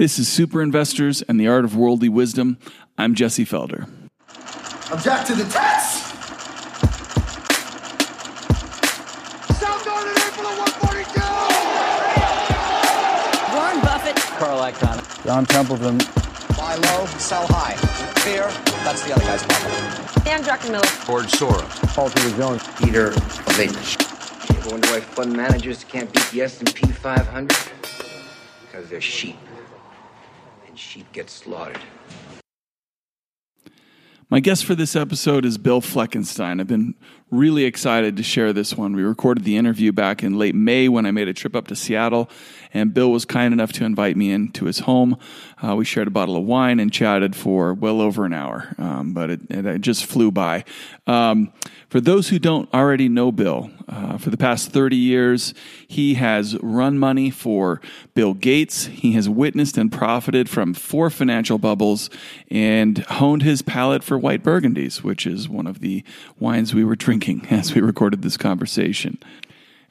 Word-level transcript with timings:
This 0.00 0.18
is 0.18 0.28
Super 0.28 0.62
Investors 0.62 1.20
and 1.20 1.38
the 1.38 1.46
Art 1.46 1.62
of 1.62 1.76
Worldly 1.76 2.08
Wisdom. 2.08 2.56
I'm 2.96 3.14
Jesse 3.14 3.44
Felder. 3.44 3.86
Object 4.90 5.26
to 5.26 5.34
the 5.34 5.44
test! 5.44 6.06
South 9.60 9.84
Garden 9.84 10.14
in 10.14 10.32
for 10.32 10.44
142! 10.56 11.20
Warren 13.54 13.80
Buffett. 13.82 14.16
Carl 14.40 14.60
Icahn. 14.60 15.04
John 15.26 15.44
Templeton. 15.44 15.98
Buy 16.56 16.76
low, 16.76 17.04
sell 17.18 17.46
high. 17.50 17.76
Fear, 18.22 18.48
that's 18.82 19.02
the 19.02 19.12
other 19.12 19.24
guy's 19.24 19.42
problem. 19.42 19.72
Stan 20.22 20.42
Druckenmiller. 20.42 21.06
George 21.06 21.30
Soros. 21.30 21.94
Paul 21.94 22.08
Tudor 22.08 22.36
Jones. 22.38 22.66
Peter 22.78 23.12
Lynch. 23.58 23.98
You 24.48 24.56
ever 24.60 24.70
wonder 24.70 24.88
why 24.88 25.00
fund 25.00 25.34
managers 25.34 25.84
can't 25.84 26.10
beat 26.10 26.24
the 26.32 26.40
S&P 26.40 26.90
500? 26.90 27.54
Because 28.62 28.88
they're 28.88 29.02
sheep. 29.02 29.36
Sheep 30.80 31.12
get 31.12 31.28
slaughtered. 31.28 31.78
My 34.30 34.40
guest 34.40 34.64
for 34.64 34.74
this 34.74 34.96
episode 34.96 35.44
is 35.44 35.58
Bill 35.58 35.82
Fleckenstein. 35.82 36.58
I've 36.58 36.68
been 36.68 36.94
really 37.30 37.64
excited 37.64 38.16
to 38.16 38.22
share 38.22 38.52
this 38.52 38.74
one. 38.74 38.96
We 38.96 39.02
recorded 39.02 39.44
the 39.44 39.56
interview 39.56 39.92
back 39.92 40.22
in 40.22 40.38
late 40.38 40.54
May 40.54 40.88
when 40.88 41.04
I 41.04 41.10
made 41.10 41.28
a 41.28 41.34
trip 41.34 41.54
up 41.54 41.66
to 41.66 41.76
Seattle, 41.76 42.30
and 42.72 42.94
Bill 42.94 43.10
was 43.10 43.24
kind 43.24 43.52
enough 43.52 43.72
to 43.72 43.84
invite 43.84 44.16
me 44.16 44.30
into 44.30 44.66
his 44.66 44.80
home. 44.80 45.16
Uh, 45.62 45.76
we 45.76 45.84
shared 45.84 46.08
a 46.08 46.10
bottle 46.10 46.36
of 46.36 46.44
wine 46.44 46.80
and 46.80 46.92
chatted 46.92 47.34
for 47.36 47.74
well 47.74 48.00
over 48.00 48.24
an 48.24 48.32
hour, 48.32 48.74
um, 48.78 49.12
but 49.12 49.30
it, 49.30 49.40
it, 49.50 49.80
just 49.80 50.06
flew 50.06 50.30
by. 50.30 50.64
Um, 51.06 51.52
for 51.88 52.00
those 52.00 52.28
who 52.28 52.38
don't 52.38 52.72
already 52.72 53.08
know 53.08 53.32
Bill, 53.32 53.70
uh, 53.88 54.16
for 54.16 54.30
the 54.30 54.36
past 54.36 54.70
30 54.70 54.96
years, 54.96 55.52
he 55.88 56.14
has 56.14 56.56
run 56.62 56.98
money 56.98 57.30
for 57.30 57.80
Bill 58.14 58.34
Gates. 58.34 58.86
He 58.86 59.12
has 59.12 59.28
witnessed 59.28 59.76
and 59.76 59.90
profited 59.90 60.48
from 60.48 60.74
four 60.74 61.10
financial 61.10 61.58
bubbles 61.58 62.08
and 62.48 62.98
honed 62.98 63.42
his 63.42 63.62
palate 63.62 64.04
for 64.04 64.16
white 64.16 64.44
burgundies, 64.44 65.02
which 65.02 65.26
is 65.26 65.48
one 65.48 65.66
of 65.66 65.80
the 65.80 66.04
wines 66.38 66.72
we 66.72 66.84
were 66.84 66.96
drinking 66.96 67.46
as 67.50 67.74
we 67.74 67.80
recorded 67.80 68.22
this 68.22 68.36
conversation. 68.36 69.18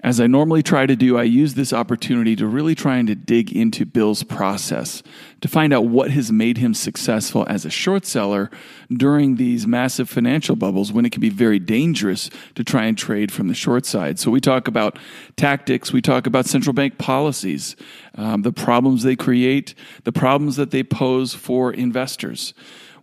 As 0.02 0.22
I 0.22 0.28
normally 0.28 0.64
try 0.64 0.86
to 0.86 0.95
do, 0.95 1.17
I 1.17 1.23
use 1.23 1.55
this 1.55 1.73
opportunity 1.73 2.33
to 2.38 2.47
really 2.47 2.73
trying 2.73 3.05
to 3.08 3.16
dig 3.16 3.53
into 3.53 3.86
Bill's 3.86 4.23
process 4.23 5.03
to 5.42 5.50
find 5.50 5.73
out 5.73 5.88
what 5.88 6.09
has 6.11 6.31
made 6.31 6.58
him 6.58 6.73
successful 6.73 7.45
as 7.50 7.66
a 7.66 7.69
short 7.69 8.05
seller 8.05 8.50
during 8.89 9.36
these 9.36 9.67
massive 9.67 10.09
financial 10.09 10.55
bubbles 10.55 10.94
when 10.94 11.05
it 11.05 11.11
can 11.11 11.20
be 11.20 11.30
very 11.30 11.59
dangerous 11.59 12.30
to 12.55 12.64
try 12.64 12.86
and 12.86 12.97
trade 12.97 13.30
from 13.30 13.50
the 13.50 13.53
short 13.53 13.86
side. 13.86 14.20
So 14.20 14.31
we 14.31 14.39
talk 14.39 14.70
about 14.70 14.97
tactics, 15.36 15.92
we 15.92 16.02
talk 16.02 16.25
about 16.25 16.45
central 16.45 16.73
bank 16.73 16.97
policies, 16.97 17.75
um, 18.16 18.44
the 18.44 18.53
problems 18.53 19.03
they 19.03 19.17
create, 19.17 19.75
the 20.05 20.14
problems 20.14 20.55
that 20.55 20.72
they 20.72 20.81
pose 20.81 21.33
for 21.33 21.73
investors. 21.73 22.53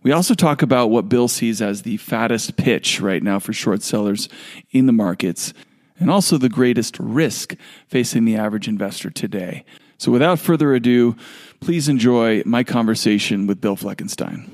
We 0.01 0.11
also 0.11 0.33
talk 0.33 0.63
about 0.63 0.89
what 0.89 1.09
Bill 1.09 1.27
sees 1.27 1.61
as 1.61 1.83
the 1.83 1.97
fattest 1.97 2.57
pitch 2.57 3.01
right 3.01 3.21
now 3.21 3.37
for 3.37 3.53
short 3.53 3.83
sellers 3.83 4.29
in 4.71 4.87
the 4.87 4.93
markets 4.93 5.53
and 5.99 6.09
also 6.09 6.37
the 6.37 6.49
greatest 6.49 6.99
risk 6.99 7.55
facing 7.87 8.25
the 8.25 8.35
average 8.35 8.67
investor 8.67 9.09
today. 9.09 9.63
So, 9.97 10.11
without 10.11 10.39
further 10.39 10.73
ado, 10.75 11.15
please 11.59 11.89
enjoy 11.89 12.43
my 12.45 12.63
conversation 12.63 13.47
with 13.47 13.59
Bill 13.59 13.75
Fleckenstein. 13.75 14.47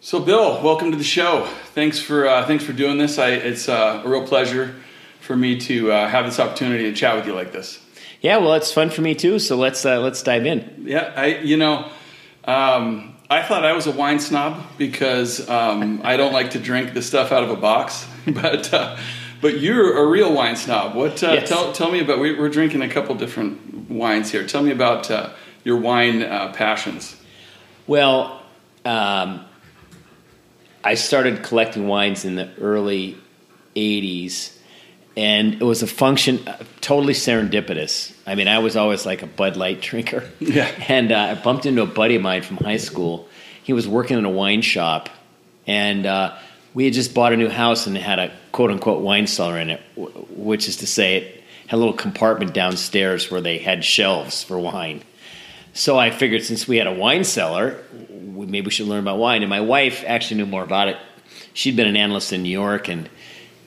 So, 0.00 0.20
Bill, 0.20 0.62
welcome 0.62 0.90
to 0.90 0.96
the 0.96 1.04
show. 1.04 1.46
Thanks 1.74 1.98
for 1.98 2.26
uh, 2.26 2.46
thanks 2.46 2.64
for 2.64 2.72
doing 2.72 2.98
this. 2.98 3.18
I, 3.18 3.30
it's 3.30 3.68
uh, 3.68 4.02
a 4.04 4.08
real 4.08 4.26
pleasure 4.26 4.74
for 5.20 5.36
me 5.36 5.58
to 5.60 5.92
uh, 5.92 6.08
have 6.08 6.26
this 6.26 6.40
opportunity 6.40 6.84
to 6.84 6.92
chat 6.92 7.16
with 7.16 7.26
you 7.26 7.34
like 7.34 7.52
this. 7.52 7.84
Yeah, 8.20 8.36
well, 8.36 8.54
it's 8.54 8.72
fun 8.72 8.90
for 8.90 9.00
me 9.00 9.14
too. 9.14 9.38
So 9.38 9.56
let's 9.56 9.84
uh, 9.86 10.00
let's 10.00 10.22
dive 10.22 10.44
in. 10.44 10.84
Yeah, 10.84 11.12
I 11.16 11.26
you 11.38 11.56
know. 11.56 11.90
Um, 12.44 13.16
I 13.30 13.42
thought 13.42 13.64
I 13.64 13.72
was 13.74 13.86
a 13.86 13.92
wine 13.92 14.18
snob 14.18 14.60
because 14.76 15.48
um, 15.48 16.00
I 16.02 16.16
don't 16.16 16.32
like 16.32 16.50
to 16.50 16.58
drink 16.58 16.94
the 16.94 17.02
stuff 17.02 17.30
out 17.30 17.44
of 17.44 17.50
a 17.50 17.56
box, 17.56 18.06
but 18.26 18.74
uh, 18.74 18.96
but 19.40 19.60
you're 19.60 19.98
a 19.98 20.06
real 20.06 20.32
wine 20.32 20.56
snob. 20.56 20.94
What? 20.94 21.22
Uh, 21.22 21.32
Yes. 21.32 21.48
Tell 21.48 21.72
tell 21.72 21.90
me 21.90 22.00
about. 22.00 22.18
We, 22.20 22.38
we're 22.38 22.48
drinking 22.48 22.82
a 22.82 22.88
couple 22.88 23.14
different 23.14 23.90
wines 23.90 24.30
here. 24.30 24.46
Tell 24.46 24.62
me 24.62 24.70
about 24.70 25.10
uh, 25.10 25.30
your 25.64 25.76
wine 25.78 26.22
uh, 26.22 26.52
passions. 26.52 27.16
Well, 27.86 28.42
um, 28.84 29.44
I 30.84 30.94
started 30.94 31.42
collecting 31.42 31.88
wines 31.88 32.24
in 32.24 32.36
the 32.36 32.50
early 32.60 33.16
'80s, 33.76 34.56
and 35.16 35.54
it 35.54 35.64
was 35.64 35.82
a 35.82 35.86
function 35.86 36.46
uh, 36.46 36.58
totally 36.80 37.14
serendipitous. 37.14 38.12
I 38.26 38.34
mean, 38.34 38.48
I 38.48 38.58
was 38.60 38.76
always 38.76 39.04
like 39.06 39.22
a 39.22 39.26
Bud 39.26 39.56
Light 39.56 39.80
drinker. 39.80 40.28
Yeah. 40.38 40.70
And 40.88 41.12
uh, 41.12 41.18
I 41.18 41.34
bumped 41.34 41.66
into 41.66 41.82
a 41.82 41.86
buddy 41.86 42.16
of 42.16 42.22
mine 42.22 42.42
from 42.42 42.56
high 42.58 42.78
school. 42.78 43.28
He 43.62 43.72
was 43.72 43.86
working 43.86 44.18
in 44.18 44.24
a 44.24 44.30
wine 44.30 44.62
shop, 44.62 45.08
and 45.66 46.06
uh, 46.06 46.36
we 46.74 46.84
had 46.84 46.94
just 46.94 47.14
bought 47.14 47.32
a 47.32 47.36
new 47.36 47.48
house 47.48 47.86
and 47.86 47.96
it 47.96 48.02
had 48.02 48.18
a 48.18 48.32
quote 48.52 48.70
unquote 48.70 49.02
wine 49.02 49.26
cellar 49.26 49.58
in 49.58 49.70
it, 49.70 49.80
which 49.96 50.68
is 50.68 50.76
to 50.78 50.86
say, 50.86 51.16
it 51.16 51.44
had 51.66 51.76
a 51.76 51.78
little 51.78 51.94
compartment 51.94 52.54
downstairs 52.54 53.30
where 53.30 53.40
they 53.40 53.58
had 53.58 53.84
shelves 53.84 54.42
for 54.42 54.58
wine. 54.58 55.02
So 55.72 55.98
I 55.98 56.10
figured 56.10 56.42
since 56.42 56.66
we 56.66 56.76
had 56.76 56.86
a 56.86 56.92
wine 56.92 57.24
cellar, 57.24 57.82
maybe 58.10 58.62
we 58.62 58.70
should 58.70 58.88
learn 58.88 59.00
about 59.00 59.18
wine. 59.18 59.42
And 59.42 59.50
my 59.50 59.60
wife 59.60 60.04
actually 60.06 60.38
knew 60.38 60.46
more 60.46 60.62
about 60.62 60.88
it. 60.88 60.96
She'd 61.54 61.76
been 61.76 61.86
an 61.86 61.96
analyst 61.96 62.32
in 62.32 62.42
New 62.42 62.50
York 62.50 62.88
and 62.88 63.08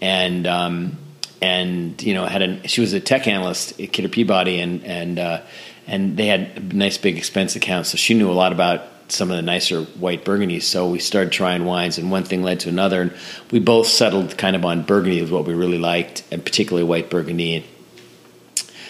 and 0.02 0.47
um, 0.47 0.97
and 1.42 2.02
you 2.02 2.13
know 2.13 2.25
had 2.25 2.42
a 2.42 2.68
she 2.68 2.81
was 2.81 2.94
a 2.94 3.00
tech 3.00 3.28
analyst 3.28 3.80
at 3.80 3.92
Kidder 3.92 4.09
Peabody 4.09 4.59
and 4.59 4.84
and 4.86 5.19
uh, 5.19 5.42
and 5.88 6.18
they 6.18 6.28
had 6.28 6.52
a 6.58 6.59
nice 6.62 6.97
big 6.97 7.18
expense 7.18 7.56
account, 7.56 7.88
so 7.88 7.97
she 7.97 8.13
knew 8.13 8.30
a 8.30 8.34
lot 8.34 8.52
about 8.52 8.84
some 9.12 9.30
of 9.31 9.36
the 9.38 9.41
nicer 9.41 9.84
white 9.84 10.24
burgundies. 10.25 10.64
So 10.64 10.90
we 10.90 11.00
started 11.00 11.31
trying 11.31 11.66
wines, 11.66 11.97
and 11.97 12.09
one 12.12 12.24
thing 12.24 12.44
led 12.44 12.59
to 12.62 12.69
another, 12.69 13.02
and 13.02 13.14
we 13.52 13.59
both 13.59 13.88
settled 13.88 14.38
kind 14.38 14.56
of 14.56 14.64
on 14.66 14.84
burgundy 14.84 15.22
was 15.22 15.31
what 15.31 15.46
we 15.46 15.53
really 15.53 15.78
liked, 15.78 16.24
and 16.31 16.44
particularly 16.44 16.88
white 16.88 17.09
burgundy. 17.09 17.56
And 17.56 17.66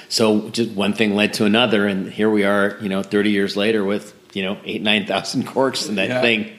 so 0.09 0.49
just 0.49 0.71
one 0.71 0.93
thing 0.93 1.15
led 1.15 1.33
to 1.35 1.45
another, 1.45 1.87
and 1.87 2.11
here 2.11 2.29
we 2.29 2.43
are, 2.43 2.77
you 2.81 2.89
know, 2.89 3.01
thirty 3.03 3.31
years 3.31 3.57
later 3.57 3.83
with 3.83 4.13
you 4.33 4.43
know 4.43 4.57
eight 4.65 4.81
nine 4.81 5.05
thousand 5.05 5.45
corks 5.47 5.87
in 5.87 5.95
that 5.95 6.09
Yeah. 6.09 6.21
thing. 6.21 6.51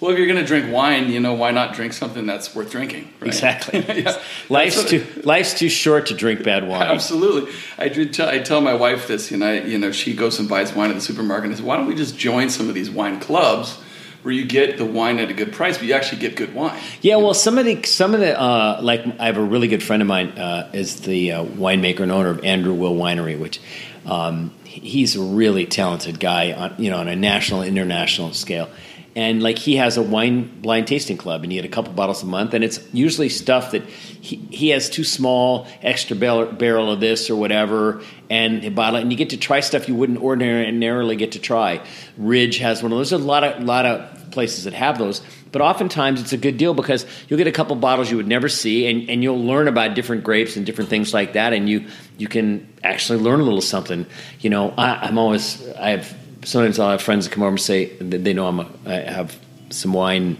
Well, 0.00 0.12
if 0.12 0.18
you're 0.18 0.26
going 0.26 0.40
to 0.40 0.46
drink 0.46 0.72
wine, 0.72 1.10
you 1.10 1.20
know 1.20 1.34
why 1.34 1.50
not 1.50 1.74
drink 1.74 1.92
something 1.92 2.24
that's 2.24 2.54
worth 2.54 2.70
drinking? 2.70 3.12
Right? 3.20 3.28
Exactly. 3.28 3.80
yeah. 4.02 4.18
Life's 4.48 4.84
too 4.84 5.06
life's 5.24 5.52
too 5.52 5.68
short 5.68 6.06
to 6.06 6.14
drink 6.14 6.42
bad 6.42 6.66
wine. 6.66 6.82
Absolutely. 6.82 7.52
I 7.76 7.88
did. 7.88 8.14
Tell, 8.14 8.28
I 8.28 8.38
tell 8.38 8.62
my 8.62 8.74
wife 8.74 9.06
this. 9.08 9.30
You 9.30 9.36
know, 9.36 9.52
you 9.52 9.78
know, 9.78 9.92
she 9.92 10.14
goes 10.14 10.38
and 10.38 10.48
buys 10.48 10.74
wine 10.74 10.90
at 10.90 10.94
the 10.94 11.02
supermarket. 11.02 11.44
and 11.44 11.52
I 11.52 11.56
said, 11.56 11.66
"Why 11.66 11.76
don't 11.76 11.86
we 11.86 11.94
just 11.94 12.16
join 12.16 12.48
some 12.48 12.68
of 12.68 12.74
these 12.74 12.90
wine 12.90 13.20
clubs 13.20 13.76
where 14.22 14.32
you 14.32 14.46
get 14.46 14.78
the 14.78 14.86
wine 14.86 15.18
at 15.18 15.30
a 15.30 15.34
good 15.34 15.52
price, 15.52 15.76
but 15.76 15.86
you 15.86 15.92
actually 15.92 16.22
get 16.22 16.34
good 16.34 16.54
wine?" 16.54 16.80
Yeah, 17.02 17.16
well, 17.16 17.34
some 17.34 17.58
of 17.58 17.66
the 17.66 17.82
some 17.82 18.14
of 18.14 18.20
the 18.20 18.40
uh, 18.40 18.80
like 18.82 19.04
I 19.20 19.26
have 19.26 19.36
a 19.36 19.44
really 19.44 19.68
good 19.68 19.82
friend 19.82 20.00
of 20.00 20.08
mine 20.08 20.30
uh, 20.30 20.70
is 20.72 21.02
the 21.02 21.32
uh, 21.32 21.44
winemaker 21.44 22.00
and 22.00 22.10
owner 22.10 22.30
of 22.30 22.42
Andrew 22.42 22.72
Will 22.72 22.94
Winery, 22.94 23.38
which 23.38 23.60
um, 24.06 24.54
he's 24.64 25.14
a 25.14 25.20
really 25.20 25.66
talented 25.66 26.18
guy 26.18 26.52
on 26.52 26.74
you 26.78 26.90
know 26.90 26.96
on 26.96 27.08
a 27.08 27.16
national 27.16 27.62
international 27.62 28.32
scale. 28.32 28.70
And 29.16 29.42
like 29.42 29.58
he 29.58 29.76
has 29.76 29.96
a 29.96 30.02
wine 30.02 30.60
blind 30.60 30.86
tasting 30.86 31.16
club, 31.16 31.42
and 31.42 31.52
you 31.52 31.60
get 31.60 31.68
a 31.68 31.72
couple 31.72 31.92
bottles 31.92 32.22
a 32.22 32.26
month, 32.26 32.54
and 32.54 32.62
it's 32.62 32.78
usually 32.92 33.28
stuff 33.28 33.72
that 33.72 33.84
he, 33.84 34.36
he 34.50 34.68
has 34.68 34.88
too 34.88 35.02
small, 35.02 35.66
extra 35.82 36.14
barrel, 36.14 36.46
barrel 36.52 36.92
of 36.92 37.00
this 37.00 37.28
or 37.28 37.34
whatever, 37.34 38.02
and 38.28 38.64
a 38.64 38.70
bottle, 38.70 39.00
and 39.00 39.10
you 39.10 39.18
get 39.18 39.30
to 39.30 39.36
try 39.36 39.58
stuff 39.60 39.88
you 39.88 39.96
wouldn't 39.96 40.20
ordinarily 40.20 41.16
get 41.16 41.32
to 41.32 41.40
try. 41.40 41.84
Ridge 42.18 42.58
has 42.58 42.84
one 42.84 42.92
of 42.92 42.98
those. 42.98 43.10
There's 43.10 43.22
a 43.22 43.24
lot 43.24 43.42
of 43.42 43.62
lot 43.64 43.84
of 43.84 44.30
places 44.30 44.62
that 44.62 44.74
have 44.74 44.96
those, 44.96 45.22
but 45.50 45.60
oftentimes 45.60 46.20
it's 46.20 46.32
a 46.32 46.36
good 46.36 46.56
deal 46.56 46.72
because 46.72 47.04
you'll 47.28 47.38
get 47.38 47.48
a 47.48 47.52
couple 47.52 47.74
bottles 47.74 48.12
you 48.12 48.16
would 48.16 48.28
never 48.28 48.48
see, 48.48 48.86
and, 48.86 49.10
and 49.10 49.24
you'll 49.24 49.42
learn 49.42 49.66
about 49.66 49.94
different 49.94 50.22
grapes 50.22 50.54
and 50.54 50.64
different 50.64 50.88
things 50.88 51.12
like 51.12 51.32
that, 51.32 51.52
and 51.52 51.68
you 51.68 51.88
you 52.16 52.28
can 52.28 52.72
actually 52.84 53.18
learn 53.18 53.40
a 53.40 53.42
little 53.42 53.60
something. 53.60 54.06
You 54.38 54.50
know, 54.50 54.72
I, 54.78 55.08
I'm 55.08 55.18
always 55.18 55.68
I 55.70 55.90
have 55.90 56.16
sometimes 56.44 56.78
I'll 56.78 56.90
have 56.90 57.02
friends 57.02 57.26
that 57.26 57.32
come 57.32 57.42
over 57.42 57.50
and 57.50 57.60
say 57.60 57.86
they 57.96 58.32
know 58.32 58.46
I'm 58.46 58.60
a, 58.60 58.68
I 58.86 58.92
have 59.10 59.38
some 59.70 59.92
wine. 59.92 60.38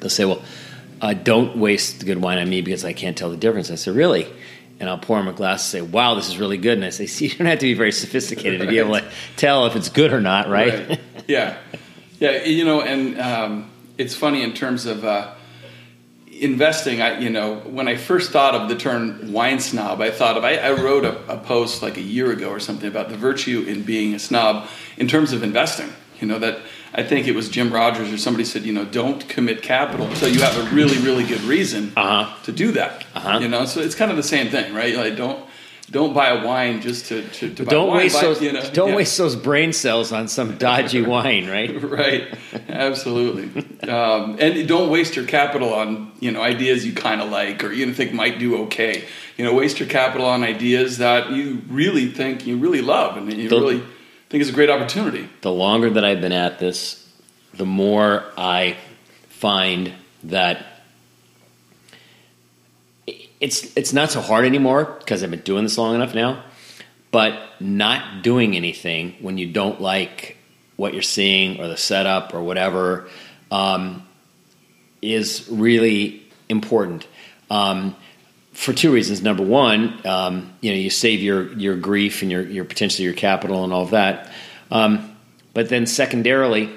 They'll 0.00 0.10
say, 0.10 0.24
"Well, 0.24 0.42
uh, 1.00 1.14
don't 1.14 1.56
waste 1.56 2.00
the 2.00 2.06
good 2.06 2.20
wine 2.20 2.38
on 2.38 2.48
me 2.48 2.60
because 2.60 2.84
I 2.84 2.92
can't 2.92 3.16
tell 3.16 3.30
the 3.30 3.36
difference." 3.36 3.70
I 3.70 3.76
said, 3.76 3.94
"Really?" 3.94 4.26
And 4.80 4.88
I'll 4.88 4.98
pour 4.98 5.18
them 5.18 5.28
a 5.28 5.32
glass 5.32 5.62
and 5.62 5.84
say, 5.84 5.90
"Wow, 5.90 6.14
this 6.14 6.28
is 6.28 6.38
really 6.38 6.58
good." 6.58 6.78
And 6.78 6.84
I 6.84 6.90
say, 6.90 7.06
"See, 7.06 7.26
you 7.26 7.34
don't 7.36 7.46
have 7.46 7.58
to 7.58 7.66
be 7.66 7.74
very 7.74 7.92
sophisticated 7.92 8.60
to 8.60 8.66
be 8.66 8.78
able 8.78 8.94
to 8.94 9.04
tell 9.36 9.66
if 9.66 9.76
it's 9.76 9.88
good 9.88 10.12
or 10.12 10.20
not, 10.20 10.48
right?" 10.48 10.88
Right. 10.88 11.00
yeah, 11.28 11.56
yeah. 12.18 12.44
You 12.44 12.64
know, 12.64 12.80
and 12.82 13.20
um, 13.20 13.70
it's 13.98 14.14
funny 14.14 14.42
in 14.42 14.54
terms 14.54 14.86
of 14.86 15.04
uh, 15.04 15.34
investing. 16.42 17.00
I, 17.00 17.18
you 17.20 17.30
know, 17.30 17.56
when 17.60 17.88
I 17.88 17.96
first 17.96 18.30
thought 18.32 18.54
of 18.54 18.68
the 18.68 18.76
term 18.76 19.32
wine 19.32 19.60
snob, 19.60 20.00
I 20.00 20.10
thought 20.10 20.36
of. 20.36 20.44
I, 20.44 20.56
I 20.56 20.72
wrote 20.72 21.04
a, 21.04 21.16
a 21.32 21.38
post 21.38 21.82
like 21.82 21.96
a 21.96 22.02
year 22.02 22.30
ago 22.32 22.48
or 22.50 22.60
something 22.60 22.88
about 22.88 23.08
the 23.08 23.16
virtue 23.16 23.64
in 23.68 23.82
being 23.82 24.14
a 24.14 24.18
snob 24.18 24.68
in 24.96 25.08
terms 25.08 25.32
of 25.32 25.42
investing. 25.42 25.90
You 26.20 26.28
know 26.28 26.38
that 26.40 26.58
I 26.94 27.02
think 27.02 27.26
it 27.26 27.34
was 27.34 27.48
Jim 27.48 27.72
Rogers 27.72 28.12
or 28.12 28.18
somebody 28.18 28.44
said, 28.44 28.62
you 28.64 28.72
know, 28.72 28.84
don't 28.84 29.26
commit 29.28 29.62
capital 29.62 30.06
until 30.06 30.28
you 30.28 30.40
have 30.42 30.56
a 30.58 30.74
really, 30.74 30.98
really 30.98 31.24
good 31.24 31.40
reason 31.42 31.92
Uh-huh. 31.96 32.34
to 32.44 32.52
do 32.52 32.72
that. 32.72 33.04
Uh-huh. 33.14 33.38
You 33.40 33.48
know, 33.48 33.64
so 33.64 33.80
it's 33.80 33.94
kind 33.94 34.10
of 34.10 34.16
the 34.16 34.22
same 34.22 34.48
thing, 34.50 34.74
right? 34.74 34.94
Like 34.94 35.16
don't 35.16 35.42
don't 35.92 36.14
buy 36.14 36.28
a 36.30 36.44
wine 36.44 36.80
just 36.80 37.06
to, 37.06 37.22
to, 37.28 37.54
to 37.54 37.64
buy 37.64 37.70
Don't 37.70 37.88
wine. 37.88 37.96
waste 37.98 38.16
Buy- 38.16 38.22
those. 38.22 38.42
you 38.42 38.50
know, 38.52 38.62
don't 38.72 38.88
yeah. 38.90 38.96
waste 38.96 39.16
those 39.18 39.36
brain 39.36 39.72
cells 39.72 40.10
on 40.10 40.26
some 40.26 40.56
dodgy 40.68 41.02
wine, 41.02 41.46
right? 41.48 41.70
right 42.00 42.34
absolutely 42.68 43.46
um, 43.88 44.36
and 44.40 44.66
don't 44.66 44.88
waste 44.90 45.14
your 45.16 45.26
capital 45.26 45.72
on 45.74 46.10
you 46.20 46.30
know 46.32 46.42
ideas 46.42 46.84
you 46.86 46.92
kind 46.92 47.20
of 47.20 47.30
like 47.30 47.62
or 47.62 47.72
you 47.72 47.92
think 47.94 48.12
might 48.12 48.38
do 48.38 48.62
okay 48.64 49.04
you 49.36 49.44
know 49.44 49.52
waste 49.54 49.78
your 49.80 49.88
capital 49.88 50.26
on 50.26 50.42
ideas 50.42 50.98
that 50.98 51.30
you 51.30 51.62
really 51.68 52.06
think 52.10 52.46
you 52.46 52.56
really 52.56 52.80
love 52.82 53.16
and 53.16 53.32
you 53.32 53.48
The- 53.48 53.60
really 53.60 53.82
think 54.30 54.40
is 54.42 54.48
a 54.48 54.52
great 54.52 54.70
opportunity 54.70 55.28
The 55.42 55.52
longer 55.52 55.90
that 55.90 56.04
I've 56.06 56.22
been 56.22 56.32
at 56.32 56.58
this, 56.58 57.06
the 57.52 57.66
more 57.66 58.24
I 58.38 58.76
find 59.28 59.92
that 60.24 60.71
it's 63.42 63.76
it's 63.76 63.92
not 63.92 64.10
so 64.10 64.20
hard 64.20 64.46
anymore 64.46 64.84
because 65.00 65.22
I've 65.22 65.30
been 65.30 65.40
doing 65.40 65.64
this 65.64 65.76
long 65.76 65.94
enough 65.94 66.14
now. 66.14 66.44
But 67.10 67.38
not 67.60 68.22
doing 68.22 68.56
anything 68.56 69.16
when 69.20 69.36
you 69.36 69.46
don't 69.52 69.82
like 69.82 70.38
what 70.76 70.94
you're 70.94 71.02
seeing 71.02 71.60
or 71.60 71.68
the 71.68 71.76
setup 71.76 72.32
or 72.32 72.42
whatever 72.42 73.06
um, 73.50 74.08
is 75.02 75.46
really 75.50 76.22
important. 76.48 77.06
Um, 77.50 77.94
for 78.52 78.72
two 78.72 78.92
reasons. 78.92 79.22
Number 79.22 79.42
one, 79.42 80.00
um, 80.06 80.52
you 80.60 80.70
know, 80.70 80.76
you 80.76 80.90
save 80.90 81.20
your 81.20 81.52
your 81.54 81.76
grief 81.76 82.22
and 82.22 82.30
your 82.30 82.42
your 82.42 82.64
potentially 82.64 83.04
your 83.04 83.14
capital 83.14 83.64
and 83.64 83.72
all 83.72 83.82
of 83.82 83.90
that. 83.90 84.30
Um, 84.70 85.16
but 85.52 85.68
then 85.68 85.86
secondarily, 85.86 86.70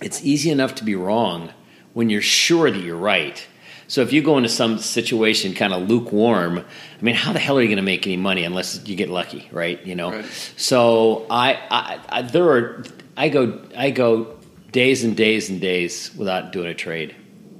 it's 0.00 0.24
easy 0.24 0.50
enough 0.50 0.76
to 0.76 0.84
be 0.84 0.94
wrong 0.94 1.50
when 1.92 2.08
you're 2.08 2.22
sure 2.22 2.70
that 2.70 2.78
you're 2.78 2.96
right. 2.96 3.46
So 3.92 4.00
if 4.00 4.10
you 4.10 4.22
go 4.22 4.38
into 4.38 4.48
some 4.48 4.78
situation 4.78 5.52
kind 5.52 5.74
of 5.74 5.86
lukewarm, 5.86 6.60
I 6.60 7.02
mean, 7.02 7.14
how 7.14 7.34
the 7.34 7.38
hell 7.38 7.58
are 7.58 7.60
you 7.60 7.68
going 7.68 7.76
to 7.76 7.82
make 7.82 8.06
any 8.06 8.16
money 8.16 8.42
unless 8.42 8.80
you 8.88 8.96
get 8.96 9.10
lucky, 9.10 9.50
right? 9.52 9.86
You 9.86 9.94
know. 9.94 10.12
Right. 10.12 10.24
So 10.56 11.26
I, 11.28 11.60
I, 11.70 12.00
I 12.08 12.22
there 12.22 12.48
are 12.48 12.84
I 13.18 13.28
go 13.28 13.60
I 13.76 13.90
go 13.90 14.38
days 14.70 15.04
and 15.04 15.14
days 15.14 15.50
and 15.50 15.60
days 15.60 16.10
without 16.16 16.52
doing 16.52 16.68
a 16.68 16.74
trade. 16.74 17.14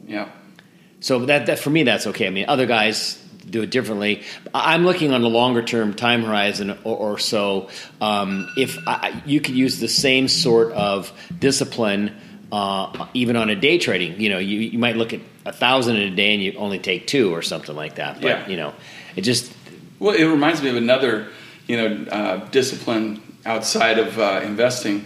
yeah 0.06 0.30
So 1.00 1.26
that, 1.26 1.44
that 1.46 1.58
for 1.58 1.68
me, 1.68 1.82
that's 1.82 2.06
okay. 2.06 2.28
I 2.28 2.30
mean, 2.30 2.46
other 2.48 2.64
guys 2.64 3.22
do 3.50 3.60
it 3.60 3.70
differently. 3.70 4.22
I'm 4.54 4.86
looking 4.86 5.12
on 5.12 5.22
a 5.22 5.28
longer 5.28 5.62
term 5.62 5.92
time 5.92 6.22
horizon 6.22 6.70
or, 6.84 6.96
or 6.96 7.18
so. 7.18 7.68
Um, 8.00 8.48
if 8.56 8.78
I, 8.88 9.20
you 9.26 9.42
could 9.42 9.54
use 9.54 9.80
the 9.80 9.88
same 9.88 10.28
sort 10.28 10.72
of 10.72 11.12
discipline, 11.38 12.16
uh, 12.50 13.06
even 13.12 13.36
on 13.36 13.50
a 13.50 13.54
day 13.54 13.76
trading, 13.76 14.18
you 14.18 14.30
know, 14.30 14.38
you, 14.38 14.60
you 14.60 14.78
might 14.78 14.96
look 14.96 15.12
at 15.12 15.20
a 15.44 15.52
thousand 15.52 15.96
in 15.96 16.12
a 16.12 16.16
day 16.16 16.34
and 16.34 16.42
you 16.42 16.52
only 16.56 16.78
take 16.78 17.06
two 17.06 17.34
or 17.34 17.42
something 17.42 17.74
like 17.74 17.96
that. 17.96 18.20
But 18.20 18.28
Yeah. 18.28 18.48
you 18.48 18.56
know, 18.56 18.74
it 19.16 19.22
just 19.22 19.52
Well, 19.98 20.14
it 20.14 20.24
reminds 20.24 20.62
me 20.62 20.68
of 20.70 20.76
another, 20.76 21.28
you 21.66 21.76
know, 21.76 22.10
uh, 22.10 22.36
discipline 22.50 23.20
outside 23.46 23.98
of 23.98 24.18
uh, 24.18 24.40
investing, 24.44 25.04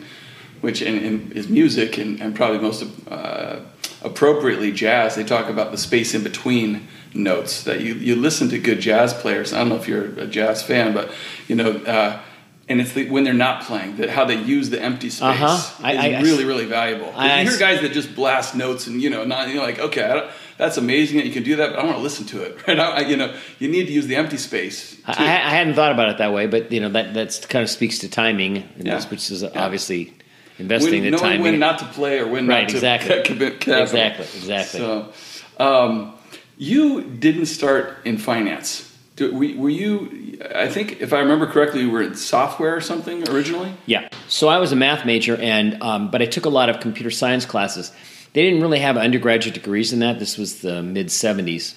which 0.61 0.81
in, 0.83 0.99
in, 0.99 1.33
is 1.33 1.49
music 1.49 1.99
and, 1.99 2.21
and 2.21 2.35
probably 2.35 2.59
most 2.59 2.85
uh, 3.11 3.61
appropriately 4.03 4.73
jazz. 4.73 5.15
They 5.15 5.25
talk 5.25 5.49
about 5.49 5.71
the 5.71 5.79
space 5.79 6.15
in 6.15 6.23
between 6.23 6.89
notes 7.15 7.63
that 7.65 7.81
you, 7.81 7.95
you 7.95 8.17
listen 8.17 8.49
to 8.51 8.59
good 8.59 8.81
jazz 8.81 9.13
players. 9.15 9.53
I 9.53 9.59
don't 9.59 9.69
know 9.71 9.77
if 9.77 9.89
you're 9.89 10.07
a 10.19 10.27
jazz 10.27 10.63
fan, 10.63 10.93
but 10.95 11.11
you 11.49 11.57
know. 11.57 12.21
And 12.69 12.81
it's 12.81 12.95
the, 12.95 13.09
when 13.09 13.23
they're 13.23 13.33
not 13.33 13.63
playing 13.63 13.97
that 13.99 14.11
how 14.11 14.25
they 14.25 14.35
use 14.35 14.71
the 14.71 14.83
empty 14.83 15.09
space 15.09 15.23
Uh-huh. 15.23 15.85
I- 15.87 15.93
is 15.93 15.99
I- 16.17 16.21
really 16.23 16.45
really 16.45 16.65
valuable. 16.65 17.13
I- 17.17 17.43
you 17.43 17.51
hear 17.51 17.59
guys 17.59 17.81
that 17.83 17.93
just 17.93 18.15
blast 18.17 18.57
notes 18.57 18.87
and 18.89 19.01
you 19.01 19.09
know 19.09 19.25
not 19.25 19.49
you're 19.49 19.63
like 19.63 19.79
okay 19.79 20.03
I 20.03 20.15
don't, 20.15 20.31
that's 20.59 20.77
amazing 20.77 21.19
that 21.19 21.27
you 21.27 21.33
can 21.33 21.43
do 21.45 21.57
that, 21.57 21.71
but 21.73 21.79
I 21.79 21.85
want 21.85 21.97
to 21.99 22.03
listen 22.03 22.27
to 22.27 22.43
it. 22.43 22.59
Right? 22.67 22.79
I, 22.79 23.01
you 23.03 23.17
know 23.17 23.33
you 23.61 23.69
need 23.69 23.87
to 23.87 23.93
use 23.93 24.07
the 24.09 24.17
empty 24.17 24.37
space. 24.37 24.97
I. 25.07 25.13
I 25.13 25.51
hadn't 25.51 25.75
thought 25.75 25.93
about 25.93 26.09
it 26.09 26.19
that 26.19 26.33
way. 26.33 26.47
But 26.49 26.73
you 26.73 26.81
know, 26.81 26.89
that 26.89 27.15
that's 27.15 27.45
kind 27.47 27.63
of 27.63 27.71
speaks 27.71 27.99
to 28.01 28.09
timing, 28.09 28.57
Yeah. 28.57 28.63
that's- 28.85 29.11
which 29.11 29.31
is 29.31 29.43
Yeah. 29.43 29.51
obviously 29.55 30.13
investing 30.59 31.03
when, 31.03 31.13
the 31.13 31.19
knowing 31.19 31.43
when 31.43 31.59
not 31.61 31.79
to 31.81 31.85
play 31.85 32.19
or 32.19 32.27
when 32.27 32.47
Right, 32.49 32.63
not 32.63 32.71
to 32.71 32.77
exactly. 32.77 33.23
commit 33.31 33.61
capital. 33.61 33.83
Exactly, 33.83 34.25
exactly. 34.41 34.81
So, 34.81 35.13
um, 35.59 36.15
you 36.59 37.03
didn't 37.03 37.47
start 37.47 37.99
in 38.05 38.17
finance. 38.19 38.86
Do, 39.17 39.35
were, 39.35 39.71
you? 39.71 40.39
I 40.55 40.69
think 40.69 41.01
if 41.01 41.15
I 41.15 41.21
remember 41.21 41.47
correctly, 41.47 41.81
you 41.81 41.91
were 41.91 42.03
in 42.03 42.15
software 42.15 42.77
or 42.77 42.83
something 42.83 43.27
originally. 43.31 43.73
Yeah. 43.87 44.11
So 44.29 44.49
I 44.49 44.59
was 44.59 44.73
a 44.73 44.77
math 44.77 45.07
major, 45.07 45.37
and 45.37 45.83
um, 45.83 46.11
but 46.11 46.21
I 46.21 46.27
took 46.27 46.45
a 46.45 46.51
lot 46.51 46.69
of 46.69 46.81
computer 46.81 47.11
science 47.11 47.47
classes. 47.47 47.93
They 48.35 48.43
didn't 48.43 48.61
really 48.61 48.81
have 48.81 48.99
undergraduate 48.99 49.55
degrees 49.55 49.95
in 49.95 50.01
that. 50.01 50.19
This 50.19 50.37
was 50.37 50.61
the 50.61 50.83
mid 50.83 51.07
'70s. 51.07 51.75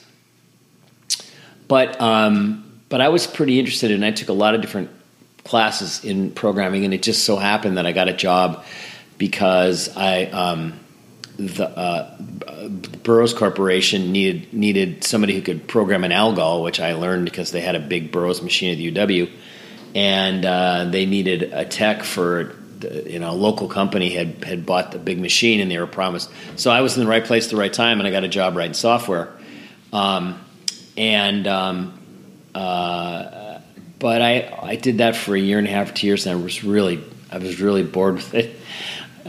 But 1.69 1.99
um, 2.01 2.81
but 2.89 2.99
I 2.99 3.07
was 3.07 3.25
pretty 3.25 3.57
interested, 3.57 3.91
and 3.91 4.03
I 4.03 4.11
took 4.11 4.27
a 4.27 4.33
lot 4.33 4.53
of 4.53 4.59
different 4.59 4.89
classes 5.45 6.03
in 6.03 6.31
programming, 6.31 6.83
and 6.83 6.93
it 6.93 7.01
just 7.01 7.23
so 7.23 7.37
happened 7.37 7.77
that 7.77 7.85
I 7.85 7.93
got 7.93 8.09
a 8.09 8.13
job 8.13 8.65
because 9.17 9.95
I 9.95 10.25
um, 10.25 10.77
the 11.39 11.69
uh, 11.69 12.17
Burroughs 13.03 13.33
Corporation 13.33 14.11
needed 14.11 14.53
needed 14.53 15.03
somebody 15.03 15.33
who 15.33 15.41
could 15.41 15.67
program 15.67 16.03
an 16.03 16.11
algol, 16.11 16.61
which 16.63 16.79
I 16.79 16.93
learned 16.93 17.25
because 17.25 17.51
they 17.51 17.61
had 17.61 17.75
a 17.75 17.79
big 17.79 18.11
Burroughs 18.11 18.41
machine 18.41 18.71
at 18.71 18.77
the 18.77 18.91
UW, 18.91 19.31
and 19.95 20.45
uh, 20.45 20.85
they 20.85 21.05
needed 21.05 21.43
a 21.53 21.63
tech 21.63 22.03
for 22.03 22.55
you 22.81 23.19
know 23.19 23.31
a 23.31 23.33
local 23.33 23.69
company 23.69 24.09
had 24.09 24.43
had 24.43 24.65
bought 24.65 24.91
the 24.91 24.99
big 24.99 25.19
machine 25.19 25.61
and 25.61 25.71
they 25.71 25.77
were 25.77 25.87
promised. 25.87 26.29
So 26.57 26.71
I 26.71 26.81
was 26.81 26.97
in 26.97 27.03
the 27.03 27.09
right 27.09 27.23
place 27.23 27.45
at 27.45 27.51
the 27.51 27.57
right 27.57 27.71
time, 27.73 27.99
and 27.99 28.07
I 28.07 28.11
got 28.11 28.25
a 28.25 28.29
job 28.29 28.55
writing 28.55 28.73
software, 28.73 29.29
um, 29.93 30.39
and. 30.97 31.47
Um, 31.47 31.95
uh, 32.53 33.61
but 33.99 34.21
I 34.21 34.57
I 34.61 34.75
did 34.75 34.97
that 34.99 35.15
for 35.15 35.35
a 35.35 35.39
year 35.39 35.59
and 35.59 35.67
a 35.67 35.69
half, 35.69 35.93
two 35.93 36.07
years, 36.07 36.25
and 36.25 36.39
I 36.39 36.41
was 36.41 36.63
really 36.63 37.03
I 37.31 37.37
was 37.37 37.61
really 37.61 37.83
bored 37.83 38.15
with 38.15 38.33
it, 38.33 38.55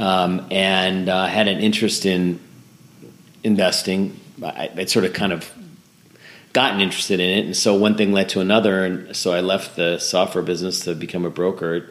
um, 0.00 0.46
and 0.50 1.08
uh, 1.08 1.26
had 1.26 1.48
an 1.48 1.60
interest 1.60 2.06
in 2.06 2.40
investing. 3.44 4.18
I, 4.42 4.70
I'd 4.76 4.90
sort 4.90 5.04
of 5.04 5.12
kind 5.12 5.32
of 5.32 5.50
gotten 6.52 6.80
interested 6.80 7.20
in 7.20 7.38
it, 7.38 7.44
and 7.46 7.56
so 7.56 7.74
one 7.74 7.96
thing 7.96 8.12
led 8.12 8.28
to 8.30 8.40
another, 8.40 8.84
and 8.84 9.14
so 9.14 9.32
I 9.32 9.40
left 9.40 9.76
the 9.76 9.98
software 9.98 10.42
business 10.42 10.80
to 10.80 10.94
become 10.94 11.24
a 11.24 11.30
broker 11.30 11.74
at 11.74 11.82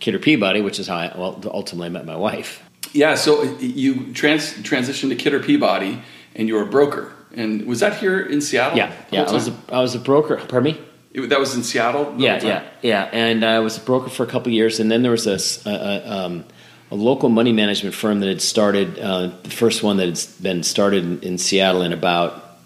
Kidder 0.00 0.18
Peabody, 0.18 0.60
which 0.60 0.78
is 0.78 0.86
how 0.86 0.96
I 0.96 1.12
well, 1.16 1.40
ultimately 1.46 1.88
met 1.90 2.04
my 2.06 2.16
wife. 2.16 2.62
Yeah. 2.92 3.14
So 3.16 3.42
you 3.58 4.12
trans 4.12 4.52
transitioned 4.62 5.08
to 5.08 5.16
Kidder 5.16 5.40
Peabody, 5.40 6.00
and 6.34 6.46
you 6.48 6.54
were 6.54 6.62
a 6.62 6.66
broker. 6.66 7.12
And 7.34 7.66
was 7.66 7.80
that 7.80 7.96
here 7.98 8.20
in 8.20 8.40
Seattle? 8.40 8.78
Yeah, 8.78 8.92
yeah. 9.10 9.24
I 9.24 9.32
was 9.32 9.48
a, 9.48 9.54
was 9.70 9.94
a 9.96 9.98
broker. 9.98 10.36
Pardon 10.36 10.74
me. 10.74 10.80
It- 11.12 11.28
that 11.30 11.40
was 11.40 11.56
in 11.56 11.64
Seattle. 11.64 12.14
Yeah, 12.16 12.40
yeah, 12.44 12.62
yeah. 12.82 13.08
And 13.12 13.44
I 13.44 13.58
was 13.58 13.78
a 13.78 13.80
broker 13.80 14.10
for 14.10 14.22
a 14.22 14.26
couple 14.26 14.48
of 14.48 14.54
years, 14.54 14.78
and 14.78 14.90
then 14.90 15.02
there 15.02 15.10
was 15.10 15.26
a, 15.26 15.38
a- 15.68 15.72
a, 15.72 16.26
um, 16.26 16.44
a 16.90 16.94
local 16.94 17.28
money 17.28 17.52
management 17.52 17.94
firm 17.94 18.20
that 18.20 18.28
had 18.28 18.42
started, 18.42 18.98
uh, 18.98 19.28
the 19.42 19.50
first 19.50 19.82
one 19.82 19.96
that 19.96 20.06
had 20.06 20.42
been 20.42 20.62
started 20.62 21.24
in, 21.24 21.38
Seattle 21.38 21.82
in 21.82 21.92
about, 21.92 22.58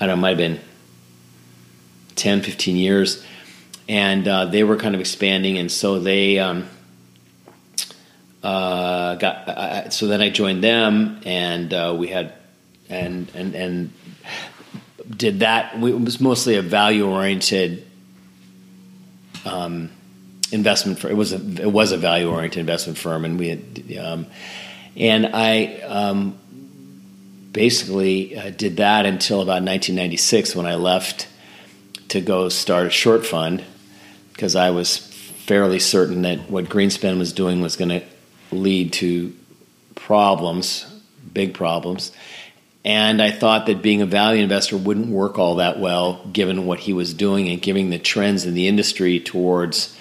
I 0.00 0.06
don't 0.06 0.16
know, 0.16 0.20
might 0.20 0.30
have 0.30 0.38
been 0.38 0.60
10, 2.16 2.42
15 2.42 2.76
years. 2.76 3.24
And 3.88 4.28
uh, 4.28 4.46
they 4.46 4.64
were 4.64 4.76
kind 4.76 4.94
of 4.94 5.00
expanding, 5.00 5.56
and 5.56 5.72
so 5.72 5.98
they 5.98 6.38
um, 6.38 6.68
uh, 8.42 9.14
got. 9.14 9.94
So 9.94 10.08
then 10.08 10.20
I 10.20 10.28
joined 10.28 10.62
them, 10.62 11.22
and 11.24 11.72
uh, 11.72 11.94
we 11.96 12.08
had, 12.08 12.34
and 12.90 13.30
and 13.34 13.54
and 13.54 13.92
did 15.08 15.40
that. 15.40 15.74
It 15.76 16.00
was 16.00 16.20
mostly 16.20 16.56
a 16.56 16.62
value 16.62 17.08
oriented 17.08 17.86
um, 19.46 19.90
investment. 20.52 20.98
For, 20.98 21.08
it 21.08 21.16
was 21.16 21.32
a 21.32 21.36
it 21.36 21.70
was 21.70 21.92
a 21.92 21.96
value 21.98 22.30
oriented 22.30 22.60
investment 22.60 22.98
firm, 22.98 23.24
and 23.24 23.38
we 23.38 23.48
had, 23.48 23.98
um, 23.98 24.26
and 24.96 25.26
I 25.26 25.80
um, 25.80 26.38
basically 27.52 28.36
uh, 28.36 28.50
did 28.50 28.76
that 28.78 29.06
until 29.06 29.42
about 29.42 29.62
1996 29.62 30.54
when 30.54 30.66
I 30.66 30.76
left 30.76 31.28
to 32.08 32.20
go 32.20 32.48
start 32.48 32.86
a 32.86 32.90
short 32.90 33.26
fund 33.26 33.64
because 34.32 34.56
I 34.56 34.70
was 34.70 34.96
fairly 34.96 35.78
certain 35.78 36.22
that 36.22 36.50
what 36.50 36.66
Greenspan 36.66 37.18
was 37.18 37.32
doing 37.32 37.60
was 37.60 37.76
going 37.76 37.88
to 37.88 38.02
lead 38.50 38.92
to 38.94 39.34
problems, 39.94 40.86
big 41.32 41.54
problems. 41.54 42.12
And 42.84 43.20
I 43.20 43.30
thought 43.30 43.66
that 43.66 43.82
being 43.82 44.00
a 44.00 44.06
value 44.06 44.42
investor 44.42 44.76
wouldn't 44.76 45.08
work 45.08 45.38
all 45.38 45.56
that 45.56 45.78
well 45.78 46.24
given 46.32 46.66
what 46.66 46.78
he 46.78 46.92
was 46.92 47.12
doing 47.12 47.48
and 47.48 47.60
given 47.60 47.90
the 47.90 47.98
trends 47.98 48.44
in 48.46 48.54
the 48.54 48.68
industry 48.68 49.20
towards 49.20 49.97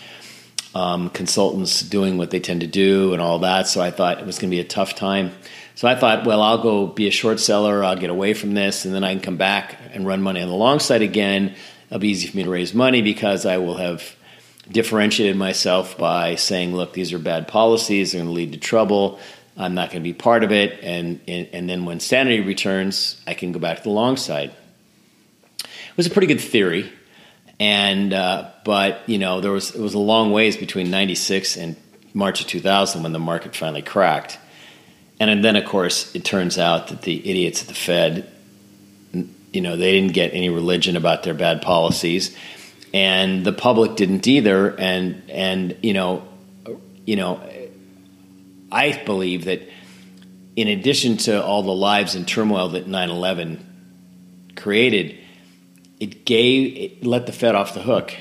um, 0.77 1.09
consultants 1.09 1.81
doing 1.81 2.19
what 2.19 2.29
they 2.29 2.39
tend 2.39 2.61
to 2.61 2.67
do 2.67 3.13
and 3.13 3.21
all 3.21 3.39
that. 3.39 3.67
So 3.67 3.81
I 3.81 3.89
thought 3.89 4.19
it 4.19 4.27
was 4.27 4.37
going 4.37 4.51
to 4.51 4.55
be 4.55 4.59
a 4.61 4.63
tough 4.63 4.93
time. 4.93 5.31
So 5.73 5.87
I 5.87 5.95
thought, 5.95 6.25
well, 6.25 6.41
I'll 6.43 6.61
go 6.61 6.85
be 6.85 7.07
a 7.07 7.11
short 7.11 7.39
seller, 7.39 7.83
I'll 7.83 7.97
get 7.97 8.11
away 8.11 8.35
from 8.35 8.53
this, 8.53 8.85
and 8.85 8.93
then 8.93 9.03
I 9.03 9.13
can 9.13 9.21
come 9.21 9.37
back 9.37 9.75
and 9.93 10.05
run 10.05 10.21
money 10.21 10.39
on 10.39 10.49
the 10.49 10.55
long 10.55 10.79
side 10.79 11.01
again. 11.01 11.55
It'll 11.87 11.99
be 11.99 12.09
easy 12.09 12.27
for 12.27 12.37
me 12.37 12.43
to 12.43 12.49
raise 12.49 12.75
money 12.75 13.01
because 13.01 13.45
I 13.45 13.57
will 13.57 13.77
have 13.77 14.15
differentiated 14.71 15.35
myself 15.35 15.97
by 15.97 16.35
saying, 16.35 16.75
look, 16.75 16.93
these 16.93 17.11
are 17.11 17.19
bad 17.19 17.47
policies, 17.47 18.11
they're 18.11 18.21
going 18.21 18.29
to 18.29 18.35
lead 18.35 18.53
to 18.53 18.59
trouble. 18.59 19.19
I'm 19.55 19.73
not 19.73 19.89
going 19.89 20.03
to 20.03 20.07
be 20.07 20.13
part 20.13 20.43
of 20.43 20.51
it. 20.51 20.79
And, 20.83 21.21
and, 21.27 21.47
and 21.53 21.67
then 21.67 21.85
when 21.85 21.99
sanity 21.99 22.41
returns, 22.41 23.19
I 23.25 23.33
can 23.33 23.51
go 23.51 23.59
back 23.59 23.77
to 23.77 23.83
the 23.83 23.89
long 23.89 24.15
side. 24.15 24.51
It 25.59 25.97
was 25.97 26.05
a 26.05 26.11
pretty 26.11 26.27
good 26.27 26.41
theory. 26.41 26.91
And 27.59 28.13
uh, 28.13 28.51
but 28.63 29.01
you 29.07 29.17
know 29.17 29.41
there 29.41 29.51
was 29.51 29.73
it 29.73 29.81
was 29.81 29.95
a 29.95 29.99
long 29.99 30.31
ways 30.31 30.57
between 30.57 30.91
'96 30.91 31.57
and 31.57 31.75
March 32.13 32.41
of 32.41 32.47
2000 32.47 33.03
when 33.03 33.13
the 33.13 33.19
market 33.19 33.55
finally 33.55 33.81
cracked. 33.81 34.37
And 35.19 35.43
then 35.43 35.55
of 35.55 35.65
course 35.65 36.13
it 36.15 36.23
turns 36.23 36.57
out 36.59 36.89
that 36.89 37.01
the 37.01 37.17
idiots 37.17 37.63
at 37.63 37.67
the 37.67 37.73
Fed, 37.73 38.31
you 39.51 39.61
know, 39.61 39.75
they 39.75 39.91
didn't 39.91 40.13
get 40.13 40.33
any 40.33 40.49
religion 40.49 40.95
about 40.95 41.23
their 41.23 41.33
bad 41.33 41.61
policies, 41.63 42.35
and 42.93 43.43
the 43.43 43.53
public 43.53 43.95
didn't 43.95 44.27
either. 44.27 44.75
And 44.75 45.23
and 45.29 45.77
you 45.81 45.93
know, 45.93 46.27
you 47.05 47.15
know, 47.15 47.41
I 48.71 49.01
believe 49.03 49.45
that 49.45 49.67
in 50.55 50.67
addition 50.67 51.17
to 51.17 51.43
all 51.43 51.63
the 51.63 51.71
lives 51.71 52.15
and 52.15 52.27
turmoil 52.27 52.69
that 52.69 52.87
9/11 52.87 53.59
created, 54.55 55.17
it 55.99 56.25
gave 56.25 56.75
it 56.77 57.05
let 57.05 57.25
the 57.25 57.31
Fed 57.31 57.55
off 57.55 57.73
the 57.73 57.81
hook. 57.81 58.13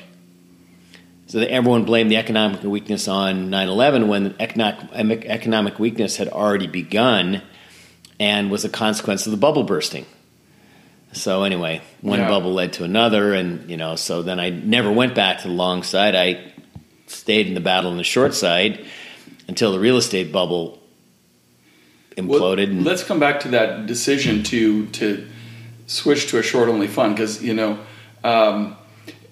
So 1.28 1.40
that 1.40 1.50
everyone 1.50 1.85
blamed 1.85 2.11
the 2.11 2.16
economic 2.16 2.62
weakness 2.62 3.09
on 3.09 3.50
9/11 3.50 4.06
when 4.06 4.35
economic 4.38 5.25
economic 5.25 5.78
weakness 5.78 6.16
had 6.16 6.28
already 6.28 6.68
begun 6.68 7.42
and 8.21 8.50
was 8.50 8.64
a 8.64 8.68
consequence 8.68 9.26
of 9.26 9.33
the 9.33 9.37
bubble 9.37 9.64
bursting. 9.64 10.06
So 11.12 11.42
anyway, 11.45 11.80
one 12.00 12.21
Yeah. 12.21 12.28
bubble 12.28 12.52
led 12.52 12.73
to 12.75 12.85
another, 12.85 13.33
and 13.35 13.68
you 13.71 13.76
know, 13.76 13.97
so 13.97 14.23
then 14.23 14.38
I 14.38 14.50
never 14.50 14.92
went 14.92 15.14
back 15.14 15.42
to 15.42 15.49
the 15.49 15.54
long 15.54 15.83
side. 15.83 16.14
I 16.14 16.38
stayed 17.09 17.47
in 17.47 17.54
the 17.54 17.61
battle 17.61 17.90
on 17.90 17.97
the 17.97 18.04
short 18.04 18.35
side 18.35 18.85
until 19.49 19.73
the 19.73 19.78
real 19.80 19.97
estate 19.97 20.30
bubble 20.33 20.78
Well, 22.16 22.40
imploded. 22.40 22.64
and, 22.71 22.85
let's 22.85 23.02
come 23.02 23.18
back 23.21 23.40
to 23.40 23.49
that 23.49 23.87
decision 23.87 24.42
to 24.45 24.87
to 24.87 25.26
switch 25.87 26.31
to 26.31 26.38
a 26.38 26.43
short 26.43 26.69
only 26.69 26.87
fund 26.87 27.16
because 27.16 27.43
you 27.43 27.55
know. 27.55 27.78
Um, 28.23 28.76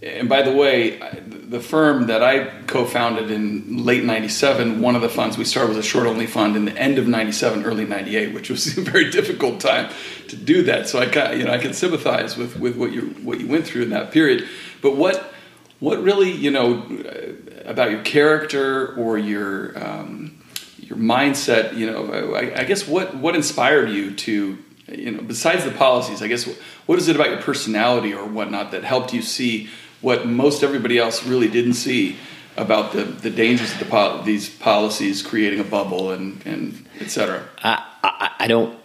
and 0.03 0.29
by 0.29 0.43
the 0.43 0.53
way, 0.53 0.99
the 1.27 1.61
firm 1.61 2.09
that 2.09 2.23
I 2.23 2.45
co-founded 2.67 3.31
in 3.31 3.85
late 3.85 4.05
'97, 4.05 4.83
one 4.83 4.97
of 4.97 5.03
the 5.03 5.09
funds 5.09 5.39
we 5.39 5.45
started 5.45 5.69
was 5.69 5.79
a 5.79 5.89
short 5.89 6.07
only 6.07 6.27
fund 6.27 6.57
in 6.57 6.67
the 6.67 6.77
end 6.77 6.99
of 6.99 7.09
'97, 7.09 7.65
early 7.65 7.87
'98, 7.87 8.35
which 8.35 8.51
was 8.51 8.77
a 8.79 8.83
very 8.83 9.11
difficult 9.11 9.61
time 9.61 9.91
to 10.29 10.37
do 10.37 10.63
that. 10.65 10.89
So 10.89 10.99
I 10.99 11.07
can, 11.07 11.39
you 11.39 11.45
know 11.45 11.53
I 11.53 11.59
can 11.59 11.73
sympathize 11.73 12.37
with, 12.37 12.59
with 12.59 12.77
what 12.77 12.93
you 12.93 13.03
what 13.23 13.41
you 13.41 13.49
went 13.49 13.67
through 13.67 13.83
in 13.83 13.91
that 13.91 14.13
period. 14.13 14.47
But 14.83 14.97
what 14.97 15.33
what 15.81 16.03
really 16.03 16.31
you 16.31 16.51
know 16.51 16.83
uh, 16.83 17.69
about 17.69 17.91
your 17.91 18.03
character 18.03 18.95
or 18.95 19.17
your 19.17 19.79
um, 19.83 20.43
your 20.79 20.99
mindset 20.99 21.77
you 21.77 21.91
know 21.91 22.35
I, 22.35 22.61
I 22.61 22.65
guess 22.65 22.87
what 22.87 23.17
what 23.17 23.35
inspired 23.35 23.89
you 23.89 24.15
to 24.15 24.59
you 24.89 25.11
know 25.11 25.23
besides 25.23 25.65
the 25.65 25.71
policies 25.71 26.23
i 26.23 26.29
guess 26.29 26.49
what 26.87 26.99
is 26.99 27.09
it 27.09 27.17
about 27.17 27.31
your 27.31 27.41
personality 27.41 28.13
or 28.13 28.25
whatnot 28.27 28.71
that 28.71 28.85
helped 28.85 29.13
you 29.13 29.23
see 29.23 29.69
what 30.01 30.27
most 30.27 30.63
everybody 30.63 30.99
else 30.99 31.25
really 31.25 31.49
didn't 31.49 31.75
see 31.75 32.17
about 32.57 32.93
the, 32.93 33.03
the 33.05 33.31
dangers 33.31 33.73
of 33.73 33.79
the 33.79 33.85
pol- 33.85 34.23
these 34.23 34.49
policies 34.49 35.23
creating 35.23 35.61
a 35.61 35.65
bubble 35.65 36.11
and 36.11 36.41
and 36.47 36.87
et 37.01 37.11
cetera 37.11 37.43
I, 37.63 37.83
I, 38.03 38.31
I 38.41 38.47
don't. 38.47 38.79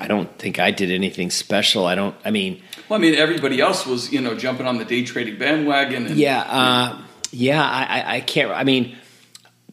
I 0.00 0.08
don't 0.08 0.36
think 0.38 0.58
I 0.58 0.70
did 0.70 0.90
anything 0.90 1.30
special. 1.30 1.86
I 1.86 1.94
don't. 1.94 2.16
I 2.24 2.30
mean, 2.30 2.62
well 2.88 2.98
i 2.98 3.00
mean 3.00 3.14
everybody 3.14 3.60
else 3.60 3.86
was 3.86 4.12
you 4.12 4.20
know 4.20 4.34
jumping 4.34 4.66
on 4.66 4.78
the 4.78 4.84
day 4.84 5.04
trading 5.04 5.38
bandwagon 5.38 6.06
and 6.06 6.16
yeah, 6.16 6.40
uh, 6.40 7.02
yeah. 7.30 7.62
I, 7.62 8.00
I, 8.00 8.14
I 8.16 8.20
can't. 8.20 8.50
I 8.50 8.64
mean, 8.64 8.96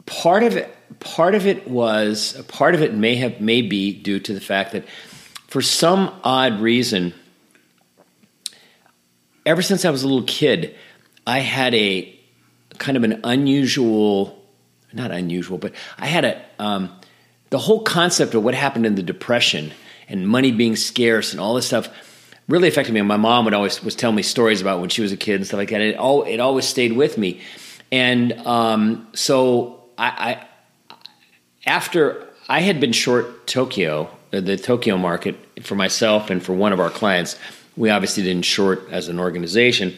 part 0.05 0.43
of 0.43 0.55
it. 0.55 0.75
Part 1.00 1.33
of 1.33 1.47
it 1.47 1.67
was. 1.67 2.39
Part 2.50 2.75
of 2.75 2.81
it 2.81 2.93
may 2.93 3.15
have 3.15 3.41
may 3.41 3.61
be 3.61 3.93
due 3.93 4.19
to 4.19 4.33
the 4.33 4.41
fact 4.41 4.73
that, 4.73 4.85
for 5.51 5.62
some 5.62 6.17
odd 6.24 6.62
reason, 6.62 7.13
ever 9.46 9.62
since 9.62 9.84
I 9.84 9.89
was 9.89 10.01
a 10.01 10.08
little 10.08 10.24
kid, 10.24 10.74
I 11.27 11.39
had 11.39 11.75
a 11.75 12.17
kind 12.77 12.96
of 12.96 13.03
an 13.03 13.20
unusual, 13.25 14.41
not 14.93 15.12
unusual, 15.12 15.58
but 15.58 15.74
I 15.98 16.05
had 16.08 16.24
a 16.24 16.41
um, 16.58 16.98
the 17.50 17.58
whole 17.58 17.81
concept 17.81 18.34
of 18.34 18.46
what 18.46 18.55
happened 18.55 18.86
in 18.86 18.96
the 18.96 19.03
depression 19.03 19.74
and 20.08 20.25
money 20.25 20.53
being 20.53 20.77
scarce 20.77 21.34
and 21.34 21.41
all 21.41 21.55
this 21.55 21.67
stuff 21.67 21.89
really 22.48 22.70
affected 22.70 22.93
me. 22.93 23.01
And 23.01 23.10
my 23.10 23.17
mom 23.17 23.43
would 23.43 23.53
always 23.53 23.84
was 23.84 23.93
telling 23.93 24.15
me 24.15 24.24
stories 24.24 24.62
about 24.62 24.79
when 24.79 24.88
she 24.88 25.01
was 25.01 25.12
a 25.12 25.17
kid 25.17 25.36
and 25.36 25.46
stuff 25.46 25.58
like 25.58 25.70
that. 25.72 25.81
It 25.81 25.98
all 25.98 26.24
it 26.24 26.39
always 26.39 26.65
stayed 26.65 26.93
with 26.93 27.17
me, 27.17 27.41
and 27.91 28.31
um, 28.48 29.05
so 29.13 29.84
I, 29.98 30.08
I 30.08 30.48
after 31.65 32.30
I 32.51 32.60
had 32.60 32.81
been 32.81 32.91
short 32.91 33.48
Tokyo, 33.48 34.10
the, 34.31 34.41
the 34.41 34.58
Tokyo 34.58 34.98
market 34.98 35.38
for 35.63 35.75
myself 35.75 36.29
and 36.29 36.43
for 36.43 36.51
one 36.51 36.74
of 36.74 36.81
our 36.81 36.89
clients. 36.89 37.39
We 37.77 37.89
obviously 37.89 38.24
didn't 38.24 38.43
short 38.43 38.89
as 38.91 39.08
an 39.08 39.20
organization. 39.20 39.96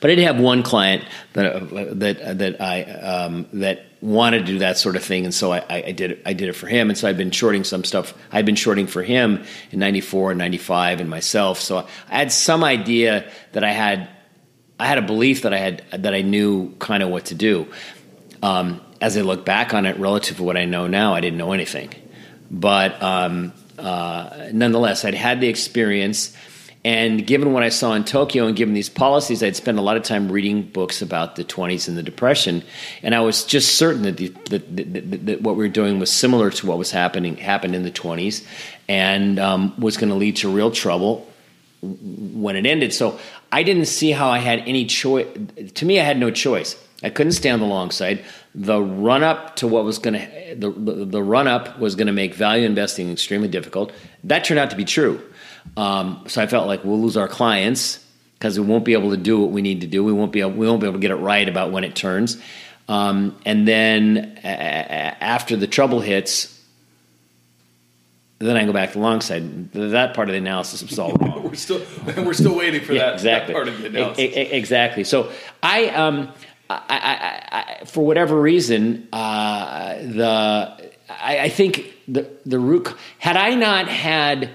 But 0.00 0.12
I 0.12 0.14
did 0.14 0.26
have 0.26 0.38
one 0.38 0.62
client 0.62 1.04
that 1.32 1.56
uh, 1.56 1.94
that 1.94 2.38
that 2.38 2.60
I 2.60 2.82
um, 2.84 3.46
that 3.54 3.84
wanted 4.00 4.40
to 4.40 4.44
do 4.44 4.58
that 4.60 4.78
sort 4.78 4.94
of 4.94 5.02
thing, 5.02 5.24
and 5.24 5.34
so 5.34 5.52
I, 5.52 5.64
I 5.68 5.90
did 5.90 6.12
it. 6.12 6.22
I 6.24 6.34
did 6.34 6.48
it 6.48 6.52
for 6.52 6.68
him, 6.68 6.88
and 6.88 6.96
so 6.96 7.08
I've 7.08 7.18
been 7.18 7.32
shorting 7.32 7.64
some 7.64 7.82
stuff. 7.82 8.14
I've 8.30 8.46
been 8.46 8.54
shorting 8.54 8.86
for 8.86 9.02
him 9.02 9.44
in 9.72 9.80
'94 9.80 10.30
and 10.30 10.38
'95, 10.38 11.00
and 11.00 11.10
myself. 11.10 11.60
So 11.60 11.78
I 12.08 12.16
had 12.16 12.30
some 12.30 12.62
idea 12.62 13.28
that 13.52 13.64
I 13.64 13.72
had. 13.72 14.08
I 14.78 14.86
had 14.86 14.98
a 14.98 15.02
belief 15.02 15.42
that 15.42 15.52
I 15.52 15.58
had 15.58 15.84
that 15.90 16.14
I 16.14 16.22
knew 16.22 16.70
kind 16.78 17.02
of 17.02 17.08
what 17.08 17.26
to 17.26 17.34
do. 17.34 17.66
Um, 18.40 18.80
as 19.04 19.18
I 19.18 19.20
look 19.20 19.44
back 19.44 19.74
on 19.74 19.84
it, 19.84 19.98
relative 19.98 20.38
to 20.38 20.42
what 20.42 20.56
I 20.56 20.64
know 20.64 20.86
now, 20.86 21.12
I 21.12 21.20
didn't 21.20 21.36
know 21.36 21.52
anything. 21.52 21.90
But 22.50 23.02
um, 23.02 23.52
uh, 23.78 24.48
nonetheless, 24.50 25.04
I'd 25.04 25.12
had 25.12 25.42
the 25.42 25.48
experience. 25.48 26.34
And 26.86 27.26
given 27.26 27.52
what 27.52 27.62
I 27.62 27.68
saw 27.68 27.92
in 27.92 28.04
Tokyo 28.04 28.46
and 28.46 28.56
given 28.56 28.72
these 28.72 28.88
policies, 28.88 29.42
I'd 29.42 29.56
spent 29.56 29.78
a 29.78 29.82
lot 29.82 29.98
of 29.98 30.04
time 30.04 30.32
reading 30.32 30.62
books 30.62 31.02
about 31.02 31.36
the 31.36 31.44
20s 31.44 31.86
and 31.86 31.98
the 31.98 32.02
Depression. 32.02 32.62
And 33.02 33.14
I 33.14 33.20
was 33.20 33.44
just 33.44 33.76
certain 33.76 34.04
that, 34.04 34.16
the, 34.16 34.28
that, 34.48 34.74
that, 34.74 35.26
that 35.26 35.42
what 35.42 35.56
we 35.56 35.64
were 35.64 35.68
doing 35.68 35.98
was 35.98 36.10
similar 36.10 36.50
to 36.52 36.66
what 36.66 36.78
was 36.78 36.90
happening 36.90 37.36
happened 37.36 37.74
in 37.74 37.82
the 37.82 37.90
20s 37.90 38.42
and 38.88 39.38
um, 39.38 39.78
was 39.78 39.98
going 39.98 40.08
to 40.08 40.16
lead 40.16 40.36
to 40.36 40.48
real 40.48 40.70
trouble 40.70 41.30
when 41.82 42.56
it 42.56 42.64
ended. 42.64 42.94
So 42.94 43.20
I 43.52 43.64
didn't 43.64 43.84
see 43.84 44.12
how 44.12 44.30
I 44.30 44.38
had 44.38 44.60
any 44.60 44.86
choice. 44.86 45.26
To 45.74 45.84
me, 45.84 46.00
I 46.00 46.04
had 46.04 46.18
no 46.18 46.30
choice. 46.30 46.74
I 47.02 47.10
couldn't 47.10 47.32
stay 47.32 47.50
on 47.50 47.60
the 47.60 47.66
long 47.66 47.90
side. 47.90 48.24
The 48.54 48.80
run 48.80 49.22
up 49.24 49.56
to 49.56 49.66
what 49.66 49.84
was 49.84 49.98
going 49.98 50.14
to 50.14 50.54
the, 50.54 50.70
the, 50.70 51.22
run 51.22 51.48
up 51.48 51.78
was 51.80 51.96
going 51.96 52.06
to 52.06 52.12
make 52.12 52.34
value 52.34 52.64
investing 52.64 53.10
extremely 53.10 53.48
difficult. 53.48 53.92
That 54.22 54.44
turned 54.44 54.60
out 54.60 54.70
to 54.70 54.76
be 54.76 54.84
true. 54.84 55.20
Um, 55.76 56.22
so 56.28 56.40
I 56.40 56.46
felt 56.46 56.68
like 56.68 56.84
we'll 56.84 57.00
lose 57.00 57.16
our 57.16 57.26
clients 57.26 58.04
because 58.38 58.58
we 58.58 58.64
won't 58.64 58.84
be 58.84 58.92
able 58.92 59.10
to 59.10 59.16
do 59.16 59.40
what 59.40 59.50
we 59.50 59.60
need 59.62 59.80
to 59.80 59.86
do. 59.88 60.04
We 60.04 60.12
won't 60.12 60.30
be 60.30 60.40
able, 60.40 60.52
we 60.52 60.68
won't 60.68 60.80
be 60.80 60.86
able 60.86 60.98
to 60.98 61.00
get 61.00 61.10
it 61.10 61.16
right 61.16 61.48
about 61.48 61.72
when 61.72 61.82
it 61.82 61.96
turns. 61.96 62.40
Um, 62.88 63.36
and 63.44 63.66
then 63.66 64.38
a- 64.44 64.48
a- 64.48 65.24
after 65.24 65.56
the 65.56 65.66
trouble 65.66 66.00
hits, 66.00 66.50
then 68.38 68.56
I 68.56 68.64
go 68.66 68.72
back 68.72 68.90
to 68.92 68.98
the 68.98 69.00
long 69.02 69.20
side. 69.20 69.72
That 69.72 70.14
part 70.14 70.28
of 70.28 70.32
the 70.32 70.38
analysis 70.38 70.82
was 70.82 70.98
all 70.98 71.12
wrong. 71.14 71.42
we're 71.48 71.54
still 71.54 71.80
we're 72.18 72.34
still 72.34 72.54
waiting 72.56 72.82
for 72.82 72.94
that, 72.94 73.20
that 73.20 73.50
part 73.50 73.68
of 73.68 73.80
the 73.80 73.86
analysis 73.86 74.18
e- 74.22 74.26
e- 74.38 74.52
exactly. 74.52 75.02
So 75.04 75.32
I, 75.62 75.86
um, 75.88 76.28
I, 76.70 76.82
I, 76.88 77.78
I, 77.80 77.84
for 77.84 78.04
whatever 78.06 78.40
reason, 78.40 79.08
uh, 79.12 79.96
the 79.96 80.90
I, 81.08 81.38
I 81.40 81.48
think 81.48 81.92
the 82.08 82.28
the 82.46 82.58
root 82.58 82.94
had 83.18 83.36
I 83.36 83.54
not 83.54 83.88
had 83.88 84.50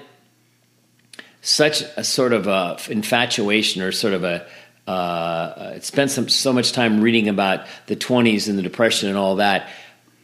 such 1.42 1.82
a 1.96 2.04
sort 2.04 2.34
of 2.34 2.48
a 2.48 2.78
infatuation 2.90 3.82
or 3.82 3.92
sort 3.92 4.14
of 4.14 4.24
a 4.24 4.46
uh, 4.90 5.80
spent 5.82 6.10
some 6.10 6.28
so 6.28 6.52
much 6.52 6.72
time 6.72 7.02
reading 7.02 7.28
about 7.28 7.66
the 7.86 7.96
20s 7.96 8.50
and 8.50 8.58
the 8.58 8.64
depression 8.64 9.08
and 9.08 9.18
all 9.18 9.36
that 9.36 9.70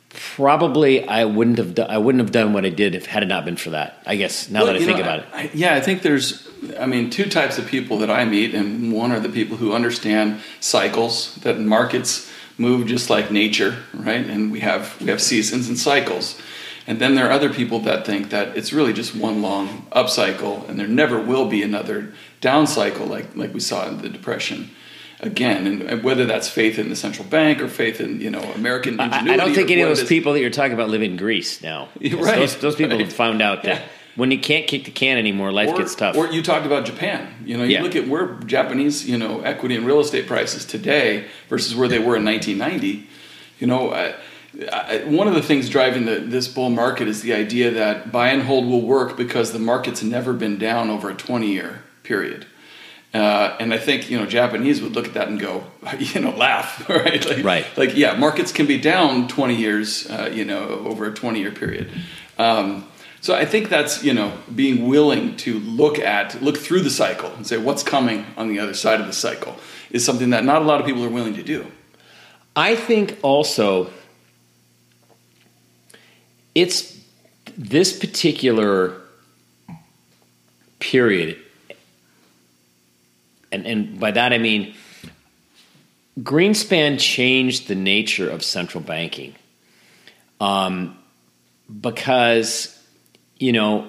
probably 0.10 1.08
I 1.08 1.26
wouldn't 1.26 1.60
have 1.60 1.76
done, 1.76 1.92
I 1.92 2.00
wouldn't 2.00 2.24
have 2.24 2.32
done 2.32 2.54
what 2.54 2.66
I 2.66 2.70
did 2.70 2.96
if 2.96 3.06
had 3.06 3.22
it 3.22 3.28
not 3.28 3.46
been 3.46 3.58
for 3.58 3.72
that 3.72 4.02
I 4.08 4.16
guess 4.16 4.50
now 4.50 4.64
Well, 4.64 4.74
that 4.74 4.82
I 4.82 4.86
think 4.86 4.98
know, 4.98 5.04
about 5.04 5.20
it. 5.20 5.54
Yeah, 5.54 5.76
I 5.76 5.82
think 5.82 6.02
there's, 6.02 6.45
I 6.80 6.86
mean, 6.86 7.10
two 7.10 7.30
types 7.30 7.58
of 7.58 7.68
people 7.68 7.98
that 8.00 8.10
I 8.10 8.26
meet, 8.26 8.54
and 8.54 8.92
one 8.92 9.12
are 9.12 9.20
the 9.20 9.30
people 9.30 9.58
who 9.58 9.74
understand 9.74 10.42
cycles 10.60 11.36
that 11.36 11.60
markets 11.60 12.32
move 12.58 12.88
just 12.88 13.10
like 13.10 13.32
nature, 13.32 13.78
right? 13.94 14.26
And 14.26 14.52
we 14.52 14.62
have 14.62 15.00
we 15.02 15.08
have 15.08 15.22
seasons 15.22 15.68
and 15.68 15.78
cycles, 15.78 16.40
and 16.88 17.00
then 17.00 17.16
there 17.16 17.28
are 17.28 17.32
other 17.32 17.54
people 17.54 17.80
that 17.82 18.06
think 18.06 18.30
that 18.30 18.58
it's 18.58 18.72
really 18.72 18.94
just 18.94 19.16
one 19.16 19.42
long 19.42 19.88
up 19.92 20.10
cycle 20.10 20.66
and 20.68 20.80
there 20.80 20.88
never 20.88 21.20
will 21.20 21.48
be 21.48 21.64
another 21.64 22.14
down 22.42 22.68
cycle 22.68 23.06
like 23.06 23.36
like 23.36 23.54
we 23.54 23.60
saw 23.60 23.88
in 23.88 24.02
the 24.02 24.10
depression. 24.10 24.72
Again, 25.22 25.82
and 25.82 26.04
whether 26.04 26.26
that's 26.26 26.50
faith 26.50 26.78
in 26.78 26.90
the 26.90 26.96
central 26.96 27.26
bank 27.28 27.62
or 27.62 27.70
faith 27.70 28.02
in 28.02 28.20
you 28.20 28.30
know 28.30 28.44
American 28.54 29.00
I, 29.00 29.06
ingenuity, 29.06 29.32
I 29.32 29.38
don't 29.38 29.56
think 29.56 29.72
any 29.72 29.82
of 29.82 29.88
those 29.88 30.04
people 30.04 30.34
that 30.34 30.42
you're 30.42 30.50
talking 30.50 30.74
about 30.74 30.90
live 30.90 31.02
in 31.02 31.16
Greece 31.16 31.64
now. 31.64 31.88
Right, 32.02 32.36
Those, 32.36 32.58
those 32.58 32.76
people 32.76 32.98
right. 32.98 33.06
have 33.06 33.14
found 33.14 33.42
out 33.42 33.64
that 33.64 33.82
Yeah. 33.82 33.88
When 34.16 34.32
you 34.32 34.40
can't 34.40 34.68
kick 34.68 34.86
the 34.86 34.92
can 34.92 35.18
anymore, 35.18 35.52
life 35.52 35.70
or, 35.70 35.78
gets 35.78 35.96
tough. 35.96 36.16
Or 36.16 36.28
you 36.28 36.42
talked 36.42 36.66
about 36.66 36.86
Japan. 36.86 37.28
You 37.46 37.58
know, 37.58 37.64
you 37.64 37.74
Yeah. 37.76 37.84
look 37.84 37.96
at 37.96 38.08
where 38.08 38.38
Japanese, 38.46 39.08
you 39.08 39.18
know, 39.18 39.42
equity 39.42 39.76
and 39.76 39.86
real 39.86 40.00
estate 40.00 40.26
prices 40.28 40.66
today 40.66 41.26
versus 41.50 41.76
where 41.76 41.88
they 41.88 42.00
were 42.00 42.16
in 42.16 42.24
1990. 42.26 43.08
You 43.60 43.68
know, 43.68 43.92
I, 43.92 44.16
I, 44.72 45.04
one 45.06 45.28
of 45.28 45.34
the 45.34 45.42
things 45.42 45.70
driving 45.70 46.06
the, 46.06 46.16
this 46.20 46.48
bull 46.48 46.70
market 46.70 47.08
is 47.10 47.22
the 47.22 47.34
idea 47.34 47.72
that 47.72 48.12
buy 48.12 48.30
and 48.30 48.44
hold 48.44 48.66
will 48.66 48.82
work 48.82 49.18
because 49.18 49.52
the 49.52 49.60
market's 49.60 50.02
never 50.02 50.32
been 50.34 50.58
down 50.58 50.90
over 50.90 51.10
a 51.10 51.14
20 51.16 51.52
year 51.52 51.84
period. 52.04 52.46
Uh, 53.14 53.56
and 53.62 53.74
I 53.74 53.78
think 53.78 54.10
you 54.10 54.20
know 54.20 54.26
Japanese 54.26 54.82
would 54.82 54.94
look 54.94 55.08
at 55.08 55.14
that 55.14 55.30
and 55.30 55.40
go, 55.40 55.64
you 56.00 56.20
know, 56.20 56.32
laugh, 56.32 56.88
right? 56.90 57.26
Like, 57.26 57.46
Right. 57.46 57.66
Like, 57.78 57.96
yeah, 57.96 58.16
markets 58.18 58.52
can 58.52 58.66
be 58.66 58.78
down 58.78 59.30
twenty 59.30 59.56
years, 59.56 60.10
uh, 60.10 60.30
you 60.34 60.44
know, 60.44 60.68
over 60.86 61.06
a 61.06 61.14
twenty-year 61.14 61.52
period. 61.52 61.90
Um, 62.38 62.86
so 63.26 63.34
I 63.34 63.44
think 63.44 63.70
that's 63.70 64.04
you 64.04 64.14
know 64.14 64.38
being 64.54 64.88
willing 64.88 65.36
to 65.38 65.58
look 65.58 65.98
at, 65.98 66.40
look 66.44 66.58
through 66.58 66.82
the 66.82 66.92
cycle 66.92 67.34
and 67.34 67.48
say 67.48 67.58
what's 67.58 67.82
coming 67.82 68.24
on 68.38 68.50
the 68.50 68.60
other 68.60 68.76
side 68.76 69.02
of 69.02 69.08
the 69.08 69.14
cycle 69.14 69.56
is 69.90 70.06
something 70.06 70.30
that 70.30 70.44
not 70.46 70.62
a 70.62 70.66
lot 70.66 70.80
of 70.80 70.86
people 70.86 71.04
are 71.04 71.10
willing 71.10 71.34
to 71.34 71.42
do. 71.42 71.66
I 72.56 72.76
think 72.76 73.18
also 73.24 73.90
it's 76.54 76.96
this 77.58 77.98
particular 77.98 79.02
period, 80.78 81.40
and, 83.52 83.66
and 83.66 84.00
by 84.00 84.12
that 84.12 84.34
I 84.34 84.38
mean 84.38 84.76
Greenspan 86.20 87.00
changed 87.00 87.68
the 87.70 87.74
nature 87.74 88.30
of 88.30 88.44
central 88.44 88.84
banking 88.84 89.34
um, 90.40 90.96
because, 91.82 92.75
you 93.46 93.52
know, 93.52 93.88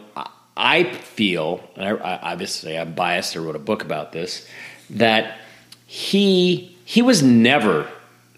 I- 0.56 0.84
feel, 0.84 1.60
and 1.76 1.84
I, 1.86 1.90
I, 1.92 2.32
obviously 2.32 2.78
I'm 2.78 2.92
biased, 2.92 3.36
I 3.36 3.40
wrote 3.40 3.56
a 3.56 3.58
book 3.70 3.82
about 3.82 4.12
this, 4.12 4.46
that 4.90 5.38
he 5.86 6.76
he 6.84 7.02
was 7.02 7.22
never 7.22 7.88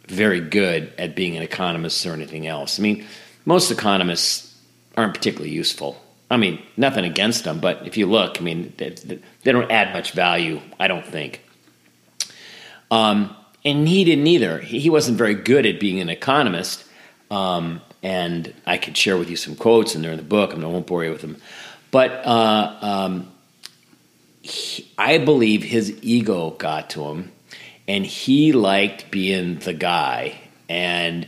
very 0.07 0.41
good 0.41 0.93
at 0.97 1.15
being 1.15 1.37
an 1.37 1.43
economist 1.43 2.07
or 2.07 2.13
anything 2.13 2.47
else. 2.47 2.79
I 2.79 2.83
mean, 2.83 3.05
most 3.45 3.71
economists 3.71 4.57
aren't 4.97 5.15
particularly 5.15 5.51
useful. 5.51 6.01
I 6.31 6.37
mean, 6.37 6.63
nothing 6.77 7.05
against 7.05 7.45
them, 7.45 7.61
but 7.61 7.87
if 7.87 7.97
you 7.97 8.07
look, 8.07 8.39
I 8.41 8.45
mean, 8.45 8.73
they, 8.77 8.91
they 9.43 9.53
don't 9.53 9.71
add 9.71 9.93
much 9.93 10.13
value, 10.13 10.61
I 10.79 10.89
don't 10.89 11.07
think. 11.07 11.43
Um, 12.91 13.37
and 13.65 13.87
he 13.89 14.05
didn't 14.05 14.27
either. 14.27 14.59
He 14.61 14.79
he 14.79 14.91
wasn't 14.91 15.19
very 15.19 15.35
good 15.35 15.67
at 15.67 15.81
being 15.81 16.01
an 16.01 16.09
economist. 16.09 16.85
Um, 17.31 17.81
and 18.03 18.53
I 18.67 18.79
could 18.79 18.97
share 18.97 19.17
with 19.17 19.31
you 19.31 19.37
some 19.37 19.57
quotes, 19.57 19.95
and 19.95 20.05
they're 20.05 20.13
in 20.13 20.19
the 20.19 20.23
book. 20.23 20.53
I 20.55 20.57
won't 20.59 20.87
bore 20.87 21.05
you 21.05 21.11
with 21.11 21.21
them. 21.21 21.37
But 21.91 22.11
uh, 22.27 22.77
um, 22.81 23.29
he- 24.43 24.87
I 24.99 25.19
believe 25.19 25.63
his 25.63 25.97
ego 26.03 26.51
got 26.51 26.91
to 26.91 27.05
him, 27.07 27.33
and 27.87 28.05
he 28.05 28.53
liked 28.53 29.11
being 29.11 29.59
the 29.59 29.73
guy, 29.73 30.39
and 30.69 31.27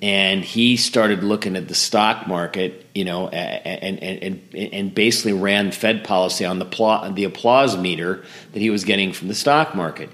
and 0.00 0.44
he 0.44 0.76
started 0.76 1.22
looking 1.22 1.54
at 1.54 1.68
the 1.68 1.76
stock 1.76 2.26
market, 2.26 2.86
you 2.94 3.04
know, 3.04 3.28
and 3.28 4.02
and 4.02 4.42
and, 4.52 4.72
and 4.74 4.94
basically 4.94 5.32
ran 5.32 5.70
Fed 5.70 6.02
policy 6.04 6.44
on 6.44 6.58
the 6.58 6.64
pla- 6.64 7.08
the 7.10 7.24
applause 7.24 7.76
meter 7.76 8.24
that 8.52 8.58
he 8.60 8.68
was 8.70 8.84
getting 8.84 9.12
from 9.12 9.28
the 9.28 9.34
stock 9.34 9.74
market. 9.74 10.10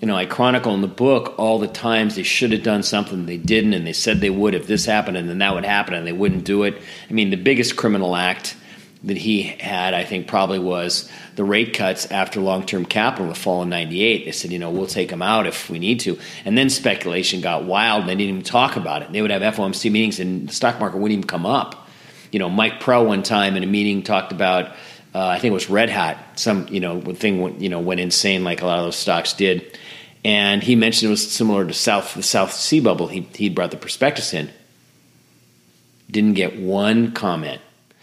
You 0.00 0.06
know, 0.06 0.16
I 0.16 0.26
chronicle 0.26 0.74
in 0.74 0.82
the 0.82 0.88
book 0.88 1.34
all 1.38 1.58
the 1.58 1.68
times 1.68 2.16
they 2.16 2.22
should 2.22 2.52
have 2.52 2.62
done 2.62 2.82
something 2.82 3.24
they 3.24 3.38
didn't, 3.38 3.72
and 3.72 3.86
they 3.86 3.92
said 3.92 4.20
they 4.20 4.30
would 4.30 4.54
if 4.54 4.66
this 4.66 4.84
happened, 4.84 5.16
and 5.16 5.28
then 5.28 5.38
that 5.38 5.54
would 5.54 5.64
happen, 5.64 5.94
and 5.94 6.06
they 6.06 6.12
wouldn't 6.12 6.44
do 6.44 6.64
it. 6.64 6.80
I 7.08 7.12
mean, 7.12 7.30
the 7.30 7.36
biggest 7.36 7.76
criminal 7.76 8.14
act 8.14 8.56
that 9.04 9.16
he 9.16 9.42
had, 9.42 9.94
I 9.94 10.04
think, 10.04 10.26
probably 10.26 10.58
was 10.58 11.08
the 11.36 11.44
rate 11.44 11.74
cuts 11.74 12.10
after 12.10 12.40
long 12.40 12.66
term 12.66 12.84
capital 12.84 13.28
the 13.28 13.34
fall 13.34 13.62
in 13.62 13.68
98. 13.68 14.24
They 14.24 14.32
said, 14.32 14.50
you 14.50 14.58
know, 14.58 14.70
we'll 14.70 14.86
take 14.86 15.10
them 15.10 15.22
out 15.22 15.46
if 15.46 15.70
we 15.70 15.78
need 15.78 16.00
to. 16.00 16.18
And 16.44 16.58
then 16.58 16.70
speculation 16.70 17.40
got 17.40 17.64
wild 17.64 18.00
and 18.00 18.08
they 18.08 18.16
didn't 18.16 18.30
even 18.30 18.42
talk 18.42 18.76
about 18.76 19.02
it. 19.02 19.12
They 19.12 19.22
would 19.22 19.30
have 19.30 19.42
FOMC 19.42 19.90
meetings 19.92 20.18
and 20.18 20.48
the 20.48 20.52
stock 20.52 20.80
market 20.80 20.98
wouldn't 20.98 21.18
even 21.18 21.26
come 21.26 21.46
up. 21.46 21.88
You 22.32 22.38
know, 22.38 22.48
Mike 22.48 22.80
Prell 22.80 23.06
one 23.06 23.22
time 23.22 23.56
in 23.56 23.62
a 23.62 23.66
meeting 23.66 24.02
talked 24.02 24.32
about, 24.32 24.70
uh, 25.14 25.26
I 25.28 25.38
think 25.38 25.52
it 25.52 25.54
was 25.54 25.70
Red 25.70 25.88
Hat, 25.88 26.38
some, 26.38 26.66
you 26.68 26.80
know, 26.80 27.00
thing 27.00 27.60
you 27.60 27.68
know, 27.68 27.80
went 27.80 28.00
insane 28.00 28.44
like 28.44 28.62
a 28.62 28.66
lot 28.66 28.78
of 28.78 28.86
those 28.86 28.96
stocks 28.96 29.34
did. 29.34 29.78
And 30.26 30.60
he 30.60 30.74
mentioned 30.74 31.06
it 31.06 31.10
was 31.10 31.30
similar 31.30 31.64
to 31.64 31.72
South 31.72 32.14
the 32.14 32.22
South 32.24 32.52
Sea 32.52 32.80
bubble. 32.80 33.06
He 33.06 33.20
he 33.20 33.48
brought 33.48 33.70
the 33.70 33.76
prospectus 33.76 34.34
in. 34.34 34.50
Didn't 36.10 36.34
get 36.34 36.58
one 36.58 37.12
comment. 37.12 37.60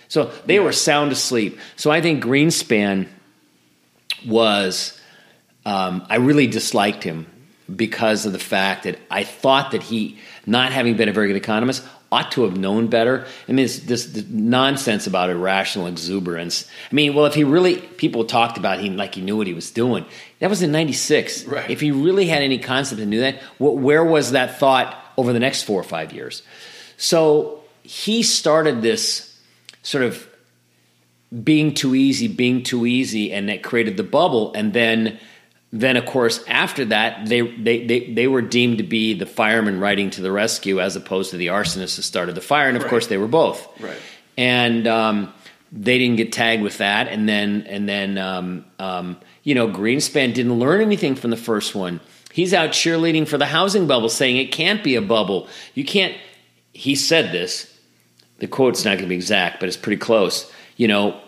So 0.08 0.32
they 0.46 0.62
were 0.62 0.72
sound 0.72 1.12
asleep. 1.12 1.60
So 1.76 1.92
I 1.92 2.00
think 2.00 2.24
Greenspan 2.24 3.10
was, 4.26 4.98
um, 5.66 6.06
I 6.10 6.16
really 6.16 6.48
disliked 6.48 7.04
him 7.04 7.26
because 7.74 8.26
of 8.26 8.32
the 8.32 8.40
fact 8.40 8.84
that 8.84 9.00
I 9.12 9.26
thought 9.26 9.72
that 9.72 9.84
he, 9.84 10.18
not 10.46 10.72
having 10.72 10.96
been 10.96 11.10
a 11.10 11.14
very 11.14 11.28
good 11.28 11.36
economist, 11.36 11.84
ought 12.14 12.32
to 12.34 12.44
have 12.44 12.56
known 12.56 12.88
better. 12.88 13.26
I 13.48 13.52
mean, 13.52 13.66
this, 13.66 13.80
this, 13.80 14.06
this 14.06 14.26
nonsense 14.30 15.08
about 15.08 15.30
irrational 15.30 15.88
exuberance. 15.88 16.68
I 16.92 16.96
mean, 16.96 17.16
well, 17.16 17.26
if 17.26 17.34
he 17.34 17.44
really, 17.44 17.78
people 17.78 18.26
talked 18.26 18.58
about 18.58 18.80
him 18.80 18.96
like 18.98 19.16
he 19.16 19.22
knew 19.22 19.36
what 19.36 19.48
he 19.48 19.54
was 19.54 19.72
doing. 19.72 20.06
That 20.40 20.50
was 20.50 20.62
in 20.62 20.72
'96. 20.72 21.46
Right. 21.46 21.70
If 21.70 21.82
he 21.82 21.92
really 21.92 22.28
had 22.28 22.44
any 22.44 22.60
concept 22.60 23.02
and 23.02 23.10
knew 23.10 23.22
that, 23.22 23.40
wh- 23.58 23.76
where 23.76 24.04
was 24.04 24.32
that 24.32 24.60
thought 24.60 24.96
over 25.18 25.34
the 25.34 25.40
next 25.40 25.64
four 25.64 25.80
or 25.80 25.84
five 25.84 26.14
years? 26.14 26.44
So 26.98 27.64
he 27.82 28.24
started 28.24 28.82
this 28.82 29.38
sort 29.82 30.04
of 30.04 30.28
being 31.44 31.74
too 31.74 31.96
easy, 31.96 32.28
being 32.28 32.64
too 32.64 32.86
easy, 32.86 33.34
and 33.34 33.50
that 33.50 33.64
created 33.64 33.98
the 33.98 34.04
bubble. 34.04 34.54
And 34.54 34.72
then, 34.74 35.20
then 35.76 35.98
of 35.98 36.06
course, 36.06 36.44
after 36.48 36.86
that, 36.86 37.26
they 37.26 37.42
they 37.42 37.86
they, 37.86 38.14
they 38.14 38.28
were 38.28 38.44
deemed 38.44 38.78
to 38.78 38.84
be 38.84 39.16
the 39.16 39.26
firemen 39.26 39.80
riding 39.80 40.12
to 40.12 40.22
the 40.22 40.32
rescue, 40.32 40.80
as 40.80 40.96
opposed 40.96 41.32
to 41.32 41.38
the 41.38 41.48
arsonists 41.48 41.96
that 41.96 42.04
started 42.04 42.36
the 42.36 42.42
fire. 42.42 42.68
And 42.68 42.78
of 42.78 42.84
Right. 42.84 42.90
course, 42.92 43.08
they 43.08 43.18
were 43.18 43.28
both. 43.28 43.68
Right. 43.82 43.98
And 44.38 44.86
um, 44.88 45.34
they 45.72 45.98
didn't 45.98 46.18
get 46.18 46.32
tagged 46.32 46.62
with 46.62 46.78
that. 46.78 47.08
And 47.08 47.28
then 47.28 47.66
and 47.68 47.90
then 47.90 48.20
um, 48.20 48.66
um, 48.78 49.18
you 49.42 49.56
know, 49.56 49.68
Greenspan 49.68 50.36
didn't 50.36 50.60
learn 50.60 50.80
anything 50.80 51.16
from 51.16 51.32
the 51.32 51.38
first 51.38 51.74
one. 51.74 52.00
He's 52.32 52.54
out 52.54 52.70
cheerleading 52.70 53.28
for 53.28 53.40
the 53.40 53.48
housing 53.48 53.88
bubble, 53.88 54.10
saying 54.10 54.38
it 54.38 54.52
can't 54.52 54.84
be 54.84 54.96
a 54.96 55.02
bubble. 55.02 55.48
You 55.74 55.86
can't. 55.86 56.16
He 56.74 56.94
said 56.94 57.32
this 57.32 57.76
the 58.38 58.48
quote's 58.48 58.86
not 58.86 58.92
going 58.92 59.06
to 59.06 59.10
be 59.10 59.16
exact, 59.16 59.60
but 59.60 59.68
it's 59.70 59.78
pretty 59.78 60.00
close. 60.00 60.52
You 60.78 60.88
know, 60.88 61.20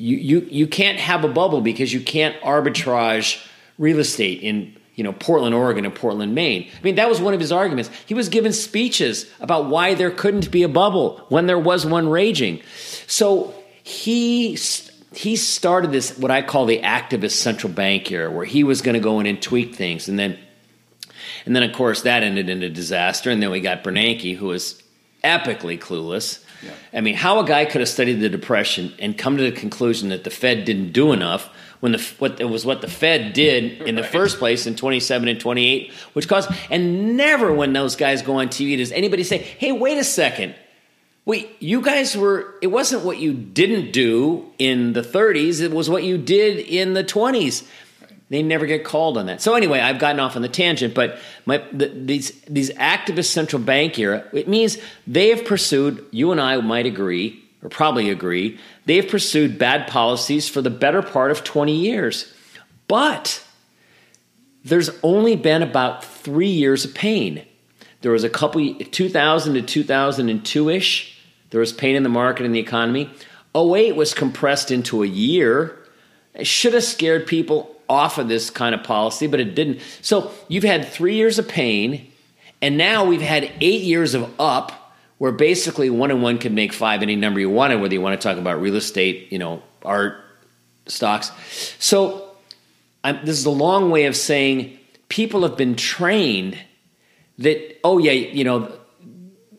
you, 0.00 0.16
you 0.16 0.48
you 0.50 0.66
can't 0.66 0.98
have 0.98 1.24
a 1.24 1.28
bubble 1.28 1.60
because 1.60 1.92
you 1.92 2.00
can't 2.00 2.40
arbitrage 2.42 3.44
real 3.78 3.98
estate 3.98 4.40
in 4.40 4.76
you 4.94 5.04
know 5.04 5.12
Portland, 5.12 5.54
Oregon, 5.54 5.84
and 5.84 5.94
Portland, 5.94 6.34
Maine. 6.34 6.68
I 6.76 6.82
mean, 6.82 6.96
that 6.96 7.08
was 7.08 7.20
one 7.20 7.34
of 7.34 7.40
his 7.40 7.52
arguments. 7.52 7.90
He 8.06 8.14
was 8.14 8.28
giving 8.28 8.52
speeches 8.52 9.30
about 9.40 9.66
why 9.66 9.94
there 9.94 10.10
couldn't 10.10 10.50
be 10.50 10.62
a 10.62 10.68
bubble 10.68 11.24
when 11.28 11.46
there 11.46 11.58
was 11.58 11.86
one 11.86 12.08
raging. 12.08 12.62
So 13.06 13.54
he 13.82 14.58
he 15.14 15.36
started 15.36 15.92
this 15.92 16.16
what 16.18 16.30
I 16.30 16.42
call 16.42 16.66
the 16.66 16.80
activist 16.80 17.32
central 17.32 17.72
bank 17.72 18.10
era, 18.10 18.30
where 18.30 18.46
he 18.46 18.64
was 18.64 18.82
going 18.82 18.94
to 18.94 19.00
go 19.00 19.20
in 19.20 19.26
and 19.26 19.40
tweak 19.40 19.74
things, 19.74 20.08
and 20.08 20.18
then 20.18 20.38
and 21.46 21.56
then, 21.56 21.62
of 21.62 21.74
course, 21.74 22.02
that 22.02 22.22
ended 22.22 22.48
in 22.48 22.62
a 22.62 22.70
disaster. 22.70 23.30
And 23.30 23.42
then 23.42 23.50
we 23.50 23.60
got 23.60 23.84
Bernanke, 23.84 24.36
who 24.36 24.46
was 24.46 24.82
epically 25.24 25.78
clueless. 25.78 26.44
Yeah. 26.62 26.72
I 26.92 27.00
mean, 27.00 27.14
how 27.14 27.40
a 27.40 27.46
guy 27.46 27.64
could 27.64 27.80
have 27.80 27.88
studied 27.88 28.20
the 28.20 28.28
Depression 28.28 28.92
and 28.98 29.16
come 29.16 29.36
to 29.36 29.42
the 29.42 29.52
conclusion 29.52 30.10
that 30.10 30.24
the 30.24 30.30
Fed 30.30 30.64
didn't 30.64 30.92
do 30.92 31.12
enough 31.12 31.48
when 31.80 31.92
the 31.92 31.98
what 32.18 32.40
it 32.40 32.44
was 32.44 32.66
what 32.66 32.80
the 32.82 32.88
Fed 32.88 33.32
did 33.32 33.80
in 33.88 33.94
the 33.94 34.02
Right. 34.02 34.10
first 34.10 34.38
place 34.38 34.66
in 34.66 34.76
27 34.76 35.28
and 35.28 35.40
28, 35.40 35.92
which 36.12 36.28
caused 36.28 36.50
and 36.70 37.16
never 37.16 37.52
when 37.52 37.72
those 37.72 37.96
guys 37.96 38.20
go 38.22 38.34
on 38.34 38.48
TV 38.48 38.76
does 38.76 38.92
anybody 38.92 39.24
say, 39.24 39.38
"Hey, 39.38 39.72
wait 39.72 39.96
a 39.98 40.04
second, 40.04 40.54
Wait, 41.26 41.50
you 41.60 41.82
guys 41.82 42.16
were, 42.16 42.54
it 42.62 42.68
wasn't 42.68 43.04
what 43.04 43.18
you 43.18 43.32
didn't 43.34 43.92
do 43.92 44.50
in 44.58 44.94
the 44.94 45.02
30s, 45.02 45.60
it 45.60 45.70
was 45.70 45.88
what 45.88 46.02
you 46.02 46.16
did 46.16 46.58
in 46.58 46.94
the 46.94 47.04
20s. 47.04 47.62
They 48.30 48.42
never 48.44 48.64
get 48.64 48.84
called 48.84 49.18
on 49.18 49.26
that. 49.26 49.42
So 49.42 49.54
anyway, 49.54 49.80
I've 49.80 49.98
gotten 49.98 50.20
off 50.20 50.36
on 50.36 50.42
the 50.42 50.48
tangent, 50.48 50.94
but 50.94 51.18
my, 51.46 51.58
the, 51.72 51.88
these 51.88 52.30
these 52.42 52.70
activist 52.74 53.26
central 53.26 53.60
bank 53.60 53.98
era, 53.98 54.24
it 54.32 54.48
means 54.48 54.78
they 55.06 55.30
have 55.30 55.44
pursued. 55.44 56.06
You 56.12 56.30
and 56.30 56.40
I 56.40 56.56
might 56.60 56.86
agree, 56.86 57.42
or 57.62 57.68
probably 57.68 58.08
agree, 58.08 58.58
they 58.86 58.96
have 58.96 59.08
pursued 59.08 59.58
bad 59.58 59.88
policies 59.88 60.48
for 60.48 60.62
the 60.62 60.70
better 60.70 61.02
part 61.02 61.32
of 61.32 61.42
twenty 61.42 61.76
years. 61.76 62.32
But 62.86 63.44
there's 64.64 64.90
only 65.02 65.36
been 65.36 65.62
about 65.62 66.04
three 66.04 66.50
years 66.50 66.84
of 66.84 66.94
pain. 66.94 67.44
There 68.02 68.12
was 68.12 68.24
a 68.24 68.30
couple, 68.30 68.74
2000 68.74 69.54
to 69.54 69.62
2002 69.62 70.68
ish. 70.70 71.20
There 71.50 71.60
was 71.60 71.72
pain 71.72 71.96
in 71.96 72.02
the 72.02 72.08
market 72.08 72.46
and 72.46 72.54
the 72.54 72.60
economy. 72.60 73.10
08 73.54 73.96
was 73.96 74.14
compressed 74.14 74.70
into 74.70 75.02
a 75.02 75.06
year. 75.06 75.78
It 76.34 76.46
should 76.46 76.74
have 76.74 76.84
scared 76.84 77.26
people 77.26 77.76
off 77.90 78.16
of 78.16 78.28
this 78.28 78.48
kind 78.48 78.74
of 78.74 78.82
policy, 78.84 79.26
but 79.26 79.40
it 79.40 79.54
didn't. 79.54 79.80
So 80.00 80.30
you've 80.48 80.64
had 80.64 80.88
three 80.88 81.16
years 81.16 81.38
of 81.38 81.48
pain, 81.48 82.10
and 82.62 82.78
now 82.78 83.04
we've 83.04 83.20
had 83.20 83.50
eight 83.60 83.82
years 83.82 84.14
of 84.14 84.32
up, 84.38 84.94
where 85.18 85.32
basically 85.32 85.90
one 85.90 86.10
and 86.10 86.22
one 86.22 86.38
can 86.38 86.54
make 86.54 86.72
five 86.72 87.02
any 87.02 87.16
number 87.16 87.40
you 87.40 87.50
wanted, 87.50 87.80
whether 87.80 87.92
you 87.92 88.00
want 88.00 88.18
to 88.18 88.28
talk 88.28 88.38
about 88.38 88.62
real 88.62 88.76
estate, 88.76 89.30
you 89.32 89.38
know, 89.38 89.62
art, 89.84 90.24
stocks. 90.86 91.32
So 91.78 92.30
I'm, 93.04 93.18
this 93.26 93.38
is 93.38 93.44
a 93.44 93.50
long 93.50 93.90
way 93.90 94.06
of 94.06 94.16
saying 94.16 94.78
people 95.08 95.42
have 95.42 95.56
been 95.56 95.74
trained 95.74 96.56
that 97.38 97.78
oh 97.82 97.98
yeah, 97.98 98.12
you 98.12 98.44
know, 98.44 98.72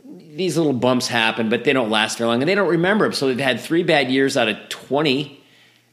these 0.05 0.55
little 0.55 0.73
bumps 0.73 1.07
happen, 1.07 1.49
but 1.49 1.63
they 1.65 1.73
don't 1.73 1.89
last 1.89 2.17
very 2.17 2.29
long, 2.29 2.41
and 2.41 2.47
they 2.47 2.55
don't 2.55 2.69
remember 2.69 3.05
them. 3.05 3.13
So 3.13 3.27
they've 3.27 3.39
had 3.39 3.59
three 3.59 3.83
bad 3.83 4.09
years 4.09 4.37
out 4.37 4.47
of 4.47 4.57
twenty, 4.69 5.40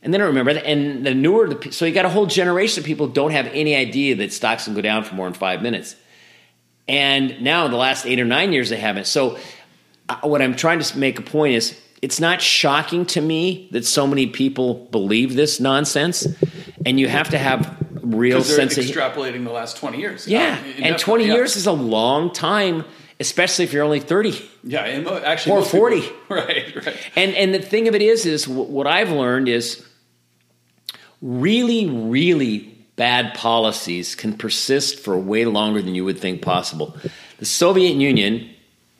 and 0.03 0.15
they 0.15 0.19
don't 0.19 0.29
remember 0.29 0.55
that. 0.55 0.67
And 0.67 1.05
the 1.05 1.15
newer, 1.15 1.55
the, 1.55 1.73
so 1.73 1.85
you 1.85 1.93
got 1.93 2.05
a 2.05 2.11
whole 2.11 2.27
generation 2.27 2.83
of 2.83 2.87
people 2.87 3.09
who 3.09 3.13
don't 3.13 3.33
have 3.33 3.47
any 3.49 3.75
idea 3.75 4.17
that 4.17 4.33
stocks 4.33 4.65
can 4.65 4.75
go 4.75 4.81
down 4.81 5.05
for 5.05 5.15
more 5.15 5.27
than 5.27 5.35
five 5.35 5.63
minutes. 5.63 5.97
And 6.87 7.43
now, 7.43 7.67
in 7.67 7.71
the 7.71 7.77
last 7.77 8.07
eight 8.07 8.19
or 8.19 8.25
nine 8.25 8.53
years, 8.53 8.71
they 8.71 8.79
haven't. 8.79 9.07
So, 9.07 9.39
uh, 10.09 10.17
what 10.23 10.41
I'm 10.41 10.57
trying 10.57 10.79
to 10.81 10.99
make 10.99 11.19
a 11.19 11.23
point 11.23 11.55
is, 11.55 11.79
it's 12.01 12.21
not 12.21 12.41
shocking 12.41 13.05
to 13.07 13.21
me 13.21 13.69
that 13.73 13.85
so 13.85 14.07
many 14.07 14.29
people 14.29 14.87
believe 14.91 15.35
this 15.35 15.61
nonsense, 15.61 16.27
and 16.87 16.99
you 16.99 17.09
have 17.09 17.31
to 17.31 17.39
have 17.39 17.77
real 18.03 18.43
sense 18.43 18.79
of 18.79 18.85
extrapolating 18.85 19.45
the 19.45 19.51
last 19.51 19.77
20 19.77 19.99
years. 19.99 20.27
yeah. 20.27 20.59
Uh, 20.63 20.83
and 20.83 20.99
20 20.99 21.27
yeah. 21.27 21.35
years 21.35 21.57
is 21.57 21.67
a 21.67 21.73
long 21.73 22.33
time, 22.33 22.85
especially 23.21 23.65
if 23.65 23.73
you're 23.73 23.85
only 23.85 24.01
30. 24.01 24.41
Yeah, 24.65 24.85
and 24.85 25.07
actually, 25.09 25.53
Or 25.53 25.59
most 25.59 25.73
people- 25.73 25.81
40. 25.81 26.09
right, 26.31 26.87
right. 26.87 26.97
And 27.17 27.35
and 27.35 27.53
the 27.53 27.59
thing 27.61 27.89
of 27.89 27.95
it 27.95 28.01
is, 28.03 28.25
is 28.25 28.49
what 28.49 28.87
I've 28.87 29.11
learned 29.11 29.49
is 29.49 29.85
really, 31.21 31.89
really 31.89 32.75
bad 32.97 33.35
policies 33.35 34.15
can 34.15 34.37
persist 34.37 34.99
for 34.99 35.17
way 35.17 35.45
longer 35.45 35.81
than 35.81 35.95
you 35.95 36.05
would 36.05 36.19
think 36.19 36.43
possible. 36.43 36.97
The 37.39 37.45
Soviet 37.45 37.95
Union 37.95 38.51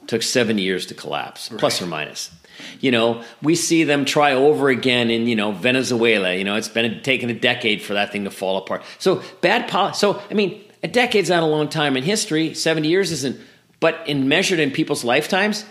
took 0.07 0.23
70 0.23 0.63
years 0.63 0.87
to 0.87 0.95
collapse, 0.95 1.49
plus 1.59 1.83
or 1.83 1.87
minus. 1.87 2.31
You 2.81 2.91
know, 2.91 3.23
we 3.43 3.55
see 3.55 3.85
them 3.85 4.05
try 4.05 4.33
over 4.33 4.69
again 4.69 5.11
in 5.11 5.29
you 5.29 5.37
know 5.37 5.53
Venezuela. 5.53 6.35
You 6.35 6.45
know, 6.45 6.57
it's 6.57 6.69
been 6.69 7.03
taken 7.03 7.31
a 7.31 7.35
decade 7.35 7.83
for 7.83 7.95
that 7.95 8.11
thing 8.11 8.25
to 8.25 8.31
fall 8.31 8.57
apart. 8.57 8.83
So 8.99 9.23
bad 9.41 9.69
policy. 9.69 9.99
So 9.99 10.23
I 10.31 10.35
mean, 10.35 10.61
a 10.83 10.89
decade's 10.89 11.31
not 11.31 11.43
a 11.43 11.47
long 11.47 11.69
time 11.69 11.97
in 11.97 12.03
history. 12.03 12.55
70 12.55 12.89
years 12.89 13.13
isn't. 13.13 13.41
But 13.81 14.09
in 14.09 14.29
measured 14.29 14.59
in 14.59 14.73
people's 14.73 15.05
lifetimes, 15.05 15.65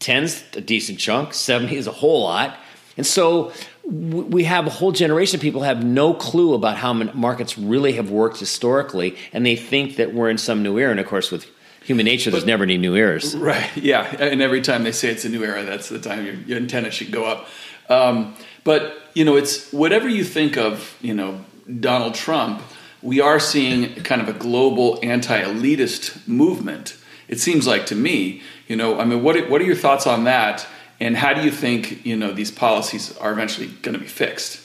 10's 0.00 0.44
a 0.54 0.60
decent 0.60 0.98
chunk, 0.98 1.32
70 1.32 1.76
is 1.76 1.86
a 1.86 1.92
whole 1.92 2.22
lot. 2.22 2.56
And 2.96 3.06
so 3.06 3.52
we 3.86 4.44
have 4.44 4.66
a 4.66 4.70
whole 4.70 4.92
generation 4.92 5.36
of 5.36 5.42
people 5.42 5.62
have 5.62 5.84
no 5.84 6.14
clue 6.14 6.54
about 6.54 6.76
how 6.76 6.92
markets 6.92 7.58
really 7.58 7.92
have 7.92 8.10
worked 8.10 8.38
historically, 8.38 9.16
and 9.32 9.44
they 9.44 9.56
think 9.56 9.96
that 9.96 10.14
we're 10.14 10.30
in 10.30 10.38
some 10.38 10.62
new 10.62 10.78
era. 10.78 10.90
And 10.90 11.00
of 11.00 11.06
course, 11.06 11.30
with 11.30 11.46
human 11.82 12.06
nature, 12.06 12.30
there's 12.30 12.46
never 12.46 12.64
any 12.64 12.78
new 12.78 12.94
eras. 12.94 13.36
Right. 13.36 13.76
Yeah. 13.76 14.04
And 14.18 14.40
every 14.40 14.62
time 14.62 14.84
they 14.84 14.92
say 14.92 15.10
it's 15.10 15.26
a 15.26 15.28
new 15.28 15.44
era, 15.44 15.64
that's 15.64 15.90
the 15.90 15.98
time 15.98 16.24
your, 16.24 16.34
your 16.34 16.56
antenna 16.56 16.90
should 16.90 17.12
go 17.12 17.24
up. 17.24 17.46
Um, 17.90 18.34
but 18.64 18.94
you 19.14 19.24
know, 19.24 19.36
it's 19.36 19.70
whatever 19.70 20.08
you 20.08 20.24
think 20.24 20.56
of. 20.56 20.96
You 21.02 21.14
know, 21.14 21.44
Donald 21.80 22.14
Trump. 22.14 22.62
We 23.02 23.20
are 23.20 23.38
seeing 23.38 23.96
kind 23.96 24.22
of 24.22 24.28
a 24.30 24.32
global 24.32 24.98
anti-elitist 25.02 26.26
movement. 26.26 26.96
It 27.28 27.38
seems 27.38 27.66
like 27.66 27.84
to 27.86 27.94
me. 27.94 28.40
You 28.66 28.76
know, 28.76 28.98
I 28.98 29.04
mean, 29.04 29.22
what 29.22 29.50
what 29.50 29.60
are 29.60 29.64
your 29.64 29.76
thoughts 29.76 30.06
on 30.06 30.24
that? 30.24 30.66
And 31.00 31.16
how 31.16 31.34
do 31.34 31.42
you 31.42 31.50
think 31.50 32.04
you 32.06 32.16
know 32.16 32.32
these 32.32 32.50
policies 32.50 33.16
are 33.18 33.32
eventually 33.32 33.68
going 33.82 33.94
to 33.94 34.00
be 34.00 34.06
fixed? 34.06 34.60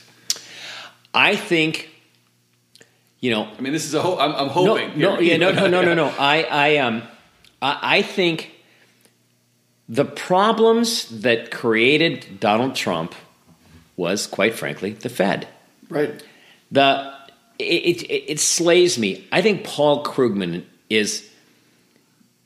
I 1.13 1.35
think, 1.35 1.89
you 3.19 3.31
know, 3.31 3.49
I 3.57 3.61
mean, 3.61 3.73
this 3.73 3.85
is 3.85 3.93
a 3.93 4.01
whole. 4.01 4.19
I'm, 4.19 4.33
I'm 4.33 4.49
hoping. 4.49 4.97
No, 4.99 5.15
no, 5.15 5.19
yeah, 5.19 5.37
no, 5.37 5.51
no, 5.51 5.67
no, 5.67 5.81
no, 5.81 5.93
no. 5.93 6.13
I, 6.19 6.43
I, 6.43 6.77
um, 6.77 7.03
I, 7.61 7.79
I 7.81 8.01
think 8.01 8.51
the 9.87 10.05
problems 10.05 11.21
that 11.21 11.51
created 11.51 12.39
Donald 12.39 12.75
Trump 12.75 13.15
was, 13.97 14.27
quite 14.27 14.53
frankly, 14.53 14.91
the 14.91 15.09
Fed. 15.09 15.47
Right. 15.89 16.23
The 16.71 17.13
it, 17.57 18.03
it, 18.03 18.31
it 18.31 18.39
slays 18.39 18.97
me. 18.97 19.27
I 19.31 19.41
think 19.41 19.65
Paul 19.65 20.03
Krugman 20.05 20.63
is 20.89 21.29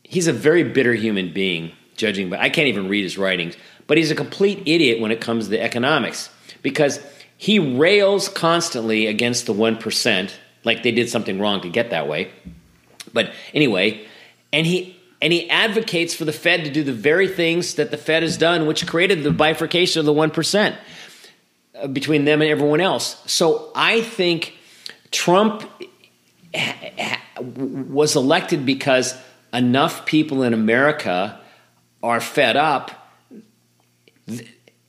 he's 0.04 0.28
a 0.28 0.34
very 0.34 0.64
bitter 0.64 0.94
human 0.94 1.34
being, 1.34 1.74
judging 1.96 2.30
by 2.30 2.40
I 2.40 2.50
can't 2.50 2.68
even 2.68 2.88
read 2.88 3.04
his 3.04 3.18
writings, 3.18 3.56
but 3.88 3.98
he's 3.98 4.12
a 4.12 4.16
complete 4.16 4.62
idiot 4.66 5.00
when 5.00 5.12
it 5.12 5.22
comes 5.22 5.48
to 5.48 5.62
economics 5.62 6.30
because 6.62 7.00
he 7.38 7.60
rails 7.60 8.30
constantly 8.30 9.08
against 9.08 9.46
the 9.46 9.54
one 9.54 9.78
percent, 9.78 10.40
like 10.64 10.84
they 10.84 10.92
did 10.92 11.10
something 11.10 11.40
wrong 11.40 11.62
to 11.62 11.70
get 11.70 11.90
that 11.90 12.08
way. 12.08 12.32
But 13.12 13.34
anyway, 13.54 14.06
and 14.52 14.66
he 14.66 14.98
and 15.22 15.32
he 15.32 15.50
advocates 15.50 16.14
for 16.14 16.26
the 16.26 16.34
Fed 16.34 16.66
to 16.66 16.72
do 16.72 16.84
the 16.84 16.94
very 16.94 17.28
things 17.28 17.76
that 17.76 17.92
the 17.92 17.98
Fed 17.98 18.24
has 18.24 18.38
done, 18.38 18.66
which 18.66 18.88
created 18.88 19.24
the 19.24 19.32
bifurcation 19.32 20.00
of 20.00 20.06
the 20.06 20.14
one 20.14 20.32
percent 20.32 20.76
uh, 21.80 21.88
between 21.88 22.26
them 22.26 22.42
and 22.42 22.50
everyone 22.50 22.82
else. 22.82 23.22
So 23.32 23.72
I 23.76 24.02
think 24.02 24.54
Trump 25.12 25.70
was 27.40 28.16
elected 28.16 28.66
because 28.66 29.16
enough 29.52 30.06
people 30.06 30.44
in 30.44 30.54
America 30.54 31.40
are 32.02 32.20
fed 32.20 32.56
up. 32.58 33.03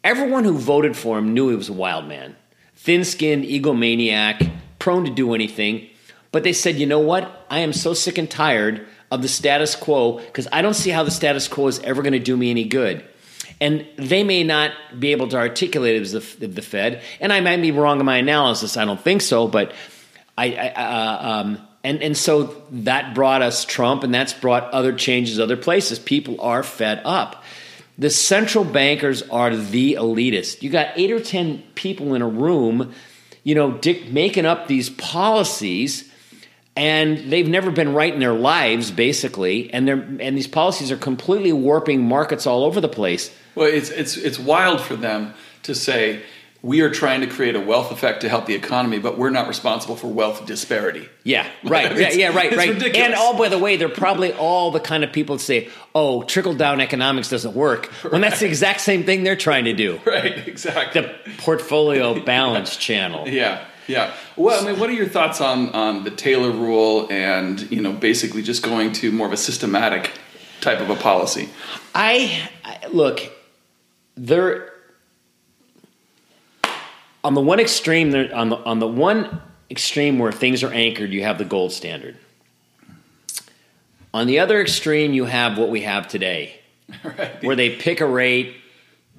Everyone 0.02 0.44
who 0.44 0.58
voted 0.58 0.96
for 0.96 1.18
him 1.18 1.32
knew 1.34 1.48
he 1.48 1.56
was 1.56 1.68
a 1.68 1.74
wild 1.74 2.06
man, 2.06 2.36
thin 2.76 3.04
skinned, 3.04 3.44
egomaniac, 3.44 4.50
prone 4.78 5.04
to 5.04 5.10
do 5.10 5.34
anything. 5.34 5.88
But 6.30 6.42
they 6.42 6.52
said, 6.52 6.76
you 6.76 6.86
know 6.86 6.98
what? 6.98 7.46
I 7.48 7.60
am 7.60 7.72
so 7.72 7.94
sick 7.94 8.18
and 8.18 8.30
tired 8.30 8.86
of 9.10 9.22
the 9.22 9.28
status 9.28 9.76
quo 9.76 10.18
because 10.18 10.48
I 10.52 10.62
don't 10.62 10.74
see 10.74 10.90
how 10.90 11.04
the 11.04 11.10
status 11.10 11.48
quo 11.48 11.68
is 11.68 11.78
ever 11.80 12.02
going 12.02 12.12
to 12.12 12.18
do 12.18 12.36
me 12.36 12.50
any 12.50 12.64
good. 12.64 13.04
And 13.60 13.86
they 13.96 14.24
may 14.24 14.42
not 14.42 14.72
be 14.98 15.12
able 15.12 15.28
to 15.28 15.36
articulate 15.36 15.96
it 15.96 16.02
as 16.02 16.12
the, 16.12 16.46
the 16.46 16.62
Fed, 16.62 17.02
and 17.20 17.32
I 17.32 17.40
might 17.40 17.62
be 17.62 17.70
wrong 17.70 18.00
in 18.00 18.06
my 18.06 18.16
analysis. 18.16 18.76
I 18.76 18.84
don't 18.84 19.00
think 19.00 19.22
so, 19.22 19.46
but 19.46 19.72
I, 20.36 20.54
I 20.54 20.68
uh, 20.70 21.28
um, 21.30 21.68
and 21.84 22.02
and 22.02 22.16
so 22.16 22.62
that 22.72 23.14
brought 23.14 23.42
us 23.42 23.64
Trump, 23.64 24.02
and 24.02 24.12
that's 24.12 24.32
brought 24.32 24.64
other 24.72 24.92
changes 24.92 25.38
other 25.38 25.56
places. 25.56 25.98
People 26.00 26.40
are 26.40 26.64
fed 26.64 27.00
up. 27.04 27.43
The 27.96 28.10
central 28.10 28.64
bankers 28.64 29.22
are 29.22 29.54
the 29.54 29.94
elitist. 29.94 30.62
You 30.62 30.70
got 30.70 30.88
eight 30.96 31.12
or 31.12 31.20
ten 31.20 31.62
people 31.74 32.14
in 32.14 32.22
a 32.22 32.28
room, 32.28 32.92
you 33.44 33.54
know, 33.54 33.72
dic- 33.72 34.10
making 34.10 34.46
up 34.46 34.66
these 34.66 34.90
policies, 34.90 36.10
and 36.74 37.30
they've 37.30 37.48
never 37.48 37.70
been 37.70 37.94
right 37.94 38.12
in 38.12 38.18
their 38.18 38.32
lives, 38.32 38.90
basically. 38.90 39.72
And 39.72 39.86
they're 39.86 40.04
and 40.20 40.36
these 40.36 40.48
policies 40.48 40.90
are 40.90 40.96
completely 40.96 41.52
warping 41.52 42.02
markets 42.02 42.46
all 42.46 42.64
over 42.64 42.80
the 42.80 42.88
place. 42.88 43.30
Well, 43.54 43.68
it's 43.68 43.90
it's 43.90 44.16
it's 44.16 44.38
wild 44.38 44.80
for 44.80 44.96
them 44.96 45.34
to 45.62 45.74
say 45.74 46.22
we 46.64 46.80
are 46.80 46.88
trying 46.88 47.20
to 47.20 47.26
create 47.26 47.54
a 47.54 47.60
wealth 47.60 47.92
effect 47.92 48.22
to 48.22 48.28
help 48.30 48.46
the 48.46 48.54
economy, 48.54 48.98
but 48.98 49.18
we're 49.18 49.28
not 49.28 49.48
responsible 49.48 49.96
for 49.96 50.06
wealth 50.06 50.46
disparity. 50.46 51.06
Yeah, 51.22 51.46
right. 51.62 51.94
yeah, 51.96 52.10
yeah, 52.12 52.28
right, 52.28 52.56
right. 52.56 52.70
ridiculous. 52.70 52.96
And 52.96 53.14
all 53.14 53.36
by 53.36 53.50
the 53.50 53.58
way, 53.58 53.76
they're 53.76 53.90
probably 53.90 54.32
all 54.32 54.70
the 54.70 54.80
kind 54.80 55.04
of 55.04 55.12
people 55.12 55.36
that 55.36 55.42
say, 55.42 55.68
"Oh, 55.94 56.22
trickle 56.22 56.54
down 56.54 56.80
economics 56.80 57.28
doesn't 57.28 57.54
work," 57.54 57.86
when 58.08 58.22
that's 58.22 58.40
the 58.40 58.46
exact 58.46 58.80
same 58.80 59.04
thing 59.04 59.24
they're 59.24 59.36
trying 59.36 59.66
to 59.66 59.74
do. 59.74 60.00
Right, 60.14 60.46
exactly. 60.46 61.02
The 61.02 61.14
portfolio 61.38 62.22
balance 62.24 62.76
channel. 62.86 63.28
yeah, 63.28 63.64
yeah. 63.88 64.14
Well, 64.36 64.62
I 64.62 64.70
mean, 64.70 64.78
what 64.78 64.88
are 64.88 64.94
your 64.94 65.08
thoughts 65.08 65.40
on 65.40 65.70
on 65.70 66.04
the 66.04 66.10
Taylor 66.10 66.50
rule 66.50 67.08
and 67.10 67.60
you 67.70 67.82
know 67.82 67.92
basically 67.92 68.42
just 68.42 68.62
going 68.62 68.92
to 68.92 69.12
more 69.12 69.26
of 69.26 69.32
a 69.32 69.36
systematic 69.36 70.12
type 70.60 70.80
of 70.80 70.88
a 70.88 70.96
policy? 70.96 71.50
I, 71.94 72.48
I 72.64 72.86
look 72.86 73.20
there 74.16 74.73
on 77.24 77.34
the 77.34 77.40
one 77.40 77.58
extreme 77.58 78.10
there 78.10 78.32
on 78.34 78.50
the 78.50 78.56
on 78.56 78.78
the 78.78 78.86
one 78.86 79.40
extreme 79.70 80.18
where 80.18 80.30
things 80.30 80.62
are 80.62 80.72
anchored 80.72 81.10
you 81.10 81.22
have 81.22 81.38
the 81.38 81.44
gold 81.44 81.72
standard 81.72 82.16
on 84.12 84.26
the 84.26 84.38
other 84.38 84.60
extreme 84.60 85.12
you 85.12 85.24
have 85.24 85.58
what 85.58 85.70
we 85.70 85.80
have 85.82 86.06
today 86.08 86.60
Right. 87.02 87.42
where 87.42 87.56
they 87.56 87.70
pick 87.76 88.00
a 88.02 88.06
rate 88.06 88.54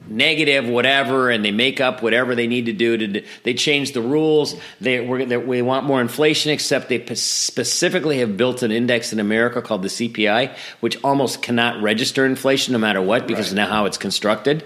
negative 0.08 0.68
whatever 0.68 1.32
and 1.32 1.44
they 1.44 1.52
make 1.52 1.82
up 1.82 2.04
whatever 2.04 2.36
they 2.36 2.46
need 2.46 2.68
to 2.68 2.74
do 2.74 2.96
to 2.96 3.24
they 3.44 3.56
change 3.56 3.94
the 3.94 4.02
rules 4.02 4.56
they 4.80 5.00
we're, 5.00 5.40
we 5.40 5.64
want 5.64 5.86
more 5.86 6.00
inflation 6.00 6.52
except 6.52 6.90
they 6.90 7.04
specifically 7.16 8.20
have 8.20 8.38
built 8.38 8.62
an 8.62 8.72
index 8.72 9.12
in 9.14 9.20
america 9.20 9.64
called 9.64 9.82
the 9.82 9.88
cpi 9.88 10.56
which 10.82 11.02
almost 11.04 11.42
cannot 11.42 11.82
register 11.82 12.24
inflation 12.26 12.74
no 12.74 12.78
matter 12.78 13.02
what 13.02 13.26
because 13.26 13.52
Right. 13.52 13.64
of 13.64 13.70
how 13.70 13.86
it's 13.86 13.98
constructed 13.98 14.64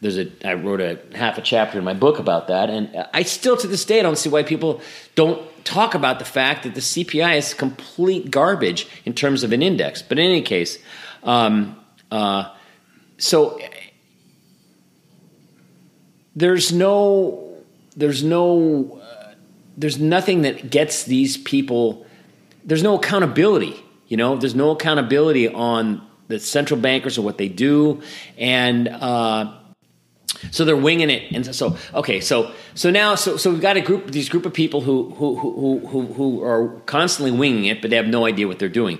there's 0.00 0.18
a 0.18 0.30
i 0.46 0.54
wrote 0.54 0.80
a 0.80 0.98
half 1.14 1.38
a 1.38 1.42
chapter 1.42 1.78
in 1.78 1.84
my 1.84 1.94
book 1.94 2.18
about 2.18 2.48
that. 2.48 2.70
And 2.70 3.06
i 3.12 3.22
still 3.22 3.56
to 3.56 3.66
this 3.66 3.84
day 3.84 4.02
don't 4.02 4.16
see 4.16 4.28
why 4.28 4.42
people 4.42 4.80
don't 5.14 5.42
talk 5.64 5.94
about 5.94 6.18
the 6.18 6.24
fact 6.24 6.64
that 6.64 6.74
the 6.74 6.80
cpi 6.80 7.36
is 7.36 7.54
complete 7.54 8.30
garbage 8.30 8.88
in 9.04 9.14
terms 9.14 9.42
of 9.42 9.52
an 9.52 9.62
index. 9.62 10.02
But 10.02 10.18
in 10.18 10.26
any 10.26 10.42
case 10.42 10.78
um, 11.22 11.76
uh, 12.10 12.54
so 13.18 13.60
there's 16.34 16.72
no 16.72 17.58
there's 17.96 18.24
no 18.24 19.00
uh, 19.02 19.34
there's 19.76 19.98
nothing 19.98 20.42
that 20.42 20.70
gets 20.70 21.04
these 21.04 21.36
people 21.36 22.06
there's 22.64 22.82
no 22.82 22.96
accountability 22.96 23.82
you 24.10 24.16
know? 24.16 24.36
There's 24.36 24.56
no 24.56 24.72
accountability 24.72 25.48
on 25.48 26.04
the 26.26 26.40
central 26.40 26.78
bankers 26.78 27.16
or 27.16 27.22
what 27.22 27.38
they 27.38 27.48
do. 27.48 28.02
And 28.36 28.88
uh, 28.88 29.56
so 30.50 30.64
they're 30.64 30.76
winging 30.76 31.10
it 31.10 31.30
and 31.32 31.54
so 31.54 31.76
okay 31.94 32.20
so 32.20 32.52
so 32.74 32.90
now 32.90 33.14
so 33.14 33.36
so 33.36 33.50
we've 33.50 33.60
got 33.60 33.76
a 33.76 33.80
group 33.80 34.10
these 34.10 34.28
group 34.28 34.46
of 34.46 34.54
people 34.54 34.80
who 34.80 35.10
who 35.16 35.36
who 35.36 35.86
who, 35.86 36.06
who 36.12 36.42
are 36.42 36.68
constantly 36.86 37.30
winging 37.32 37.64
it 37.64 37.80
but 37.80 37.90
they 37.90 37.96
have 37.96 38.06
no 38.06 38.26
idea 38.26 38.46
what 38.46 38.58
they're 38.58 38.68
doing 38.68 38.98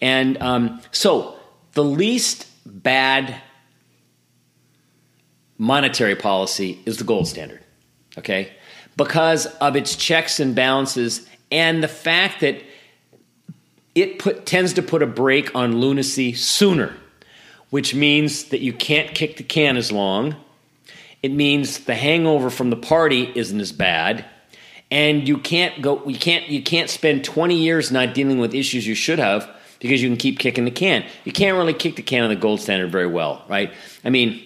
and 0.00 0.40
um, 0.42 0.80
so 0.92 1.36
the 1.72 1.84
least 1.84 2.46
bad 2.64 3.40
monetary 5.58 6.16
policy 6.16 6.80
is 6.86 6.96
the 6.96 7.04
gold 7.04 7.28
standard. 7.28 7.60
Okay? 8.16 8.50
because 8.96 9.46
of 9.46 9.76
its 9.76 9.96
checks 9.96 10.40
and 10.40 10.54
balances 10.54 11.26
and 11.50 11.82
the 11.82 11.88
fact 11.88 12.40
that 12.40 12.62
it 13.94 14.18
put, 14.18 14.44
tends 14.44 14.74
to 14.74 14.82
put 14.82 15.02
a 15.02 15.06
brake 15.06 15.54
on 15.54 15.78
lunacy 15.80 16.34
sooner, 16.34 16.94
which 17.70 17.94
means 17.94 18.44
that 18.44 18.60
you 18.60 18.74
can't 18.74 19.14
kick 19.14 19.38
the 19.38 19.42
can 19.42 19.78
as 19.78 19.90
long. 19.90 20.36
It 21.22 21.32
means 21.32 21.80
the 21.80 21.94
hangover 21.94 22.50
from 22.50 22.70
the 22.70 22.76
party 22.76 23.30
isn't 23.34 23.60
as 23.60 23.72
bad, 23.72 24.24
and 24.90 25.28
you 25.28 25.38
can't 25.38 25.82
go. 25.82 26.06
You 26.06 26.18
can't. 26.18 26.48
You 26.48 26.62
can't 26.62 26.88
spend 26.88 27.24
twenty 27.24 27.56
years 27.56 27.92
not 27.92 28.14
dealing 28.14 28.38
with 28.38 28.54
issues 28.54 28.86
you 28.86 28.94
should 28.94 29.18
have 29.18 29.48
because 29.80 30.02
you 30.02 30.08
can 30.08 30.16
keep 30.16 30.38
kicking 30.38 30.64
the 30.64 30.70
can. 30.70 31.04
You 31.24 31.32
can't 31.32 31.56
really 31.56 31.74
kick 31.74 31.96
the 31.96 32.02
can 32.02 32.22
on 32.22 32.30
the 32.30 32.36
gold 32.36 32.60
standard 32.60 32.90
very 32.90 33.06
well, 33.06 33.44
right? 33.48 33.72
I 34.04 34.10
mean, 34.10 34.42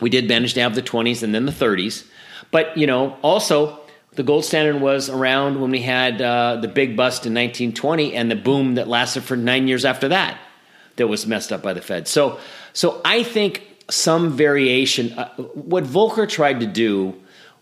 we 0.00 0.10
did 0.10 0.28
manage 0.28 0.54
to 0.54 0.60
have 0.60 0.74
the 0.74 0.82
twenties 0.82 1.22
and 1.22 1.34
then 1.34 1.46
the 1.46 1.52
thirties, 1.52 2.04
but 2.50 2.76
you 2.76 2.86
know, 2.86 3.16
also 3.22 3.80
the 4.14 4.22
gold 4.22 4.44
standard 4.44 4.80
was 4.80 5.08
around 5.08 5.60
when 5.60 5.70
we 5.70 5.80
had 5.80 6.20
uh, 6.20 6.56
the 6.56 6.68
big 6.68 6.96
bust 6.96 7.24
in 7.24 7.32
1920 7.32 8.14
and 8.14 8.30
the 8.30 8.36
boom 8.36 8.74
that 8.74 8.86
lasted 8.86 9.24
for 9.24 9.36
nine 9.36 9.68
years 9.68 9.84
after 9.84 10.08
that 10.08 10.38
that 10.96 11.06
was 11.06 11.26
messed 11.26 11.52
up 11.52 11.62
by 11.62 11.72
the 11.72 11.80
Fed. 11.80 12.06
So, 12.06 12.38
so 12.74 13.00
I 13.04 13.22
think 13.22 13.71
some 13.92 14.30
variation. 14.36 15.12
Uh, 15.12 15.28
what 15.54 15.84
Volcker 15.84 16.28
tried 16.28 16.60
to 16.60 16.66
do 16.66 17.14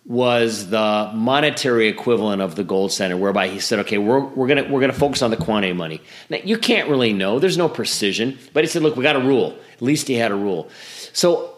was 0.06 0.70
the 0.70 1.10
monetary 1.14 1.88
equivalent 1.88 2.40
of 2.40 2.56
the 2.56 2.64
gold 2.64 2.90
standard, 2.90 3.18
whereby 3.18 3.48
he 3.48 3.60
said, 3.60 3.80
"Okay, 3.80 3.98
we're, 3.98 4.20
we're 4.20 4.48
gonna 4.48 4.64
we're 4.64 4.80
gonna 4.80 4.92
focus 4.92 5.22
on 5.22 5.30
the 5.30 5.36
quantity 5.36 5.72
money." 5.72 6.00
Now, 6.30 6.38
you 6.42 6.56
can't 6.56 6.88
really 6.88 7.12
know; 7.12 7.38
there's 7.38 7.58
no 7.58 7.68
precision. 7.68 8.38
But 8.52 8.64
he 8.64 8.68
said, 8.68 8.82
"Look, 8.82 8.96
we 8.96 9.02
got 9.02 9.16
a 9.16 9.20
rule. 9.20 9.56
At 9.74 9.82
least 9.82 10.08
he 10.08 10.14
had 10.14 10.30
a 10.32 10.34
rule." 10.36 10.68
So, 11.12 11.54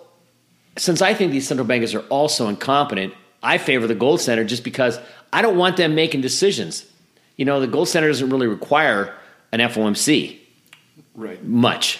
since 0.76 1.02
I 1.02 1.14
think 1.14 1.32
these 1.32 1.46
central 1.46 1.66
bankers 1.66 1.94
are 1.94 2.00
also 2.08 2.48
incompetent, 2.48 3.14
I 3.42 3.58
favor 3.58 3.86
the 3.86 3.94
gold 3.94 4.20
standard 4.20 4.48
just 4.48 4.64
because 4.64 4.98
I 5.32 5.42
don't 5.42 5.56
want 5.56 5.76
them 5.76 5.94
making 5.94 6.20
decisions. 6.22 6.84
You 7.36 7.44
know, 7.44 7.60
the 7.60 7.66
gold 7.66 7.88
standard 7.88 8.08
doesn't 8.08 8.28
really 8.30 8.46
require 8.46 9.14
an 9.52 9.60
FOMC 9.60 10.38
Right. 11.14 11.42
much. 11.44 11.98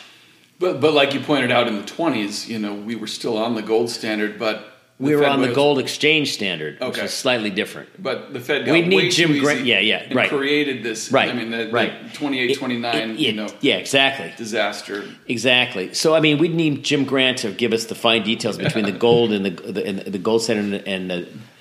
But 0.62 0.81
but 0.81 0.92
like 0.94 1.12
you 1.12 1.20
pointed 1.20 1.51
out 1.51 1.66
in 1.68 1.77
the 1.77 1.85
twenties, 1.85 2.48
you 2.48 2.59
know, 2.59 2.72
we 2.75 2.94
were 2.96 3.07
still 3.09 3.37
on 3.37 3.55
the 3.55 3.62
gold 3.62 3.90
standard, 3.90 4.38
but 4.38 4.68
We 4.98 5.16
were 5.16 5.22
Fed 5.22 5.33
on 5.33 5.40
the 5.42 5.48
was- 5.48 5.57
gold 5.57 5.79
exchange 5.81 6.33
standard, 6.33 6.79
which 6.81 6.98
is 6.98 7.12
slightly 7.12 7.51
different. 7.51 7.88
But 8.01 8.33
the 8.33 8.38
Fed 8.40 8.64
got 8.64 8.72
We'd 8.72 8.87
need 8.87 9.11
Jim 9.11 9.38
Grant- 9.40 9.64
yeah, 9.66 9.81
yeah, 9.81 10.05
and 10.07 10.14
right. 10.14 10.29
created 10.29 10.85
this. 10.85 11.11
Right. 11.11 11.29
I 11.29 11.33
mean, 11.33 11.51
the, 11.51 11.68
right. 11.72 11.92
the 12.12 12.16
28, 12.16 12.51
It- 12.51 12.59
29, 12.59 13.11
it- 13.11 13.18
you 13.18 13.33
know, 13.33 13.48
yeah, 13.61 13.77
exactly. 13.77 14.33
disaster. 14.38 15.05
Exactly. 15.27 15.92
So 15.94 16.14
I 16.14 16.20
mean, 16.20 16.38
we'd 16.38 16.55
need 16.55 16.85
Jim 16.85 17.05
Grant 17.05 17.38
to 17.38 17.51
give 17.51 17.72
us 17.72 17.87
the 17.87 17.96
fine 17.96 18.22
details 18.22 18.57
between 18.57 18.85
the 18.85 18.92
gold 19.07 19.33
and 19.33 19.44
the 19.44 19.51
the, 19.72 19.83
and 19.87 19.98
the 20.01 20.18
gold 20.18 20.42
standard 20.42 20.85
and 20.87 21.11
the, 21.11 21.18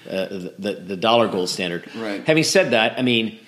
uh, 0.07 0.27
the 0.59 0.73
the 0.85 0.95
dollar 0.97 1.27
gold 1.27 1.49
standard. 1.49 1.83
Right. 1.95 2.23
Having 2.27 2.43
said 2.43 2.71
that, 2.71 2.99
I 2.99 3.01
mean, 3.01 3.39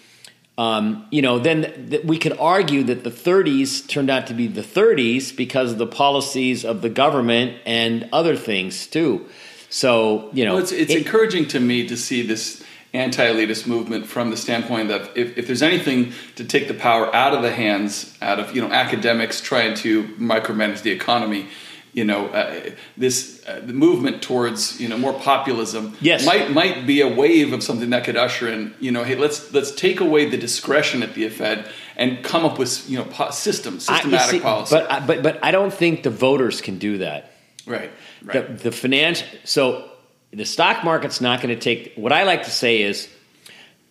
um, 0.58 1.06
you 1.10 1.22
know, 1.22 1.40
then 1.40 1.90
th- 1.90 2.04
we 2.04 2.18
could 2.20 2.38
argue 2.38 2.84
that 2.84 3.04
the 3.04 3.10
30s 3.10 3.88
turned 3.88 4.10
out 4.10 4.28
to 4.28 4.34
be 4.34 4.48
the 4.48 4.62
30s 4.62 5.36
because 5.36 5.72
of 5.72 5.78
the 5.80 5.88
policies 5.88 6.64
of 6.64 6.82
the 6.82 6.90
government 6.90 7.58
and 7.66 8.08
other 8.14 8.36
things 8.36 8.86
too. 8.88 9.26
So 9.70 10.30
you 10.34 10.46
know, 10.46 10.54
Well, 10.56 10.64
it's 10.64 10.72
it's 10.72 10.92
it- 10.92 10.98
encouraging 11.00 11.48
to 11.50 11.60
me 11.60 11.88
to 11.88 11.98
see 11.98 12.22
this 12.22 12.64
anti-elitist 12.94 13.66
movement 13.66 14.06
from 14.06 14.30
the 14.30 14.38
standpoint 14.38 14.88
that 14.90 15.10
if, 15.18 15.36
if 15.36 15.48
there's 15.48 15.64
anything 15.64 16.14
to 16.36 16.44
take 16.44 16.68
the 16.68 16.76
power 16.76 17.14
out 17.16 17.34
of 17.34 17.42
the 17.42 17.50
hands 17.52 18.16
out 18.22 18.40
of 18.40 18.56
you 18.56 18.62
know 18.62 18.72
academics 18.72 19.42
trying 19.42 19.74
to 19.74 20.04
micromanage 20.20 20.84
the 20.84 20.92
economy 20.92 21.48
you 21.94 22.04
know 22.04 22.28
uh, 22.28 22.72
this 22.98 23.44
uh, 23.48 23.60
the 23.64 23.74
movement 23.74 24.22
towards 24.22 24.80
you 24.82 24.88
know 24.90 24.98
more 24.98 25.14
populism 25.14 25.96
Yes. 26.02 26.26
might 26.26 26.52
might 26.52 26.86
be 26.88 27.02
a 27.02 27.08
wave 27.08 27.54
of 27.54 27.62
something 27.64 27.92
that 27.92 28.04
could 28.04 28.18
usher 28.18 28.48
in 28.52 28.74
you 28.80 28.92
know 28.92 29.04
hey 29.04 29.16
let's 29.16 29.54
let's 29.54 29.72
take 29.72 30.00
away 30.00 30.30
the 30.30 30.38
discretion 30.38 31.04
at 31.04 31.14
the 31.14 31.30
Fed 31.30 31.70
and 31.96 32.24
come 32.24 32.46
up 32.46 32.58
with 32.58 32.90
you 32.90 32.98
know 32.98 33.06
po- 33.06 33.30
system 33.32 33.76
I- 33.76 33.78
systematic 33.78 34.30
see, 34.32 34.40
policy 34.40 34.76
But 34.76 34.92
I- 34.92 35.00
but 35.06 35.22
but 35.24 35.40
I 35.44 35.52
don't 35.52 35.74
think 35.74 36.04
the 36.04 36.10
voters 36.10 36.62
can 36.62 36.80
do 36.80 36.98
that. 37.00 37.32
right 37.68 37.92
right 38.24 38.58
The, 38.58 38.64
the 38.70 38.72
finance. 38.72 39.24
So 39.44 39.90
the 40.32 40.46
stock 40.46 40.84
market's 40.84 41.22
not 41.22 41.42
going 41.42 41.54
to 41.54 41.62
take. 41.62 41.94
What 41.96 42.12
I 42.12 42.24
like 42.24 42.44
to 42.46 42.50
say 42.50 42.82
is, 42.82 43.08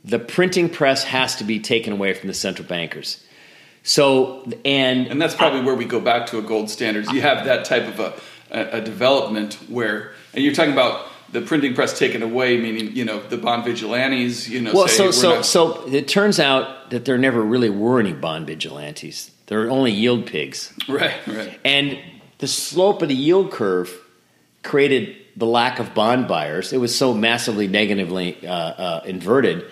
the 0.05 0.19
printing 0.19 0.69
press 0.69 1.05
has 1.05 1.37
to 1.37 1.45
be 1.45 1.61
taken 1.61 1.93
away 1.93 2.15
from 2.15 2.27
the 2.27 2.35
central 2.35 2.67
bankers. 2.67 3.23
So 3.83 4.45
and 4.65 5.09
And 5.09 5.21
that's 5.21 5.35
probably 5.35 5.63
where 5.63 5.75
we 5.75 5.85
go 5.85 6.01
back 6.01 6.27
to 6.29 6.39
a 6.39 6.43
gold 6.43 6.71
standards. 6.71 7.11
You 7.11 7.21
have 7.23 7.45
that 7.47 7.65
type 7.65 7.87
of 7.89 8.01
a, 8.01 8.15
a, 8.51 8.79
a 8.79 8.81
development 8.81 9.55
where, 9.69 10.13
and 10.35 10.45
you're 10.45 10.55
talking 10.55 10.73
about 10.73 11.09
the 11.33 11.41
printing 11.41 11.75
press 11.75 11.99
taken 11.99 12.23
away, 12.23 12.59
meaning 12.59 12.95
you 12.95 13.05
know 13.05 13.21
the 13.21 13.39
bond 13.39 13.65
vigilantes. 13.65 14.49
You 14.49 14.61
know, 14.61 14.73
well, 14.73 14.89
so 14.89 15.11
so 15.11 15.37
not- 15.37 15.47
so 15.47 15.87
it 15.89 16.07
turns 16.07 16.39
out 16.39 16.91
that 16.91 17.05
there 17.05 17.19
never 17.19 17.43
really 17.43 17.71
were 17.71 17.99
any 17.99 18.13
bond 18.13 18.47
vigilantes. 18.47 19.31
There 19.47 19.59
were 19.59 19.71
only 19.71 19.91
yield 19.91 20.27
pigs. 20.27 20.73
right, 20.89 21.15
right, 21.27 21.59
And 21.65 21.99
the 22.39 22.47
slope 22.47 23.03
of 23.03 23.09
the 23.09 23.15
yield 23.15 23.51
curve 23.51 23.93
created 24.63 25.17
the 25.37 25.47
lack 25.47 25.79
of 25.79 25.95
bond 25.95 26.29
buyers. 26.29 26.73
It 26.73 26.79
was 26.79 26.97
so 26.97 27.13
massively 27.13 27.67
negatively 27.67 28.47
uh, 28.47 28.53
uh, 28.53 29.03
inverted 29.05 29.65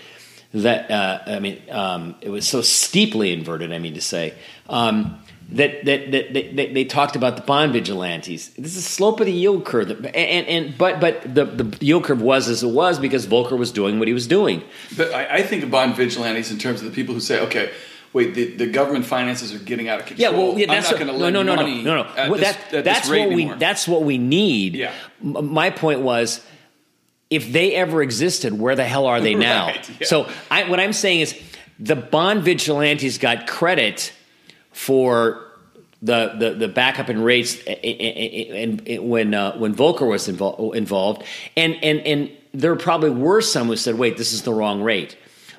that 0.52 0.90
uh, 0.90 1.22
I 1.26 1.38
mean, 1.38 1.62
um, 1.70 2.16
it 2.20 2.30
was 2.30 2.48
so 2.48 2.60
steeply 2.62 3.32
inverted. 3.32 3.72
I 3.72 3.78
mean 3.78 3.94
to 3.94 4.00
say 4.00 4.34
um, 4.68 5.20
that 5.52 5.84
that, 5.84 6.10
that, 6.10 6.34
that, 6.34 6.56
that 6.56 6.74
they 6.74 6.84
talked 6.84 7.16
about 7.16 7.36
the 7.36 7.42
bond 7.42 7.72
vigilantes. 7.72 8.50
This 8.50 8.76
is 8.76 8.84
the 8.84 8.90
slope 8.90 9.20
of 9.20 9.26
the 9.26 9.32
yield 9.32 9.64
curve, 9.64 9.88
that, 9.88 10.16
and, 10.16 10.46
and 10.46 10.78
but 10.78 11.00
but 11.00 11.34
the, 11.34 11.44
the 11.44 11.84
yield 11.84 12.04
curve 12.04 12.20
was 12.22 12.48
as 12.48 12.62
it 12.62 12.68
was 12.68 12.98
because 12.98 13.26
Volcker 13.26 13.58
was 13.58 13.70
doing 13.72 13.98
what 13.98 14.08
he 14.08 14.14
was 14.14 14.26
doing. 14.26 14.62
but 14.96 15.12
I, 15.12 15.36
I 15.36 15.42
think 15.42 15.62
of 15.62 15.70
bond 15.70 15.96
vigilantes 15.96 16.50
in 16.50 16.58
terms 16.58 16.80
of 16.80 16.86
the 16.86 16.92
people 16.92 17.14
who 17.14 17.20
say, 17.20 17.40
okay. 17.40 17.70
Wait, 18.12 18.34
the, 18.34 18.56
the 18.56 18.66
government 18.66 19.06
finances 19.06 19.54
are 19.54 19.60
getting 19.60 19.88
out 19.88 20.00
of 20.00 20.06
control. 20.06 20.32
Yeah, 20.32 20.36
well, 20.36 20.58
yeah, 20.58 20.66
that's 20.66 20.88
I'm 20.88 20.94
not 20.94 20.98
going 20.98 21.12
to 21.12 21.12
no, 21.12 21.18
lend 21.20 21.34
no, 21.34 21.42
no, 21.44 21.54
no, 21.54 21.62
money 21.62 21.84
no, 21.84 22.02
no. 22.02 22.08
at 22.16 22.28
Well, 22.28 22.40
this, 22.40 22.56
that, 22.72 22.84
that's 22.84 23.08
what 23.08 23.28
we 23.28 23.44
that's 23.52 23.86
what 23.86 24.02
we 24.02 24.18
need. 24.18 24.74
Yeah. 24.74 24.92
M- 25.22 25.52
my 25.52 25.70
point 25.70 26.00
was, 26.00 26.44
if 27.30 27.52
they 27.52 27.74
ever 27.74 28.02
existed, 28.02 28.58
where 28.58 28.74
the 28.74 28.84
hell 28.84 29.06
are 29.06 29.20
they 29.20 29.34
now? 29.36 29.68
Right, 29.68 30.00
yeah. 30.00 30.06
So 30.06 30.28
I, 30.50 30.68
what 30.68 30.80
I'm 30.80 30.92
saying 30.92 31.20
is, 31.20 31.40
the 31.78 31.96
bond 31.96 32.42
vigilantes 32.42 33.16
got 33.18 33.46
credit 33.46 34.12
for 34.72 35.46
the 36.02 36.34
the, 36.38 36.50
the 36.50 36.68
backup 36.68 37.08
in 37.08 37.22
rates 37.22 37.58
and, 37.64 38.82
when 39.08 39.32
uh, 39.32 39.56
when 39.56 39.74
Volcker 39.74 40.08
was 40.08 40.28
invol- 40.28 40.74
involved, 40.74 41.22
and 41.56 41.76
and 41.82 42.00
and 42.00 42.30
there 42.52 42.74
probably 42.76 43.10
were 43.10 43.40
some 43.40 43.68
who 43.68 43.76
said, 43.76 43.96
"Wait, 43.96 44.16
this 44.16 44.32
is 44.32 44.42
the 44.42 44.52
wrong 44.52 44.82
rate," 44.82 45.16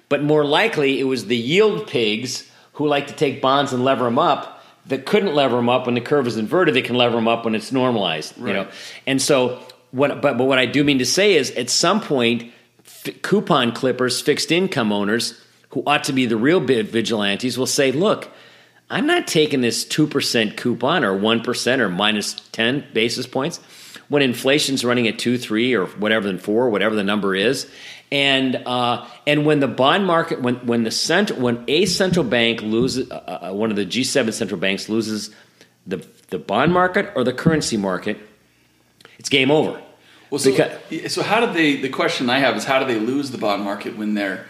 but 0.09 0.23
more 0.23 0.45
likely 0.45 0.99
it 0.99 1.05
was 1.05 1.25
the 1.25 1.37
yield 1.37 1.87
pigs 1.87 2.47
who 2.73 2.87
like 2.87 3.07
to 3.07 3.13
take 3.13 3.41
bonds 3.41 3.73
and 3.73 3.83
lever 3.83 4.05
them 4.05 4.19
up 4.19 4.63
that 4.87 5.05
couldn't 5.05 5.35
lever 5.35 5.55
them 5.55 5.69
up 5.69 5.85
when 5.85 5.95
the 5.95 6.01
curve 6.01 6.25
is 6.27 6.37
inverted. 6.37 6.73
They 6.73 6.81
can 6.81 6.95
lever 6.95 7.15
them 7.15 7.27
up 7.27 7.45
when 7.45 7.55
it's 7.55 7.71
normalized, 7.71 8.37
you 8.37 8.53
know. 8.53 8.67
And 9.05 9.21
so 9.21 9.61
what? 9.91 10.21
But 10.21 10.37
but 10.37 10.45
what 10.45 10.59
I 10.59 10.65
do 10.65 10.83
mean 10.83 10.99
to 10.99 11.05
say 11.05 11.35
is, 11.35 11.51
at 11.51 11.69
some 11.69 12.01
point, 12.01 12.51
f- 12.85 13.21
coupon 13.21 13.71
clippers, 13.71 14.21
fixed 14.21 14.51
income 14.51 14.91
owners 14.91 15.39
who 15.69 15.83
ought 15.85 16.03
to 16.05 16.13
be 16.13 16.25
the 16.25 16.37
real 16.37 16.59
vigilantes 16.59 17.57
will 17.57 17.67
say, 17.67 17.91
"Look." 17.91 18.29
I'm 18.93 19.07
not 19.07 19.25
taking 19.25 19.61
this 19.61 19.85
2% 19.85 20.57
coupon 20.57 21.05
or 21.05 21.17
1% 21.17 21.79
or 21.79 21.87
minus 21.87 22.33
10 22.51 22.87
basis 22.91 23.25
points 23.25 23.61
when 24.09 24.21
inflation's 24.21 24.83
running 24.83 25.07
at 25.07 25.17
2, 25.17 25.37
3 25.37 25.73
or 25.73 25.85
whatever 25.85 26.27
than 26.27 26.37
4, 26.37 26.69
whatever 26.69 26.95
the 26.95 27.03
number 27.03 27.33
is. 27.33 27.71
And 28.11 28.57
uh, 28.65 29.07
and 29.25 29.45
when 29.45 29.61
the 29.61 29.69
bond 29.69 30.05
market 30.05 30.41
when 30.41 30.55
when 30.67 30.83
the 30.83 30.91
cent 30.91 31.37
when 31.37 31.63
a 31.69 31.85
central 31.85 32.25
bank 32.25 32.61
loses 32.61 33.09
uh, 33.09 33.49
uh, 33.49 33.53
one 33.53 33.69
of 33.69 33.77
the 33.77 33.85
G7 33.85 34.33
central 34.33 34.59
banks 34.59 34.89
loses 34.89 35.33
the 35.87 36.05
the 36.27 36.37
bond 36.37 36.73
market 36.73 37.09
or 37.15 37.23
the 37.23 37.31
currency 37.31 37.77
market, 37.77 38.17
it's 39.21 39.29
game 39.29 39.51
over. 39.51 39.79
Well, 40.31 40.39
so, 40.39 40.49
Because- 40.49 41.13
so 41.13 41.21
how 41.21 41.39
did 41.45 41.53
they? 41.53 41.75
The 41.75 41.89
question 41.89 42.27
I 42.27 42.39
have 42.39 42.57
is 42.57 42.63
how 42.63 42.79
do 42.79 42.91
they 42.91 42.99
lose 42.99 43.29
the 43.29 43.37
bond 43.37 43.63
market 43.63 43.95
when 43.95 44.15
they're, 44.15 44.47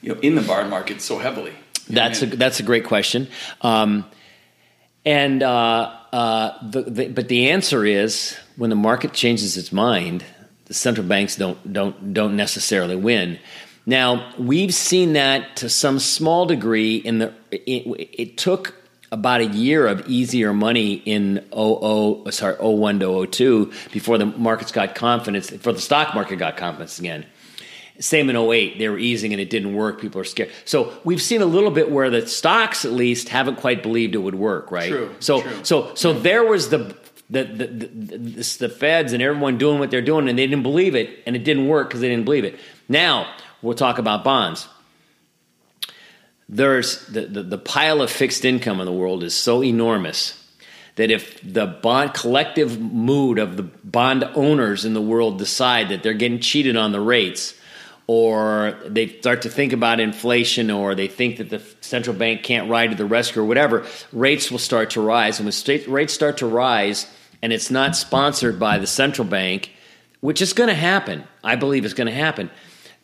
you 0.00 0.14
know, 0.14 0.20
in 0.22 0.34
the 0.34 0.40
bond 0.40 0.70
market 0.70 1.02
so 1.02 1.18
heavily? 1.18 1.50
Know 1.90 2.00
I 2.00 2.08
That's 2.08 2.22
a 2.22 2.26
that's 2.26 2.58
a 2.58 2.62
great 2.62 2.86
question, 2.86 3.28
um, 3.60 4.06
and 5.04 5.42
uh, 5.42 5.92
uh, 6.10 6.70
the, 6.70 6.82
the, 6.82 7.08
but 7.08 7.28
the 7.28 7.50
answer 7.50 7.84
is 7.84 8.34
when 8.56 8.70
the 8.70 8.76
market 8.76 9.12
changes 9.12 9.58
its 9.58 9.70
mind, 9.70 10.24
the 10.64 10.72
central 10.72 11.06
banks 11.06 11.36
don't 11.36 11.58
don't 11.70 12.14
don't 12.14 12.34
necessarily 12.36 12.96
win. 12.96 13.38
Now 13.84 14.32
we've 14.38 14.72
seen 14.72 15.12
that 15.12 15.56
to 15.56 15.68
some 15.68 15.98
small 15.98 16.46
degree. 16.46 16.96
In 16.96 17.18
the 17.18 17.34
it, 17.50 17.84
it 18.18 18.38
took 18.38 18.72
about 19.14 19.40
a 19.40 19.46
year 19.46 19.86
of 19.86 20.06
easier 20.08 20.52
money 20.52 20.94
in 20.94 21.44
00, 21.54 22.24
sorry 22.30 22.56
01 22.56 23.00
to 23.00 23.26
02 23.26 23.72
before 23.92 24.18
the 24.18 24.26
markets 24.26 24.72
got 24.72 24.94
confidence, 24.94 25.50
before 25.50 25.72
the 25.72 25.80
stock 25.80 26.14
market 26.14 26.36
got 26.36 26.56
confidence 26.56 26.98
again. 26.98 27.24
Same 28.00 28.28
in 28.28 28.36
08, 28.36 28.76
they 28.78 28.88
were 28.88 28.98
easing 28.98 29.32
and 29.32 29.40
it 29.40 29.50
didn't 29.50 29.72
work. 29.74 30.00
People 30.00 30.20
are 30.20 30.24
scared. 30.24 30.50
So 30.64 30.92
we've 31.04 31.22
seen 31.22 31.42
a 31.42 31.46
little 31.46 31.70
bit 31.70 31.92
where 31.92 32.10
the 32.10 32.26
stocks, 32.26 32.84
at 32.84 32.90
least, 32.92 33.28
haven't 33.28 33.56
quite 33.56 33.84
believed 33.84 34.16
it 34.16 34.18
would 34.18 34.34
work, 34.34 34.72
right? 34.72 34.90
True, 34.90 35.14
So, 35.20 35.42
true. 35.42 35.64
so, 35.64 35.94
so 35.94 36.12
there 36.12 36.44
was 36.44 36.70
the 36.70 36.96
the 37.30 37.44
the, 37.44 37.66
the, 37.66 37.86
the, 37.86 38.56
the 38.58 38.68
feds 38.68 39.12
and 39.12 39.22
everyone 39.22 39.58
doing 39.58 39.78
what 39.78 39.90
they're 39.92 40.02
doing, 40.02 40.28
and 40.28 40.36
they 40.36 40.46
didn't 40.46 40.64
believe 40.64 40.94
it, 40.96 41.22
and 41.24 41.36
it 41.36 41.44
didn't 41.44 41.68
work 41.68 41.88
because 41.88 42.00
they 42.00 42.08
didn't 42.08 42.24
believe 42.24 42.44
it. 42.44 42.58
Now 42.88 43.32
we'll 43.62 43.74
talk 43.76 43.98
about 43.98 44.24
bonds. 44.24 44.68
There's 46.48 47.06
the, 47.06 47.22
the, 47.22 47.42
the 47.42 47.58
pile 47.58 48.02
of 48.02 48.10
fixed 48.10 48.44
income 48.44 48.80
in 48.80 48.86
the 48.86 48.92
world 48.92 49.22
is 49.22 49.34
so 49.34 49.62
enormous 49.62 50.40
that 50.96 51.10
if 51.10 51.40
the 51.42 51.66
bond 51.66 52.14
collective 52.14 52.80
mood 52.80 53.38
of 53.38 53.56
the 53.56 53.62
bond 53.62 54.24
owners 54.34 54.84
in 54.84 54.94
the 54.94 55.02
world 55.02 55.38
decide 55.38 55.88
that 55.88 56.02
they're 56.02 56.14
getting 56.14 56.40
cheated 56.40 56.76
on 56.76 56.92
the 56.92 57.00
rates 57.00 57.54
or 58.06 58.78
they 58.86 59.08
start 59.08 59.42
to 59.42 59.48
think 59.48 59.72
about 59.72 59.98
inflation 59.98 60.70
or 60.70 60.94
they 60.94 61.08
think 61.08 61.38
that 61.38 61.50
the 61.50 61.62
central 61.80 62.14
bank 62.14 62.42
can't 62.42 62.68
ride 62.68 62.90
to 62.90 62.96
the 62.96 63.06
rescue 63.06 63.42
or 63.42 63.44
whatever 63.46 63.86
rates 64.12 64.50
will 64.50 64.58
start 64.58 64.90
to 64.90 65.00
rise. 65.00 65.38
And 65.38 65.46
when 65.46 65.52
state 65.52 65.88
rates 65.88 66.12
start 66.12 66.38
to 66.38 66.46
rise 66.46 67.06
and 67.44 67.52
it's 67.52 67.70
not 67.70 67.94
sponsored 67.94 68.58
by 68.58 68.78
the 68.78 68.86
central 68.86 69.28
bank 69.28 69.70
which 70.20 70.40
is 70.40 70.54
going 70.54 70.68
to 70.68 70.74
happen 70.74 71.22
i 71.44 71.54
believe 71.54 71.84
is 71.84 71.92
going 71.92 72.06
to 72.06 72.14
happen 72.14 72.50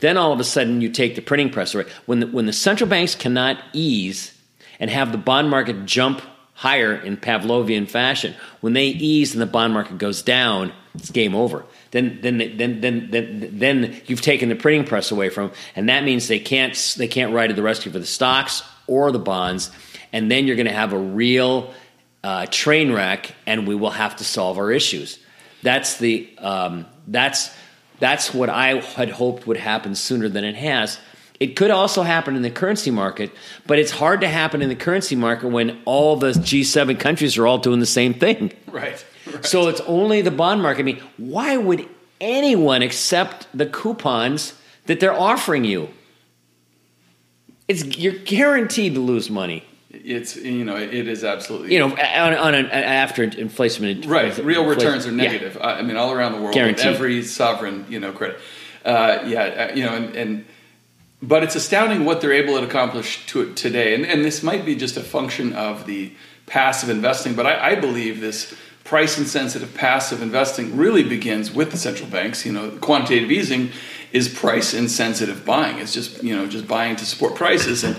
then 0.00 0.16
all 0.16 0.32
of 0.32 0.40
a 0.40 0.44
sudden 0.44 0.80
you 0.80 0.90
take 0.90 1.14
the 1.14 1.22
printing 1.22 1.50
press 1.50 1.74
away 1.74 1.86
when 2.06 2.20
the, 2.20 2.26
when 2.26 2.46
the 2.46 2.52
central 2.52 2.88
banks 2.88 3.14
cannot 3.14 3.62
ease 3.72 4.36
and 4.78 4.90
have 4.90 5.12
the 5.12 5.18
bond 5.18 5.50
market 5.50 5.84
jump 5.84 6.22
higher 6.54 6.94
in 6.94 7.16
Pavlovian 7.16 7.88
fashion. 7.88 8.34
When 8.60 8.74
they 8.74 8.86
ease 8.88 9.32
and 9.32 9.40
the 9.40 9.46
bond 9.46 9.72
market 9.72 9.96
goes 9.98 10.22
down, 10.22 10.72
it's 10.94 11.10
game 11.10 11.34
over. 11.34 11.64
Then, 11.90 12.18
then, 12.20 12.38
then, 12.38 12.80
then, 12.80 13.10
then, 13.10 13.50
then 13.52 14.02
you've 14.06 14.20
taken 14.20 14.48
the 14.48 14.56
printing 14.56 14.84
press 14.84 15.10
away 15.10 15.28
from, 15.28 15.48
them, 15.48 15.56
and 15.76 15.88
that 15.88 16.04
means 16.04 16.28
they 16.28 16.38
can't 16.38 16.74
they 16.98 17.08
can't 17.08 17.32
ride 17.32 17.48
to 17.48 17.54
the 17.54 17.62
rescue 17.62 17.92
for 17.92 17.98
the 17.98 18.06
stocks 18.06 18.62
or 18.86 19.12
the 19.12 19.18
bonds, 19.18 19.70
and 20.12 20.30
then 20.30 20.46
you're 20.46 20.56
going 20.56 20.66
to 20.66 20.72
have 20.72 20.92
a 20.92 20.98
real 20.98 21.72
uh, 22.22 22.46
train 22.50 22.92
wreck, 22.92 23.34
and 23.46 23.66
we 23.66 23.74
will 23.74 23.90
have 23.90 24.16
to 24.16 24.24
solve 24.24 24.58
our 24.58 24.70
issues. 24.70 25.18
That's 25.62 25.98
the 25.98 26.28
um, 26.38 26.86
that's 27.06 27.54
that's 28.00 28.34
what 28.34 28.48
I 28.48 28.80
had 28.80 29.10
hoped 29.10 29.46
would 29.46 29.58
happen 29.58 29.94
sooner 29.94 30.28
than 30.28 30.44
it 30.44 30.56
has. 30.56 30.98
It 31.38 31.56
could 31.56 31.70
also 31.70 32.02
happen 32.02 32.36
in 32.36 32.42
the 32.42 32.50
currency 32.50 32.90
market, 32.90 33.30
but 33.66 33.78
it's 33.78 33.90
hard 33.90 34.20
to 34.20 34.28
happen 34.28 34.60
in 34.60 34.68
the 34.68 34.74
currency 34.74 35.16
market 35.16 35.48
when 35.48 35.80
all 35.86 36.16
the 36.16 36.32
G7 36.32 37.00
countries 37.00 37.38
are 37.38 37.46
all 37.46 37.56
doing 37.58 37.80
the 37.80 37.86
same 37.86 38.14
thing. 38.14 38.52
Right. 38.70 39.04
right. 39.26 39.44
So 39.44 39.66
it's 39.66 39.80
only 39.80 40.22
the 40.22 40.30
bond 40.30 40.62
market. 40.62 40.80
I 40.80 40.84
mean, 40.84 41.02
why 41.16 41.56
would 41.56 41.88
anyone 42.20 42.82
accept 42.82 43.48
the 43.52 43.66
coupons 43.66 44.54
that 44.86 45.00
they're 45.00 45.12
offering 45.12 45.64
you? 45.64 45.88
It's 47.66 47.84
you're 47.98 48.12
guaranteed 48.12 48.94
to 48.94 49.00
lose 49.00 49.28
money. 49.28 49.64
It's 50.04 50.36
you 50.36 50.64
know 50.64 50.76
it 50.76 51.08
is 51.08 51.24
absolutely 51.24 51.72
You 51.74 51.80
know, 51.80 51.96
on, 51.96 52.34
on 52.34 52.54
an, 52.54 52.66
after 52.66 53.22
inflation. 53.22 54.02
right. 54.08 54.36
Real 54.38 54.64
returns 54.64 55.06
are 55.06 55.12
negative. 55.12 55.58
I 55.60 55.78
I 55.78 55.82
mean, 55.82 55.96
all 55.96 56.12
around 56.12 56.32
the 56.32 56.40
world, 56.40 56.54
Guaranteed. 56.54 56.86
every 56.86 57.22
sovereign 57.22 57.86
you 57.88 58.00
know 58.00 58.12
credit. 58.12 58.38
Uh, 58.84 59.22
yeah, 59.26 59.42
uh, 59.70 59.74
you 59.74 59.84
know, 59.84 59.94
and, 59.94 60.16
and 60.16 60.44
but 61.22 61.42
it's 61.42 61.54
astounding 61.54 62.04
what 62.06 62.20
they're 62.20 62.32
able 62.32 62.58
to 62.58 62.64
accomplish 62.66 63.26
to 63.26 63.52
today, 63.54 63.94
and 63.94 64.06
and 64.06 64.24
this 64.24 64.42
might 64.42 64.64
be 64.64 64.74
just 64.74 64.96
a 64.96 65.02
function 65.02 65.52
of 65.52 65.86
the 65.86 66.12
passive 66.46 66.88
investing, 66.90 67.34
but 67.34 67.46
I, 67.46 67.72
I 67.72 67.74
believe 67.74 68.20
this 68.20 68.54
price 68.84 69.18
insensitive 69.18 69.72
passive 69.74 70.20
investing 70.22 70.76
really 70.76 71.04
begins 71.04 71.52
with 71.52 71.70
the 71.70 71.76
central 71.76 72.08
banks. 72.08 72.44
You 72.46 72.52
know, 72.52 72.70
quantitative 72.80 73.30
easing 73.30 73.70
is 74.12 74.28
price 74.28 74.74
insensitive 74.74 75.44
buying. 75.44 75.78
It's 75.78 75.94
just 75.94 76.22
you 76.22 76.34
know 76.36 76.46
just 76.46 76.66
buying 76.66 76.96
to 76.96 77.06
support 77.06 77.34
prices, 77.34 77.84
and 77.84 77.96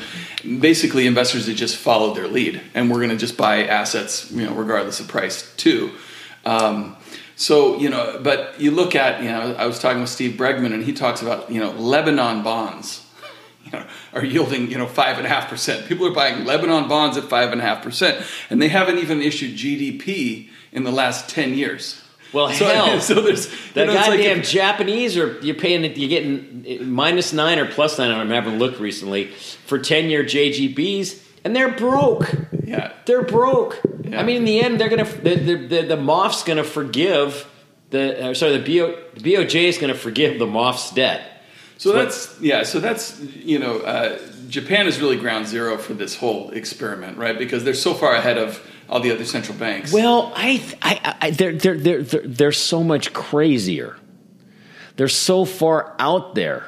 basically 0.59 1.07
investors 1.07 1.45
that 1.45 1.53
just 1.53 1.77
followed 1.77 2.15
their 2.15 2.27
lead, 2.27 2.61
and 2.73 2.89
we're 2.89 2.97
going 2.97 3.09
to 3.09 3.17
just 3.17 3.37
buy 3.37 3.65
assets 3.65 4.31
you 4.31 4.45
know 4.45 4.53
regardless 4.53 4.99
of 4.99 5.07
price 5.07 5.53
too. 5.55 5.91
Um, 6.45 6.97
so 7.35 7.77
you 7.77 7.89
know, 7.89 8.19
but 8.21 8.59
you 8.59 8.71
look 8.71 8.95
at 8.95 9.23
you 9.23 9.29
know 9.29 9.55
I 9.57 9.65
was 9.65 9.79
talking 9.79 10.01
with 10.01 10.09
Steve 10.09 10.37
Bregman, 10.37 10.73
and 10.73 10.83
he 10.83 10.93
talks 10.93 11.21
about 11.21 11.51
you 11.51 11.59
know 11.59 11.71
Lebanon 11.71 12.43
bonds. 12.43 13.05
You 13.63 13.73
know, 13.73 13.85
are 14.13 14.25
yielding 14.25 14.71
you 14.71 14.77
know 14.79 14.87
five 14.87 15.17
and 15.17 15.25
a 15.25 15.29
half 15.29 15.47
percent. 15.47 15.87
People 15.87 16.07
are 16.07 16.13
buying 16.13 16.45
Lebanon 16.45 16.89
bonds 16.89 17.15
at 17.15 17.25
five 17.25 17.51
and 17.51 17.61
a 17.61 17.63
half 17.63 17.83
percent, 17.83 18.25
and 18.49 18.59
they 18.59 18.69
haven't 18.69 18.97
even 18.97 19.21
issued 19.21 19.55
GDP 19.55 20.49
in 20.71 20.83
the 20.83 20.91
last 20.91 21.29
ten 21.29 21.53
years. 21.53 22.01
Well, 22.33 22.49
So- 22.49 22.65
hell, 22.65 22.99
so 23.09 23.21
there's 23.21 23.47
the 23.73 23.85
know, 23.85 23.93
like 23.93 24.05
goddamn 24.11 24.39
if- 24.39 24.49
Japanese 24.49 25.17
are 25.17 25.37
you're 25.41 25.55
paying 25.55 25.83
you're 25.83 26.09
getting 26.09 26.91
minus 26.91 27.33
nine 27.33 27.59
or 27.59 27.65
plus 27.65 27.97
nine. 27.97 28.11
I 28.11 28.33
haven't 28.35 28.59
looked 28.59 28.79
recently 28.79 29.27
for 29.65 29.77
ten 29.79 30.09
year 30.09 30.23
JGBs, 30.23 31.21
and 31.43 31.55
they're 31.55 31.71
broke. 31.71 32.29
yeah, 32.63 32.93
They're 33.05 33.23
broke. 33.23 33.79
Yeah. 34.03 34.19
I 34.19 34.23
mean, 34.23 34.37
in 34.37 34.45
the 34.45 34.61
end, 34.61 34.79
they're 34.79 34.89
gonna 34.89 35.05
the 35.05 35.35
the, 35.35 35.55
the, 35.55 35.81
the 35.83 35.97
MOF's 35.97 36.43
gonna 36.43 36.63
forgive 36.63 37.47
the 37.89 38.29
uh, 38.29 38.33
sorry 38.33 38.57
the 38.57 38.79
BO, 38.79 38.97
the 39.15 39.33
BOJ 39.35 39.63
is 39.65 39.77
gonna 39.77 39.93
forgive 39.95 40.39
the 40.39 40.47
MOF's 40.47 40.91
debt. 40.91 41.27
So 41.77 41.93
that's 41.93 42.39
yeah. 42.39 42.63
So 42.63 42.79
that's 42.79 43.19
you 43.19 43.57
know, 43.59 43.79
uh, 43.79 44.19
Japan 44.49 44.85
is 44.87 44.99
really 45.01 45.17
ground 45.17 45.47
zero 45.47 45.77
for 45.77 45.93
this 45.95 46.15
whole 46.15 46.51
experiment, 46.51 47.17
right? 47.17 47.37
Because 47.37 47.63
they're 47.63 47.73
so 47.73 47.93
far 47.93 48.13
ahead 48.13 48.37
of 48.37 48.61
all 48.91 48.99
the 48.99 49.11
other 49.11 49.23
central 49.23 49.57
banks. 49.57 49.93
Well, 49.93 50.33
I, 50.35 50.61
I, 50.81 51.15
I 51.21 51.31
they're, 51.31 51.53
they're, 51.53 51.77
they're, 51.77 52.03
they're, 52.03 52.27
they're 52.27 52.51
so 52.51 52.83
much 52.83 53.13
crazier. 53.13 53.95
They're 54.97 55.07
so 55.07 55.45
far 55.45 55.95
out 55.97 56.35
there. 56.35 56.67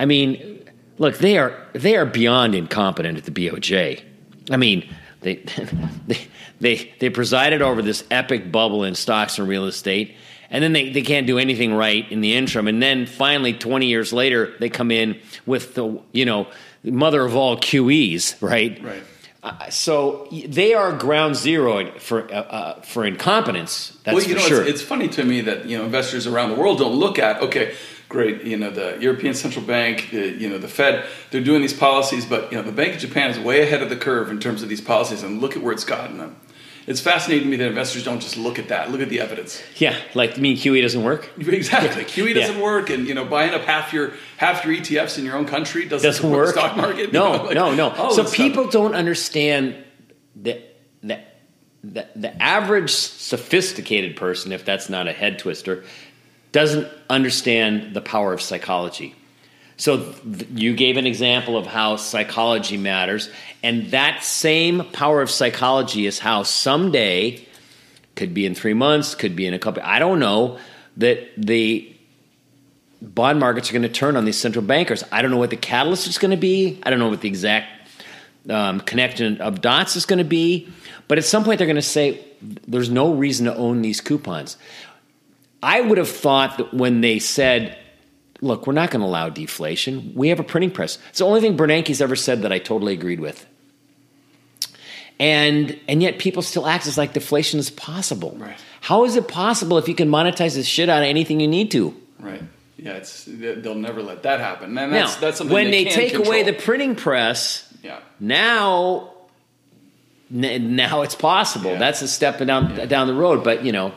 I 0.00 0.04
mean, 0.04 0.68
look, 0.98 1.18
they 1.18 1.38
are 1.38 1.56
they 1.72 1.96
are 1.96 2.04
beyond 2.04 2.56
incompetent 2.56 3.16
at 3.16 3.24
the 3.24 3.30
BOJ. 3.30 4.02
I 4.50 4.56
mean, 4.56 4.92
they 5.20 5.36
they 6.06 6.18
they, 6.60 6.92
they 6.98 7.10
presided 7.10 7.62
over 7.62 7.80
this 7.80 8.02
epic 8.10 8.50
bubble 8.50 8.82
in 8.82 8.96
stocks 8.96 9.38
and 9.38 9.46
real 9.46 9.66
estate, 9.66 10.16
and 10.50 10.62
then 10.64 10.72
they, 10.72 10.90
they 10.90 11.02
can't 11.02 11.28
do 11.28 11.38
anything 11.38 11.72
right 11.72 12.10
in 12.10 12.20
the 12.20 12.34
interim. 12.34 12.66
And 12.66 12.82
then 12.82 13.06
finally, 13.06 13.52
twenty 13.52 13.86
years 13.86 14.12
later, 14.12 14.52
they 14.58 14.68
come 14.68 14.90
in 14.90 15.20
with 15.46 15.76
the 15.76 16.00
you 16.10 16.24
know 16.24 16.48
mother 16.82 17.24
of 17.24 17.36
all 17.36 17.56
QEs, 17.56 18.42
right? 18.42 18.82
Right. 18.82 19.04
Uh, 19.42 19.68
so 19.70 20.28
they 20.46 20.72
are 20.72 20.92
ground 20.96 21.34
zero 21.34 21.90
for 21.98 22.32
uh, 22.32 22.36
uh, 22.36 22.80
for 22.82 23.04
incompetence. 23.04 23.98
That's 24.04 24.14
well, 24.14 24.24
you 24.24 24.34
for 24.34 24.40
know, 24.40 24.46
sure. 24.46 24.60
it's, 24.62 24.70
it's 24.80 24.82
funny 24.82 25.08
to 25.08 25.24
me 25.24 25.40
that 25.40 25.66
you 25.68 25.76
know 25.76 25.84
investors 25.84 26.26
around 26.28 26.50
the 26.50 26.56
world 26.56 26.78
don't 26.78 26.94
look 26.94 27.18
at 27.18 27.42
okay, 27.42 27.74
great, 28.08 28.44
you 28.44 28.56
know, 28.56 28.70
the 28.70 28.98
European 29.00 29.34
Central 29.34 29.64
Bank, 29.64 30.10
the, 30.12 30.28
you 30.28 30.48
know, 30.48 30.58
the 30.58 30.68
Fed, 30.68 31.04
they're 31.30 31.42
doing 31.42 31.60
these 31.62 31.72
policies, 31.72 32.24
but 32.26 32.52
you 32.52 32.58
know, 32.58 32.62
the 32.62 32.70
Bank 32.70 32.94
of 32.94 33.00
Japan 33.00 33.30
is 33.30 33.38
way 33.38 33.62
ahead 33.62 33.82
of 33.82 33.88
the 33.88 33.96
curve 33.96 34.30
in 34.30 34.38
terms 34.38 34.62
of 34.62 34.68
these 34.68 34.80
policies, 34.82 35.22
and 35.24 35.40
look 35.40 35.56
at 35.56 35.62
where 35.62 35.72
it's 35.72 35.84
gotten 35.84 36.18
them. 36.18 36.36
It's 36.86 37.00
fascinating 37.00 37.44
to 37.44 37.50
me 37.50 37.56
that 37.58 37.68
investors 37.68 38.04
don't 38.04 38.20
just 38.20 38.36
look 38.36 38.58
at 38.58 38.68
that, 38.68 38.90
look 38.90 39.00
at 39.00 39.08
the 39.08 39.20
evidence. 39.20 39.62
yeah, 39.76 39.96
like 40.14 40.36
you 40.36 40.42
mean 40.42 40.56
QE 40.56 40.82
doesn't 40.82 41.02
work. 41.02 41.30
Exactly, 41.38 42.04
QE 42.04 42.34
doesn't 42.34 42.56
Yeah. 42.56 42.62
work, 42.62 42.90
and 42.90 43.08
you 43.08 43.14
know, 43.14 43.24
buying 43.24 43.54
up 43.54 43.62
half 43.62 43.92
your 43.92 44.12
half 44.42 44.64
your 44.64 44.74
ETFs 44.74 45.18
in 45.18 45.24
your 45.24 45.36
own 45.36 45.46
country 45.46 45.86
doesn't, 45.86 46.06
Doesn't 46.08 46.22
support 46.22 46.46
work. 46.46 46.54
the 46.54 46.60
stock 46.60 46.76
market. 46.76 47.06
you 47.06 47.12
No, 47.12 47.36
know, 47.36 47.42
like, 47.44 47.54
no, 47.54 47.74
no. 47.74 47.90
all 47.90 48.10
So 48.10 48.22
this 48.22 48.32
stuff. 48.32 48.46
people 48.46 48.68
don't 48.68 48.94
understand 48.94 49.76
that 50.42 50.58
the 51.02 51.20
the, 51.84 52.06
the 52.14 52.42
average 52.42 52.90
sophisticated 52.90 54.16
person, 54.16 54.52
if 54.52 54.64
that's 54.64 54.88
not 54.88 55.08
a 55.08 55.12
head 55.12 55.38
twister, 55.40 55.84
doesn't 56.52 56.86
understand 57.10 57.92
the 57.94 58.00
power 58.00 58.32
of 58.32 58.40
psychology. 58.40 59.14
So 59.76 60.12
th- 60.22 60.48
you 60.54 60.76
gave 60.76 60.96
an 60.96 61.06
example 61.08 61.56
of 61.56 61.66
how 61.66 61.96
psychology 61.96 62.76
matters, 62.76 63.30
and 63.64 63.90
that 63.90 64.22
same 64.22 64.84
power 64.92 65.22
of 65.22 65.30
psychology 65.30 66.06
is 66.06 66.20
how 66.20 66.44
someday, 66.44 67.44
could 68.14 68.32
be 68.32 68.46
in 68.46 68.54
three 68.54 68.74
months, 68.74 69.14
could 69.16 69.34
be 69.34 69.46
in 69.46 69.54
a 69.54 69.58
couple. 69.58 69.82
I 69.84 69.98
don't 69.98 70.20
know 70.20 70.58
that 70.98 71.30
the 71.36 71.91
bond 73.02 73.40
markets 73.40 73.68
are 73.70 73.72
going 73.72 73.82
to 73.82 73.88
turn 73.88 74.16
on 74.16 74.24
these 74.24 74.38
central 74.38 74.64
bankers. 74.64 75.04
I 75.12 75.22
don't 75.22 75.30
know 75.30 75.36
what 75.36 75.50
the 75.50 75.56
catalyst 75.56 76.06
is 76.06 76.18
going 76.18 76.30
to 76.30 76.36
be. 76.36 76.80
I 76.82 76.90
don't 76.90 76.98
know 76.98 77.08
what 77.08 77.20
the 77.20 77.28
exact 77.28 77.68
um, 78.48 78.80
connection 78.80 79.40
of 79.40 79.60
dots 79.60 79.96
is 79.96 80.06
going 80.06 80.18
to 80.18 80.24
be. 80.24 80.68
But 81.08 81.18
at 81.18 81.24
some 81.24 81.44
point, 81.44 81.58
they're 81.58 81.66
going 81.66 81.76
to 81.76 81.82
say, 81.82 82.24
there's 82.40 82.90
no 82.90 83.12
reason 83.12 83.46
to 83.46 83.54
own 83.54 83.82
these 83.82 84.00
coupons. 84.00 84.56
I 85.62 85.80
would 85.80 85.98
have 85.98 86.08
thought 86.08 86.58
that 86.58 86.74
when 86.74 87.00
they 87.00 87.18
said, 87.18 87.78
look, 88.40 88.66
we're 88.66 88.72
not 88.72 88.90
going 88.90 89.00
to 89.00 89.06
allow 89.06 89.28
deflation, 89.28 90.12
we 90.14 90.28
have 90.28 90.40
a 90.40 90.44
printing 90.44 90.70
press. 90.70 90.98
It's 91.10 91.18
the 91.18 91.24
only 91.24 91.40
thing 91.40 91.56
Bernanke's 91.56 92.00
ever 92.00 92.16
said 92.16 92.42
that 92.42 92.52
I 92.52 92.58
totally 92.58 92.94
agreed 92.94 93.20
with. 93.20 93.46
And, 95.20 95.78
and 95.86 96.02
yet 96.02 96.18
people 96.18 96.42
still 96.42 96.66
act 96.66 96.86
as 96.88 96.98
like 96.98 97.12
deflation 97.12 97.60
is 97.60 97.70
possible. 97.70 98.34
Right. 98.36 98.56
How 98.80 99.04
is 99.04 99.14
it 99.14 99.28
possible 99.28 99.78
if 99.78 99.86
you 99.86 99.94
can 99.94 100.08
monetize 100.08 100.56
the 100.56 100.64
shit 100.64 100.88
out 100.88 101.02
of 101.02 101.08
anything 101.08 101.38
you 101.38 101.46
need 101.46 101.70
to? 101.72 101.94
right? 102.22 102.42
Yeah, 102.82 102.94
it's 102.94 103.24
they'll 103.28 103.76
never 103.76 104.02
let 104.02 104.24
that 104.24 104.40
happen. 104.40 104.76
And 104.76 104.90
Now, 104.90 104.90
that's 104.90 105.16
that's 105.16 105.38
something 105.38 105.54
when 105.54 105.70
they, 105.70 105.84
can 105.84 105.92
take 105.92 106.14
away 106.14 106.42
the 106.42 106.52
printing 106.52 106.96
press, 106.96 107.72
yeah. 107.80 108.00
now 108.18 109.12
n- 110.34 110.74
now 110.74 111.02
it's 111.02 111.14
possible. 111.14 111.72
Yeah. 111.72 111.78
That's 111.78 112.02
a 112.02 112.08
step 112.08 112.38
down 112.44 112.88
down 112.88 113.06
the 113.06 113.14
road. 113.14 113.44
But 113.44 113.64
you 113.64 113.70
know, 113.70 113.92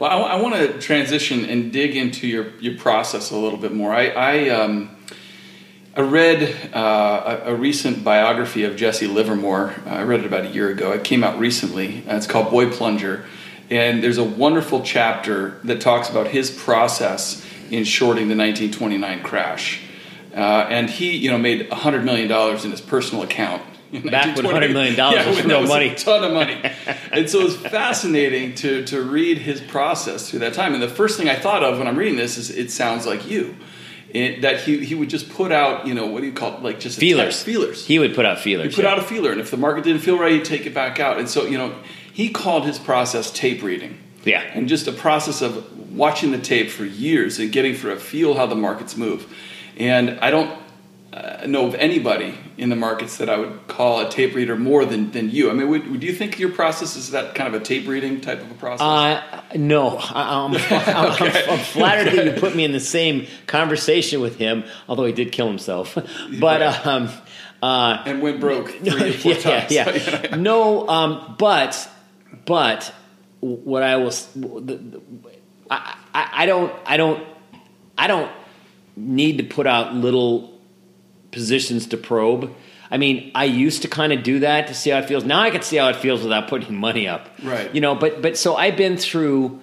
Well, 0.00 0.24
I, 0.24 0.40
want 0.40 0.56
to 0.56 0.80
transition 0.80 1.44
and 1.44 1.72
dig 1.72 1.96
into 1.96 2.26
your, 2.26 2.48
your 2.58 2.76
process 2.76 3.30
a 3.30 3.36
little 3.36 3.58
bit 3.58 3.72
more. 3.72 3.94
I 3.94 4.08
I, 4.08 4.48
um, 4.48 4.96
I 5.96 6.00
read 6.00 6.74
uh, 6.74 7.40
a, 7.44 7.52
a 7.52 7.54
recent 7.54 8.02
biography 8.02 8.64
of 8.64 8.74
Jesse 8.74 9.06
Livermore. 9.06 9.76
I 9.86 10.02
read 10.02 10.20
it 10.20 10.26
about 10.26 10.46
a 10.46 10.48
year 10.48 10.70
ago. 10.70 10.90
It 10.90 11.04
came 11.04 11.22
out 11.22 11.38
recently. 11.38 12.02
Uh, 12.08 12.16
it's 12.16 12.26
called 12.26 12.50
Boy 12.50 12.68
Plunger, 12.68 13.26
and 13.70 14.02
there's 14.02 14.18
a 14.18 14.24
wonderful 14.24 14.82
chapter 14.82 15.60
that 15.62 15.80
talks 15.80 16.10
about 16.10 16.26
his 16.26 16.50
process 16.50 17.46
in 17.72 17.84
shorting 17.84 18.28
the 18.28 18.36
1929 18.36 19.22
crash. 19.22 19.80
Uh, 20.34 20.66
and 20.68 20.88
he, 20.88 21.16
you 21.16 21.30
know, 21.30 21.38
made 21.38 21.68
$100 21.70 22.04
million 22.04 22.30
in 22.30 22.70
his 22.70 22.80
personal 22.80 23.24
account. 23.24 23.62
Back 23.92 24.36
when 24.36 24.46
1928. 24.46 24.70
$100 24.70 24.72
million 24.72 25.28
was 25.28 25.44
real 25.44 25.60
was 25.60 25.68
money. 25.68 25.88
A 25.88 25.94
ton 25.94 26.24
of 26.24 26.32
money. 26.32 26.58
and 27.12 27.28
so 27.28 27.40
it 27.40 27.44
was 27.44 27.56
fascinating 27.56 28.54
to, 28.56 28.84
to 28.86 29.02
read 29.02 29.38
his 29.38 29.60
process 29.60 30.30
through 30.30 30.40
that 30.40 30.54
time. 30.54 30.72
And 30.74 30.82
the 30.82 30.88
first 30.88 31.18
thing 31.18 31.28
I 31.28 31.34
thought 31.34 31.62
of 31.62 31.78
when 31.78 31.86
I'm 31.86 31.96
reading 31.96 32.16
this 32.16 32.38
is 32.38 32.50
it 32.50 32.70
sounds 32.70 33.06
like 33.06 33.28
you. 33.28 33.56
It, 34.10 34.42
that 34.42 34.60
he, 34.60 34.84
he 34.84 34.94
would 34.94 35.08
just 35.08 35.30
put 35.30 35.52
out, 35.52 35.86
you 35.86 35.94
know, 35.94 36.06
what 36.06 36.20
do 36.20 36.26
you 36.26 36.34
call 36.34 36.54
it? 36.54 36.62
Like 36.62 36.80
just 36.80 36.98
Feelers. 36.98 37.42
feelers. 37.42 37.86
He 37.86 37.98
would 37.98 38.14
put 38.14 38.26
out 38.26 38.38
feelers. 38.38 38.72
You 38.72 38.76
put 38.76 38.84
yeah. 38.84 38.92
out 38.92 38.98
a 38.98 39.02
feeler, 39.02 39.32
and 39.32 39.40
if 39.40 39.50
the 39.50 39.56
market 39.56 39.84
didn't 39.84 40.02
feel 40.02 40.18
right, 40.18 40.32
he'd 40.32 40.44
take 40.44 40.66
it 40.66 40.74
back 40.74 41.00
out. 41.00 41.18
And 41.18 41.28
so, 41.30 41.46
you 41.46 41.56
know, 41.56 41.74
he 42.12 42.28
called 42.28 42.66
his 42.66 42.78
process 42.78 43.30
tape 43.30 43.62
reading. 43.62 43.98
Yeah. 44.24 44.40
And 44.40 44.68
just 44.68 44.86
a 44.86 44.92
process 44.92 45.42
of 45.42 45.92
watching 45.92 46.30
the 46.30 46.38
tape 46.38 46.70
for 46.70 46.84
years 46.84 47.38
and 47.38 47.52
getting 47.52 47.74
for 47.74 47.90
a 47.90 47.96
feel 47.96 48.34
how 48.34 48.46
the 48.46 48.54
markets 48.54 48.96
move. 48.96 49.32
And 49.76 50.18
I 50.20 50.30
don't 50.30 50.58
uh, 51.12 51.46
know 51.46 51.66
of 51.66 51.74
anybody 51.74 52.34
in 52.56 52.70
the 52.70 52.76
markets 52.76 53.18
that 53.18 53.28
I 53.28 53.36
would 53.36 53.66
call 53.68 54.00
a 54.00 54.08
tape 54.08 54.34
reader 54.34 54.56
more 54.56 54.84
than, 54.84 55.10
than 55.10 55.30
you. 55.30 55.50
I 55.50 55.52
mean, 55.52 55.68
would, 55.68 55.90
would 55.90 56.02
you 56.02 56.14
think 56.14 56.38
your 56.38 56.50
process 56.50 56.96
is 56.96 57.10
that 57.10 57.34
kind 57.34 57.54
of 57.54 57.60
a 57.60 57.64
tape 57.64 57.86
reading 57.86 58.20
type 58.20 58.40
of 58.40 58.50
a 58.50 58.54
process? 58.54 58.80
Uh, 58.80 59.42
no, 59.56 59.98
I, 59.98 60.44
I'm, 60.44 60.54
I'm, 60.70 61.12
I'm, 61.22 61.50
I'm 61.50 61.58
flattered 61.58 62.16
that 62.16 62.24
you 62.24 62.40
put 62.40 62.56
me 62.56 62.64
in 62.64 62.72
the 62.72 62.80
same 62.80 63.26
conversation 63.46 64.20
with 64.20 64.36
him, 64.36 64.64
although 64.88 65.04
he 65.04 65.12
did 65.12 65.32
kill 65.32 65.48
himself. 65.48 65.98
But 66.40 66.62
um, 66.86 67.10
uh, 67.62 68.02
and 68.06 68.22
went 68.22 68.40
broke 68.40 68.70
three 68.70 69.10
or 69.10 69.12
four 69.12 69.32
yeah, 69.32 69.40
times. 69.40 69.72
yeah. 69.72 70.36
no, 70.36 70.88
um, 70.88 71.36
but 71.38 71.88
but 72.44 72.92
what 73.42 73.82
I 73.82 73.96
was, 73.96 74.26
the, 74.34 74.76
the, 74.76 75.02
I, 75.70 75.96
I, 76.14 76.30
I 76.32 76.46
don't, 76.46 76.72
I 76.86 76.96
don't, 76.96 77.26
I 77.98 78.06
don't 78.06 78.30
need 78.96 79.38
to 79.38 79.44
put 79.44 79.66
out 79.66 79.94
little 79.94 80.58
positions 81.30 81.86
to 81.88 81.96
probe. 81.96 82.54
I 82.90 82.98
mean, 82.98 83.32
I 83.34 83.44
used 83.44 83.82
to 83.82 83.88
kind 83.88 84.12
of 84.12 84.22
do 84.22 84.40
that 84.40 84.66
to 84.68 84.74
see 84.74 84.90
how 84.90 84.98
it 84.98 85.06
feels. 85.06 85.24
Now 85.24 85.40
I 85.40 85.50
can 85.50 85.62
see 85.62 85.78
how 85.78 85.88
it 85.88 85.96
feels 85.96 86.22
without 86.22 86.48
putting 86.48 86.76
money 86.76 87.08
up. 87.08 87.30
Right. 87.42 87.74
You 87.74 87.80
know, 87.80 87.94
but 87.94 88.20
but 88.20 88.36
so 88.36 88.54
I've 88.54 88.76
been 88.76 88.96
through. 88.98 89.60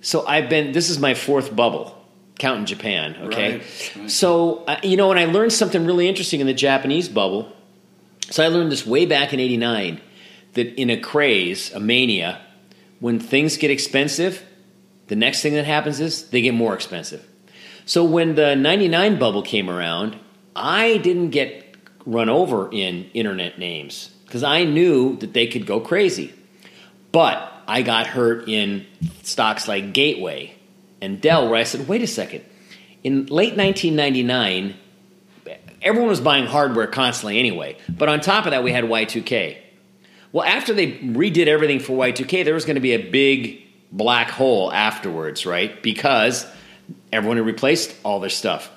So 0.00 0.26
I've 0.26 0.50
been. 0.50 0.72
This 0.72 0.90
is 0.90 0.98
my 0.98 1.14
fourth 1.14 1.54
bubble. 1.54 1.96
Counting 2.36 2.66
Japan. 2.66 3.16
Okay. 3.26 3.52
Right, 3.52 3.96
right. 3.96 4.10
So 4.10 4.64
uh, 4.64 4.80
you 4.82 4.96
know, 4.96 5.12
and 5.12 5.20
I 5.20 5.26
learned 5.26 5.52
something 5.52 5.86
really 5.86 6.08
interesting 6.08 6.40
in 6.40 6.48
the 6.48 6.54
Japanese 6.54 7.08
bubble. 7.08 7.52
So 8.30 8.42
I 8.42 8.48
learned 8.48 8.72
this 8.72 8.84
way 8.84 9.06
back 9.06 9.32
in 9.32 9.38
'89 9.38 10.00
that 10.54 10.74
in 10.74 10.90
a 10.90 10.96
craze, 10.96 11.72
a 11.72 11.78
mania, 11.78 12.40
when 13.00 13.20
things 13.20 13.56
get 13.56 13.70
expensive, 13.70 14.42
the 15.08 15.16
next 15.16 15.42
thing 15.42 15.54
that 15.54 15.64
happens 15.64 16.00
is 16.00 16.28
they 16.30 16.40
get 16.40 16.54
more 16.54 16.74
expensive. 16.74 17.26
So 17.86 18.04
when 18.04 18.34
the 18.34 18.56
99 18.56 19.18
bubble 19.18 19.42
came 19.42 19.68
around, 19.68 20.16
I 20.56 20.98
didn't 20.98 21.30
get 21.30 21.76
run 22.06 22.28
over 22.28 22.70
in 22.72 23.10
internet 23.14 23.58
names 23.58 24.10
because 24.24 24.42
I 24.42 24.64
knew 24.64 25.16
that 25.16 25.32
they 25.32 25.46
could 25.46 25.66
go 25.66 25.80
crazy. 25.80 26.32
But 27.12 27.52
I 27.66 27.82
got 27.82 28.06
hurt 28.06 28.48
in 28.48 28.86
stocks 29.22 29.68
like 29.68 29.92
Gateway 29.92 30.54
and 31.00 31.20
Dell, 31.20 31.48
where 31.48 31.60
I 31.60 31.64
said, 31.64 31.86
wait 31.86 32.02
a 32.02 32.06
second. 32.06 32.44
In 33.02 33.26
late 33.26 33.56
1999, 33.56 34.74
everyone 35.82 36.08
was 36.08 36.20
buying 36.20 36.46
hardware 36.46 36.86
constantly 36.86 37.38
anyway. 37.38 37.76
But 37.88 38.08
on 38.08 38.20
top 38.20 38.46
of 38.46 38.52
that, 38.52 38.64
we 38.64 38.72
had 38.72 38.84
Y2K. 38.84 39.58
Well, 40.34 40.44
after 40.44 40.74
they 40.74 40.90
redid 40.98 41.46
everything 41.46 41.78
for 41.78 41.96
Y2K, 41.96 42.44
there 42.44 42.54
was 42.54 42.64
going 42.64 42.74
to 42.74 42.80
be 42.80 42.92
a 42.94 43.08
big 43.08 43.62
black 43.92 44.30
hole 44.30 44.72
afterwards, 44.72 45.46
right? 45.46 45.80
Because 45.80 46.44
everyone 47.12 47.36
had 47.36 47.46
replaced 47.46 47.94
all 48.04 48.18
their 48.18 48.30
stuff. 48.30 48.68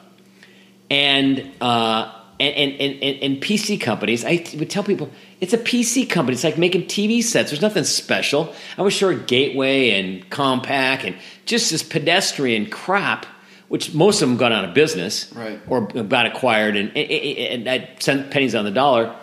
And, 0.91 1.39
uh, 1.60 2.14
and, 2.39 2.53
and, 2.53 3.01
and, 3.01 3.24
and 3.24 3.41
PC 3.41 3.82
companies, 3.82 4.24
I 4.24 4.45
would 4.55 4.70
tell 4.70 4.84
people, 4.84 5.10
it's 5.41 5.53
a 5.53 5.58
PC 5.58 6.08
company. 6.08 6.36
It's 6.36 6.43
like 6.43 6.60
making 6.60 6.84
TV 6.84 7.24
sets. 7.24 7.49
There's 7.49 7.64
nothing 7.64 7.86
special. 7.86 8.53
I 8.78 8.84
was 8.84 8.93
sure 8.93 9.16
Gateway 9.16 9.99
and 9.99 10.30
Compaq 10.30 11.05
and 11.05 11.16
just 11.47 11.72
this 11.72 11.82
pedestrian 11.82 12.70
crap, 12.70 13.26
which 13.68 13.95
most 13.95 14.22
of 14.22 14.30
them 14.30 14.38
got 14.38 14.51
out 14.51 14.64
of 14.64 14.76
business 14.76 15.34
Right. 15.34 15.60
or 15.68 15.88
got 15.88 16.28
acquired, 16.28 16.76
and, 16.78 16.95
and, 16.95 17.68
and 17.68 18.32
pennies 18.32 18.53
on 18.53 18.64
the 18.64 18.70
dollar. 18.70 19.16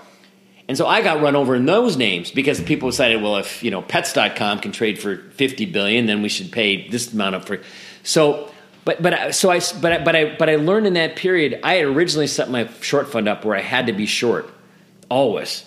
And 0.66 0.78
so 0.78 0.86
I 0.86 1.02
got 1.02 1.20
run 1.20 1.36
over 1.36 1.54
in 1.54 1.66
those 1.66 1.96
names 1.96 2.30
because 2.30 2.60
people 2.60 2.88
decided, 2.88 3.22
well, 3.22 3.36
if 3.36 3.62
you 3.62 3.70
know 3.70 3.82
Pets.com 3.82 4.60
can 4.60 4.72
trade 4.72 4.98
for 4.98 5.16
fifty 5.32 5.66
billion, 5.66 6.06
then 6.06 6.22
we 6.22 6.28
should 6.30 6.50
pay 6.52 6.88
this 6.88 7.12
amount 7.12 7.34
up 7.34 7.44
for. 7.46 7.60
So, 8.02 8.50
but 8.86 9.02
but 9.02 9.12
I- 9.12 9.30
so 9.32 9.50
I 9.50 9.60
but 9.82 9.92
I, 9.92 9.98
but 10.04 10.16
I 10.16 10.36
but 10.36 10.48
I 10.48 10.56
learned 10.56 10.86
in 10.86 10.94
that 10.94 11.16
period. 11.16 11.60
I 11.62 11.74
had 11.74 11.84
originally 11.84 12.26
set 12.26 12.48
my 12.50 12.66
short 12.80 13.10
fund 13.12 13.28
up 13.28 13.44
where 13.44 13.56
I 13.56 13.60
had 13.60 13.86
to 13.88 13.92
be 13.92 14.06
short, 14.06 14.48
always. 15.10 15.64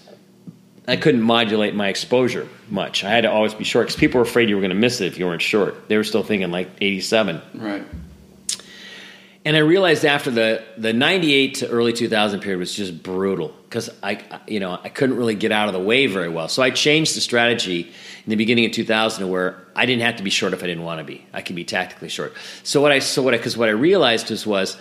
I 0.87 0.95
couldn't 0.95 1.21
modulate 1.21 1.75
my 1.75 1.89
exposure 1.89 2.47
much. 2.69 3.03
I 3.03 3.09
had 3.09 3.21
to 3.21 3.31
always 3.31 3.53
be 3.53 3.65
short 3.65 3.87
because 3.87 3.99
people 3.99 4.19
were 4.19 4.25
afraid 4.25 4.47
you 4.49 4.55
were 4.55 4.61
going 4.61 4.69
to 4.69 4.75
miss 4.75 5.01
it 5.01 5.07
if 5.07 5.19
you 5.19 5.25
weren't 5.25 5.41
short. 5.41 5.89
They 5.89 5.97
were 5.97 6.05
still 6.05 6.23
thinking 6.23 6.49
like 6.49 6.69
eighty-seven. 6.81 7.41
Right. 7.55 7.83
And 9.47 9.55
I 9.55 9.61
realized 9.61 10.03
after 10.03 10.29
the 10.29 10.61
the 10.77 10.91
'98 10.91 11.55
to 11.55 11.69
early 11.69 11.93
2000 11.93 12.41
period 12.41 12.59
was 12.59 12.73
just 12.73 13.01
brutal 13.01 13.55
because 13.63 13.89
I, 14.03 14.21
you 14.45 14.59
know, 14.59 14.77
I 14.83 14.89
couldn't 14.89 15.15
really 15.15 15.35
get 15.35 15.53
out 15.53 15.69
of 15.69 15.73
the 15.73 15.79
way 15.79 16.05
very 16.07 16.27
well. 16.27 16.49
So 16.49 16.61
I 16.61 16.69
changed 16.69 17.15
the 17.15 17.21
strategy 17.21 17.83
in 17.83 18.29
the 18.29 18.35
beginning 18.35 18.65
of 18.65 18.73
2000 18.73 19.29
where 19.29 19.57
I 19.73 19.85
didn't 19.85 20.01
have 20.01 20.17
to 20.17 20.23
be 20.23 20.31
short 20.31 20.51
if 20.51 20.63
I 20.63 20.67
didn't 20.67 20.83
want 20.83 20.99
to 20.99 21.05
be. 21.05 21.25
I 21.31 21.41
could 21.41 21.55
be 21.55 21.63
tactically 21.63 22.09
short. 22.09 22.33
So 22.63 22.81
what 22.81 22.91
I 22.91 22.99
so 22.99 23.21
what 23.21 23.31
because 23.31 23.55
what 23.55 23.69
I 23.69 23.71
realized 23.71 24.29
was 24.31 24.45
was 24.45 24.75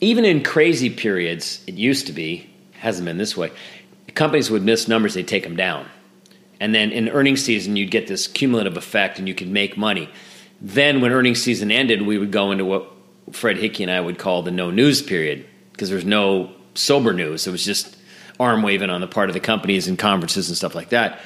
even 0.00 0.24
in 0.24 0.44
crazy 0.44 0.88
periods, 0.88 1.60
it 1.66 1.74
used 1.74 2.06
to 2.06 2.12
be 2.12 2.48
hasn't 2.74 3.04
been 3.04 3.18
this 3.18 3.36
way. 3.36 3.50
Companies 4.14 4.48
would 4.48 4.62
miss 4.62 4.86
numbers, 4.86 5.14
they'd 5.14 5.26
take 5.26 5.42
them 5.42 5.56
down, 5.56 5.86
and 6.60 6.72
then 6.72 6.92
in 6.92 7.08
earnings 7.08 7.42
season, 7.42 7.74
you'd 7.74 7.90
get 7.90 8.06
this 8.06 8.28
cumulative 8.28 8.76
effect, 8.76 9.18
and 9.18 9.26
you 9.26 9.34
could 9.34 9.48
make 9.48 9.76
money. 9.76 10.08
Then, 10.60 11.00
when 11.00 11.10
earnings 11.10 11.42
season 11.42 11.72
ended, 11.72 12.02
we 12.02 12.16
would 12.16 12.30
go 12.30 12.52
into 12.52 12.64
what 12.64 12.99
Fred 13.32 13.56
Hickey 13.56 13.82
and 13.82 13.92
I 13.92 14.00
would 14.00 14.18
call 14.18 14.42
the 14.42 14.50
no 14.50 14.70
news 14.70 15.02
period 15.02 15.46
because 15.72 15.90
there's 15.90 16.04
no 16.04 16.52
sober 16.74 17.12
news. 17.12 17.46
It 17.46 17.50
was 17.50 17.64
just 17.64 17.96
arm 18.38 18.62
waving 18.62 18.90
on 18.90 19.00
the 19.00 19.06
part 19.06 19.28
of 19.28 19.34
the 19.34 19.40
companies 19.40 19.86
and 19.86 19.98
conferences 19.98 20.48
and 20.48 20.56
stuff 20.56 20.74
like 20.74 20.90
that. 20.90 21.20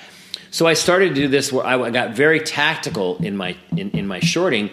So 0.51 0.67
I 0.67 0.75
started 0.75 1.11
to 1.11 1.15
do 1.15 1.29
this 1.29 1.53
where 1.53 1.67
I 1.67 1.91
got 1.91 2.13
very 2.13 2.41
tactical 2.41 3.17
in 3.19 3.37
my 3.37 3.57
in, 3.77 3.91
in 3.91 4.07
my 4.07 4.21
shorting, 4.21 4.71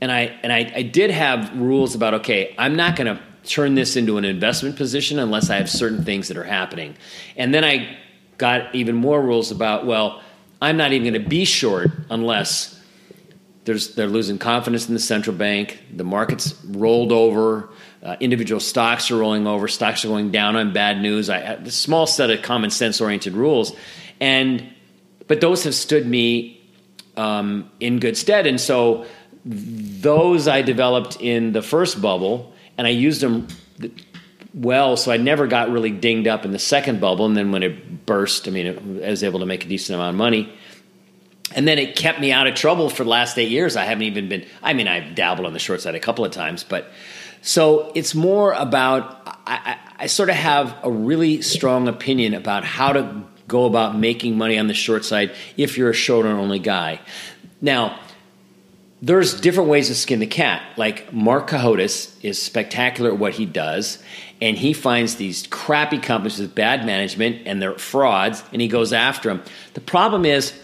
and 0.00 0.12
I 0.12 0.38
and 0.42 0.52
I, 0.52 0.72
I 0.74 0.82
did 0.82 1.10
have 1.10 1.56
rules 1.56 1.94
about 1.94 2.14
okay, 2.14 2.54
I'm 2.56 2.76
not 2.76 2.96
going 2.96 3.16
to 3.16 3.20
turn 3.44 3.74
this 3.74 3.96
into 3.96 4.16
an 4.16 4.24
investment 4.24 4.76
position 4.76 5.18
unless 5.18 5.50
I 5.50 5.56
have 5.56 5.68
certain 5.68 6.04
things 6.04 6.28
that 6.28 6.36
are 6.36 6.44
happening, 6.44 6.96
and 7.36 7.52
then 7.52 7.64
I 7.64 7.98
got 8.38 8.74
even 8.74 8.94
more 8.94 9.20
rules 9.20 9.50
about 9.50 9.86
well, 9.86 10.22
I'm 10.62 10.76
not 10.76 10.92
even 10.92 11.12
going 11.12 11.22
to 11.22 11.28
be 11.28 11.44
short 11.44 11.90
unless 12.10 12.73
there's, 13.64 13.94
they're 13.94 14.08
losing 14.08 14.38
confidence 14.38 14.88
in 14.88 14.94
the 14.94 15.00
central 15.00 15.34
bank. 15.34 15.82
The 15.94 16.04
market's 16.04 16.54
rolled 16.64 17.12
over. 17.12 17.70
Uh, 18.02 18.16
individual 18.20 18.60
stocks 18.60 19.10
are 19.10 19.16
rolling 19.16 19.46
over. 19.46 19.68
Stocks 19.68 20.04
are 20.04 20.08
going 20.08 20.30
down 20.30 20.56
on 20.56 20.72
bad 20.72 21.00
news. 21.00 21.30
I 21.30 21.38
a 21.38 21.70
small 21.70 22.06
set 22.06 22.30
of 22.30 22.42
common 22.42 22.70
sense 22.70 23.00
oriented 23.00 23.32
rules, 23.32 23.74
and 24.20 24.66
but 25.26 25.40
those 25.40 25.64
have 25.64 25.74
stood 25.74 26.06
me 26.06 26.60
um, 27.16 27.70
in 27.80 28.00
good 28.00 28.18
stead. 28.18 28.46
And 28.46 28.60
so 28.60 29.06
those 29.46 30.48
I 30.48 30.60
developed 30.60 31.16
in 31.20 31.52
the 31.52 31.62
first 31.62 32.02
bubble, 32.02 32.52
and 32.76 32.86
I 32.86 32.90
used 32.90 33.22
them 33.22 33.48
well. 34.52 34.98
So 34.98 35.10
I 35.10 35.16
never 35.16 35.46
got 35.46 35.70
really 35.70 35.90
dinged 35.90 36.28
up 36.28 36.44
in 36.44 36.50
the 36.50 36.58
second 36.58 37.00
bubble. 37.00 37.24
And 37.24 37.34
then 37.34 37.52
when 37.52 37.62
it 37.62 38.04
burst, 38.04 38.46
I 38.46 38.50
mean, 38.50 38.66
it, 38.66 39.06
I 39.06 39.10
was 39.10 39.22
able 39.22 39.40
to 39.40 39.46
make 39.46 39.64
a 39.64 39.68
decent 39.68 39.94
amount 39.94 40.10
of 40.10 40.18
money 40.18 40.52
and 41.54 41.66
then 41.66 41.78
it 41.78 41.96
kept 41.96 42.20
me 42.20 42.32
out 42.32 42.46
of 42.46 42.54
trouble 42.54 42.90
for 42.90 43.04
the 43.04 43.10
last 43.10 43.38
eight 43.38 43.50
years. 43.50 43.76
I 43.76 43.84
haven't 43.84 44.04
even 44.04 44.28
been. 44.28 44.46
I 44.62 44.72
mean, 44.72 44.88
I've 44.88 45.14
dabbled 45.14 45.46
on 45.46 45.52
the 45.52 45.58
short 45.58 45.80
side 45.80 45.94
a 45.94 46.00
couple 46.00 46.24
of 46.24 46.32
times, 46.32 46.64
but 46.64 46.90
so 47.42 47.92
it's 47.94 48.14
more 48.14 48.52
about. 48.52 49.22
I, 49.46 49.54
I, 49.54 49.78
I 49.96 50.06
sort 50.06 50.28
of 50.28 50.34
have 50.34 50.76
a 50.82 50.90
really 50.90 51.40
strong 51.40 51.86
opinion 51.86 52.34
about 52.34 52.64
how 52.64 52.92
to 52.92 53.22
go 53.46 53.66
about 53.66 53.96
making 53.96 54.36
money 54.36 54.58
on 54.58 54.66
the 54.66 54.74
short 54.74 55.04
side 55.04 55.32
if 55.56 55.78
you're 55.78 55.90
a 55.90 55.94
short 55.94 56.26
only 56.26 56.58
guy. 56.58 57.00
Now, 57.60 57.98
there's 59.00 59.40
different 59.40 59.68
ways 59.68 59.88
to 59.88 59.94
skin 59.94 60.18
the 60.18 60.26
cat. 60.26 60.62
Like 60.76 61.12
Marc 61.12 61.46
Cohodes 61.48 62.16
is 62.22 62.40
spectacular 62.40 63.10
at 63.10 63.18
what 63.18 63.34
he 63.34 63.46
does, 63.46 64.02
and 64.40 64.56
he 64.56 64.72
finds 64.72 65.16
these 65.16 65.46
crappy 65.46 65.98
companies 65.98 66.38
with 66.38 66.54
bad 66.54 66.86
management 66.86 67.46
and 67.46 67.60
they're 67.60 67.78
frauds, 67.78 68.42
and 68.52 68.62
he 68.62 68.68
goes 68.68 68.92
after 68.92 69.28
them. 69.28 69.42
The 69.74 69.80
problem 69.80 70.24
is 70.24 70.58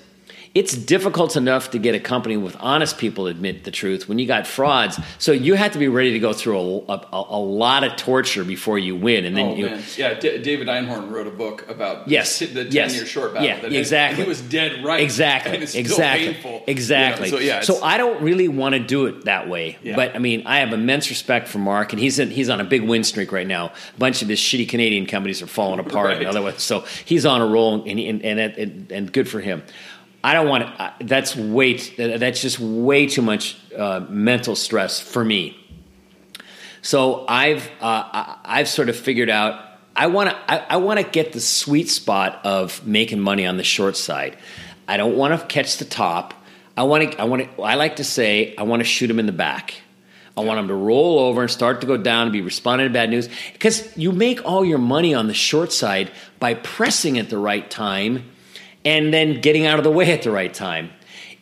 it's 0.52 0.76
difficult 0.76 1.36
enough 1.36 1.70
to 1.70 1.78
get 1.78 1.94
a 1.94 2.00
company 2.00 2.36
with 2.36 2.56
honest 2.58 2.98
people 2.98 3.26
to 3.26 3.30
admit 3.30 3.62
the 3.62 3.70
truth 3.70 4.08
when 4.08 4.18
you 4.18 4.26
got 4.26 4.48
frauds. 4.48 4.98
So 5.18 5.30
you 5.30 5.54
have 5.54 5.70
to 5.74 5.78
be 5.78 5.86
ready 5.86 6.12
to 6.14 6.18
go 6.18 6.32
through 6.32 6.58
a, 6.58 6.92
a, 6.92 7.06
a 7.12 7.38
lot 7.38 7.84
of 7.84 7.94
torture 7.94 8.42
before 8.42 8.76
you 8.76 8.96
win, 8.96 9.24
and 9.24 9.36
then 9.36 9.46
Oh 9.50 9.54
you. 9.54 9.66
man, 9.66 9.82
yeah. 9.96 10.14
D- 10.14 10.38
David 10.42 10.66
Einhorn 10.66 11.08
wrote 11.10 11.28
a 11.28 11.30
book 11.30 11.68
about 11.68 12.08
Yes, 12.08 12.40
the 12.40 12.46
ten 12.64 12.72
yes. 12.72 12.96
year 12.96 13.06
short 13.06 13.32
battle. 13.34 13.48
Yeah, 13.48 13.78
exactly. 13.78 14.24
He 14.24 14.28
was 14.28 14.40
dead 14.40 14.84
right. 14.84 15.00
Exactly. 15.02 15.54
And 15.54 15.62
it's 15.62 15.70
still 15.72 15.80
exactly. 15.82 16.32
painful, 16.32 16.50
you 16.50 16.56
know, 16.58 16.64
Exactly. 16.66 17.28
So 17.30 17.38
yeah. 17.38 17.60
So 17.60 17.80
I 17.84 17.96
don't 17.96 18.20
really 18.20 18.48
want 18.48 18.74
to 18.74 18.80
do 18.80 19.06
it 19.06 19.26
that 19.26 19.48
way. 19.48 19.78
Yeah. 19.84 19.94
But 19.94 20.16
I 20.16 20.18
mean, 20.18 20.42
I 20.46 20.58
have 20.58 20.72
immense 20.72 21.10
respect 21.10 21.46
for 21.46 21.58
Mark, 21.58 21.92
and 21.92 22.00
he's 22.00 22.18
in, 22.18 22.28
he's 22.30 22.48
on 22.48 22.60
a 22.60 22.64
big 22.64 22.82
win 22.82 23.04
streak 23.04 23.30
right 23.30 23.46
now. 23.46 23.66
A 23.66 23.98
bunch 23.98 24.20
of 24.20 24.28
his 24.28 24.40
shitty 24.40 24.68
Canadian 24.68 25.06
companies 25.06 25.42
are 25.42 25.46
falling 25.46 25.78
apart, 25.78 26.08
Right. 26.08 26.16
and 26.18 26.26
otherwise, 26.26 26.60
so 26.60 26.80
he's 27.04 27.24
on 27.24 27.40
a 27.40 27.46
roll, 27.46 27.84
and 27.88 28.00
and 28.00 28.24
and, 28.24 28.40
and, 28.40 28.90
and 28.90 29.12
good 29.12 29.28
for 29.28 29.38
him. 29.40 29.62
I 30.22 30.34
don't 30.34 30.48
want 30.48 30.64
to. 30.64 30.94
That's 31.00 31.34
way. 31.34 31.74
t- 31.74 32.16
That's 32.16 32.42
just 32.42 32.58
way 32.60 33.06
too 33.06 33.22
much 33.22 33.56
uh, 33.76 34.04
mental 34.08 34.54
stress 34.54 35.00
for 35.00 35.24
me. 35.24 35.56
So 36.82 37.24
I've 37.28 37.68
uh, 37.80 38.36
I've 38.44 38.68
sort 38.68 38.88
of 38.88 38.96
figured 38.96 39.30
out 39.30 39.64
I 39.94 40.06
want 40.06 40.30
to 40.30 40.36
I, 40.50 40.66
I 40.70 40.76
want 40.76 40.98
to 41.00 41.04
get 41.04 41.32
the 41.32 41.40
sweet 41.40 41.88
spot 41.88 42.40
of 42.44 42.86
making 42.86 43.20
money 43.20 43.46
on 43.46 43.56
the 43.56 43.64
short 43.64 43.96
side. 43.96 44.36
I 44.88 44.96
don't 44.96 45.16
want 45.16 45.38
to 45.38 45.46
catch 45.46 45.76
the 45.78 45.84
top. 45.84 46.34
I 46.76 46.84
want 46.84 47.12
to 47.12 47.20
I 47.20 47.24
want 47.24 47.42
to 47.56 47.62
I 47.62 47.74
like 47.74 47.96
to 47.96 48.04
say 48.04 48.54
I 48.56 48.62
want 48.62 48.80
to 48.80 48.84
shoot 48.84 49.10
him 49.10 49.18
in 49.18 49.26
the 49.26 49.32
back. 49.32 49.74
I 50.36 50.42
want 50.42 50.58
him 50.58 50.68
to 50.68 50.74
roll 50.74 51.18
over 51.18 51.42
and 51.42 51.50
start 51.50 51.82
to 51.82 51.86
go 51.86 51.96
down 51.98 52.22
and 52.22 52.32
be 52.32 52.40
responding 52.40 52.86
to 52.86 52.92
bad 52.92 53.10
news 53.10 53.28
because 53.52 53.94
you 53.96 54.12
make 54.12 54.42
all 54.46 54.64
your 54.64 54.78
money 54.78 55.12
on 55.12 55.26
the 55.26 55.34
short 55.34 55.72
side 55.72 56.10
by 56.38 56.54
pressing 56.54 57.18
at 57.18 57.28
the 57.28 57.36
right 57.36 57.68
time 57.70 58.30
and 58.84 59.12
then 59.12 59.40
getting 59.40 59.66
out 59.66 59.78
of 59.78 59.84
the 59.84 59.90
way 59.90 60.12
at 60.12 60.22
the 60.22 60.30
right 60.30 60.52
time. 60.52 60.90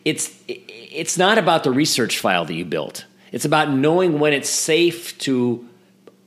It's 0.05 0.33
it's 0.47 1.17
not 1.17 1.37
about 1.37 1.63
the 1.63 1.71
research 1.71 2.19
file 2.19 2.45
that 2.45 2.53
you 2.53 2.65
built. 2.65 3.05
It's 3.31 3.45
about 3.45 3.71
knowing 3.71 4.19
when 4.19 4.33
it's 4.33 4.49
safe 4.49 5.17
to 5.19 5.67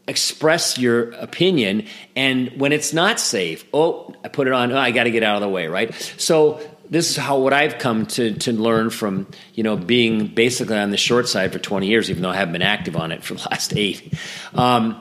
express 0.06 0.78
your 0.78 1.10
opinion 1.12 1.86
and 2.16 2.50
when 2.60 2.72
it's 2.72 2.92
not 2.92 3.18
safe. 3.20 3.64
Oh, 3.72 4.14
I 4.24 4.28
put 4.28 4.46
it 4.46 4.52
on. 4.52 4.72
Oh, 4.72 4.78
I 4.78 4.90
got 4.90 5.04
to 5.04 5.10
get 5.10 5.22
out 5.22 5.36
of 5.36 5.42
the 5.42 5.48
way, 5.48 5.68
right? 5.68 5.94
So 6.16 6.60
this 6.90 7.10
is 7.10 7.16
how 7.16 7.38
what 7.38 7.52
I've 7.52 7.78
come 7.78 8.06
to 8.06 8.34
to 8.34 8.52
learn 8.52 8.90
from 8.90 9.26
you 9.54 9.62
know 9.62 9.76
being 9.76 10.26
basically 10.26 10.76
on 10.76 10.90
the 10.90 10.96
short 10.96 11.28
side 11.28 11.52
for 11.52 11.58
20 11.58 11.86
years, 11.86 12.10
even 12.10 12.22
though 12.22 12.30
I 12.30 12.36
haven't 12.36 12.52
been 12.52 12.62
active 12.62 12.96
on 12.96 13.12
it 13.12 13.24
for 13.24 13.34
the 13.34 13.48
last 13.50 13.74
eight. 13.76 14.14
Um, 14.54 15.00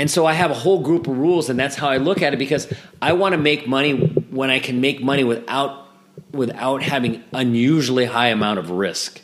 and 0.00 0.10
so 0.10 0.24
I 0.24 0.32
have 0.32 0.50
a 0.50 0.54
whole 0.54 0.80
group 0.80 1.06
of 1.08 1.18
rules, 1.18 1.50
and 1.50 1.60
that's 1.60 1.76
how 1.76 1.90
I 1.90 1.98
look 1.98 2.22
at 2.22 2.32
it 2.32 2.38
because 2.38 2.72
I 3.02 3.12
want 3.12 3.34
to 3.34 3.36
make 3.36 3.68
money 3.68 3.92
when 4.30 4.48
I 4.48 4.58
can 4.58 4.80
make 4.80 5.02
money 5.02 5.24
without 5.24 5.88
without 6.32 6.82
having 6.82 7.22
unusually 7.34 8.06
high 8.06 8.28
amount 8.28 8.60
of 8.60 8.70
risk. 8.70 9.20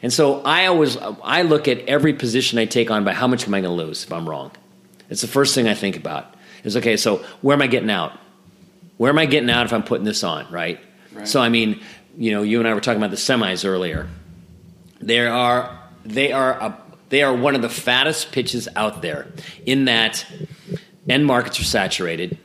And 0.00 0.12
so 0.12 0.40
I 0.42 0.66
always 0.66 0.96
I 0.96 1.42
look 1.42 1.66
at 1.66 1.80
every 1.88 2.12
position 2.12 2.60
I 2.60 2.66
take 2.66 2.92
on 2.92 3.02
by 3.02 3.12
how 3.12 3.26
much 3.26 3.48
am 3.48 3.54
I 3.54 3.60
going 3.60 3.76
to 3.76 3.84
lose 3.84 4.04
if 4.04 4.12
I'm 4.12 4.28
wrong. 4.28 4.52
It's 5.10 5.20
the 5.20 5.26
first 5.26 5.52
thing 5.52 5.66
I 5.66 5.74
think 5.74 5.96
about. 5.96 6.32
Is 6.62 6.76
okay, 6.76 6.96
so 6.96 7.16
where 7.40 7.54
am 7.54 7.62
I 7.62 7.66
getting 7.66 7.90
out? 7.90 8.16
Where 8.98 9.10
am 9.10 9.18
I 9.18 9.26
getting 9.26 9.50
out 9.50 9.66
if 9.66 9.72
I'm 9.72 9.82
putting 9.82 10.04
this 10.04 10.22
on, 10.22 10.48
right? 10.52 10.78
Right. 11.12 11.26
So 11.26 11.40
I 11.40 11.48
mean, 11.48 11.80
you 12.16 12.30
know, 12.30 12.42
you 12.42 12.60
and 12.60 12.68
I 12.68 12.74
were 12.74 12.80
talking 12.80 13.02
about 13.02 13.10
the 13.10 13.16
semis 13.16 13.68
earlier. 13.68 14.08
There 15.00 15.32
are 15.32 15.76
they 16.04 16.30
are 16.30 16.52
a, 16.52 16.82
they 17.08 17.22
are 17.22 17.34
one 17.34 17.54
of 17.54 17.62
the 17.62 17.68
fattest 17.68 18.32
pitches 18.32 18.68
out 18.76 19.02
there 19.02 19.28
in 19.64 19.86
that 19.86 20.26
end 21.08 21.26
markets 21.26 21.60
are 21.60 21.64
saturated. 21.64 22.38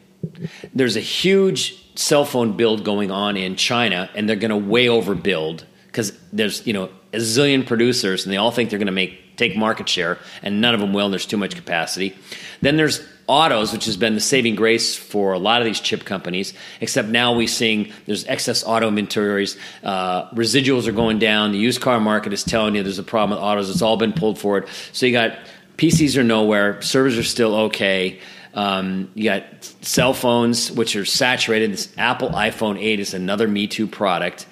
There's 0.74 0.96
a 0.96 1.02
huge 1.02 1.98
cell 1.98 2.26
phone 2.26 2.58
build 2.58 2.84
going 2.84 3.12
on 3.12 3.38
in 3.38 3.56
China, 3.56 4.10
and 4.16 4.28
they're 4.28 4.36
going 4.36 4.50
to 4.50 4.58
way 4.58 4.88
overbuild 4.88 5.64
because 5.88 6.18
there's 6.32 6.66
you 6.66 6.74
know 6.74 6.90
a 7.14 7.18
zillion 7.18 7.66
producers, 7.66 8.26
and 8.26 8.34
they 8.34 8.38
all 8.38 8.52
think 8.52 8.70
they're 8.70 8.80
going 8.80 8.88
to 8.88 8.92
make 8.92 9.38
take 9.38 9.56
market 9.56 9.90
share, 9.90 10.18
and 10.42 10.62
none 10.62 10.74
of 10.74 10.80
them 10.80 10.94
will. 10.94 11.06
And 11.06 11.14
there's 11.14 11.26
too 11.26 11.38
much 11.38 11.56
capacity. 11.56 12.16
Then 12.62 12.78
there's 12.78 13.06
autos, 13.28 13.72
which 13.72 13.86
has 13.86 13.98
been 13.98 14.16
the 14.16 14.20
saving 14.20 14.56
grace 14.56 14.96
for 14.96 15.34
a 15.34 15.40
lot 15.40 15.62
of 15.62 15.66
these 15.66 15.80
chip 15.80 16.06
companies. 16.06 16.54
Except 16.82 17.08
now 17.08 17.36
we're 17.36 17.48
seeing 17.48 17.92
there's 18.06 18.26
excess 18.26 18.64
auto 18.64 18.88
inventories, 18.88 19.58
uh, 19.84 20.30
residuals 20.32 20.88
are 20.88 20.92
going 20.92 21.20
down. 21.20 21.52
The 21.52 21.58
used 21.58 21.82
car 21.82 22.00
market 22.00 22.34
is 22.34 22.44
telling 22.44 22.76
you 22.76 22.84
there's 22.84 23.00
a 23.00 23.04
problem 23.04 23.38
with 23.38 23.44
autos. 23.44 23.70
It's 23.70 23.82
all 23.82 23.98
been 23.98 24.14
pulled 24.14 24.40
forward. 24.40 24.68
So 24.92 25.06
you 25.06 25.12
got 25.12 25.38
PCs 25.78 26.18
are 26.18 26.24
nowhere, 26.24 26.82
servers 26.82 27.18
are 27.18 27.24
still 27.24 27.56
okay. 27.56 28.20
Um, 28.54 29.10
you 29.16 29.24
got 29.24 29.44
cell 29.82 30.14
phones, 30.14 30.72
which 30.72 30.96
are 30.96 31.06
saturated. 31.06 31.72
This 31.72 31.92
Apple 31.98 32.30
iPhone 32.30 32.80
8 32.80 33.00
is 33.00 33.14
another 33.14 33.48
Me 33.48 33.68
Too 33.68 33.88
product. 33.88 34.46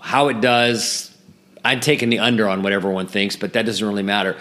How 0.00 0.28
it 0.28 0.40
does, 0.40 1.14
I'm 1.64 1.80
taking 1.80 2.08
the 2.08 2.20
under 2.20 2.48
on 2.48 2.62
what 2.62 2.72
everyone 2.72 3.08
thinks, 3.08 3.36
but 3.36 3.52
that 3.52 3.66
doesn't 3.66 3.86
really 3.86 4.02
matter. 4.02 4.36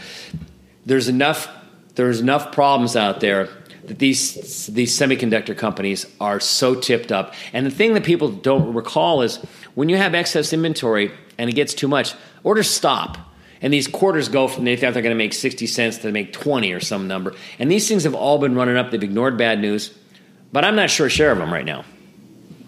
There's 0.86 1.08
enough. 1.08 1.50
There's 1.96 2.20
enough 2.20 2.52
problems 2.52 2.96
out 2.96 3.20
there 3.20 3.50
that 3.86 4.00
these 4.00 4.68
these 4.68 4.98
semiconductor 4.98 5.58
companies 5.58 6.06
are 6.20 6.40
so 6.40 6.76
tipped 6.76 7.12
up. 7.12 7.34
And 7.54 7.66
the 7.66 7.72
thing 7.72 7.94
that 7.94 8.04
people 8.04 8.30
don't 8.30 8.74
recall 8.74 9.22
is 9.22 9.38
when 9.76 9.90
you 9.90 9.98
have 9.98 10.14
excess 10.14 10.54
inventory 10.54 11.12
and 11.38 11.50
it 11.50 11.54
gets 11.54 11.74
too 11.74 11.88
much, 11.88 12.14
orders 12.44 12.70
stop. 12.70 13.18
And 13.62 13.74
these 13.74 13.88
quarters 13.88 14.30
go 14.30 14.48
from 14.48 14.66
they 14.66 14.76
thought 14.76 14.94
they're 14.94 15.02
going 15.02 15.16
to 15.16 15.24
make 15.24 15.34
60 15.34 15.66
cents 15.68 16.00
to 16.00 16.12
make 16.12 16.34
20 16.34 16.72
or 16.74 16.80
some 16.80 17.08
number. 17.08 17.34
And 17.58 17.72
these 17.72 17.88
things 17.88 18.04
have 18.04 18.14
all 18.14 18.38
been 18.38 18.56
running 18.56 18.78
up. 18.78 18.92
They've 18.92 19.02
ignored 19.02 19.38
bad 19.38 19.60
news. 19.60 19.98
But 20.52 20.66
I'm 20.66 20.76
not 20.76 20.90
sure 20.90 21.10
share 21.10 21.32
of 21.32 21.38
them 21.38 21.52
right 21.52 21.66
now. 21.66 21.84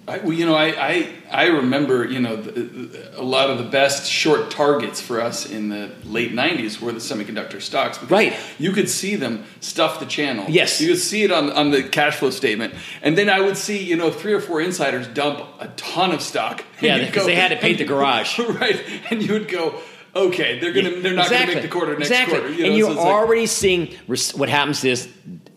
I, 0.07 0.19
well, 0.19 0.31
you 0.31 0.45
know, 0.45 0.55
I, 0.55 0.67
I, 0.67 1.13
I 1.29 1.45
remember, 1.47 2.05
you 2.05 2.21
know, 2.21 2.37
the, 2.37 2.51
the, 2.51 3.19
a 3.19 3.21
lot 3.21 3.49
of 3.49 3.57
the 3.57 3.65
best 3.65 4.09
short 4.09 4.49
targets 4.49 5.01
for 5.01 5.19
us 5.19 5.49
in 5.49 5.67
the 5.67 5.91
late 6.05 6.31
90s 6.31 6.79
were 6.79 6.93
the 6.93 6.99
semiconductor 6.99 7.61
stocks. 7.61 8.01
Right. 8.03 8.33
You 8.57 8.71
could 8.71 8.89
see 8.89 9.17
them 9.17 9.43
stuff 9.59 9.99
the 9.99 10.05
channel. 10.05 10.45
Yes. 10.47 10.79
You 10.79 10.87
could 10.87 10.99
see 10.99 11.23
it 11.23 11.31
on, 11.31 11.51
on 11.51 11.71
the 11.71 11.83
cash 11.83 12.15
flow 12.15 12.29
statement. 12.29 12.73
And 13.01 13.17
then 13.17 13.29
I 13.29 13.41
would 13.41 13.57
see, 13.57 13.83
you 13.83 13.97
know, 13.97 14.09
three 14.09 14.31
or 14.31 14.39
four 14.39 14.61
insiders 14.61 15.09
dump 15.09 15.45
a 15.59 15.67
ton 15.75 16.11
of 16.11 16.21
stock. 16.21 16.63
Yeah, 16.79 17.03
because 17.03 17.25
they 17.25 17.33
had 17.33 17.47
to 17.49 17.57
paint 17.57 17.79
the 17.79 17.85
garage. 17.85 18.37
right. 18.39 18.79
And 19.09 19.23
you 19.23 19.33
would 19.33 19.47
go, 19.47 19.81
okay, 20.15 20.59
they're 20.59 20.71
gonna 20.71 20.91
they're 21.01 21.15
not 21.15 21.25
exactly. 21.25 21.55
gonna 21.55 21.55
make 21.55 21.61
the 21.63 21.75
quarter 21.75 21.93
next 21.93 22.11
exactly. 22.11 22.39
quarter. 22.39 22.53
You 22.53 22.65
and 22.65 22.75
you're 22.75 22.87
so 22.87 22.91
it's 22.93 23.01
like- 23.01 23.13
already 23.13 23.45
seeing 23.47 23.95
what 24.35 24.47
happens 24.47 24.83
is 24.83 25.09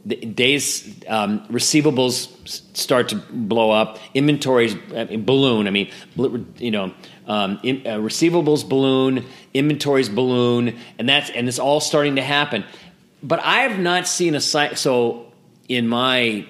the 0.05 0.17
days 0.17 0.95
um, 1.09 1.47
receivables 1.49 2.77
start 2.77 3.11
to 3.11 3.17
blow 3.17 3.71
up, 3.71 3.99
inventories 4.15 4.75
balloon. 4.75 5.67
I 5.67 5.71
mean, 5.71 5.91
you 6.57 6.71
know, 6.71 6.95
um, 7.27 7.61
in, 7.63 7.87
uh, 7.87 7.99
receivables 7.99 8.67
balloon, 8.67 9.27
inventories 9.53 10.09
balloon, 10.09 10.79
and 10.99 11.09
that's 11.09 11.31
and 11.31 11.49
it's 11.49 11.59
all 11.59 11.81
starting 11.81 12.17
to 12.17 12.23
happen. 12.23 12.65
But 13.23 13.41
I 13.41 13.63
have 13.63 13.79
not 13.79 14.09
seen 14.09 14.35
a 14.35 14.41
cycle. 14.41 14.77
So 14.77 15.33
in 15.69 15.87
my 15.87 16.47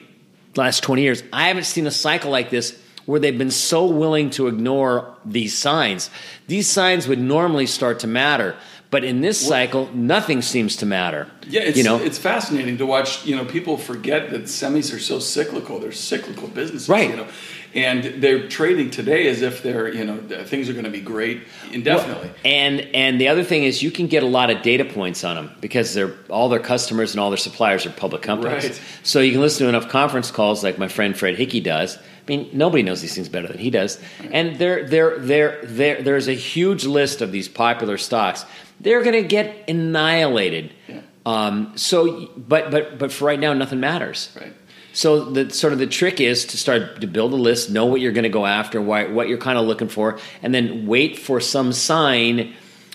last 0.54 0.82
twenty 0.82 1.02
years, 1.02 1.22
I 1.32 1.48
haven't 1.48 1.64
seen 1.64 1.86
a 1.86 1.90
cycle 1.90 2.30
like 2.30 2.50
this 2.50 2.80
where 3.06 3.18
they've 3.18 3.36
been 3.36 3.50
so 3.50 3.86
willing 3.86 4.30
to 4.30 4.46
ignore 4.46 5.16
these 5.24 5.56
signs. 5.56 6.10
These 6.46 6.70
signs 6.70 7.08
would 7.08 7.18
normally 7.18 7.66
start 7.66 8.00
to 8.00 8.06
matter. 8.06 8.56
But 8.90 9.04
in 9.04 9.20
this 9.20 9.40
cycle, 9.46 9.88
nothing 9.94 10.42
seems 10.42 10.76
to 10.76 10.86
matter. 10.86 11.28
Yeah, 11.46 11.60
it's, 11.60 11.78
you 11.78 11.84
know, 11.84 11.98
it's 11.98 12.18
fascinating 12.18 12.76
to 12.78 12.86
watch. 12.86 13.24
You 13.24 13.36
know, 13.36 13.44
people 13.44 13.76
forget 13.76 14.30
that 14.30 14.44
semis 14.44 14.92
are 14.92 14.98
so 14.98 15.20
cyclical. 15.20 15.78
They're 15.78 15.92
cyclical 15.92 16.48
businesses, 16.48 16.88
Right. 16.88 17.10
You 17.10 17.16
know, 17.16 17.28
and 17.72 18.20
they're 18.20 18.48
trading 18.48 18.90
today 18.90 19.28
as 19.28 19.42
if 19.42 19.62
they're 19.62 19.94
you 19.94 20.04
know 20.04 20.16
things 20.44 20.68
are 20.68 20.72
going 20.72 20.86
to 20.86 20.90
be 20.90 21.00
great 21.00 21.42
indefinitely. 21.70 22.30
And 22.44 22.80
and 22.80 23.20
the 23.20 23.28
other 23.28 23.44
thing 23.44 23.62
is 23.62 23.82
you 23.82 23.92
can 23.92 24.08
get 24.08 24.22
a 24.22 24.26
lot 24.26 24.50
of 24.50 24.62
data 24.62 24.84
points 24.84 25.22
on 25.22 25.36
them 25.36 25.56
because 25.60 25.94
they're 25.94 26.14
all 26.28 26.48
their 26.48 26.58
customers 26.58 27.12
and 27.12 27.20
all 27.20 27.30
their 27.30 27.36
suppliers 27.36 27.86
are 27.86 27.90
public 27.90 28.22
companies. 28.22 28.64
Right. 28.64 28.82
So 29.04 29.20
you 29.20 29.32
can 29.32 29.40
listen 29.40 29.64
to 29.64 29.68
enough 29.68 29.88
conference 29.88 30.30
calls 30.30 30.64
like 30.64 30.78
my 30.78 30.88
friend 30.88 31.16
Fred 31.16 31.36
Hickey 31.36 31.60
does. 31.60 31.96
I 31.96 32.02
mean, 32.26 32.50
nobody 32.52 32.82
knows 32.82 33.00
these 33.00 33.14
things 33.14 33.28
better 33.28 33.46
than 33.46 33.58
he 33.58 33.70
does. 33.70 34.00
And 34.32 34.56
there 34.58 34.86
there 34.86 35.18
there 35.18 35.60
there 35.64 36.02
there's 36.02 36.28
a 36.28 36.34
huge 36.34 36.84
list 36.84 37.22
of 37.22 37.30
these 37.30 37.48
popular 37.48 37.98
stocks. 37.98 38.44
They're 38.80 39.02
going 39.02 39.20
to 39.22 39.28
get 39.28 39.68
annihilated. 39.68 40.72
Yeah. 40.88 41.00
Um, 41.26 41.72
so, 41.76 42.28
but 42.36 42.70
but 42.70 42.98
but 42.98 43.12
for 43.12 43.26
right 43.26 43.38
now, 43.38 43.52
nothing 43.52 43.78
matters. 43.80 44.34
Right. 44.40 44.54
So 44.92 45.24
the 45.26 45.50
sort 45.50 45.72
of 45.72 45.78
the 45.78 45.86
trick 45.86 46.20
is 46.20 46.44
to 46.46 46.56
start 46.56 47.00
to 47.00 47.06
build 47.06 47.32
a 47.32 47.36
list, 47.36 47.70
know 47.70 47.86
what 47.86 48.00
you're 48.00 48.10
going 48.12 48.24
to 48.24 48.28
go 48.30 48.44
after, 48.46 48.80
why, 48.80 49.06
what 49.06 49.28
you're 49.28 49.38
kind 49.38 49.56
of 49.58 49.64
looking 49.66 49.88
for, 49.88 50.18
and 50.42 50.52
then 50.52 50.86
wait 50.86 51.16
for 51.18 51.38
some 51.40 51.72
sign 51.72 52.54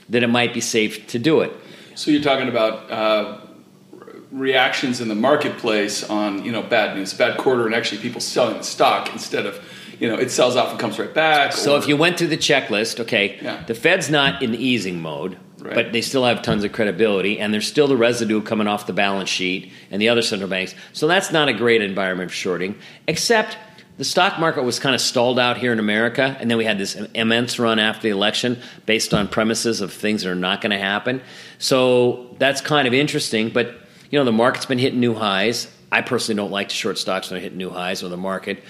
that 0.10 0.22
it 0.22 0.28
might 0.28 0.54
be 0.54 0.60
safe 0.60 1.08
to 1.08 1.20
do 1.20 1.40
it. 1.42 1.54
So 1.96 2.12
you're 2.12 2.22
talking 2.22 2.50
about 2.50 2.92
uh, 2.92 3.40
reactions 4.32 5.02
in 5.02 5.08
the 5.08 5.16
marketplace 5.16 6.04
on 6.10 6.44
you 6.44 6.52
know 6.52 6.62
bad 6.62 6.96
news, 6.98 7.14
bad 7.14 7.38
quarter, 7.38 7.66
and 7.66 7.76
actually 7.76 8.02
people 8.02 8.22
selling 8.22 8.58
the 8.58 8.64
stock 8.64 9.12
instead 9.14 9.46
of 9.46 9.64
you 10.00 10.08
know 10.10 10.16
it 10.18 10.32
sells 10.32 10.56
off 10.56 10.72
and 10.72 10.80
comes 10.80 11.00
right 11.00 11.14
back. 11.14 11.54
So 11.54 11.76
or- 11.76 11.78
if 11.78 11.88
you 11.88 11.96
went 11.96 12.18
through 12.18 12.28
the 12.28 12.38
checklist, 12.38 13.00
okay, 13.02 13.40
Yeah. 13.42 13.64
the 13.66 13.76
Fed's 13.76 14.10
not 14.10 14.42
in 14.44 14.54
easing 14.56 15.02
mode, 15.02 15.38
Right. 15.66 15.74
but 15.74 15.94
they 15.94 16.02
still 16.02 16.26
have 16.26 16.44
tons 16.44 16.64
of 16.64 16.72
credibility, 16.74 17.40
and 17.40 17.54
there's 17.54 17.68
still 17.68 17.88
the 17.88 17.98
residue 17.98 18.42
coming 18.42 18.68
off 18.68 18.86
the 18.86 18.94
balance 18.94 19.30
sheet 19.30 19.72
and 19.90 20.00
the 20.02 20.10
other 20.10 20.22
central 20.22 20.50
banks. 20.50 20.76
So 20.94 21.08
that's 21.08 21.32
not 21.32 21.50
a 21.50 21.54
great 21.54 21.82
environment 21.82 22.30
for 22.30 22.36
shorting, 22.36 22.76
except 23.08 23.58
the 23.98 24.04
stock 24.04 24.40
market 24.40 24.64
was 24.64 24.78
kind 24.78 24.94
of 24.94 25.02
stalled 25.02 25.40
out 25.40 25.58
here 25.58 25.72
in 25.72 25.80
America, 25.80 26.38
and 26.40 26.52
then 26.52 26.58
we 26.58 26.66
had 26.66 26.78
this 26.78 26.96
immense 27.14 27.58
run 27.58 27.80
after 27.80 28.04
the 28.04 28.10
election 28.10 28.62
based 28.86 29.14
on 29.14 29.28
premises 29.28 29.82
of 29.82 29.92
things 29.92 30.24
that 30.24 30.30
are 30.30 30.36
not 30.36 30.62
going 30.62 30.72
to 30.72 30.78
happen. 30.78 31.22
So 31.58 32.36
that's 32.38 32.62
kind 32.62 32.88
of 32.88 32.94
interesting. 32.94 33.50
But 33.50 33.74
you 34.12 34.20
know, 34.20 34.26
the 34.26 34.34
market's 34.34 34.66
been 34.66 34.80
hitting 34.80 35.00
new 35.00 35.14
highs. 35.14 35.68
I 35.92 36.02
personally 36.02 36.36
don't 36.38 36.52
like 36.52 36.70
to 36.70 36.76
short 36.76 36.98
stocks 36.98 37.32
when 37.32 37.40
they 37.40 37.44
hit 37.44 37.56
new 37.56 37.70
highs 37.70 38.04
or 38.04 38.10
the 38.10 38.18
market, 38.18 38.62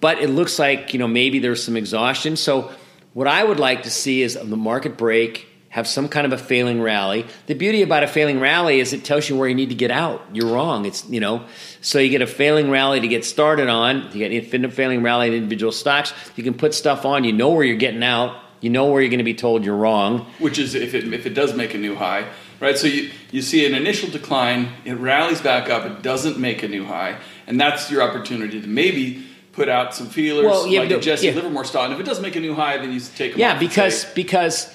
but 0.00 0.18
it 0.18 0.28
looks 0.28 0.58
like 0.58 0.92
you 0.92 0.98
know 0.98 1.08
maybe 1.08 1.38
there's 1.38 1.64
some 1.64 1.76
exhaustion. 1.76 2.36
So 2.36 2.70
what 3.14 3.26
I 3.26 3.42
would 3.42 3.58
like 3.58 3.84
to 3.84 3.90
see 3.90 4.22
is 4.22 4.34
the 4.34 4.56
market 4.56 4.98
break 4.98 5.48
have 5.74 5.88
some 5.88 6.08
kind 6.08 6.24
of 6.24 6.32
a 6.32 6.38
failing 6.38 6.80
rally. 6.80 7.26
The 7.46 7.54
beauty 7.54 7.82
about 7.82 8.04
a 8.04 8.06
failing 8.06 8.38
rally 8.38 8.78
is 8.78 8.92
it 8.92 9.04
tells 9.04 9.28
you 9.28 9.36
where 9.36 9.48
you 9.48 9.56
need 9.56 9.70
to 9.70 9.74
get 9.74 9.90
out. 9.90 10.24
You're 10.32 10.46
wrong. 10.46 10.86
It's 10.86 11.04
you 11.08 11.18
know, 11.18 11.46
so 11.80 11.98
you 11.98 12.10
get 12.10 12.22
a 12.22 12.28
failing 12.28 12.70
rally 12.70 13.00
to 13.00 13.08
get 13.08 13.24
started 13.24 13.68
on. 13.68 14.04
You 14.12 14.20
get 14.20 14.30
infinite 14.30 14.72
failing 14.72 15.02
rally 15.02 15.26
in 15.26 15.34
individual 15.34 15.72
stocks. 15.72 16.14
You 16.36 16.44
can 16.44 16.54
put 16.54 16.74
stuff 16.74 17.04
on. 17.04 17.24
You 17.24 17.32
know 17.32 17.50
where 17.50 17.64
you're 17.64 17.76
getting 17.76 18.04
out. 18.04 18.40
You 18.60 18.70
know 18.70 18.86
where 18.86 19.02
you're 19.02 19.10
going 19.10 19.18
to 19.18 19.24
be 19.24 19.34
told 19.34 19.64
you're 19.64 19.76
wrong. 19.76 20.26
Which 20.38 20.60
is 20.60 20.76
if 20.76 20.94
it 20.94 21.12
if 21.12 21.26
it 21.26 21.34
does 21.34 21.54
make 21.54 21.74
a 21.74 21.78
new 21.78 21.96
high, 21.96 22.28
right? 22.60 22.78
So 22.78 22.86
you 22.86 23.10
you 23.32 23.42
see 23.42 23.66
an 23.66 23.74
initial 23.74 24.08
decline, 24.08 24.68
it 24.84 24.94
rallies 24.94 25.40
back 25.40 25.68
up, 25.68 25.84
it 25.86 26.02
doesn't 26.02 26.38
make 26.38 26.62
a 26.62 26.68
new 26.68 26.84
high, 26.84 27.18
and 27.48 27.60
that's 27.60 27.90
your 27.90 28.00
opportunity 28.00 28.60
to 28.60 28.68
maybe 28.68 29.26
put 29.50 29.68
out 29.68 29.94
some 29.94 30.08
feelers 30.08 30.46
Well, 30.46 30.66
yeah, 30.66 30.80
like 30.80 30.90
a 30.90 31.00
Jesse 31.00 31.26
yeah. 31.26 31.32
Livermore 31.32 31.64
style. 31.64 31.84
And 31.84 31.94
if 31.94 32.00
it 32.00 32.06
does 32.06 32.20
make 32.20 32.36
a 32.36 32.40
new 32.40 32.54
high, 32.54 32.76
then 32.76 32.92
you 32.92 33.00
take 33.00 33.32
them 33.32 33.40
Yeah, 33.40 33.58
because 33.58 34.04
because 34.06 34.73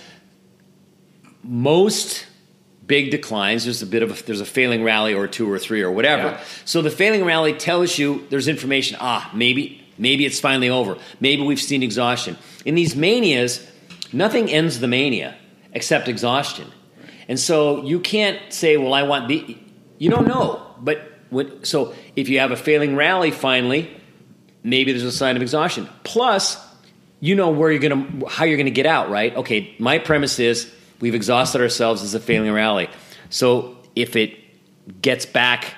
most 1.44 2.26
big 2.90 3.12
declines 3.12 3.66
there's 3.66 3.84
a 3.84 3.86
bit 3.86 4.02
of 4.02 4.20
a, 4.20 4.24
there's 4.24 4.42
a 4.42 4.46
failing 4.46 4.84
rally 4.84 5.14
or 5.14 5.28
two 5.28 5.50
or 5.50 5.60
three 5.60 5.82
or 5.82 5.92
whatever. 5.92 6.24
Yeah. 6.24 6.44
So 6.66 6.82
the 6.82 6.90
failing 6.90 7.24
rally 7.24 7.54
tells 7.54 7.98
you 7.98 8.28
there's 8.30 8.48
information. 8.48 8.98
Ah, 9.00 9.30
maybe 9.34 9.82
maybe 9.98 10.26
it's 10.26 10.40
finally 10.40 10.70
over. 10.70 10.98
Maybe 11.20 11.44
we've 11.44 11.62
seen 11.62 11.84
exhaustion. 11.84 12.38
In 12.66 12.76
these 12.76 12.96
manias, 12.96 13.66
nothing 14.12 14.50
ends 14.50 14.80
the 14.80 14.88
mania 14.88 15.38
except 15.72 16.08
exhaustion. 16.08 16.68
And 17.30 17.40
so 17.40 17.84
you 17.84 18.00
can't 18.00 18.40
say, 18.52 18.76
"Well, 18.76 18.94
I 18.94 19.04
want 19.04 19.28
the." 19.28 19.58
You 20.00 20.10
don't 20.10 20.28
know, 20.28 20.66
but 20.80 21.12
when, 21.30 21.64
so 21.64 21.94
if 22.16 22.30
you 22.30 22.40
have 22.40 22.52
a 22.52 22.56
failing 22.56 22.96
rally 22.96 23.32
finally, 23.32 23.90
maybe 24.64 24.92
there's 24.92 25.04
a 25.04 25.12
sign 25.12 25.36
of 25.36 25.42
exhaustion. 25.42 25.88
Plus, 26.04 26.58
you 27.20 27.36
know 27.36 27.50
where 27.50 27.72
you're 27.72 27.82
gonna 27.82 28.28
how 28.28 28.46
you're 28.46 28.58
gonna 28.58 28.72
get 28.72 28.86
out, 28.86 29.10
right? 29.10 29.36
Okay, 29.36 29.76
my 29.78 30.00
premise 30.00 30.40
is 30.40 30.74
we've 31.00 31.16
exhausted 31.16 31.62
ourselves 31.62 32.04
as 32.04 32.14
a 32.14 32.20
failing 32.20 32.52
rally. 32.52 32.90
So 33.30 33.78
if 33.96 34.16
it 34.16 34.38
gets 35.02 35.26
back 35.26 35.76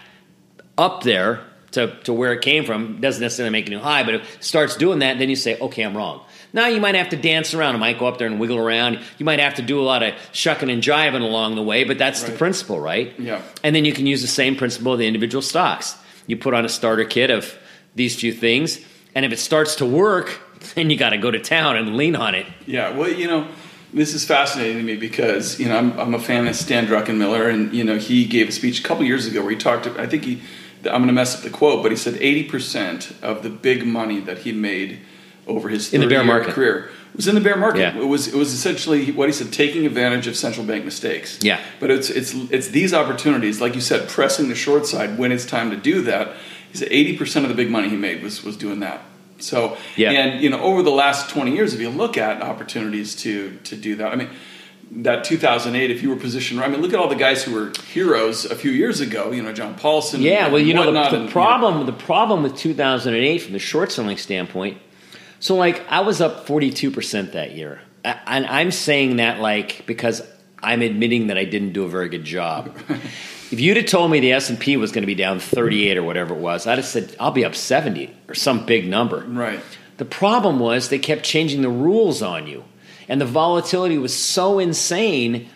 up 0.77 1.03
there 1.03 1.41
to, 1.71 1.95
to 2.03 2.13
where 2.13 2.33
it 2.33 2.41
came 2.41 2.65
from, 2.65 2.99
doesn't 2.99 3.21
necessarily 3.21 3.51
make 3.51 3.67
a 3.67 3.69
new 3.69 3.79
high, 3.79 4.03
but 4.03 4.15
if 4.15 4.35
it 4.35 4.43
starts 4.43 4.75
doing 4.75 4.99
that, 4.99 5.19
then 5.19 5.29
you 5.29 5.35
say, 5.35 5.57
okay, 5.59 5.83
I'm 5.83 5.95
wrong. 5.95 6.21
Now 6.53 6.67
you 6.67 6.81
might 6.81 6.95
have 6.95 7.09
to 7.09 7.15
dance 7.15 7.53
around. 7.53 7.75
It 7.75 7.77
might 7.77 7.97
go 7.97 8.07
up 8.07 8.17
there 8.17 8.27
and 8.27 8.39
wiggle 8.39 8.57
around. 8.57 8.99
You 9.17 9.25
might 9.25 9.39
have 9.39 9.55
to 9.55 9.61
do 9.61 9.79
a 9.79 9.83
lot 9.83 10.03
of 10.03 10.13
shucking 10.33 10.69
and 10.69 10.83
jiving 10.83 11.21
along 11.21 11.55
the 11.55 11.63
way, 11.63 11.85
but 11.85 11.97
that's 11.97 12.23
the 12.23 12.33
principle, 12.33 12.79
right? 12.79 13.17
Yeah. 13.17 13.41
And 13.63 13.75
then 13.75 13.85
you 13.85 13.93
can 13.93 14.05
use 14.05 14.21
the 14.21 14.27
same 14.27 14.55
principle 14.55 14.91
of 14.91 14.99
the 14.99 15.07
individual 15.07 15.41
stocks. 15.41 15.95
You 16.27 16.37
put 16.37 16.53
on 16.53 16.65
a 16.65 16.69
starter 16.69 17.05
kit 17.05 17.29
of 17.29 17.57
these 17.95 18.19
few 18.19 18.33
things, 18.33 18.79
and 19.15 19.25
if 19.25 19.31
it 19.31 19.39
starts 19.39 19.75
to 19.75 19.85
work, 19.85 20.39
then 20.75 20.89
you 20.89 20.97
got 20.97 21.11
to 21.11 21.17
go 21.17 21.31
to 21.31 21.39
town 21.39 21.77
and 21.77 21.95
lean 21.95 22.15
on 22.15 22.35
it. 22.35 22.45
Yeah, 22.65 22.95
well, 22.97 23.09
you 23.09 23.27
know, 23.27 23.47
this 23.93 24.13
is 24.13 24.25
fascinating 24.25 24.77
to 24.77 24.83
me 24.83 24.95
because 24.95 25.59
you 25.59 25.67
know 25.67 25.77
I'm, 25.77 25.99
I'm 25.99 26.13
a 26.13 26.19
fan 26.19 26.47
of 26.47 26.55
Stan 26.55 26.87
Druckenmiller, 26.87 27.51
and 27.53 27.73
you 27.73 27.83
know 27.83 27.97
he 27.97 28.25
gave 28.25 28.49
a 28.49 28.51
speech 28.51 28.79
a 28.79 28.83
couple 28.83 29.03
years 29.05 29.25
ago 29.25 29.41
where 29.41 29.51
he 29.51 29.57
talked. 29.57 29.87
I 29.87 30.07
think 30.07 30.23
he, 30.25 30.41
I'm 30.85 31.01
going 31.01 31.07
to 31.07 31.13
mess 31.13 31.35
up 31.35 31.41
the 31.43 31.49
quote, 31.49 31.83
but 31.83 31.91
he 31.91 31.97
said 31.97 32.15
80 32.15 32.43
percent 32.45 33.13
of 33.21 33.43
the 33.43 33.49
big 33.49 33.85
money 33.85 34.19
that 34.21 34.39
he 34.39 34.51
made 34.51 34.99
over 35.47 35.69
his 35.69 35.93
In 35.93 36.01
the 36.01 36.07
bear 36.07 36.19
30-year 36.19 36.33
market. 36.33 36.53
career 36.53 36.89
was 37.15 37.27
in 37.27 37.35
the 37.35 37.41
bear 37.41 37.57
market. 37.57 37.79
Yeah. 37.79 37.97
It 37.97 38.05
was 38.07 38.27
it 38.27 38.35
was 38.35 38.53
essentially 38.53 39.11
what 39.11 39.27
he 39.27 39.33
said, 39.33 39.51
taking 39.51 39.85
advantage 39.85 40.27
of 40.27 40.37
central 40.37 40.65
bank 40.65 40.85
mistakes. 40.85 41.39
Yeah. 41.41 41.59
but 41.79 41.91
it's 41.91 42.09
it's 42.09 42.33
it's 42.33 42.69
these 42.69 42.93
opportunities, 42.93 43.59
like 43.59 43.75
you 43.75 43.81
said, 43.81 44.07
pressing 44.07 44.47
the 44.49 44.55
short 44.55 44.85
side 44.87 45.17
when 45.17 45.31
it's 45.31 45.45
time 45.45 45.69
to 45.71 45.77
do 45.77 46.01
that. 46.03 46.35
He 46.71 46.77
said 46.77 46.87
80 46.89 47.17
percent 47.17 47.45
of 47.45 47.49
the 47.49 47.55
big 47.55 47.69
money 47.69 47.89
he 47.89 47.97
made 47.97 48.23
was 48.23 48.43
was 48.43 48.55
doing 48.55 48.79
that. 48.79 49.01
So 49.41 49.77
Yeah. 49.95 50.11
and 50.11 50.41
you 50.41 50.49
know 50.49 50.61
over 50.61 50.81
the 50.83 50.91
last 50.91 51.29
20 51.29 51.51
years 51.53 51.73
if 51.73 51.81
you 51.81 51.89
look 51.89 52.17
at 52.17 52.41
opportunities 52.41 53.15
to 53.23 53.57
to 53.63 53.75
do 53.75 53.95
that 53.95 54.11
i 54.11 54.15
mean 54.15 54.29
that 54.93 55.23
2008 55.23 55.89
if 55.89 56.03
you 56.03 56.09
were 56.09 56.15
positioned 56.17 56.59
right 56.59 56.67
i 56.69 56.71
mean 56.71 56.81
look 56.81 56.93
at 56.93 56.99
all 56.99 57.07
the 57.07 57.15
guys 57.15 57.43
who 57.43 57.53
were 57.53 57.71
heroes 57.93 58.45
a 58.45 58.55
few 58.55 58.71
years 58.71 58.99
ago 59.01 59.31
you 59.31 59.41
know 59.41 59.53
john 59.53 59.73
paulson 59.75 60.21
Yeah, 60.21 60.49
well, 60.49 60.61
you 60.61 60.73
know 60.73 60.85
whatnot, 60.85 61.11
the, 61.11 61.17
and, 61.17 61.25
the 61.25 61.29
you 61.29 61.33
problem. 61.33 61.85
The 61.85 61.93
problem 61.93 62.43
with 62.43 62.55
2008 62.57 63.37
from 63.41 63.53
the 63.53 63.59
short 63.59 63.91
selling 63.91 64.17
standpoint. 64.17 64.77
So, 65.39 65.55
like, 65.55 65.81
I 65.89 66.01
was 66.01 66.21
up 66.21 66.45
42 66.45 66.91
percent 66.91 67.31
that 67.33 67.55
year, 67.55 67.81
and 68.03 68.45
I'm 68.45 68.69
saying 68.71 69.15
that 69.17 69.39
like 69.39 69.85
because 69.87 70.21
I'm 70.61 70.81
admitting 70.81 71.27
that 71.27 71.37
I 71.37 71.45
didn't 71.45 71.73
do 71.73 71.83
a 71.83 71.89
very 71.89 72.09
good 72.09 72.23
job. 72.25 72.77
if 73.51 73.59
you'd 73.59 73.77
have 73.77 73.85
told 73.85 74.09
me 74.09 74.19
the 74.19 74.31
S 74.31 74.49
and 74.49 74.59
P 74.59 74.77
was 74.77 74.91
going 74.91 75.01
to 75.01 75.07
be 75.07 75.15
down 75.15 75.39
38 75.39 75.97
or 75.97 76.03
whatever 76.03 76.33
it 76.33 76.39
was, 76.39 76.65
I'd 76.65 76.77
have 76.77 76.85
said 76.85 77.15
I'll 77.19 77.31
be 77.31 77.43
up 77.43 77.55
70 77.55 78.15
or 78.29 78.33
some 78.33 78.65
big 78.65 78.87
number. 78.87 79.25
right 79.27 79.59
The 79.97 80.05
problem 80.05 80.59
was 80.59 80.89
they 80.89 80.99
kept 80.99 81.23
changing 81.23 81.61
the 81.61 81.69
rules 81.69 82.21
on 82.21 82.47
you. 82.47 82.63
And 83.09 83.19
the 83.19 83.25
volatility 83.25 83.97
was 83.97 84.17
so 84.17 84.59
insane 84.59 85.49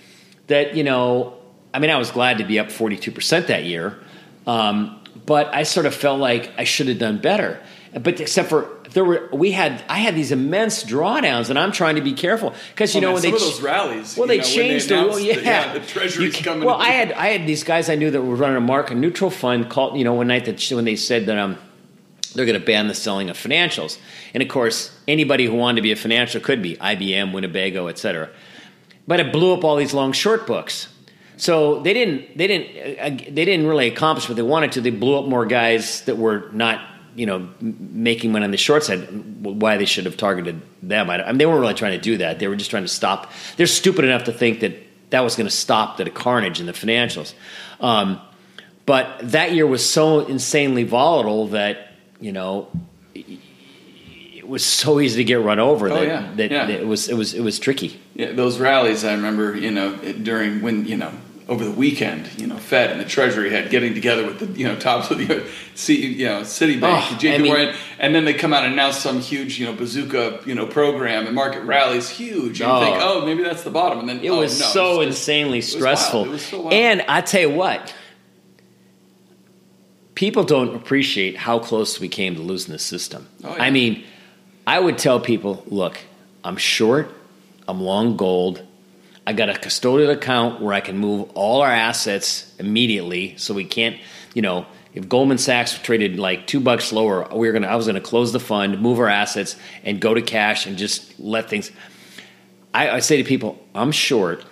that, 0.48 0.76
you 0.76 0.84
know, 0.84 1.38
I 1.74 1.80
mean, 1.80 1.90
I 1.90 1.98
was 1.98 2.12
glad 2.12 2.40
to 2.40 2.44
be 2.44 2.60
up 2.60 2.68
42% 2.68 3.48
that 3.48 3.64
year. 3.64 3.98
Um, 4.46 5.02
but 5.26 5.54
I 5.54 5.64
sort 5.64 5.86
of 5.86 5.96
felt 5.96 6.20
like 6.20 6.52
I 6.58 6.66
should 6.66 6.88
have 6.88 7.00
done 7.00 7.20
better. 7.20 7.62
But 8.02 8.20
except 8.20 8.50
for 8.50 8.68
there 8.92 9.06
were, 9.06 9.30
we 9.32 9.52
had, 9.52 9.82
I 9.88 10.00
had 10.00 10.16
these 10.16 10.32
immense 10.34 10.84
drawdowns, 10.84 11.50
and 11.50 11.58
I'm 11.58 11.72
trying 11.72 11.96
to 11.96 12.02
be 12.02 12.12
careful 12.12 12.54
because 12.72 12.94
you 12.94 13.00
Oh, 13.00 13.02
know 13.02 13.08
man, 13.08 13.14
when 13.14 13.22
some 13.24 13.32
they 13.32 13.38
of 13.38 13.42
those 13.44 13.62
rallies, 13.62 14.18
well, 14.18 14.28
they 14.28 14.38
know, 14.38 14.44
when 14.44 14.50
they 14.50 14.56
changed 14.56 14.90
the 14.90 14.96
rule. 14.96 15.20
Yeah, 15.20 15.36
that, 15.36 15.44
yeah, 15.46 15.74
the 15.74 15.80
Treasury's 15.86 16.38
You- 16.38 16.44
coming 16.44 16.66
Well, 16.66 16.76
I 16.76 16.90
had 16.90 17.14
I 17.14 17.28
had 17.28 17.48
these 17.48 17.64
guys 17.64 17.90
I 17.90 17.96
knew 17.96 18.12
that 18.12 18.22
were 18.22 18.36
running 18.36 18.58
a 18.58 18.62
market 18.62 18.96
neutral 18.98 19.30
fund 19.30 19.70
called 19.70 19.98
you 19.98 20.04
know 20.04 20.14
one 20.14 20.28
night 20.28 20.44
that 20.46 20.62
when 20.72 20.84
they 20.84 20.98
said 20.98 21.26
that 21.28 21.38
um 21.38 21.58
they're 22.34 22.46
going 22.46 22.60
to 22.60 22.66
ban 22.66 22.90
the 22.90 22.94
selling 22.94 23.30
of 23.30 23.38
financials, 23.38 23.98
and 24.34 24.44
of 24.44 24.50
course 24.50 24.92
anybody 25.08 25.46
who 25.46 25.54
wanted 25.54 25.78
to 25.78 25.82
be 25.82 25.94
a 25.94 25.96
financial 25.96 26.42
could 26.42 26.62
be 26.62 26.76
IBM, 26.76 27.32
Winnebago, 27.32 27.88
etc. 27.88 28.30
But 29.08 29.22
it 29.22 29.32
blew 29.32 29.54
up 29.54 29.64
all 29.64 29.78
these 29.78 29.94
long 29.94 30.12
short 30.12 30.46
books. 30.46 30.90
So 31.38 31.80
they 31.82 31.94
didn't 31.94 32.38
they 32.38 32.48
didn't 32.48 33.00
uh, 33.00 33.10
they 33.32 33.46
didn't 33.46 33.68
really 33.68 33.88
accomplish 33.88 34.28
what 34.28 34.36
they 34.36 34.42
wanted 34.42 34.74
to. 34.74 34.82
They 34.82 34.90
blew 34.90 35.18
up 35.18 35.26
more 35.28 35.46
guys 35.46 36.02
that 36.02 36.18
were 36.18 36.50
not 36.52 36.82
you 37.16 37.26
know 37.26 37.50
making 37.62 38.32
money 38.32 38.46
on 38.46 38.52
the 38.52 38.58
short 38.58 38.84
side. 38.84 39.08
Why 39.44 39.78
they 39.78 39.86
should 39.86 40.06
have 40.06 40.18
targeted 40.18 40.62
them? 40.84 41.10
I, 41.10 41.24
I 41.24 41.28
mean, 41.32 41.38
they 41.38 41.46
weren't 41.46 41.62
really 41.62 41.74
trying 41.74 41.94
to 41.94 42.02
do 42.02 42.18
that. 42.18 42.40
They 42.40 42.48
were 42.48 42.56
just 42.56 42.70
trying 42.70 42.84
to 42.84 42.90
stop. 42.90 43.32
They're 43.58 43.68
stupid 43.68 44.06
enough 44.06 44.26
to 44.26 44.32
think 44.34 44.60
that 44.62 44.74
that 45.12 45.22
was 45.22 45.36
going 45.36 45.48
to 45.48 45.56
stop 45.56 45.98
the 45.98 46.10
carnage 46.10 46.60
in 46.60 46.66
the 46.66 46.72
financials. 46.74 47.34
Um, 47.80 48.20
but 48.86 49.20
that 49.32 49.54
year 49.54 49.66
was 49.68 49.88
so 49.88 50.20
insanely 50.26 50.84
volatile 50.84 51.48
that 51.50 51.92
you 52.20 52.32
know 52.32 52.68
it 53.16 54.48
was 54.48 54.64
so 54.66 55.00
easy 55.00 55.18
to 55.18 55.24
get 55.24 55.42
run 55.42 55.60
over 55.60 55.90
Oh, 55.90 55.96
that, 55.96 56.06
yeah. 56.08 56.32
that, 56.36 56.52
Yeah. 56.52 56.66
that 56.66 56.80
it 56.82 56.88
was 56.88 57.08
it 57.10 57.16
was 57.16 57.34
it 57.34 57.42
was 57.42 57.60
tricky. 57.60 58.00
yeah, 58.14 58.32
those 58.32 58.60
rallies 58.60 59.04
i 59.04 59.14
remember 59.14 59.56
you 59.58 59.72
know 59.72 59.96
during 60.24 60.62
when 60.62 60.86
you 60.86 60.98
know 60.98 61.12
over 61.48 61.64
the 61.64 61.72
weekend, 61.72 62.28
you 62.42 62.48
know, 62.48 62.58
Fed 62.58 62.90
and 62.90 63.00
the 63.00 63.06
Treasury 63.06 63.52
had 63.52 63.70
getting 63.70 63.94
together 63.94 64.26
with 64.26 64.40
the 64.40 64.48
you 64.60 64.66
know 64.68 64.76
tops 64.76 65.12
of 65.12 65.20
the 65.20 65.46
C, 65.76 66.14
you 66.14 66.26
know 66.26 66.42
Citibank, 66.42 66.82
Oh, 66.84 67.18
JP 67.20 67.34
I 67.34 67.38
mean- 67.38 67.48
Morgan, 67.54 67.76
and 68.00 68.16
then 68.16 68.26
they 68.26 68.34
come 68.34 68.52
out 68.52 68.64
and 68.64 68.74
announce 68.74 68.98
some 68.98 69.20
huge 69.20 69.60
you 69.60 69.66
know 69.68 69.74
bazooka 69.74 70.42
you 70.48 70.56
know 70.56 70.66
program 70.66 71.28
and 71.28 71.36
market 71.36 71.62
rallies 71.64 72.10
huge. 72.10 72.62
And 72.62 72.72
Oh. 72.72 72.80
you 72.80 72.86
think, 72.86 72.98
oh. 73.00 73.22
oh, 73.22 73.26
maybe 73.26 73.44
that's 73.44 73.64
the 73.64 73.70
bottom, 73.70 74.00
and 74.00 74.10
then 74.10 74.22
It 74.24 74.30
oh, 74.30 74.40
was 74.40 74.60
no, 74.60 74.66
so 74.66 75.02
it's 75.02 75.10
just- 75.18 75.22
insanely 75.30 75.58
was 75.60 75.72
stressful. 75.72 76.26
It 76.26 76.30
was 76.30 76.46
so. 76.46 76.70
And 76.70 77.04
I 77.08 77.22
tell 77.22 77.42
you 77.42 77.52
what, 77.52 77.94
people 80.16 80.44
don't 80.44 80.76
appreciate 80.76 81.36
how 81.38 81.60
close 81.60 82.00
we 82.00 82.08
came 82.10 82.36
to 82.36 82.42
losing 82.42 82.72
the 82.72 82.80
system. 82.80 83.28
Oh, 83.44 83.56
yeah. 83.56 83.64
I 83.64 83.70
mean, 83.70 84.04
I 84.66 84.80
would 84.80 84.98
tell 84.98 85.20
people, 85.20 85.64
look, 85.68 86.00
I'm 86.44 86.58
short, 86.58 87.12
I'm 87.68 87.82
long 87.82 88.18
gold. 88.18 88.64
I 89.28 89.34
got 89.34 89.50
a 89.50 89.54
custodial 89.54 90.12
account 90.12 90.62
where 90.62 90.74
I 90.74 90.82
can 90.82 90.98
move 90.98 91.32
all 91.34 91.62
our 91.62 91.72
assets 91.72 92.54
immediately, 92.60 93.36
so 93.38 93.54
we 93.54 93.66
can't, 93.66 93.98
you 94.34 94.42
know, 94.42 94.66
if 94.94 95.10
Goldman 95.10 95.38
Sachs 95.40 95.78
traded 95.80 96.20
like 96.20 96.48
two 96.48 96.60
bucks 96.60 96.94
lower, 96.94 97.28
we 97.36 97.48
were 97.48 97.54
gonna, 97.54 97.68
I 97.68 97.76
was 97.76 97.88
gonna 97.88 98.00
close 98.02 98.32
the 98.34 98.40
fund, 98.40 98.80
move 98.82 99.00
our 99.00 99.10
assets, 99.10 99.56
and 99.84 100.00
go 100.00 100.14
to 100.14 100.22
cash 100.22 100.66
and 100.68 100.78
just 100.78 101.20
let 101.20 101.50
things. 101.50 101.72
I, 102.74 102.90
I 102.92 103.00
say 103.00 103.18
to 103.18 103.24
people, 103.24 103.58
I'm 103.74 103.92
short, 103.92 104.46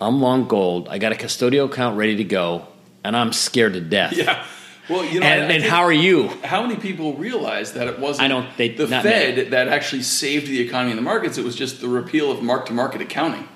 I'm 0.00 0.20
long 0.20 0.46
gold, 0.46 0.88
I 0.88 0.98
got 0.98 1.12
a 1.12 1.14
custodial 1.16 1.64
account 1.72 1.96
ready 1.96 2.16
to 2.16 2.24
go, 2.24 2.66
and 3.02 3.16
I'm 3.16 3.32
scared 3.32 3.72
to 3.74 3.80
death. 3.80 4.12
yeah. 4.12 4.44
Well, 4.90 5.04
you 5.04 5.20
know, 5.20 5.26
And, 5.26 5.52
and 5.52 5.62
how 5.64 5.82
are 5.82 5.92
you? 5.92 6.28
How 6.44 6.62
many 6.62 6.76
people 6.76 7.14
realize 7.14 7.74
that 7.74 7.88
it 7.88 7.98
wasn't 7.98 8.24
I 8.24 8.28
don't- 8.28 8.56
they- 8.56 8.70
the 8.74 8.86
Fed 8.86 9.04
many. 9.36 9.48
that 9.50 9.68
actually 9.68 10.02
saved 10.02 10.46
the 10.46 10.60
economy 10.60 10.92
and 10.92 10.98
the 10.98 11.02
markets? 11.02 11.36
It 11.38 11.44
was 11.44 11.56
just 11.56 11.80
the 11.82 11.88
repeal 11.88 12.30
of 12.30 12.42
mark 12.42 12.66
to 12.66 12.72
market 12.72 13.00
accounting. 13.02 13.46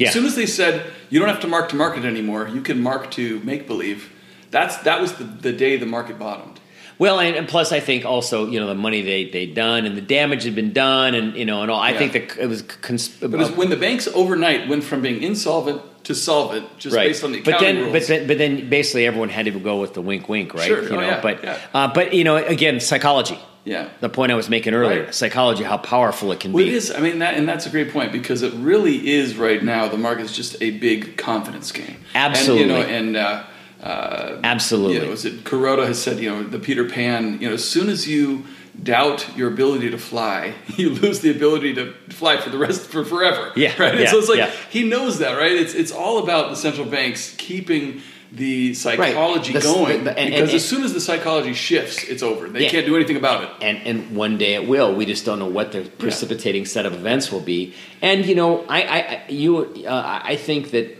Yeah. 0.00 0.08
As 0.08 0.14
soon 0.14 0.24
as 0.26 0.34
they 0.34 0.46
said 0.46 0.90
you 1.10 1.18
don't 1.20 1.28
have 1.28 1.40
to 1.40 1.48
mark 1.48 1.68
to 1.70 1.76
market 1.76 2.04
anymore, 2.04 2.48
you 2.48 2.62
can 2.62 2.80
mark 2.82 3.10
to 3.12 3.40
make 3.40 3.66
believe. 3.66 4.10
That's 4.50 4.76
that 4.78 5.00
was 5.00 5.12
the, 5.14 5.24
the 5.24 5.52
day 5.52 5.76
the 5.76 5.86
market 5.86 6.18
bottomed. 6.18 6.58
Well, 6.98 7.18
and, 7.18 7.34
and 7.34 7.48
plus, 7.48 7.72
I 7.72 7.80
think 7.80 8.04
also 8.04 8.46
you 8.46 8.58
know 8.60 8.66
the 8.66 8.74
money 8.74 9.00
they 9.02 9.24
they 9.30 9.46
done 9.46 9.86
and 9.86 9.96
the 9.96 10.02
damage 10.02 10.44
had 10.44 10.54
been 10.54 10.72
done, 10.72 11.14
and 11.14 11.34
you 11.36 11.44
know, 11.46 11.62
and 11.62 11.70
all. 11.70 11.80
I 11.80 11.90
Yeah. 11.92 11.98
think 11.98 12.12
that 12.14 12.36
it 12.38 12.46
was. 12.46 12.62
Cons- 12.62 13.08
But 13.20 13.40
it's 13.40 13.50
when 13.56 13.70
the 13.70 13.76
banks 13.76 14.06
overnight 14.08 14.68
went 14.68 14.84
from 14.84 15.00
being 15.02 15.22
insolvent 15.22 15.80
to 16.04 16.14
solvent, 16.14 16.66
just 16.78 16.94
right. 16.96 17.08
based 17.08 17.22
on 17.24 17.32
the 17.32 17.40
but 17.42 17.60
then, 17.60 17.76
rules. 17.78 17.92
but 17.92 18.06
then, 18.06 18.26
but 18.26 18.38
then, 18.38 18.68
basically, 18.70 19.06
everyone 19.06 19.28
had 19.28 19.44
to 19.46 19.50
go 19.52 19.80
with 19.80 19.92
the 19.94 20.00
wink, 20.02 20.28
wink, 20.28 20.52
right? 20.54 20.66
Sure. 20.66 20.82
You 20.82 20.88
Oh, 20.90 21.00
know, 21.00 21.06
yeah, 21.06 21.20
but 21.22 21.44
yeah. 21.44 21.58
uh, 21.74 21.88
but 21.92 22.12
you 22.14 22.24
know, 22.24 22.36
again, 22.36 22.80
psychology. 22.80 23.38
Yeah. 23.64 23.88
The 24.00 24.08
point 24.08 24.32
I 24.32 24.34
was 24.34 24.48
making 24.48 24.72
earlier, 24.74 25.04
Right. 25.04 25.14
psychology, 25.14 25.64
how 25.64 25.76
powerful 25.76 26.32
it 26.32 26.40
can 26.40 26.52
Well, 26.52 26.64
be. 26.64 26.70
it 26.70 26.74
is. 26.76 26.90
I 26.90 27.00
mean, 27.00 27.18
that 27.18 27.34
and 27.34 27.46
that's 27.48 27.66
a 27.66 27.70
great 27.70 27.92
point 27.92 28.10
because 28.12 28.42
it 28.42 28.52
really 28.54 29.10
is 29.10 29.36
right 29.36 29.62
now. 29.62 29.86
The 29.88 29.98
market 29.98 30.24
is 30.24 30.32
just 30.32 30.56
a 30.62 30.70
big 30.70 31.16
confidence 31.16 31.70
game. 31.72 31.96
Absolutely. 32.14 32.62
And, 32.62 32.70
you 32.70 32.76
know, 32.76 32.88
and 32.88 33.16
uh, 33.16 33.86
uh, 33.86 34.40
Absolutely. 34.44 34.96
You 34.96 35.06
know, 35.06 35.12
is 35.12 35.24
it 35.24 35.44
Kuroda 35.44 35.86
has 35.86 36.00
said, 36.00 36.18
you 36.18 36.30
know, 36.30 36.42
the 36.42 36.58
Peter 36.58 36.84
Pan. 36.84 37.38
You 37.40 37.48
know, 37.48 37.54
as 37.54 37.68
soon 37.68 37.88
as 37.88 38.08
you 38.08 38.44
doubt 38.82 39.26
your 39.36 39.48
ability 39.52 39.90
to 39.90 39.98
fly, 39.98 40.54
you 40.76 40.90
lose 40.90 41.20
the 41.20 41.30
ability 41.30 41.74
to 41.74 41.92
fly 42.08 42.38
for 42.40 42.48
the 42.50 42.58
rest 42.58 42.82
for 42.82 43.04
forever. 43.04 43.52
Yeah, 43.56 43.74
Right. 43.80 43.98
Yeah, 44.00 44.10
so 44.10 44.18
it's 44.18 44.28
like 44.28 44.38
yeah. 44.38 44.50
he 44.70 44.84
knows 44.88 45.18
that, 45.18 45.34
right? 45.36 45.52
It's 45.52 45.74
it's 45.74 45.92
all 45.92 46.18
about 46.22 46.50
the 46.50 46.56
central 46.56 46.86
banks 46.86 47.34
keeping. 47.36 48.00
The 48.32 48.74
psychology 48.74 49.52
The- 49.52 49.60
going 49.60 50.04
the- 50.04 50.16
and- 50.16 50.30
because 50.30 50.50
and- 50.50 50.56
as 50.56 50.64
soon 50.64 50.84
as 50.84 50.92
the 50.94 51.00
psychology 51.00 51.52
shifts, 51.52 52.04
it's 52.04 52.22
over. 52.22 52.48
They 52.48 52.62
Yeah. 52.64 52.68
can't 52.70 52.86
do 52.86 52.94
anything 52.94 53.16
about 53.16 53.42
it. 53.42 53.50
and 53.60 53.78
and 53.84 54.14
one 54.14 54.38
day 54.38 54.54
it 54.54 54.68
will. 54.68 54.94
We 54.94 55.04
just 55.04 55.24
don't 55.24 55.38
know 55.40 55.46
what 55.48 55.72
the 55.72 55.80
precipitating 55.98 56.64
set 56.66 56.86
of 56.86 56.94
events 56.94 57.32
will 57.32 57.40
be. 57.40 57.72
And 58.00 58.24
you 58.24 58.36
know, 58.36 58.64
I, 58.68 58.82
I 58.82 59.20
you 59.28 59.58
uh, 59.86 60.20
I 60.24 60.36
think 60.36 60.70
that 60.70 60.96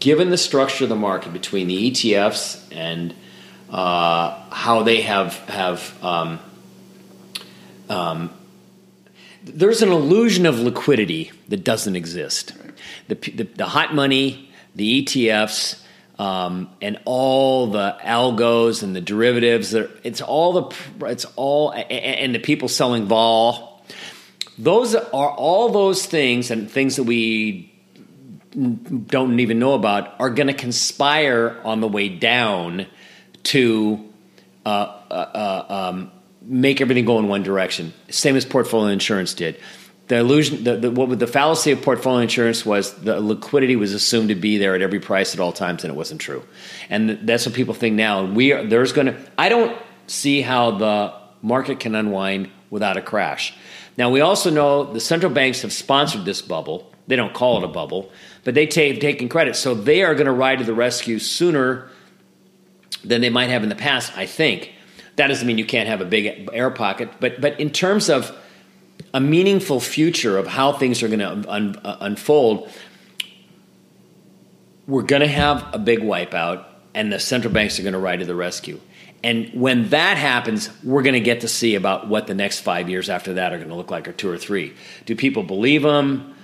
given 0.00 0.30
the 0.30 0.36
structure 0.36 0.84
of 0.84 0.90
the 0.90 0.96
market 0.96 1.32
between 1.32 1.68
the 1.68 1.90
ETFs 1.90 2.58
and 2.72 3.14
uh, 3.70 4.34
how 4.50 4.82
they 4.82 5.02
have 5.02 5.34
have 5.48 5.94
um, 6.02 6.40
um, 7.88 8.30
there's 9.44 9.80
an 9.82 9.90
illusion 9.90 10.44
of 10.46 10.58
liquidity 10.58 11.30
that 11.48 11.64
doesn't 11.64 11.96
exist. 11.96 12.52
The, 13.08 13.14
the, 13.14 13.44
the 13.44 13.66
hot 13.66 13.94
money, 13.94 14.50
the 14.74 15.02
ETFs, 15.02 15.80
um, 16.18 16.70
and 16.82 17.00
all 17.04 17.68
the 17.68 17.96
algos 18.02 18.82
and 18.82 18.94
the 18.94 19.00
derivatives. 19.00 19.74
It's 19.74 20.20
all 20.20 20.52
the 20.52 21.06
it's 21.06 21.24
all 21.36 21.72
and 21.72 22.34
the 22.34 22.40
people 22.40 22.68
selling 22.68 23.06
vol. 23.06 23.84
Those 24.58 24.94
are 24.94 25.30
all 25.30 25.68
those 25.70 26.04
things 26.04 26.50
and 26.50 26.70
things 26.70 26.96
that 26.96 27.04
we 27.04 27.72
don't 28.52 29.38
even 29.38 29.58
know 29.58 29.74
about 29.74 30.18
are 30.18 30.30
going 30.30 30.48
to 30.48 30.54
conspire 30.54 31.60
on 31.64 31.80
the 31.80 31.88
way 31.88 32.08
down 32.08 32.86
to 33.44 34.04
uh, 34.66 34.68
uh, 35.10 35.14
uh, 35.14 35.66
um, 35.68 36.10
make 36.42 36.80
everything 36.80 37.04
go 37.04 37.18
in 37.18 37.28
one 37.28 37.42
direction. 37.42 37.92
Same 38.10 38.36
as 38.36 38.44
portfolio 38.44 38.92
insurance 38.92 39.34
did. 39.34 39.60
The 40.08 40.16
illusion, 40.16 40.64
the, 40.64 40.76
the, 40.76 40.90
what 40.90 41.18
the 41.18 41.26
fallacy 41.26 41.70
of 41.70 41.82
portfolio 41.82 42.20
insurance 42.20 42.64
was 42.64 42.94
the 42.94 43.20
liquidity 43.20 43.76
was 43.76 43.92
assumed 43.92 44.30
to 44.30 44.34
be 44.34 44.56
there 44.56 44.74
at 44.74 44.80
every 44.80 45.00
price 45.00 45.34
at 45.34 45.40
all 45.40 45.52
times, 45.52 45.84
and 45.84 45.92
it 45.92 45.96
wasn't 45.96 46.20
true. 46.20 46.42
And 46.88 47.10
that's 47.28 47.44
what 47.44 47.54
people 47.54 47.74
think 47.74 47.94
now. 47.94 48.24
We 48.24 48.52
are, 48.52 48.64
there's 48.64 48.92
going 48.92 49.08
to. 49.08 49.16
I 49.36 49.50
don't 49.50 49.76
see 50.06 50.40
how 50.40 50.72
the 50.72 51.12
market 51.42 51.80
can 51.80 51.94
unwind 51.94 52.50
without 52.70 52.96
a 52.96 53.02
crash. 53.02 53.54
Now 53.98 54.10
we 54.10 54.20
also 54.20 54.50
know 54.50 54.84
the 54.92 55.00
central 55.00 55.32
banks 55.32 55.62
have 55.62 55.72
sponsored 55.72 56.24
this 56.24 56.40
bubble. 56.40 56.90
They 57.06 57.16
don't 57.16 57.34
call 57.34 57.58
it 57.58 57.64
a 57.64 57.68
bubble, 57.68 58.10
but 58.44 58.54
they 58.54 58.66
take 58.66 59.00
taken 59.00 59.28
credit, 59.28 59.56
so 59.56 59.74
they 59.74 60.02
are 60.02 60.14
going 60.14 60.26
to 60.26 60.32
ride 60.32 60.58
to 60.58 60.64
the 60.64 60.74
rescue 60.74 61.18
sooner 61.18 61.90
than 63.04 63.20
they 63.20 63.30
might 63.30 63.50
have 63.50 63.62
in 63.62 63.68
the 63.68 63.74
past, 63.74 64.16
I 64.16 64.26
think. 64.26 64.72
That 65.16 65.26
doesn't 65.26 65.46
mean 65.46 65.58
you 65.58 65.66
can't 65.66 65.88
have 65.88 66.00
a 66.00 66.04
big 66.04 66.48
air 66.52 66.70
pocket, 66.70 67.10
but 67.20 67.40
but 67.40 67.60
in 67.60 67.70
terms 67.70 68.08
of 68.08 68.34
a 69.14 69.20
meaningful 69.20 69.80
future 69.80 70.38
of 70.38 70.46
how 70.46 70.72
things 70.72 71.02
are 71.02 71.08
going 71.08 71.20
to 71.20 71.50
un, 71.50 71.76
uh, 71.76 71.96
unfold, 72.00 72.70
we're 74.86 75.02
going 75.02 75.22
to 75.22 75.28
have 75.28 75.74
a 75.74 75.78
big 75.78 76.00
wipeout, 76.00 76.64
and 76.94 77.12
the 77.12 77.18
central 77.18 77.52
banks 77.52 77.78
are 77.78 77.82
going 77.82 77.92
to 77.92 77.98
ride 77.98 78.20
to 78.20 78.24
the 78.24 78.34
rescue. 78.34 78.80
And 79.22 79.50
when 79.52 79.88
that 79.90 80.16
happens, 80.16 80.70
we're 80.84 81.02
going 81.02 81.14
to 81.14 81.20
get 81.20 81.40
to 81.40 81.48
see 81.48 81.74
about 81.74 82.08
what 82.08 82.26
the 82.26 82.34
next 82.34 82.60
five 82.60 82.88
years 82.88 83.10
after 83.10 83.34
that 83.34 83.52
are 83.52 83.56
going 83.56 83.68
to 83.68 83.74
look 83.74 83.90
like, 83.90 84.06
or 84.06 84.12
two 84.12 84.30
or 84.30 84.38
three. 84.38 84.74
Do 85.06 85.16
people 85.16 85.42
believe 85.42 85.82
them? 85.82 86.34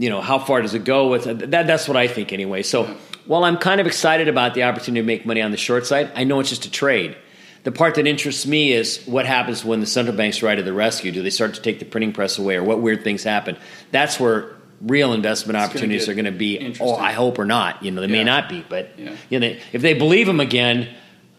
you 0.00 0.08
know 0.08 0.20
how 0.22 0.38
far 0.38 0.62
does 0.62 0.74
it 0.74 0.84
go 0.84 1.08
with 1.08 1.24
that 1.24 1.66
that's 1.66 1.86
what 1.86 1.96
i 1.96 2.08
think 2.08 2.32
anyway 2.32 2.62
so 2.62 2.84
while 3.26 3.44
i'm 3.44 3.58
kind 3.58 3.80
of 3.80 3.86
excited 3.86 4.28
about 4.28 4.54
the 4.54 4.62
opportunity 4.62 5.02
to 5.02 5.06
make 5.06 5.26
money 5.26 5.42
on 5.42 5.50
the 5.50 5.56
short 5.56 5.86
side 5.86 6.10
i 6.16 6.24
know 6.24 6.40
it's 6.40 6.48
just 6.48 6.64
a 6.64 6.70
trade 6.70 7.14
the 7.62 7.72
part 7.72 7.94
that 7.96 8.06
interests 8.06 8.46
me 8.46 8.72
is 8.72 9.02
what 9.06 9.26
happens 9.26 9.64
when 9.64 9.80
the 9.80 9.86
central 9.86 10.16
banks 10.16 10.42
ride 10.42 10.56
to 10.56 10.62
the 10.62 10.72
rescue 10.72 11.12
do 11.12 11.22
they 11.22 11.30
start 11.30 11.54
to 11.54 11.60
take 11.62 11.78
the 11.78 11.84
printing 11.84 12.12
press 12.12 12.38
away 12.38 12.56
or 12.56 12.62
what 12.64 12.80
weird 12.80 13.04
things 13.04 13.22
happen 13.24 13.56
that's 13.90 14.18
where 14.20 14.56
real 14.80 15.12
investment 15.12 15.56
gonna 15.56 15.66
opportunities 15.66 16.08
are 16.08 16.14
going 16.14 16.24
to 16.24 16.30
be 16.32 16.74
oh 16.80 16.94
i 16.96 17.12
hope 17.12 17.38
or 17.38 17.44
not 17.44 17.82
you 17.82 17.90
know 17.90 18.00
they 18.00 18.06
may 18.06 18.24
not 18.24 18.48
be 18.48 18.64
but 18.68 18.90
Yeah. 18.98 19.14
you 19.28 19.40
know 19.40 19.54
if 19.72 19.82
they 19.82 19.94
believe 19.94 20.26
them 20.26 20.40
again 20.40 20.88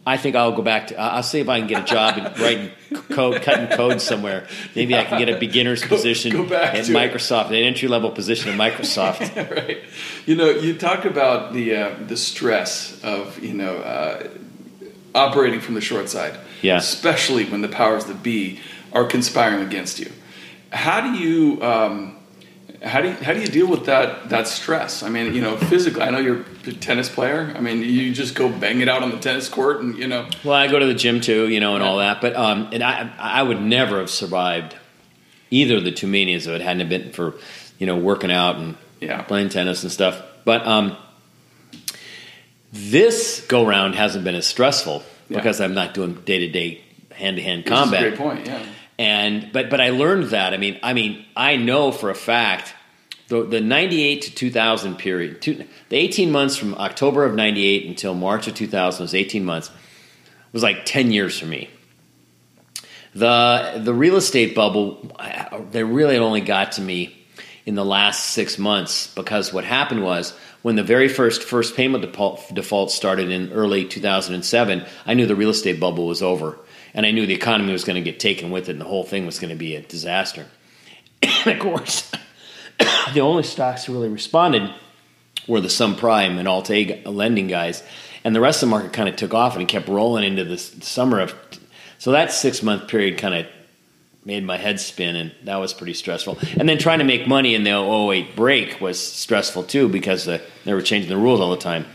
I 0.03 0.17
think 0.17 0.36
I'll 0.36 0.51
go 0.53 0.63
back 0.63 0.88
to. 0.88 0.99
I'll 0.99 1.22
see 1.22 1.41
if 1.41 1.47
I 1.47 1.59
can 1.59 1.67
get 1.67 1.84
a 1.84 1.86
job 1.86 2.17
in 2.17 2.24
writing 2.41 2.72
code, 3.11 3.43
cutting 3.43 3.67
code 3.78 4.01
somewhere. 4.01 4.47
Maybe 4.76 4.95
I 4.95 5.03
can 5.03 5.19
get 5.19 5.30
a 5.30 5.38
beginner's 5.38 5.84
position 5.88 6.32
go 6.32 6.55
at 6.55 6.72
to 6.86 6.91
it. 6.91 6.95
Microsoft, 6.95 7.49
an 7.49 7.53
entry 7.53 7.88
level 7.88 8.09
position 8.09 8.49
at 8.49 8.57
Microsoft. 8.57 9.36
right. 9.55 9.78
You 10.26 10.36
know, 10.36 10.49
you 10.49 10.76
talk 10.76 11.05
about 11.05 11.53
the 11.53 11.76
uh, 11.76 11.95
the 12.07 12.17
stress 12.17 12.99
of 13.03 13.38
you 13.43 13.53
know 13.53 13.76
uh, 13.78 14.28
operating 15.16 15.59
from 15.59 15.76
the 15.76 15.82
short 15.82 16.09
side, 16.09 16.38
Yeah. 16.62 16.78
Especially 16.78 17.45
when 17.45 17.62
the 17.62 17.68
powers 17.68 18.05
that 18.05 18.22
be 18.24 18.59
are 18.93 19.05
conspiring 19.05 19.62
against 19.66 19.99
you. 19.99 20.12
How 20.72 21.01
do 21.01 21.12
you 21.22 21.62
um, 21.62 22.18
how 22.84 22.99
do 23.01 23.09
you, 23.09 23.14
how 23.16 23.34
do 23.34 23.39
you 23.41 23.47
deal 23.47 23.68
with 23.68 23.86
that 23.86 24.30
that 24.30 24.47
stress? 24.47 25.03
I 25.03 25.09
mean, 25.09 25.34
you 25.36 25.41
know, 25.41 25.55
physically. 25.57 26.01
I 26.01 26.09
know 26.09 26.20
you're 26.20 26.45
a 26.66 26.72
tennis 26.74 27.09
player. 27.09 27.53
I 27.55 27.62
mean, 27.62 27.84
you 27.84 28.12
just 28.14 28.34
go 28.36 28.49
bang 28.49 28.82
it 28.82 28.88
out 28.89 29.03
on 29.03 29.12
the 29.12 29.18
tennis 29.20 29.49
court, 29.49 29.82
and 29.82 29.97
you 29.97 30.07
know, 30.07 30.28
Well, 30.43 30.55
I 30.55 30.68
go 30.68 30.80
to 30.80 30.86
the 30.86 30.93
gym 30.95 31.22
too, 31.22 31.47
you 31.49 31.59
know, 31.59 31.76
and 31.76 31.84
all 31.84 31.97
that. 31.97 32.22
But 32.22 32.36
um, 32.36 32.70
and 32.72 32.82
I 32.84 33.12
I 33.20 33.43
would 33.43 33.62
never 33.62 33.99
have 33.99 34.09
survived 34.09 34.76
either 35.51 35.78
of 35.78 35.84
the 35.84 35.91
two 35.91 36.07
manias 36.07 36.47
if 36.47 36.53
it 36.53 36.62
hadn't 36.62 36.88
been 36.89 37.12
for 37.12 37.36
you 37.78 37.86
know 37.86 37.97
working 37.97 38.32
out 38.32 38.55
and 38.55 38.76
Yeah. 38.99 39.22
playing 39.24 39.49
tennis 39.49 39.84
and 39.84 39.91
stuff. 39.91 40.22
But 40.45 40.66
um, 40.66 40.95
this 42.72 43.45
go 43.47 43.65
round 43.65 43.95
hasn't 43.95 44.24
been 44.24 44.36
as 44.36 44.47
stressful 44.47 45.03
Yeah. 45.30 45.38
because 45.38 45.59
I'm 45.61 45.74
not 45.74 45.93
doing 45.93 46.13
day 46.26 46.39
to 46.39 46.47
day 46.49 46.82
hand 47.11 47.38
to 47.38 47.43
hand 47.43 47.63
which 47.65 47.67
is 47.74 47.80
a 47.80 47.82
combat. 47.84 48.01
great 48.01 48.17
point. 48.17 48.45
Yeah. 48.47 48.63
And 48.99 49.49
but 49.51 49.69
but 49.69 49.82
I 49.82 49.89
learned 49.89 50.26
that. 50.32 50.53
I 50.53 50.57
mean, 50.57 50.80
I 50.84 50.93
mean, 50.93 51.26
I 51.36 51.55
know 51.55 51.91
for 51.91 52.09
a 52.09 52.15
fact 52.15 52.74
the 53.30 53.43
the 53.43 53.61
98 53.61 54.22
to 54.24 54.36
2000 54.36 54.95
period, 54.97 55.41
two, 55.41 55.65
the 55.89 55.95
18 55.97 56.32
months 56.32 56.55
from 56.57 56.76
October 56.76 57.24
of 57.26 57.34
98 57.36 57.88
until 57.88 58.13
March 58.13 58.47
of 58.47 58.53
2000 58.55 59.03
was 59.03 59.15
18 59.15 59.43
months. 59.45 59.72
Was 60.53 60.63
like 60.63 60.84
10 60.86 61.11
years 61.11 61.39
for 61.39 61.45
me. 61.45 61.69
The 63.13 63.82
the 63.84 63.93
real 63.93 64.15
estate 64.15 64.55
bubble 64.55 65.11
I- 65.19 65.61
they 65.72 65.84
really 65.84 66.17
only 66.17 66.41
got 66.41 66.74
to 66.74 66.82
me 66.82 67.17
in 67.65 67.76
the 67.76 67.86
last 67.86 68.32
6 68.32 68.57
months 68.57 69.07
because 69.15 69.51
what 69.53 69.63
happened 69.65 70.03
was 70.03 70.34
when 70.62 70.76
the 70.76 70.84
very 70.84 71.07
first 71.07 71.43
first 71.43 71.76
payment 71.76 72.03
default, 72.03 72.53
default 72.53 72.91
started 72.91 73.32
in 73.32 73.51
early 73.51 73.86
2007, 73.86 74.86
I 75.05 75.14
knew 75.14 75.26
the 75.26 75.36
real 75.36 75.49
estate 75.49 75.80
bubble 75.80 76.07
was 76.07 76.22
over 76.22 76.57
and 76.93 77.05
I 77.05 77.12
knew 77.12 77.26
the 77.26 77.34
economy 77.34 77.72
was 77.72 77.84
going 77.84 78.03
to 78.03 78.12
get 78.12 78.20
taken 78.20 78.51
with 78.51 78.70
it 78.70 78.74
and 78.74 78.82
the 78.82 78.86
whole 78.86 79.03
thing 79.03 79.26
was 79.26 79.39
going 79.39 79.49
to 79.49 79.55
be 79.55 79.76
a 79.76 79.82
disaster. 79.82 80.45
and 81.22 81.47
of 81.55 81.59
course, 81.59 82.12
the 83.14 83.22
only 83.22 83.43
stocks 83.43 83.86
that 83.86 83.91
really 83.91 84.09
responded 84.09 84.74
were 85.47 85.62
the 85.62 85.68
subprime 85.68 86.38
and 86.38 86.47
alt-A 86.47 87.03
lending 87.05 87.47
guys, 87.47 87.84
and 88.24 88.36
the 88.36 88.41
rest 88.41 88.62
of 88.62 88.70
the 88.70 88.72
market 88.72 88.93
kind 88.93 89.09
of 89.09 89.16
took 89.16 89.34
off 89.34 89.57
and 89.57 89.68
kept 89.68 89.88
rolling 89.88 90.24
into 90.24 90.43
the 90.43 90.57
summer 90.57 91.20
of. 91.20 91.36
So 91.97 92.12
that 92.12 92.32
six 92.32 92.62
month 92.62 92.88
period 92.88 93.18
kind 93.18 93.34
of 93.36 93.47
made 94.24 94.43
my 94.43 94.57
head 94.57 94.80
spin, 94.80 95.15
and 95.15 95.32
that 95.43 95.57
was 95.57 95.74
pretty 95.74 95.93
stressful. 95.93 96.38
And 96.57 96.69
then 96.69 96.78
trying 96.78 96.99
to 96.99 97.05
make 97.05 97.28
money 97.28 97.55
in 97.55 97.63
the 97.63 97.72
08 97.72 98.36
break 98.36 98.80
was 98.80 98.99
stressful 98.99 99.63
too 99.63 99.89
because 99.89 100.26
they 100.26 100.41
were 100.65 100.82
changing 100.82 101.09
the 101.09 101.17
rules 101.17 101.39
all 101.39 101.51
the 101.51 101.57
time. 101.57 101.86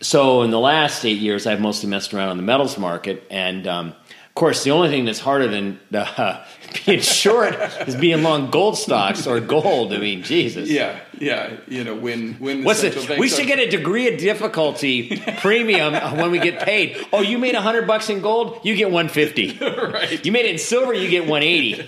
So 0.00 0.42
in 0.42 0.50
the 0.50 0.60
last 0.60 1.04
eight 1.04 1.18
years, 1.18 1.46
I've 1.46 1.60
mostly 1.60 1.88
messed 1.88 2.12
around 2.12 2.28
on 2.28 2.36
the 2.36 2.42
metals 2.42 2.78
market, 2.78 3.26
and 3.30 3.66
um, 3.66 3.94
course, 4.36 4.62
the 4.62 4.70
only 4.70 4.88
thing 4.88 5.04
that's 5.04 5.18
harder 5.18 5.48
than 5.48 5.80
uh, 5.92 6.44
being 6.86 7.00
short 7.00 7.54
is 7.88 7.96
being 7.96 8.22
long 8.22 8.50
gold 8.50 8.78
stocks 8.78 9.26
or 9.26 9.40
gold. 9.40 9.92
I 9.92 9.98
mean, 9.98 10.22
Jesus. 10.22 10.70
Yeah, 10.70 11.00
yeah. 11.18 11.56
You 11.66 11.82
know, 11.82 11.96
when 11.96 12.34
when 12.34 12.62
What's 12.62 12.84
it? 12.84 13.18
We 13.18 13.28
should 13.28 13.46
get 13.46 13.58
a 13.58 13.68
degree 13.68 14.12
of 14.12 14.20
difficulty 14.20 15.20
premium 15.38 15.94
when 16.16 16.30
we 16.30 16.38
get 16.38 16.60
paid. 16.60 17.04
Oh, 17.12 17.22
you 17.22 17.38
made 17.38 17.56
hundred 17.56 17.86
bucks 17.86 18.08
in 18.10 18.20
gold, 18.20 18.60
you 18.62 18.76
get 18.76 18.90
one 18.90 19.08
fifty. 19.08 19.58
right. 19.60 20.24
You 20.24 20.30
made 20.30 20.44
it 20.44 20.52
in 20.52 20.58
silver, 20.58 20.92
you 20.94 21.08
get 21.08 21.26
one 21.26 21.42
eighty. 21.42 21.82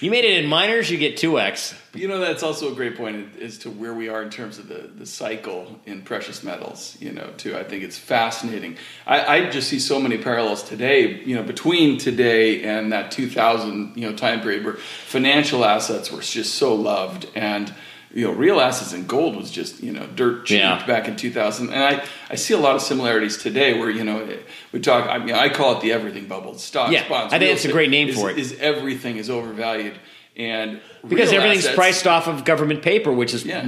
You 0.00 0.10
made 0.10 0.24
it 0.24 0.42
in 0.42 0.48
miners, 0.48 0.90
you 0.90 0.98
get 0.98 1.16
two 1.16 1.38
X. 1.38 1.74
You 1.94 2.08
know, 2.08 2.18
that's 2.18 2.42
also 2.42 2.72
a 2.72 2.74
great 2.74 2.96
point 2.96 3.36
as 3.40 3.58
to 3.58 3.70
where 3.70 3.94
we 3.94 4.08
are 4.08 4.22
in 4.22 4.30
terms 4.30 4.58
of 4.58 4.68
the, 4.68 4.90
the 4.94 5.06
cycle 5.06 5.80
in 5.86 6.02
precious 6.02 6.42
metals, 6.42 6.96
you 7.00 7.12
know, 7.12 7.30
too. 7.36 7.56
I 7.56 7.64
think 7.64 7.84
it's 7.84 7.96
fascinating. 7.98 8.76
I, 9.06 9.24
I 9.24 9.50
just 9.50 9.68
see 9.68 9.78
so 9.78 10.00
many 10.00 10.18
parallels 10.18 10.62
today, 10.62 11.22
you 11.22 11.36
know, 11.36 11.42
between 11.42 11.98
today 11.98 12.64
and 12.64 12.92
that 12.92 13.10
2000, 13.12 13.96
you 13.96 14.10
know, 14.10 14.16
time 14.16 14.40
period 14.40 14.64
where 14.64 14.74
financial 14.74 15.64
assets 15.64 16.10
were 16.10 16.20
just 16.20 16.56
so 16.56 16.74
loved 16.74 17.28
and, 17.34 17.72
you 18.14 18.24
know, 18.26 18.32
real 18.32 18.60
assets 18.60 18.92
and 18.92 19.08
gold 19.08 19.34
was 19.36 19.50
just, 19.50 19.82
you 19.82 19.92
know, 19.92 20.06
dirt 20.14 20.46
cheap 20.46 20.60
Yeah. 20.60 20.86
back 20.86 21.08
in 21.08 21.16
2000. 21.16 21.72
And 21.72 21.82
I, 21.82 22.04
I 22.30 22.36
see 22.36 22.54
a 22.54 22.58
lot 22.58 22.76
of 22.76 22.80
similarities 22.82 23.36
today 23.36 23.76
where, 23.78 23.90
you 23.90 24.04
know, 24.04 24.26
we 24.72 24.78
talk, 24.80 25.08
I 25.10 25.18
mean, 25.18 25.34
I 25.34 25.48
call 25.48 25.76
it 25.76 25.80
the 25.82 25.90
everything 25.92 26.26
bubble. 26.26 26.56
Stocks, 26.56 26.92
Yeah, 26.92 27.08
bonds. 27.08 27.34
I 27.34 27.38
think 27.40 27.50
it's 27.52 27.64
a 27.64 27.72
great 27.72 27.90
name 27.90 28.08
is- 28.08 28.14
for 28.14 28.30
it. 28.30 28.38
Is 28.38 28.56
everything 28.60 29.16
is 29.16 29.28
overvalued. 29.28 29.94
And 30.36 30.80
Because 31.06 31.32
everything's 31.32 31.64
assets- 31.64 31.74
priced 31.76 32.06
off 32.06 32.26
of 32.28 32.44
government 32.44 32.82
paper, 32.82 33.12
which 33.12 33.34
is 33.34 33.44
Yeah. 33.44 33.66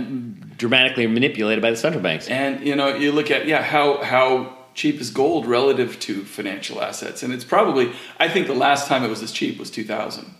dramatically 0.57 1.07
manipulated 1.09 1.61
by 1.63 1.71
the 1.71 1.77
central 1.77 2.03
banks. 2.03 2.29
And 2.29 2.67
you 2.67 2.75
know, 2.77 2.95
you 2.97 3.13
look 3.13 3.31
at 3.31 3.47
yeah, 3.47 3.63
how 3.63 4.03
how 4.03 4.57
cheap 4.75 5.01
is 5.01 5.11
gold 5.11 5.47
relative 5.47 5.99
to 6.01 6.25
financial 6.25 6.83
assets, 6.83 7.23
and 7.23 7.33
it's 7.33 7.45
probably 7.45 7.91
I 8.19 8.29
think 8.29 8.47
the 8.47 8.55
last 8.55 8.89
time 8.89 9.05
it 9.05 9.09
was 9.11 9.21
this 9.21 9.33
cheap 9.33 9.59
was 9.59 9.71
2000. 9.71 10.35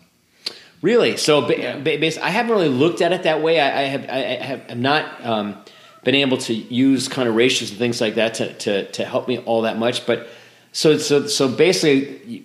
Really? 0.83 1.16
So, 1.16 1.43
ba- 1.43 1.59
Yeah. 1.59 1.79
ba- 1.79 2.24
I 2.24 2.31
haven't 2.31 2.53
really 2.53 2.68
looked 2.68 3.01
at 3.01 3.12
it 3.12 3.22
that 3.24 3.43
way. 3.43 3.61
I, 3.61 3.81
I 3.81 3.85
have, 3.85 4.09
I 4.09 4.16
have, 4.18 4.62
have 4.68 4.79
not 4.79 5.24
um, 5.24 5.57
been 6.05 6.14
able 6.14 6.37
to 6.39 6.55
use 6.55 7.09
kind 7.09 7.29
of 7.29 7.35
ratios 7.35 7.70
and 7.70 7.79
things 7.79 8.01
like 8.01 8.14
that 8.16 8.35
to, 8.35 8.53
to, 8.55 8.91
to 8.93 9.05
help 9.05 9.27
me 9.29 9.39
all 9.39 9.62
that 9.62 9.79
much. 9.79 10.07
But 10.07 10.29
so, 10.72 10.99
so, 10.99 11.27
so 11.27 11.49
basically, 11.49 12.45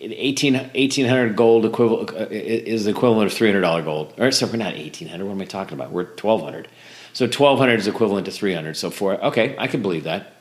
18, 0.00 0.54
1800 0.54 1.36
gold 1.36 1.64
equivalent 1.66 2.10
uh, 2.12 2.26
is 2.30 2.84
the 2.84 2.90
equivalent 2.90 3.30
of 3.30 3.36
three 3.36 3.48
hundred 3.48 3.60
dollar 3.62 3.82
gold. 3.82 4.14
Or 4.18 4.30
so 4.30 4.46
we're 4.46 4.56
not 4.56 4.74
eighteen 4.74 5.08
hundred. 5.08 5.26
What 5.26 5.32
am 5.32 5.40
I 5.42 5.44
talking 5.44 5.74
about? 5.74 5.92
We're 5.92 6.04
twelve 6.04 6.42
hundred. 6.42 6.68
So 7.12 7.26
twelve 7.28 7.58
hundred 7.58 7.78
is 7.80 7.86
equivalent 7.86 8.26
to 8.26 8.32
three 8.32 8.52
hundred. 8.54 8.76
So 8.76 8.90
for 8.90 9.14
okay, 9.26 9.54
I 9.58 9.68
can 9.68 9.80
believe 9.82 10.04
that. 10.04 10.31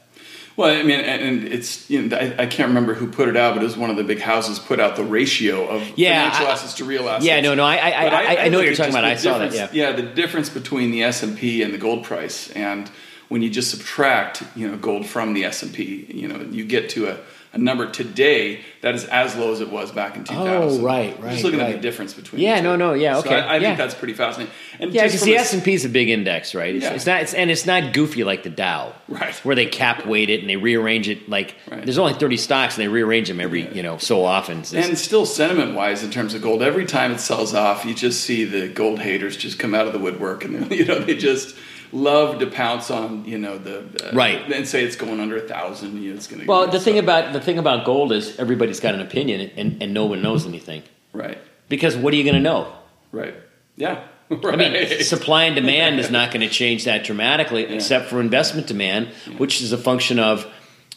Well, 0.61 0.79
I 0.79 0.83
mean, 0.83 0.99
and 0.99 1.43
it's 1.45 1.89
you 1.89 2.03
know, 2.03 2.15
I, 2.15 2.43
I 2.43 2.45
can't 2.45 2.69
remember 2.69 2.93
who 2.93 3.07
put 3.07 3.27
it 3.27 3.35
out, 3.35 3.55
but 3.55 3.63
it 3.63 3.65
was 3.65 3.75
one 3.77 3.89
of 3.89 3.95
the 3.95 4.03
big 4.03 4.19
houses 4.19 4.59
put 4.59 4.79
out 4.79 4.95
the 4.95 5.03
ratio 5.03 5.67
of 5.67 5.81
Yeah, 5.97 6.21
financial 6.29 6.47
I- 6.47 6.51
assets 6.51 6.73
to 6.75 6.85
real 6.85 7.09
assets. 7.09 7.25
Yeah, 7.25 7.41
no, 7.41 7.55
no, 7.55 7.63
I, 7.63 7.77
I, 7.77 7.89
I, 7.89 8.45
I, 8.45 8.49
know 8.49 8.59
what 8.59 8.67
you're 8.67 8.75
talking 8.75 8.93
about. 8.93 9.05
I 9.05 9.15
saw 9.15 9.39
that. 9.39 9.53
Yeah. 9.53 9.69
yeah, 9.71 9.91
the 9.93 10.03
difference 10.03 10.49
between 10.49 10.91
the 10.91 11.03
S 11.03 11.23
and 11.23 11.37
P 11.37 11.63
and 11.63 11.73
the 11.73 11.77
gold 11.77 12.03
price, 12.03 12.51
and 12.51 12.89
when 13.29 13.41
you 13.41 13.49
just 13.49 13.71
subtract, 13.71 14.43
you 14.55 14.67
know, 14.67 14.77
gold 14.77 15.05
from 15.07 15.33
the 15.33 15.45
S 15.45 15.63
and 15.63 15.73
P, 15.73 16.05
you 16.09 16.27
know, 16.27 16.41
you 16.51 16.65
get 16.65 16.89
to 16.91 17.07
a, 17.07 17.17
a 17.53 17.57
number 17.57 17.89
today 17.91 18.61
that 18.79 18.95
is 18.95 19.03
as 19.05 19.35
low 19.35 19.51
as 19.51 19.59
it 19.59 19.69
was 19.69 19.91
back 19.91 20.15
in 20.15 20.23
2000. 20.23 20.47
Oh, 20.53 20.79
right, 20.85 21.19
right, 21.21 21.31
Just 21.33 21.43
looking 21.43 21.59
at 21.59 21.71
the 21.73 21.77
difference 21.79 22.13
between. 22.13 22.41
Yeah, 22.41 22.61
no, 22.61 22.77
no, 22.77 22.93
yeah, 22.93 23.15
So 23.15 23.19
okay, 23.27 23.35
I, 23.35 23.55
I 23.55 23.57
yeah. 23.57 23.61
think 23.69 23.77
that's 23.77 23.93
pretty 23.93 24.13
fascinating. 24.13 24.53
And 24.79 24.93
Yeah, 24.93 25.03
because 25.05 25.21
the 25.21 25.35
S 25.35 25.53
and 25.53 25.61
P 25.61 25.73
is 25.73 25.83
a 25.83 25.89
big 25.89 26.07
index, 26.09 26.55
right? 26.55 26.73
It's, 26.73 26.83
Yeah. 26.85 26.93
it's 26.93 27.05
not, 27.05 27.21
it's, 27.23 27.33
and 27.33 27.51
it's 27.51 27.65
not 27.65 27.93
goofy 27.93 28.23
like 28.23 28.43
the 28.43 28.49
Dow, 28.49 28.93
Right. 29.09 29.35
Where 29.45 29.55
they 29.55 29.65
cap 29.65 30.05
weight 30.05 30.29
it 30.29 30.39
and 30.39 30.49
they 30.49 30.55
rearrange 30.55 31.09
it. 31.09 31.27
Like 31.29 31.55
Right. 31.69 31.83
there's 31.83 31.97
only 31.97 32.13
30 32.13 32.37
stocks 32.37 32.77
and 32.77 32.83
they 32.83 32.87
rearrange 32.87 33.27
them 33.27 33.41
every 33.41 33.67
you 33.75 33.83
know 33.83 33.97
so 33.97 34.23
often. 34.23 34.63
And 34.73 34.97
still, 34.97 35.25
sentiment 35.25 35.75
wise, 35.75 36.03
in 36.03 36.09
terms 36.11 36.33
of 36.33 36.41
gold, 36.41 36.61
every 36.61 36.85
time 36.85 37.11
it 37.11 37.19
sells 37.19 37.53
off, 37.53 37.83
you 37.85 37.93
just 37.93 38.21
see 38.21 38.45
the 38.45 38.69
gold 38.69 38.99
haters 38.99 39.35
just 39.35 39.59
come 39.59 39.75
out 39.75 39.87
of 39.87 39.93
the 39.93 39.99
woodwork, 39.99 40.45
and 40.45 40.71
you 40.77 40.85
know 40.85 40.99
they 40.99 41.15
just 41.17 41.55
love 41.91 42.39
to 42.39 42.47
pounce 42.47 42.89
on 42.91 43.25
you 43.25 43.37
know 43.37 43.57
the 43.57 43.79
uh, 44.09 44.15
Right. 44.15 44.51
and 44.51 44.67
say 44.67 44.83
it's 44.83 44.95
going 44.95 45.19
under 45.19 45.37
a 45.37 45.41
thousand. 45.41 46.01
You 46.01 46.11
know, 46.11 46.15
it's 46.15 46.27
going 46.27 46.41
to 46.41 46.47
well, 46.47 46.67
the 46.67 46.79
thing 46.79 46.97
about 46.97 47.33
the 47.33 47.41
thing 47.41 47.57
about 47.57 47.85
gold 47.85 48.11
is 48.11 48.37
everybody's 48.39 48.79
got 48.79 48.93
an 48.95 49.01
opinion 49.01 49.51
and, 49.57 49.81
and 49.83 49.93
no 49.93 50.05
one 50.05 50.21
knows 50.21 50.45
anything 50.45 50.83
right, 51.13 51.37
because 51.69 51.95
what 51.97 52.13
are 52.13 52.17
you 52.17 52.23
going 52.23 52.35
to 52.35 52.41
know? 52.41 52.71
right, 53.11 53.35
yeah, 53.75 54.03
I 54.31 54.55
mean, 54.55 55.03
supply 55.03 55.43
and 55.45 55.55
demand 55.55 55.99
is 55.99 56.09
not 56.09 56.31
going 56.33 56.47
to 56.47 56.53
change 56.53 56.85
that 56.85 57.03
dramatically, 57.03 57.63
except 57.65 58.07
for 58.09 58.21
investment 58.21 58.67
demand, 58.67 59.07
which 59.37 59.61
is 59.61 59.73
a 59.73 59.77
function 59.77 60.17
of, 60.19 60.47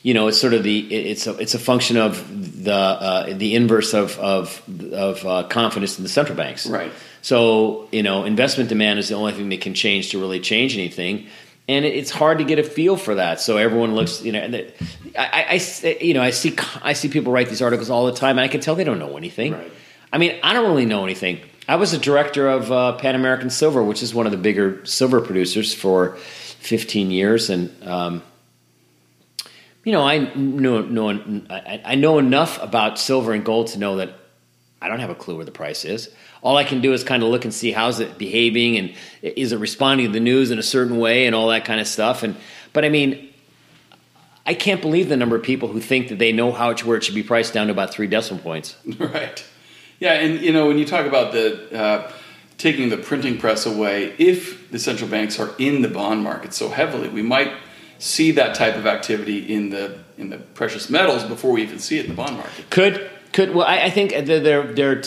you 0.02 0.14
know, 0.14 0.28
it's 0.28 0.40
sort 0.40 0.54
of 0.54 0.62
the 0.62 0.78
it's 0.94 1.26
a 1.26 1.36
it's 1.38 1.54
a 1.54 1.58
function 1.58 1.96
of 1.96 2.43
the 2.64 2.72
uh, 2.74 3.32
the 3.36 3.54
inverse 3.54 3.94
of 3.94 4.18
of 4.18 4.62
of 4.92 5.24
uh, 5.26 5.42
confidence 5.44 5.98
in 5.98 6.02
the 6.04 6.08
central 6.10 6.36
banks. 6.36 6.66
Right. 6.66 6.92
So 7.22 7.88
you 7.92 8.02
know, 8.02 8.24
investment 8.24 8.68
demand 8.68 8.98
is 8.98 9.08
the 9.08 9.14
only 9.14 9.32
thing 9.32 9.48
that 9.50 9.60
can 9.60 9.74
change 9.74 10.10
to 10.10 10.18
really 10.20 10.40
change 10.40 10.74
anything. 10.74 11.26
And 11.66 11.86
it- 11.86 11.94
it's 11.94 12.10
hard 12.10 12.38
to 12.38 12.44
get 12.44 12.58
a 12.58 12.62
feel 12.62 12.96
for 12.98 13.14
that. 13.14 13.40
So 13.40 13.56
everyone 13.56 13.94
looks, 13.94 14.22
you 14.22 14.32
know, 14.32 14.38
and 14.40 14.54
it- 14.54 14.76
I, 15.18 15.58
I- 15.82 15.96
you 16.02 16.12
know, 16.12 16.20
I 16.20 16.28
see, 16.30 16.54
I 16.82 16.92
see 16.92 17.08
people 17.08 17.32
write 17.32 17.48
these 17.48 17.62
articles 17.62 17.88
all 17.88 18.04
the 18.04 18.12
time, 18.12 18.36
and 18.36 18.44
I 18.44 18.48
can 18.48 18.60
tell 18.60 18.74
they 18.74 18.84
don't 18.84 18.98
know 18.98 19.16
anything. 19.16 19.52
Right. 19.54 19.72
I 20.12 20.18
mean, 20.18 20.38
I 20.42 20.52
don't 20.52 20.66
really 20.68 20.84
know 20.84 21.04
anything. 21.04 21.40
I 21.66 21.76
was 21.76 21.94
a 21.94 21.98
director 21.98 22.48
of 22.48 22.70
uh, 22.70 22.92
Pan 22.98 23.14
American 23.14 23.48
Silver, 23.48 23.82
which 23.82 24.02
is 24.02 24.14
one 24.14 24.26
of 24.26 24.32
the 24.32 24.38
bigger 24.38 24.84
silver 24.84 25.22
producers 25.22 25.72
for 25.72 26.16
15 26.60 27.10
years, 27.10 27.48
and 27.48 27.70
um, 27.82 28.22
you 29.84 29.92
know, 29.92 30.02
I 30.02 30.18
know, 30.34 30.80
know 30.80 31.44
I, 31.50 31.82
I 31.84 31.94
know 31.94 32.18
enough 32.18 32.60
about 32.62 32.98
silver 32.98 33.32
and 33.32 33.44
gold 33.44 33.68
to 33.68 33.78
know 33.78 33.96
that 33.96 34.14
I 34.80 34.88
don't 34.88 35.00
have 35.00 35.10
a 35.10 35.14
clue 35.14 35.36
where 35.36 35.44
the 35.44 35.50
price 35.50 35.84
is. 35.84 36.10
All 36.42 36.56
I 36.56 36.64
can 36.64 36.80
do 36.80 36.92
is 36.92 37.04
kind 37.04 37.22
of 37.22 37.28
look 37.30 37.44
and 37.44 37.54
see 37.54 37.72
how's 37.72 38.00
it 38.00 38.18
behaving 38.18 38.76
and 38.76 38.94
is 39.22 39.52
it 39.52 39.58
responding 39.58 40.06
to 40.06 40.12
the 40.12 40.20
news 40.20 40.50
in 40.50 40.58
a 40.58 40.62
certain 40.62 40.98
way 40.98 41.26
and 41.26 41.34
all 41.34 41.48
that 41.48 41.64
kind 41.64 41.80
of 41.80 41.86
stuff. 41.86 42.22
And 42.22 42.36
but 42.72 42.84
I 42.84 42.88
mean, 42.88 43.32
I 44.46 44.54
can't 44.54 44.82
believe 44.82 45.08
the 45.08 45.16
number 45.16 45.36
of 45.36 45.42
people 45.42 45.68
who 45.68 45.80
think 45.80 46.08
that 46.08 46.18
they 46.18 46.32
know 46.32 46.52
how 46.52 46.70
it, 46.70 46.84
where 46.84 46.96
it 46.96 47.04
should 47.04 47.14
be 47.14 47.22
priced 47.22 47.54
down 47.54 47.68
to 47.68 47.72
about 47.72 47.92
three 47.92 48.06
decimal 48.06 48.42
points. 48.42 48.76
Right. 48.98 49.44
Yeah, 50.00 50.14
and 50.14 50.40
you 50.40 50.52
know 50.52 50.66
when 50.66 50.76
you 50.76 50.84
talk 50.84 51.06
about 51.06 51.32
the 51.32 51.72
uh, 51.72 52.12
taking 52.58 52.88
the 52.88 52.96
printing 52.96 53.38
press 53.38 53.64
away, 53.64 54.14
if 54.18 54.70
the 54.70 54.78
central 54.78 55.08
banks 55.08 55.38
are 55.38 55.54
in 55.58 55.82
the 55.82 55.88
bond 55.88 56.22
market 56.22 56.52
so 56.52 56.68
heavily, 56.68 57.08
we 57.08 57.22
might 57.22 57.52
see 58.04 58.32
that 58.32 58.54
type 58.54 58.76
of 58.76 58.86
activity 58.86 59.38
in 59.52 59.70
the 59.70 59.98
in 60.18 60.28
the 60.28 60.36
precious 60.36 60.90
metals 60.90 61.24
before 61.24 61.52
we 61.52 61.62
even 61.62 61.78
see 61.78 61.98
it 61.98 62.04
in 62.04 62.10
the 62.10 62.16
bond 62.16 62.36
market. 62.36 62.68
Could 62.70 63.10
could 63.32 63.54
well, 63.54 63.66
I, 63.66 63.84
I 63.84 63.90
think 63.90 64.10
they're 64.26 64.40
they're 64.72 65.02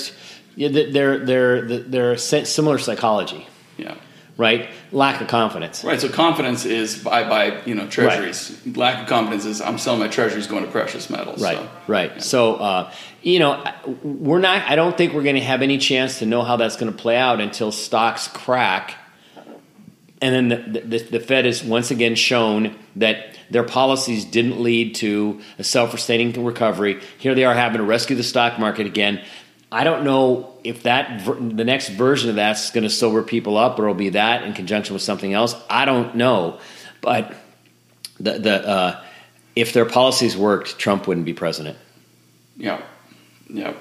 they're 0.58 1.20
they're 1.26 1.62
they're 1.80 2.18
similar 2.18 2.80
psychology, 2.80 3.48
Yeah. 3.78 3.96
right? 4.36 4.70
Lack 4.92 5.22
of 5.22 5.28
confidence. 5.28 5.84
Right. 5.84 6.02
So 6.02 6.10
confidence 6.10 6.66
is 6.66 6.98
buy 7.04 7.30
buy 7.30 7.62
you 7.66 7.76
know 7.76 7.88
treasuries. 7.88 8.60
Lack 8.76 9.04
of 9.04 9.08
confidence 9.08 9.46
is 9.46 9.62
I'm 9.62 9.78
selling 9.78 10.00
my 10.00 10.08
treasuries 10.08 10.48
going 10.48 10.66
to 10.66 10.72
precious 10.72 11.10
metals. 11.10 11.42
Right, 11.42 11.58
So, 11.58 11.70
right. 11.88 12.12
yeah. 12.16 12.22
So, 12.22 12.56
uh, 12.56 12.92
you 13.22 13.38
know, 13.40 13.64
we're 14.04 14.40
not. 14.40 14.64
I 14.68 14.76
don't 14.76 14.98
think 14.98 15.14
we're 15.14 15.24
going 15.24 15.36
to 15.36 15.42
have 15.42 15.62
any 15.62 15.78
chance 15.78 16.18
to 16.20 16.26
know 16.26 16.42
how 16.42 16.56
that's 16.58 16.76
going 16.78 16.92
to 16.92 16.98
play 16.98 17.16
out 17.18 17.40
until 17.42 17.72
stocks 17.72 18.28
crack, 18.28 18.96
and 20.22 20.50
then 20.50 20.72
the, 20.74 20.80
the, 20.82 20.98
the 21.12 21.20
Fed 21.20 21.46
is 21.46 21.64
once 21.64 21.92
again 21.92 22.16
shown 22.16 22.76
that 23.00 23.38
their 23.50 23.64
policies 23.64 24.26
didn't 24.26 24.62
lead 24.62 24.96
to 24.96 25.42
a 25.58 25.64
self-sustaining 25.64 26.44
recovery. 26.44 27.02
Here 27.18 27.36
they 27.36 27.46
are 27.46 27.54
having 27.54 27.78
to 27.78 27.84
rescue 27.84 28.16
the 28.16 28.24
stock 28.24 28.60
market 28.60 28.86
again. 28.86 29.22
I 29.72 29.84
don't 29.84 30.04
know 30.04 30.54
if 30.64 30.84
that 30.84 31.26
the 31.26 31.66
next 31.66 31.90
version 31.90 32.30
of 32.30 32.36
that's 32.38 32.72
going 32.72 32.84
to 32.84 32.90
sober 32.90 33.22
people 33.22 33.58
up, 33.58 33.78
or 33.80 33.84
it'll 33.84 33.96
be 33.96 34.10
that 34.10 34.44
in 34.44 34.54
conjunction 34.54 34.94
with 34.94 35.04
something 35.04 35.34
else. 35.34 35.56
I 35.70 35.86
don't 35.86 36.16
know, 36.16 36.60
but 37.02 37.34
the 38.20 38.40
the 38.40 38.68
uh, 38.68 39.04
if 39.56 39.74
their 39.74 39.86
policies 39.86 40.38
worked, 40.38 40.80
Trump 40.80 41.08
wouldn't 41.08 41.26
be 41.26 41.34
president. 41.34 41.78
Yeah, 42.56 42.82
yeah. 43.50 43.74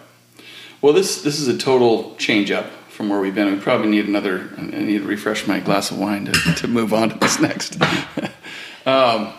Well, 0.83 0.93
this 0.93 1.23
this 1.23 1.39
is 1.39 1.47
a 1.47 1.57
total 1.57 2.17
change 2.17 2.51
up 2.51 2.67
from 2.89 3.09
where 3.09 3.21
we've 3.21 3.35
been. 3.35 3.53
We 3.53 3.61
probably 3.61 3.89
need 3.89 4.07
another. 4.09 4.51
I 4.57 4.62
need 4.62 4.99
to 4.99 5.07
refresh 5.07 5.47
my 5.47 5.61
glass 5.61 5.93
of 5.93 5.99
wine 5.99 6.25
to, 6.25 6.33
to 6.33 6.69
move 6.69 6.93
on 6.93 7.11
to 7.11 7.19
this 7.19 7.39
next. 7.39 7.81
um, 8.87 9.32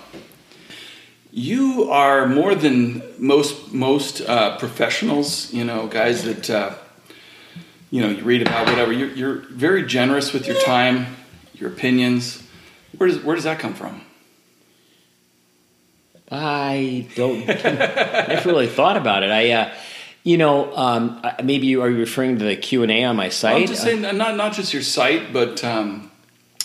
you 1.32 1.90
are 1.90 2.28
more 2.28 2.54
than 2.54 3.02
most 3.18 3.74
most 3.74 4.22
uh, 4.22 4.58
professionals. 4.58 5.54
You 5.54 5.64
know, 5.64 5.88
guys 5.88 6.24
that 6.24 6.50
uh, 6.50 6.76
you 7.90 8.02
know 8.02 8.10
you 8.10 8.24
read 8.24 8.42
about 8.42 8.68
whatever. 8.68 8.92
You're, 8.92 9.10
you're 9.10 9.36
very 9.50 9.86
generous 9.86 10.34
with 10.34 10.48
your 10.48 10.60
time, 10.62 11.16
your 11.54 11.70
opinions. 11.70 12.44
Where 12.98 13.10
does 13.10 13.24
where 13.24 13.36
does 13.36 13.46
that 13.46 13.60
come 13.60 13.74
from? 13.74 14.02
I 16.30 17.08
don't. 17.16 17.50
I 17.50 18.26
never 18.28 18.50
really 18.50 18.68
thought 18.68 18.98
about 18.98 19.24
it. 19.24 19.32
I, 19.32 19.52
uh, 19.52 19.74
you 20.24 20.38
know, 20.38 20.76
um, 20.76 21.22
maybe 21.42 21.68
you 21.68 21.82
are 21.82 21.90
you 21.90 22.00
referring 22.00 22.40
to 22.40 22.46
the 22.46 22.58
Q 22.58 22.84
and 22.84 22.92
A 22.92 23.06
on 23.06 23.16
my 23.16 23.30
site? 23.30 23.62
I'm 23.62 23.68
just 23.68 23.82
saying, 23.82 24.02
not 24.02 24.36
not 24.36 24.54
just 24.54 24.74
your 24.74 24.82
site, 24.82 25.32
but 25.32 25.64
um, 25.64 26.12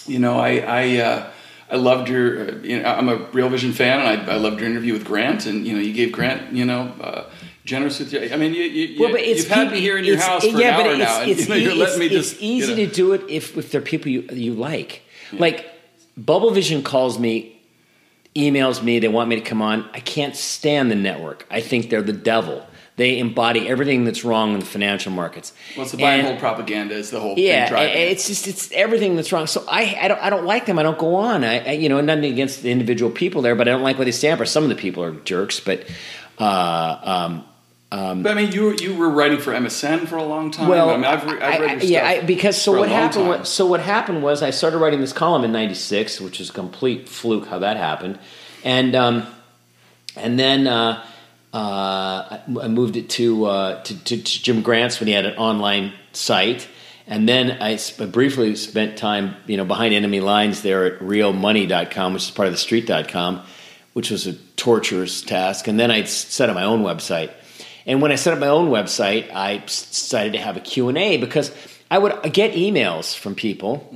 you 0.06 0.18
know, 0.18 0.38
I 0.40 0.56
I 0.58 0.96
uh, 0.96 1.31
I 1.72 1.76
loved 1.76 2.08
your. 2.08 2.50
Uh, 2.50 2.54
you 2.62 2.80
know, 2.80 2.84
I'm 2.84 3.08
a 3.08 3.16
Real 3.32 3.48
Vision 3.48 3.72
fan, 3.72 3.98
and 3.98 4.30
I, 4.30 4.34
I 4.34 4.36
loved 4.36 4.60
your 4.60 4.68
interview 4.68 4.92
with 4.92 5.04
Grant, 5.04 5.46
and 5.46 5.66
you 5.66 5.74
know, 5.74 5.80
you 5.80 5.94
gave 5.94 6.12
Grant, 6.12 6.52
you 6.52 6.64
know. 6.64 6.92
Uh, 7.00 7.24
Generous 7.64 8.00
with 8.00 8.12
your, 8.12 8.24
I 8.24 8.36
mean, 8.36 8.54
you, 8.54 8.64
you, 8.64 9.00
Well, 9.00 9.12
but 9.12 9.20
it's 9.20 9.44
you've 9.44 9.52
had 9.52 9.70
me 9.70 9.78
here 9.78 9.96
in 9.96 10.04
your 10.04 10.18
house 10.18 10.42
for 10.44 10.58
yeah, 10.58 10.76
an 10.76 10.76
but 10.78 10.86
hour 10.86 10.92
it's, 10.94 10.98
now, 10.98 11.20
and 11.20 11.30
it's, 11.30 11.42
you 11.42 11.48
know, 11.48 11.54
you're 11.54 11.74
letting 11.76 12.00
me 12.00 12.08
just. 12.08 12.32
it's 12.34 12.42
easy 12.42 12.72
you 12.72 12.78
know. 12.78 12.86
to 12.86 12.94
do 12.94 13.12
it 13.12 13.22
if 13.28 13.56
if 13.56 13.70
they're 13.70 13.80
people 13.80 14.10
you 14.10 14.22
you 14.32 14.52
like. 14.54 15.02
Like 15.32 15.70
Bubble 16.16 16.50
Vision 16.50 16.82
calls 16.82 17.20
me, 17.20 17.62
emails 18.34 18.82
me, 18.82 18.98
they 18.98 19.06
want 19.08 19.28
me 19.28 19.36
to 19.36 19.42
come 19.42 19.62
on. 19.62 19.88
I 19.94 20.00
can't 20.00 20.34
stand 20.34 20.90
the 20.90 20.96
network. 20.96 21.46
I 21.50 21.60
think 21.60 21.88
they're 21.88 22.02
the 22.02 22.12
devil. 22.12 22.66
They 22.97 23.18
embody 23.18 23.68
everything 23.68 24.05
that's 24.05 24.24
wrong 24.24 24.55
in 24.55 24.61
the 24.61 24.66
financial 24.66 25.12
markets. 25.12 25.53
Well, 25.76 25.82
it's 25.84 25.93
the 25.93 25.99
buy 25.99 26.12
and 26.12 26.20
And- 26.20 26.28
hold 26.28 26.40
propaganda 26.40 26.95
is 26.95 27.11
the 27.11 27.20
whole 27.20 27.38
yeah, 27.38 27.68
thing 27.68 28.11
it's 28.11 28.26
just 28.26 28.47
it's 28.47 28.70
everything 28.72 29.16
that's 29.16 29.32
wrong. 29.32 29.47
So 29.47 29.64
I 29.68 29.97
I 30.01 30.09
don't 30.09 30.20
I 30.20 30.30
don't 30.30 30.45
like 30.45 30.66
them. 30.66 30.78
I 30.78 30.82
don't 30.82 30.99
go 30.99 31.14
on. 31.16 31.43
I, 31.45 31.70
I 31.70 31.72
you 31.72 31.88
know 31.88 32.01
nothing 32.01 32.24
against 32.32 32.62
the 32.62 32.70
individual 32.70 33.11
people 33.11 33.40
there, 33.43 33.55
but 33.55 33.66
I 33.66 33.72
don't 33.72 33.82
like 33.82 33.99
what 33.99 34.05
they 34.05 34.12
stand 34.12 34.38
for. 34.38 34.45
Some 34.45 34.62
of 34.64 34.68
the 34.68 34.74
people 34.76 35.03
are 35.03 35.12
jerks, 35.12 35.59
but 35.61 35.86
uh, 36.38 37.43
um, 37.90 38.22
But 38.22 38.32
I 38.32 38.34
mean, 38.34 38.53
you 38.53 38.64
were, 38.64 38.74
you 38.74 38.95
were 38.97 39.11
writing 39.11 39.38
for 39.38 39.53
MSN 39.53 40.09
for 40.09 40.16
a 40.16 40.24
long 40.24 40.51
time. 40.51 40.68
well, 40.68 40.90
I 40.90 40.97
mean, 40.97 41.05
I've, 41.05 41.24
re- 41.24 41.40
I've 41.40 41.61
read 41.61 41.82
your 41.82 41.93
yeah, 41.93 42.07
I, 42.09 42.20
because 42.22 42.61
so 42.61 42.78
what 42.78 42.88
happened? 42.88 43.28
Was, 43.28 43.49
so 43.51 43.66
what 43.66 43.80
happened 43.80 44.22
was 44.22 44.43
I 44.43 44.51
started 44.51 44.78
writing 44.78 45.01
this 45.01 45.12
column 45.12 45.45
in 45.45 45.53
'96, 45.53 46.20
which 46.20 46.40
is 46.40 46.51
a 46.51 46.53
complete 46.53 47.09
fluke 47.09 47.47
how 47.49 47.59
that 47.59 47.76
happened, 47.76 48.18
and 48.64 48.95
um, 48.95 49.26
and 50.16 50.38
then 50.38 50.66
uh, 50.66 51.05
uh, 51.53 52.38
I 52.62 52.68
moved 52.68 52.96
it 52.96 53.11
to, 53.11 53.44
uh, 53.44 53.82
to, 53.82 54.05
to 54.05 54.22
to 54.22 54.42
Jim 54.42 54.62
Grant's 54.62 55.00
when 55.00 55.07
he 55.07 55.12
had 55.12 55.26
an 55.26 55.36
online 55.36 55.92
site, 56.12 56.66
and 57.07 57.28
then 57.28 57.62
I 57.62 57.76
sp- 57.76 58.09
briefly 58.11 58.57
spent 58.57 58.96
time 58.96 59.36
you 59.46 59.59
know 59.59 59.64
behind 59.64 59.92
enemy 59.92 60.20
lines 60.20 60.62
there 60.62 60.86
at 60.86 61.00
realmoney.com, 61.00 62.14
which 62.14 62.24
is 62.24 62.30
part 62.30 62.48
of 62.48 62.55
the 62.55 62.59
street.com, 62.59 63.42
which 63.92 64.11
was 64.11 64.26
a 64.26 64.32
torturous 64.57 65.20
task, 65.20 65.68
and 65.68 65.78
then 65.78 65.90
I 65.90 66.05
set 66.05 66.48
up 66.48 66.55
my 66.55 66.64
own 66.64 66.82
website. 66.82 67.30
And 67.84 68.00
when 68.00 68.12
I 68.12 68.14
set 68.14 68.32
up 68.32 68.38
my 68.38 68.48
own 68.48 68.70
website, 68.70 69.34
I 69.34 69.59
decided 69.59 70.34
to 70.34 70.38
have 70.38 70.57
a 70.57 70.61
Q&A 70.61 71.16
because 71.16 71.50
I 71.90 71.98
would 71.98 72.32
get 72.32 72.53
emails 72.53 73.18
from 73.18 73.34
people 73.34 73.88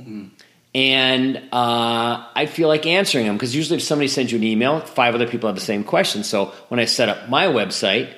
and 0.77 1.37
uh, 1.51 2.23
I 2.35 2.45
feel 2.45 2.67
like 2.67 2.85
answering 2.85 3.25
them 3.25 3.35
because 3.35 3.55
usually 3.55 3.77
if 3.77 3.83
somebody 3.83 4.07
sends 4.07 4.31
you 4.31 4.37
an 4.37 4.43
email, 4.43 4.79
five 4.79 5.15
other 5.15 5.27
people 5.27 5.47
have 5.49 5.55
the 5.55 5.61
same 5.61 5.83
question. 5.83 6.23
So 6.23 6.53
when 6.67 6.79
I 6.79 6.85
set 6.85 7.09
up 7.09 7.29
my 7.29 7.47
website, 7.47 8.13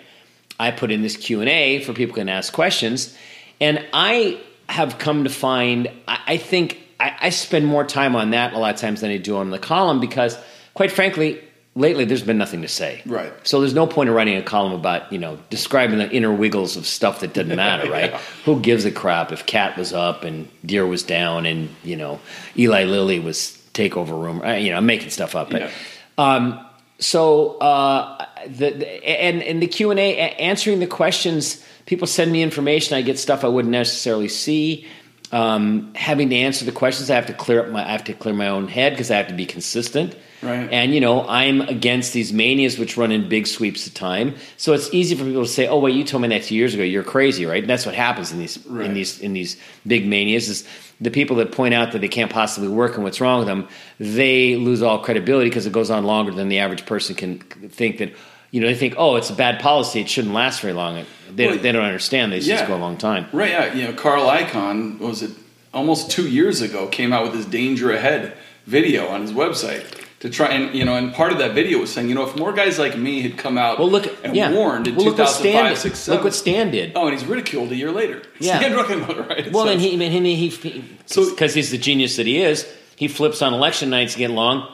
I 0.60 0.72
put 0.72 0.92
in 0.92 1.02
this 1.02 1.16
Q 1.16 1.40
and 1.40 1.50
A 1.50 1.82
for 1.82 1.94
people 1.94 2.16
can 2.16 2.28
ask 2.28 2.52
questions, 2.52 3.18
and 3.62 3.88
I 3.94 4.42
have 4.68 5.00
come 5.00 5.24
to 5.24 5.30
find 5.30 5.90
I, 6.06 6.20
I 6.28 6.38
think 6.38 6.78
I, 7.00 7.16
I 7.22 7.30
spend 7.30 7.66
more 7.66 7.86
time 7.86 8.18
on 8.18 8.32
that 8.32 8.52
a 8.52 8.58
lot 8.58 8.76
of 8.76 8.82
times 8.82 9.00
than 9.00 9.12
I 9.12 9.18
do 9.18 9.38
on 9.38 9.52
the 9.52 9.60
column 9.60 10.02
because, 10.02 10.38
quite 10.74 10.92
frankly, 10.92 11.42
lately 11.80 12.06
there's 12.06 12.22
been 12.24 12.38
nothing 12.38 12.62
to 12.62 12.68
say. 12.68 13.02
Right. 13.06 13.32
So 13.44 13.60
there's 13.62 13.74
no 13.74 13.88
point 13.88 14.10
in 14.10 14.16
writing 14.16 14.36
a 14.38 14.44
column 14.44 14.74
about 14.74 15.12
you 15.12 15.18
know 15.18 15.40
describing 15.50 15.98
the 15.98 16.10
inner 16.12 16.32
wiggles 16.34 16.76
of 16.78 16.86
stuff 16.86 17.22
that 17.22 17.34
doesn't 17.34 17.56
matter, 17.68 17.90
right? 17.90 18.12
Yeah. 18.12 18.22
Who 18.46 18.60
gives 18.60 18.86
a 18.86 18.92
crap 18.92 19.32
if 19.32 19.46
Cat 19.46 19.78
was 19.78 19.94
up 19.94 20.24
and 20.24 20.48
Deere 20.66 20.86
was 20.86 21.04
down 21.04 21.46
and 21.46 21.70
you 21.84 21.96
know 21.96 22.20
Eli 22.58 22.84
Lilly 22.84 23.20
was 23.20 23.58
takeover 23.74 24.22
room? 24.22 24.42
uh, 24.44 24.54
You 24.54 24.72
know, 24.72 24.78
I'm 24.78 24.86
making 24.86 25.10
stuff 25.10 25.36
up, 25.36 25.50
but 25.50 25.62
Yeah. 25.62 25.72
um, 26.18 26.66
so 27.00 27.58
uh, 27.60 28.26
the, 28.46 28.72
the 28.72 29.08
and 29.08 29.42
in 29.42 29.60
the 29.62 29.68
Q 29.68 29.90
and 29.92 30.00
A, 30.00 30.18
answering 30.36 30.80
the 30.80 30.88
questions, 30.88 31.64
people 31.86 32.08
send 32.08 32.30
me 32.32 32.44
information. 32.44 32.98
I 32.98 33.02
get 33.02 33.18
stuff 33.18 33.44
I 33.46 33.48
wouldn't 33.48 33.72
necessarily 33.72 34.28
see. 34.28 34.86
Um, 35.32 35.94
having 35.96 36.30
to 36.32 36.36
answer 36.36 36.66
the 36.66 36.72
questions, 36.74 37.10
I 37.10 37.16
have 37.16 37.28
to 37.28 37.34
clear 37.34 37.62
up 37.64 37.70
my 37.70 37.88
I 37.88 37.92
have 37.92 38.04
to 38.06 38.14
clear 38.14 38.34
my 38.34 38.50
own 38.50 38.68
head 38.68 38.94
because 38.94 39.12
I 39.12 39.16
have 39.18 39.28
to 39.30 39.34
be 39.34 39.46
consistent. 39.46 40.16
Right. 40.42 40.70
And 40.72 40.94
you 40.94 41.02
know, 41.02 41.28
I'm 41.28 41.62
against 41.62 42.14
these 42.14 42.32
manias 42.32 42.80
which 42.80 42.96
run 42.98 43.12
in 43.12 43.28
big 43.28 43.46
sweeps 43.46 43.86
of 43.88 43.94
time. 43.94 44.36
So 44.58 44.74
it's 44.74 44.90
easy 44.94 45.16
for 45.16 45.26
people 45.26 45.44
to 45.44 45.50
say, 45.50 45.68
"Oh, 45.68 45.80
wait, 45.80 45.96
you 45.96 46.04
told 46.04 46.22
me 46.22 46.30
that 46.30 46.44
two 46.44 46.56
years 46.56 46.74
ago. 46.74 46.84
You're 46.84 47.04
crazy, 47.04 47.46
right?" 47.46 47.62
And 47.62 47.70
that's 47.70 47.86
what 47.86 47.96
happens 47.96 48.32
in 48.32 48.40
these 48.40 48.58
Right. 48.66 48.86
in 48.86 48.94
these 48.94 49.20
in 49.20 49.34
these 49.34 49.58
big 49.86 50.08
manias 50.08 50.48
is 50.48 50.64
the 51.02 51.12
people 51.12 51.38
that 51.38 51.52
point 51.52 51.74
out 51.74 51.92
that 51.92 52.00
they 52.02 52.08
can't 52.08 52.32
possibly 52.32 52.70
work 52.70 52.96
and 52.96 53.04
what's 53.04 53.20
wrong 53.22 53.40
with 53.40 53.48
them, 53.48 53.68
they 54.00 54.56
lose 54.56 54.82
all 54.82 55.00
credibility 55.00 55.50
because 55.50 55.66
it 55.66 55.72
goes 55.74 55.90
on 55.90 56.04
longer 56.06 56.32
than 56.32 56.50
the 56.50 56.60
average 56.60 56.86
person 56.86 57.16
can 57.16 57.40
think 57.70 57.98
that. 58.00 58.12
You 58.52 58.60
know, 58.62 58.66
they 58.68 58.74
think, 58.74 58.96
"Oh, 58.98 59.16
it's 59.16 59.30
a 59.30 59.34
bad 59.36 59.60
policy. 59.60 60.02
It 60.02 60.10
shouldn't 60.10 60.34
last 60.34 60.62
very 60.62 60.74
long." 60.74 61.06
They, 61.36 61.46
Well, 61.46 61.58
they 61.60 61.72
don't 61.72 61.84
understand. 61.86 62.32
They 62.32 62.40
yeah. 62.40 62.56
just 62.56 62.68
go 62.68 62.76
a 62.76 62.78
long 62.78 62.98
time. 62.98 63.28
Right, 63.32 63.52
yeah. 63.52 63.76
You 63.76 63.84
know, 63.84 63.94
Carl 63.94 64.26
Icahn, 64.26 64.98
was 64.98 65.22
it 65.22 65.30
almost 65.72 66.10
two 66.10 66.28
years 66.28 66.60
ago, 66.60 66.88
came 66.88 67.14
out 67.14 67.22
with 67.22 67.36
his 67.36 67.46
Danger 67.46 67.92
Ahead 67.92 68.34
video 68.66 69.08
on 69.08 69.22
his 69.22 69.34
website 69.34 69.84
to 70.20 70.30
try 70.30 70.48
and, 70.48 70.76
you 70.76 70.84
know, 70.84 70.96
and 70.96 71.14
part 71.14 71.32
of 71.32 71.38
that 71.38 71.54
video 71.54 71.80
was 71.80 71.92
saying, 71.94 72.10
you 72.10 72.16
know, 72.16 72.28
if 72.28 72.36
more 72.36 72.52
guys 72.52 72.78
like 72.78 72.98
me 72.98 73.22
had 73.22 73.38
come 73.38 73.58
out 73.58 73.80
Well, 73.80 73.90
look, 73.90 74.06
and 74.26 74.36
yeah. 74.36 74.52
warned 74.52 74.88
in 74.88 74.96
well, 74.96 75.06
Stan 75.16 75.16
2005, 75.16 75.70
did. 75.70 75.78
6, 75.78 76.08
Look 76.10 76.24
what 76.26 76.34
Stan 76.34 76.72
did. 76.72 76.92
Oh, 76.96 77.08
and 77.08 77.18
he's 77.18 77.26
ridiculed 77.26 77.72
a 77.72 77.76
year 77.76 77.92
later. 77.92 78.22
Yeah. 78.40 78.60
Stan 78.60 78.72
Druckenmiller, 78.74 79.30
right? 79.30 79.52
Well, 79.52 79.66
So- 79.66 79.72
and 79.72 79.80
he, 79.80 79.94
and 79.94 80.26
he, 80.26 80.36
he, 80.36 80.50
he 80.50 80.84
So- 81.06 81.30
because 81.30 81.54
he's 81.54 81.72
the 81.72 81.78
genius 81.78 82.18
that 82.18 82.26
he 82.28 82.42
is, 82.42 82.68
he 82.98 83.08
flips 83.08 83.42
on 83.42 83.54
election 83.54 83.90
nights 83.90 84.14
to 84.14 84.20
get 84.20 84.30
long. 84.32 84.68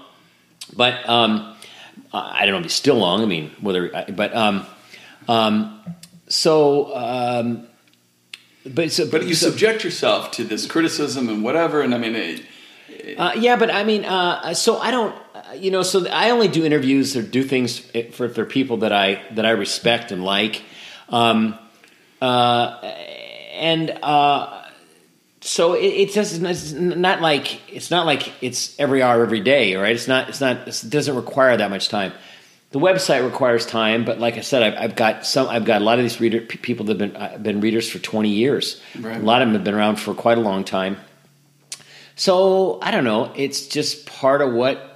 But 0.76 1.08
um, 1.08 1.56
I 2.12 2.46
don't 2.46 2.54
know 2.54 2.58
if 2.60 2.64
he's 2.66 2.74
still 2.74 2.96
long. 2.96 3.22
I 3.22 3.26
mean, 3.26 3.52
whether, 3.62 3.90
but 4.16 4.36
um, 4.36 4.66
um, 5.28 5.80
so, 6.28 6.96
um, 6.96 7.68
but 8.66 8.92
so, 8.92 9.08
But 9.08 9.28
you 9.28 9.36
so- 9.36 9.52
subject 9.52 9.84
yourself 9.84 10.32
to 10.32 10.44
this 10.44 10.66
criticism 10.66 11.30
and 11.30 11.44
whatever, 11.44 11.82
and 11.82 11.94
I 11.94 12.00
mean, 12.00 12.16
it, 12.16 12.42
Uh, 13.16 13.34
yeah, 13.38 13.56
but 13.58 13.70
I 13.70 13.84
mean, 13.84 14.06
uh, 14.06 14.56
so 14.56 14.80
I 14.80 14.90
don't, 14.90 15.16
you 15.54 15.72
know, 15.72 15.84
so 15.84 16.08
I 16.08 16.32
only 16.32 16.48
do 16.48 16.66
interviews 16.66 17.16
or 17.16 17.22
do 17.22 17.44
things 17.44 17.80
for, 18.14 18.30
for 18.30 18.46
people 18.46 18.78
that 18.78 18.92
I 18.92 19.22
that 19.32 19.46
I 19.46 19.52
respect 19.52 20.12
and 20.12 20.24
like, 20.24 20.64
um, 21.10 21.58
uh, 22.22 22.80
and 23.54 23.92
uh, 24.02 24.64
so 25.42 25.74
it, 25.74 25.86
it 25.86 26.14
doesn't. 26.14 26.46
It's 26.46 26.72
not 26.72 27.22
like 27.22 27.72
it's 27.72 27.92
not 27.92 28.06
like 28.06 28.32
it's 28.42 28.78
every 28.80 29.04
hour 29.04 29.22
every 29.22 29.42
day, 29.42 29.76
right? 29.76 29.96
It's 29.96 30.08
not. 30.08 30.30
It's 30.30 30.42
not. 30.42 30.68
It 30.68 30.84
doesn't 30.90 31.16
require 31.16 31.56
that 31.56 31.70
much 31.70 31.90
time. 31.90 32.14
The 32.72 32.80
website 32.80 33.24
requires 33.24 33.66
time, 33.66 34.04
but 34.04 34.20
like 34.20 34.38
I 34.38 34.42
said, 34.42 34.64
I've, 34.64 34.78
I've 34.78 34.96
got 34.96 35.26
some. 35.26 35.48
I've 35.48 35.64
got 35.64 35.82
a 35.82 35.86
lot 35.86 36.00
of 36.00 36.04
these 36.04 36.20
reader 36.20 36.42
people 36.42 36.88
that 36.88 37.00
have 37.00 37.14
been 37.14 37.22
uh, 37.22 37.38
been 37.38 37.62
readers 37.62 37.90
for 37.90 38.00
twenty 38.00 38.32
years. 38.32 38.82
Right. 39.00 39.18
A 39.18 39.24
lot 39.24 39.42
of 39.42 39.48
them 39.48 39.56
have 39.56 39.64
been 39.64 39.76
around 39.76 39.98
for 39.98 40.14
quite 40.14 40.38
a 40.38 40.42
long 40.42 40.64
time. 40.64 40.98
So 42.16 42.80
I 42.82 42.92
don't 42.92 43.04
know. 43.04 43.32
It's 43.36 43.68
just 43.68 44.06
part 44.06 44.42
of 44.42 44.54
what 44.54 44.95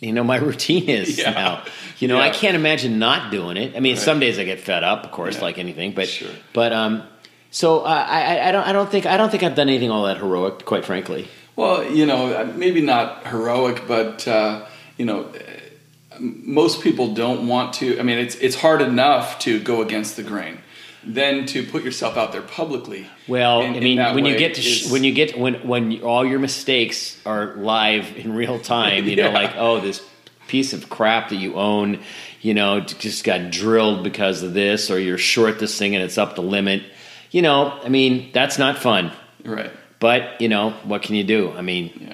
you 0.00 0.12
know 0.12 0.24
my 0.24 0.36
routine 0.48 0.88
is 0.88 1.18
Yeah. 1.18 1.30
now. 1.30 1.62
You 1.98 2.08
know, 2.08 2.18
I 2.18 2.30
can't 2.30 2.56
imagine 2.56 2.98
not 2.98 3.30
doing 3.30 3.56
it. 3.56 3.76
I 3.76 3.80
mean, 3.80 3.94
Right. 3.94 4.02
some 4.02 4.18
days 4.20 4.38
I 4.38 4.44
get 4.44 4.60
fed 4.60 4.82
up, 4.82 5.04
of 5.04 5.10
course, 5.10 5.36
Yeah. 5.36 5.42
like 5.42 5.58
anything. 5.58 5.92
But 5.92 6.08
Sure. 6.08 6.28
but 6.52 6.72
um, 6.72 7.02
so 7.50 7.80
uh, 7.80 8.06
I, 8.08 8.48
I 8.48 8.52
don't 8.52 8.66
I 8.66 8.72
don't 8.72 8.90
think 8.90 9.06
I 9.06 9.16
don't 9.16 9.30
think 9.30 9.42
I've 9.42 9.54
done 9.54 9.68
anything 9.68 9.90
all 9.90 10.04
that 10.04 10.16
heroic, 10.18 10.64
quite 10.64 10.84
frankly. 10.84 11.28
Well, 11.56 11.84
you 11.84 12.06
know, 12.06 12.44
maybe 12.56 12.80
not 12.80 13.26
heroic, 13.26 13.82
but 13.86 14.26
uh, 14.26 14.64
you 14.96 15.04
know, 15.04 15.20
uh, 15.24 16.16
most 16.18 16.80
people 16.82 17.12
don't 17.14 17.46
want 17.46 17.74
to. 17.74 17.98
I 18.00 18.02
mean, 18.02 18.18
it's 18.18 18.36
it's 18.36 18.56
hard 18.56 18.80
enough 18.80 19.38
to 19.40 19.60
go 19.60 19.82
against 19.82 20.16
the 20.16 20.22
grain, 20.22 20.58
then 21.04 21.46
to 21.46 21.62
put 21.64 21.82
yourself 21.82 22.16
out 22.16 22.32
there 22.32 22.42
publicly. 22.42 23.06
Well, 23.26 23.62
in- 23.62 23.76
I 23.76 23.80
mean, 23.80 23.98
when 24.14 24.24
you 24.26 24.36
get 24.36 24.54
to 24.54 24.62
sh- 24.62 24.86
is- 24.86 24.92
when 24.92 25.04
you 25.04 25.12
get 25.12 25.38
when 25.38 25.54
when 25.66 26.02
all 26.02 26.24
your 26.26 26.38
mistakes 26.38 27.18
are 27.24 27.54
live 27.56 28.16
in 28.16 28.34
real 28.34 28.58
time, 28.58 29.06
you 29.08 29.16
know, 29.16 29.30
like 29.42 29.54
oh, 29.56 29.80
this 29.80 30.02
piece 30.48 30.72
of 30.72 30.90
crap 30.90 31.28
that 31.30 31.36
you 31.36 31.54
own, 31.54 32.00
you 32.40 32.52
know, 32.54 32.80
just 32.80 33.22
got 33.24 33.50
drilled 33.50 34.02
because 34.02 34.42
of 34.42 34.52
this, 34.52 34.90
or 34.90 34.98
you're 34.98 35.16
short 35.18 35.58
this 35.60 35.78
thing 35.78 35.94
and 35.94 36.02
it's 36.04 36.18
up 36.18 36.34
the 36.34 36.42
limit. 36.42 36.82
You 37.30 37.42
know, 37.42 37.78
I 37.84 37.88
mean, 37.88 38.30
that's 38.32 38.58
not 38.58 38.78
fun. 38.78 39.12
right. 39.44 39.70
But 40.00 40.40
you 40.40 40.48
know, 40.48 40.70
what 40.84 41.02
can 41.02 41.14
you 41.14 41.24
do? 41.24 41.52
I 41.52 41.60
mean, 41.62 41.92
Yeah. 42.00 42.12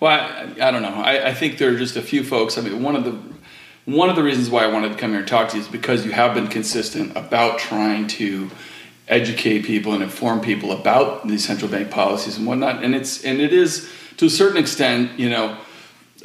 Well, 0.00 0.18
I, 0.20 0.68
I 0.68 0.70
don't 0.72 0.82
know. 0.82 0.88
I, 0.94 1.28
I 1.28 1.34
think 1.34 1.58
there 1.58 1.70
are 1.72 1.76
just 1.76 1.96
a 1.96 2.02
few 2.02 2.24
folks. 2.24 2.58
I 2.58 2.60
mean, 2.62 2.82
one 2.82 2.96
of 2.96 3.04
the 3.04 3.16
one 3.84 4.08
of 4.08 4.16
the 4.16 4.22
reasons 4.22 4.48
why 4.48 4.64
I 4.64 4.68
wanted 4.68 4.92
to 4.92 4.98
come 4.98 5.10
here 5.10 5.20
and 5.20 5.28
talk 5.28 5.48
to 5.50 5.56
you 5.56 5.62
is 5.62 5.68
because 5.68 6.04
you 6.04 6.12
have 6.12 6.34
been 6.34 6.48
consistent 6.48 7.16
about 7.16 7.58
trying 7.58 8.06
to 8.08 8.50
educate 9.08 9.64
people 9.64 9.92
and 9.92 10.02
inform 10.02 10.40
people 10.40 10.72
about 10.72 11.26
these 11.26 11.44
central 11.44 11.70
bank 11.70 11.90
policies 11.90 12.36
and 12.38 12.46
whatnot. 12.46 12.84
And 12.84 12.94
it's 12.94 13.24
and 13.24 13.40
it 13.40 13.52
is 13.52 13.90
to 14.18 14.26
a 14.26 14.30
certain 14.30 14.56
extent, 14.56 15.18
you 15.18 15.28
know, 15.28 15.58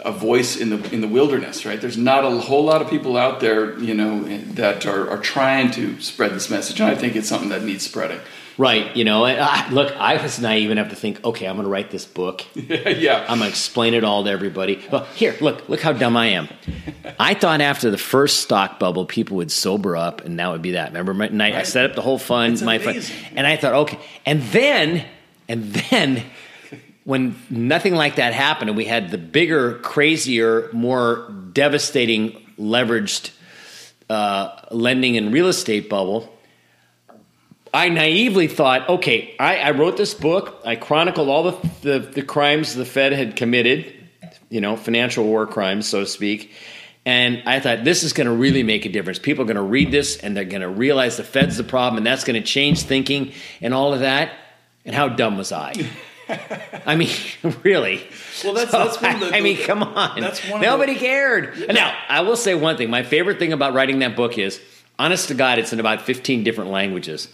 a 0.05 0.12
voice 0.12 0.55
in 0.55 0.70
the 0.70 0.93
in 0.93 1.01
the 1.01 1.08
wilderness, 1.08 1.66
right? 1.66 1.82
There's 1.82 1.97
not 1.97 2.24
a 2.24 2.30
whole 2.30 2.64
lot 2.64 2.82
of 2.82 2.89
people 2.89 3.18
out 3.18 3.39
there, 3.39 3.78
you 3.80 3.95
know, 3.95 4.24
that 4.53 4.86
are, 4.86 5.10
are 5.10 5.18
trying 5.18 5.72
to 5.72 5.99
spread 5.99 6.32
this 6.32 6.49
message, 6.49 6.80
and 6.80 6.89
I 6.89 6.95
think 6.95 7.16
it's 7.16 7.28
something 7.28 7.49
that 7.49 7.64
needs 7.64 7.86
spreading. 7.86 8.20
Right? 8.58 8.95
You 8.95 9.03
know, 9.03 9.26
and 9.26 9.39
I, 9.39 9.70
look, 9.70 9.95
I 9.97 10.22
was 10.22 10.39
naive 10.39 10.72
enough 10.72 10.89
to 10.89 10.95
think, 10.95 11.24
okay, 11.24 11.47
I'm 11.47 11.55
going 11.55 11.66
to 11.66 11.70
write 11.70 11.91
this 11.91 12.05
book. 12.05 12.43
yeah, 12.55 13.26
I'm 13.28 13.39
gonna 13.39 13.49
explain 13.49 13.93
it 13.93 14.03
all 14.03 14.24
to 14.24 14.30
everybody. 14.30 14.86
Well, 14.91 15.05
here, 15.16 15.36
look, 15.41 15.70
look 15.70 15.82
how 15.82 15.93
dumb 15.93 16.18
I 16.18 16.28
am. 16.28 16.49
I 17.20 17.34
thought 17.34 17.62
after 17.62 17.91
the 17.91 17.97
first 17.97 18.41
stock 18.41 18.80
bubble, 18.80 19.05
people 19.05 19.38
would 19.38 19.51
sober 19.51 19.95
up, 19.95 20.26
and 20.26 20.39
that 20.39 20.51
would 20.51 20.62
be 20.62 20.72
that. 20.72 20.89
Remember, 20.89 21.14
my, 21.14 21.28
night 21.30 21.55
I 21.55 21.64
set 21.64 21.89
up 21.89 21.95
the 21.95 22.01
whole 22.01 22.20
fund, 22.20 22.53
It's 22.53 22.62
my 22.62 22.80
fund, 22.80 23.12
and 23.36 23.45
I 23.45 23.58
thought, 23.58 23.74
okay, 23.74 23.99
and 24.26 24.41
then, 24.43 25.05
and 25.47 25.74
then, 25.74 26.24
when 27.03 27.36
nothing 27.49 27.95
like 27.95 28.16
that 28.16 28.34
happened, 28.34 28.70
and 28.70 28.78
we 28.78 28.86
had 28.86 29.12
the 29.12 29.18
bigger, 29.18 29.76
crazier, 29.80 30.70
more 30.74 31.30
devastating, 31.53 32.45
leveraged 32.60 33.32
uh, 34.10 34.62
lending 34.72 35.18
and 35.18 35.34
real 35.34 35.47
estate 35.47 35.89
bubble. 35.89 36.36
I 37.74 37.89
naively 37.89 38.47
thought, 38.47 38.88
okay, 38.89 39.36
I, 39.39 39.57
I 39.57 39.72
wrote 39.72 39.97
this 39.97 40.13
book. 40.13 40.61
I 40.65 40.76
chronicled 40.76 41.30
all 41.30 41.43
the, 41.51 41.70
the 41.82 41.99
the 41.99 42.22
crimes 42.24 42.76
the 42.76 42.86
Fed 42.86 43.13
had 43.13 43.36
committed, 43.36 43.93
you 44.49 44.61
know, 44.61 44.76
financial 44.76 45.26
war 45.26 45.45
crimes, 45.47 45.88
so 45.88 46.01
to 46.01 46.05
speak. 46.07 46.51
And 47.05 47.41
I 47.45 47.59
thought 47.61 47.84
this 47.86 48.03
is 48.03 48.11
going 48.13 48.28
to 48.28 48.34
really 48.34 48.63
make 48.63 48.86
a 48.86 48.89
difference. 48.89 49.18
People 49.20 49.43
are 49.43 49.47
going 49.47 49.55
to 49.55 49.61
read 49.61 49.91
this 49.91 50.18
and 50.18 50.36
they're 50.36 50.43
going 50.43 50.61
to 50.61 50.68
realize 50.68 51.15
the 51.18 51.24
Fed's 51.24 51.55
the 51.57 51.63
problem, 51.63 51.97
and 51.97 52.05
that's 52.05 52.24
going 52.26 52.41
to 52.41 52.45
change 52.45 52.82
thinking 52.82 53.32
and 53.61 53.74
all 53.74 53.93
of 53.93 54.01
that. 54.01 54.32
And 54.86 54.93
how 54.95 55.07
dumb 55.09 55.38
was 55.38 55.51
I? 55.51 55.74
I 56.86 56.95
mean, 56.97 57.09
really. 57.63 58.05
Well, 58.43 58.53
that's- 58.53 58.72
So, 58.72 58.84
that's 58.84 59.01
one 59.01 59.15
of 59.15 59.20
the- 59.22 59.34
I, 59.36 59.38
I 59.38 59.41
mean, 59.41 59.57
come 59.57 59.84
on. 59.84 60.20
That's 60.20 60.39
one 60.49 60.61
Nobody 60.61 60.93
the- 60.95 60.99
cared. 60.99 61.68
Now, 61.74 61.95
I 62.09 62.22
will 62.22 62.36
say 62.36 62.55
one 62.55 62.76
thing. 62.78 62.89
My 62.89 63.03
favorite 63.03 63.39
thing 63.39 63.53
about 63.53 63.74
writing 63.74 63.99
that 63.99 64.15
book 64.18 64.38
is, 64.38 64.59
honest 64.99 65.30
to 65.30 65.34
God, 65.34 65.59
it's 65.59 65.72
in 65.74 65.80
about 65.80 66.01
15 66.01 66.43
different 66.43 66.72
languages. 66.72 67.30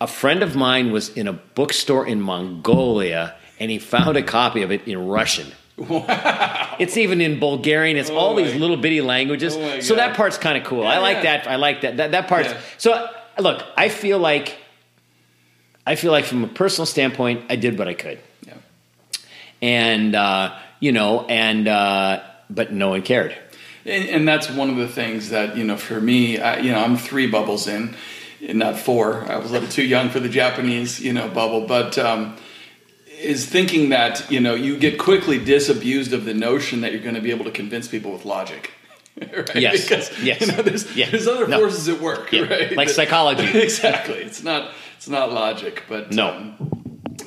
A 0.00 0.06
friend 0.06 0.42
of 0.42 0.54
mine 0.54 0.92
was 0.92 1.08
in 1.10 1.26
a 1.26 1.32
bookstore 1.32 2.06
in 2.06 2.20
Mongolia, 2.20 3.34
and 3.58 3.70
he 3.70 3.78
found 3.78 4.16
a 4.16 4.22
copy 4.22 4.62
of 4.62 4.70
it 4.70 4.86
in 4.86 5.08
Russian. 5.08 5.52
It's 5.76 6.96
even 6.96 7.20
in 7.20 7.38
Bulgarian. 7.40 7.96
It's 7.96 8.10
all 8.10 8.34
these 8.34 8.54
little 8.54 8.76
bitty 8.76 9.00
languages. 9.00 9.56
Oh 9.56 9.80
so 9.80 9.94
that 9.96 10.16
part's 10.16 10.38
kind 10.38 10.56
of 10.58 10.64
cool. 10.64 10.86
I 10.86 10.98
like 10.98 11.16
yeah. 11.18 11.38
that. 11.38 11.48
I 11.48 11.56
like 11.56 11.80
that. 11.82 11.96
That, 11.98 12.10
that 12.12 12.28
part's 12.28 12.50
Yeah. 12.50 12.60
so. 12.78 13.10
Look, 13.38 13.64
I 13.76 13.88
feel 13.88 14.18
like 14.18 14.56
I 15.86 15.94
feel 15.94 16.10
like 16.10 16.24
from 16.24 16.42
a 16.42 16.48
personal 16.48 16.86
standpoint, 16.86 17.44
I 17.48 17.56
did 17.56 17.78
what 17.78 17.86
I 17.86 17.94
could, 17.94 18.18
Yeah. 18.46 18.54
and 19.62 20.14
uh, 20.14 20.58
you 20.80 20.90
know, 20.92 21.24
and 21.26 21.68
uh, 21.68 22.22
but 22.50 22.72
no 22.72 22.90
one 22.90 23.02
cared. 23.02 23.36
And, 23.84 24.08
and 24.08 24.28
that's 24.28 24.50
one 24.50 24.70
of 24.70 24.76
the 24.76 24.88
things 24.88 25.30
that 25.30 25.56
you 25.56 25.64
know 25.64 25.76
for 25.76 26.00
me 26.00 26.38
I, 26.38 26.58
you 26.58 26.72
know 26.72 26.80
i'm 26.84 26.96
three 26.98 27.26
bubbles 27.26 27.66
in 27.68 27.94
not 28.40 28.78
four 28.78 29.24
i 29.30 29.36
was 29.36 29.50
a 29.50 29.52
little 29.52 29.68
too 29.68 29.82
young 29.84 30.08
for 30.08 30.20
the 30.20 30.28
japanese 30.28 31.00
you 31.00 31.12
know 31.12 31.28
bubble 31.28 31.66
but 31.66 31.98
um, 31.98 32.36
is 33.20 33.46
thinking 33.46 33.88
that 33.88 34.30
you 34.30 34.38
know 34.40 34.54
you 34.54 34.76
get 34.78 34.98
quickly 34.98 35.42
disabused 35.42 36.12
of 36.12 36.24
the 36.24 36.34
notion 36.34 36.80
that 36.82 36.92
you're 36.92 37.02
going 37.02 37.14
to 37.16 37.20
be 37.20 37.30
able 37.30 37.44
to 37.44 37.50
convince 37.50 37.88
people 37.88 38.12
with 38.12 38.24
logic 38.24 38.70
right? 39.20 39.56
Yes. 39.56 39.82
because 39.82 40.22
Yes. 40.22 40.40
you 40.40 40.46
know, 40.52 40.62
there's, 40.62 40.94
Yeah. 40.96 41.10
there's 41.10 41.26
other 41.26 41.48
No. 41.48 41.58
forces 41.58 41.88
at 41.88 42.00
work 42.00 42.30
Yeah. 42.30 42.42
right 42.42 42.76
Like 42.76 42.86
That- 42.88 42.94
psychology. 42.94 43.46
exactly 43.58 44.18
it's 44.18 44.44
not 44.44 44.70
it's 44.96 45.08
not 45.08 45.32
logic 45.32 45.82
but 45.88 46.12
No. 46.12 46.28
um, 46.28 46.54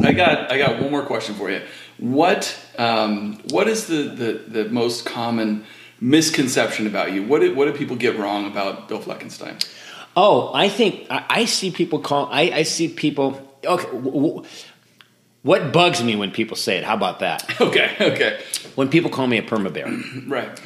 I 0.01 0.13
got 0.13 0.49
I 0.51 0.57
got 0.57 0.81
one 0.81 0.89
more 0.89 1.03
question 1.03 1.35
for 1.35 1.51
you. 1.51 1.61
What 1.97 2.57
um, 2.79 3.39
what 3.49 3.67
is 3.67 3.87
the, 3.87 4.03
the, 4.03 4.31
the 4.63 4.69
most 4.69 5.05
common 5.05 5.65
misconception 5.99 6.87
about 6.87 7.11
you? 7.11 7.23
What 7.23 7.41
do, 7.41 7.53
what 7.53 7.65
do 7.65 7.73
people 7.73 7.95
get 7.97 8.17
wrong 8.17 8.47
about 8.47 8.87
Bill 8.87 8.99
Fleckenstein? 8.99 9.63
Oh, 10.15 10.51
I 10.53 10.67
think 10.69 11.07
I, 11.09 11.23
I 11.29 11.45
see 11.45 11.71
people 11.71 11.99
call. 11.99 12.27
I, 12.31 12.41
I 12.53 12.63
see 12.63 12.87
people. 12.89 13.39
Okay, 13.65 13.85
w- 13.85 14.11
w- 14.11 14.43
what 15.43 15.71
bugs 15.71 16.03
me 16.03 16.15
when 16.15 16.31
people 16.31 16.55
say 16.57 16.77
it? 16.77 16.83
How 16.83 16.95
about 16.95 17.19
that? 17.19 17.43
Okay, 17.61 17.95
okay, 17.99 18.41
When 18.75 18.89
people 18.89 19.09
call 19.09 19.27
me 19.27 19.37
a 19.37 19.41
perma 19.43 19.71
bear, 19.73 19.87
right. 20.27 20.61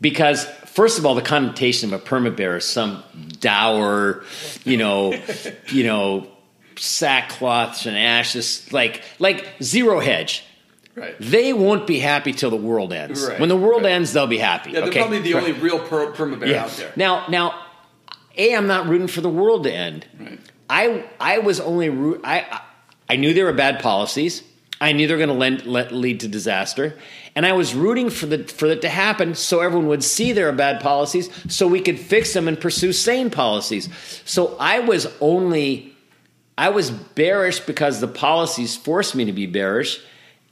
because 0.00 0.44
first 0.66 0.98
of 0.98 1.06
all, 1.06 1.14
the 1.14 1.22
connotation 1.22 1.92
of 1.92 2.00
a 2.00 2.04
perma 2.04 2.34
bear 2.34 2.56
is 2.58 2.64
some 2.64 3.02
dour, 3.40 4.22
you 4.64 4.76
know, 4.76 5.14
you 5.68 5.84
know, 5.84 6.26
sackcloths 6.76 7.86
and 7.86 7.96
ashes, 7.96 8.72
like 8.72 9.02
like 9.18 9.46
zero 9.62 10.00
hedge. 10.00 10.44
Right. 10.94 11.14
They 11.20 11.52
won't 11.52 11.86
be 11.86 11.98
happy 11.98 12.32
till 12.32 12.48
the 12.48 12.56
world 12.56 12.92
ends. 12.94 13.22
Right, 13.26 13.38
when 13.38 13.50
the 13.50 13.56
world 13.56 13.82
right. 13.82 13.92
ends, 13.92 14.14
they'll 14.14 14.26
be 14.26 14.38
happy. 14.38 14.70
Yeah, 14.70 14.80
they're 14.80 14.88
okay? 14.88 15.00
probably 15.00 15.18
the 15.20 15.34
only 15.34 15.52
real 15.52 15.78
per, 15.78 16.10
perma 16.12 16.40
bear 16.40 16.48
Yeah. 16.48 16.64
out 16.64 16.70
there. 16.70 16.90
Now, 16.96 17.26
now, 17.28 17.65
a 18.36 18.54
I'm 18.54 18.66
not 18.66 18.86
rooting 18.86 19.08
for 19.08 19.20
the 19.20 19.28
world 19.28 19.64
to 19.64 19.72
end. 19.72 20.06
Right. 20.18 20.40
I 20.68 21.04
I 21.20 21.38
was 21.38 21.60
only 21.60 21.88
root. 21.88 22.20
I 22.24 22.60
I- 23.08 23.16
knew 23.16 23.32
there 23.32 23.44
were 23.44 23.52
bad 23.52 23.80
policies. 23.80 24.42
I 24.80 24.92
knew 24.92 25.06
they 25.06 25.14
were 25.14 25.26
going 25.26 25.58
to 25.58 25.94
lead 25.94 26.20
to 26.20 26.28
disaster, 26.28 26.98
and 27.34 27.46
I 27.46 27.52
was 27.52 27.74
rooting 27.74 28.10
for 28.10 28.26
the 28.26 28.44
for 28.44 28.66
it 28.66 28.82
to 28.82 28.90
happen 28.90 29.34
so 29.34 29.60
everyone 29.60 29.88
would 29.88 30.04
see 30.04 30.32
there 30.32 30.48
are 30.50 30.52
bad 30.52 30.82
policies, 30.82 31.30
so 31.48 31.66
we 31.66 31.80
could 31.80 31.98
fix 31.98 32.34
them 32.34 32.46
and 32.46 32.60
pursue 32.60 32.92
sane 32.92 33.30
policies. 33.30 33.88
So 34.26 34.54
I 34.60 34.80
was 34.80 35.06
only 35.20 35.94
I 36.58 36.68
was 36.70 36.90
bearish 36.90 37.60
because 37.60 38.00
the 38.00 38.08
policies 38.08 38.76
forced 38.76 39.14
me 39.14 39.24
to 39.24 39.32
be 39.32 39.46
bearish, 39.46 39.98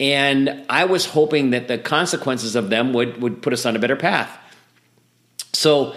and 0.01 0.64
I 0.70 0.87
was 0.87 1.05
hoping 1.05 1.51
that 1.51 1.68
the 1.68 1.76
consequences 1.76 2.57
of 2.57 2.70
them 2.70 2.95
would 2.95 3.20
would 3.20 3.43
put 3.43 3.53
us 3.53 3.66
on 3.66 3.76
a 3.76 3.78
better 3.78 3.97
path. 3.97 4.30
So 5.53 5.95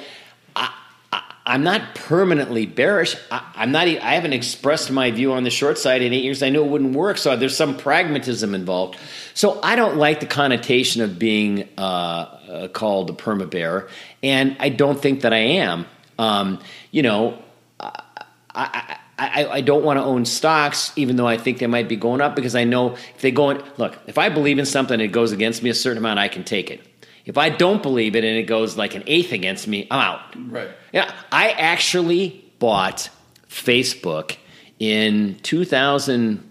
I'm 1.48 1.64
not 1.64 1.96
permanently 1.96 2.66
bearish. 2.66 3.16
I, 3.32 3.54
I'm 3.56 3.72
not. 3.72 3.88
I 3.88 4.16
haven't 4.16 4.34
expressed 4.34 4.92
my 4.92 5.12
view 5.12 5.32
on 5.32 5.44
the 5.44 5.50
short 5.50 5.78
side 5.78 6.02
in 6.02 6.12
eight 6.12 6.26
years. 6.26 6.44
I 6.44 6.50
knew 6.50 6.64
it 6.64 6.68
wouldn't 6.70 6.94
work, 6.94 7.18
so 7.18 7.36
there's 7.38 7.56
some 7.56 7.78
pragmatism 7.78 8.54
involved. 8.54 9.00
So 9.34 9.60
I 9.64 9.78
don't 9.78 9.96
like 9.96 10.20
the 10.20 10.26
connotation 10.26 11.02
of 11.02 11.18
being 11.18 11.70
uh, 11.78 11.82
uh, 11.82 12.68
called 12.68 13.10
a 13.10 13.14
perma 13.14 13.50
bear, 13.50 13.88
and 14.22 14.58
I 14.60 14.68
don't 14.68 15.02
think 15.02 15.22
that 15.22 15.32
I 15.32 15.38
am. 15.38 15.86
Um, 16.20 16.60
you 16.92 17.02
know, 17.02 17.42
I, 17.80 18.98
I, 19.18 19.48
I 19.48 19.62
don't 19.62 19.84
want 19.84 20.00
to 20.00 20.04
own 20.04 20.26
stocks, 20.26 20.92
even 20.98 21.16
though 21.16 21.28
I 21.28 21.38
think 21.38 21.60
they 21.60 21.68
might 21.68 21.88
be 21.88 21.96
going 21.96 22.20
up, 22.20 22.36
because 22.36 22.56
I 22.56 22.66
know 22.66 22.94
if 22.94 23.22
they 23.22 23.32
go 23.32 23.52
in, 23.52 23.64
look, 23.78 23.98
if 24.06 24.18
I 24.18 24.30
believe 24.30 24.60
in 24.60 24.66
something 24.66 25.00
it 25.00 25.08
goes 25.08 25.32
against 25.32 25.64
me 25.64 25.70
a 25.70 25.74
certain 25.74 26.00
amount, 26.00 26.20
I 26.20 26.28
can 26.28 26.44
take 26.44 26.70
it. 26.70 26.82
If 27.28 27.38
I 27.38 27.50
don't 27.50 27.84
believe 27.84 28.16
it 28.16 28.24
and 28.24 28.38
it 28.38 28.44
goes 28.44 28.78
like 28.78 28.96
an 28.96 29.04
eighth 29.06 29.32
against 29.34 29.68
me, 29.68 29.86
I'm 29.92 30.00
out. 30.00 30.22
Right. 30.52 30.70
Yeah, 30.94 31.12
I 31.32 31.50
actually 31.52 32.44
bought 32.58 33.10
Facebook 33.50 34.38
in 34.80 35.38
2000 35.44 36.44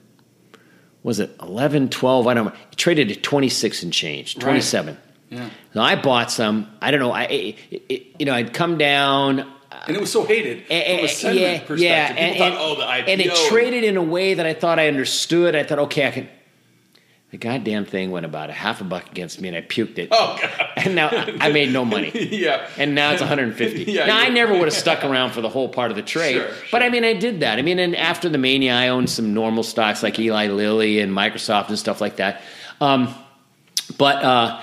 was 1.02 1.20
it 1.20 1.30
11 1.40 1.88
12 1.90 2.26
i 2.26 2.34
don't 2.34 2.46
know 2.46 2.52
it 2.72 2.76
traded 2.76 3.08
at 3.12 3.22
26 3.22 3.84
and 3.84 3.92
change 3.92 4.34
27 4.36 4.96
Yeah. 5.30 5.48
now 5.76 5.82
i 5.82 5.94
bought 5.94 6.32
some 6.32 6.68
i 6.82 6.90
don't 6.90 6.98
know 6.98 7.12
i 7.12 7.22
it, 7.26 7.56
it, 7.88 8.06
you 8.18 8.26
know 8.26 8.34
i'd 8.34 8.52
come 8.52 8.78
down 8.78 9.40
And 9.86 9.96
it 9.96 10.00
was 10.00 10.10
so 10.10 10.24
hated 10.24 10.66
from 10.66 10.72
Eh, 10.74 10.80
a 10.80 11.02
eh, 11.04 11.06
sentiment 11.06 11.40
yeah, 11.40 11.58
perspective. 11.60 11.80
yeah, 11.80 12.08
People 12.08 12.22
and, 12.24 12.36
thought, 12.38 12.48
and- 12.48 12.56
oh, 12.58 12.74
the 12.74 12.82
IPO. 12.82 13.08
and 13.12 13.20
it 13.20 13.48
traded 13.48 13.84
in 13.84 13.96
a 13.96 14.02
way 14.02 14.34
that 14.34 14.46
I 14.46 14.54
thought 14.54 14.80
I 14.80 14.88
understood. 14.88 15.54
I 15.54 15.62
thought, 15.62 15.78
okay, 15.86 16.08
I 16.08 16.10
can. 16.10 16.28
The 17.36 17.48
goddamn 17.48 17.84
thing 17.84 18.12
went 18.12 18.24
about 18.24 18.48
a 18.48 18.54
half 18.54 18.80
a 18.80 18.84
buck 18.84 19.10
against 19.10 19.42
me, 19.42 19.48
and 19.48 19.56
I 19.58 19.60
puked 19.60 19.98
it. 19.98 20.08
Oh, 20.10 20.38
God. 20.40 20.70
And 20.86 20.94
now 20.94 21.10
I 21.10 21.52
made 21.52 21.70
no 21.70 21.84
money. 21.84 22.10
yeah. 22.30 22.66
And 22.78 22.94
now 22.94 23.12
it's 23.12 23.20
150. 23.20 23.84
Yeah, 23.92 24.06
now 24.06 24.18
I 24.18 24.30
never 24.30 24.54
would 24.54 24.68
have 24.68 24.72
stuck 24.72 25.04
around 25.04 25.32
for 25.32 25.42
the 25.42 25.48
whole 25.50 25.68
part 25.68 25.90
of 25.90 25.98
the 25.98 26.02
trade, 26.02 26.36
Sure, 26.36 26.48
but 26.72 26.78
sure. 26.78 26.82
I 26.82 26.88
mean, 26.88 27.04
I 27.04 27.12
did 27.12 27.40
that. 27.40 27.58
I 27.58 27.62
mean, 27.62 27.78
and 27.78 27.94
after 27.94 28.30
the 28.30 28.38
mania, 28.38 28.74
I 28.74 28.88
owned 28.88 29.10
some 29.10 29.34
normal 29.34 29.64
stocks 29.64 30.02
like 30.02 30.18
Eli 30.18 30.46
Lilly 30.46 31.00
and 31.00 31.12
Microsoft 31.12 31.68
and 31.68 31.78
stuff 31.78 32.00
like 32.00 32.16
that. 32.16 32.40
Um, 32.80 33.14
but 33.98 34.24
uh, 34.24 34.62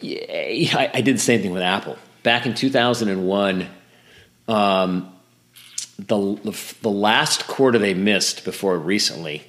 yeah, 0.00 0.78
I, 0.78 0.90
I 0.94 1.00
did 1.02 1.16
the 1.16 1.20
same 1.20 1.42
thing 1.42 1.52
with 1.52 1.62
Apple 1.62 1.98
back 2.22 2.46
in 2.46 2.54
2001. 2.54 3.68
Um, 4.48 5.12
the, 5.98 6.40
the 6.44 6.74
the 6.80 6.90
last 6.90 7.46
quarter 7.46 7.78
they 7.78 7.92
missed 7.92 8.46
before 8.46 8.78
recently, 8.78 9.42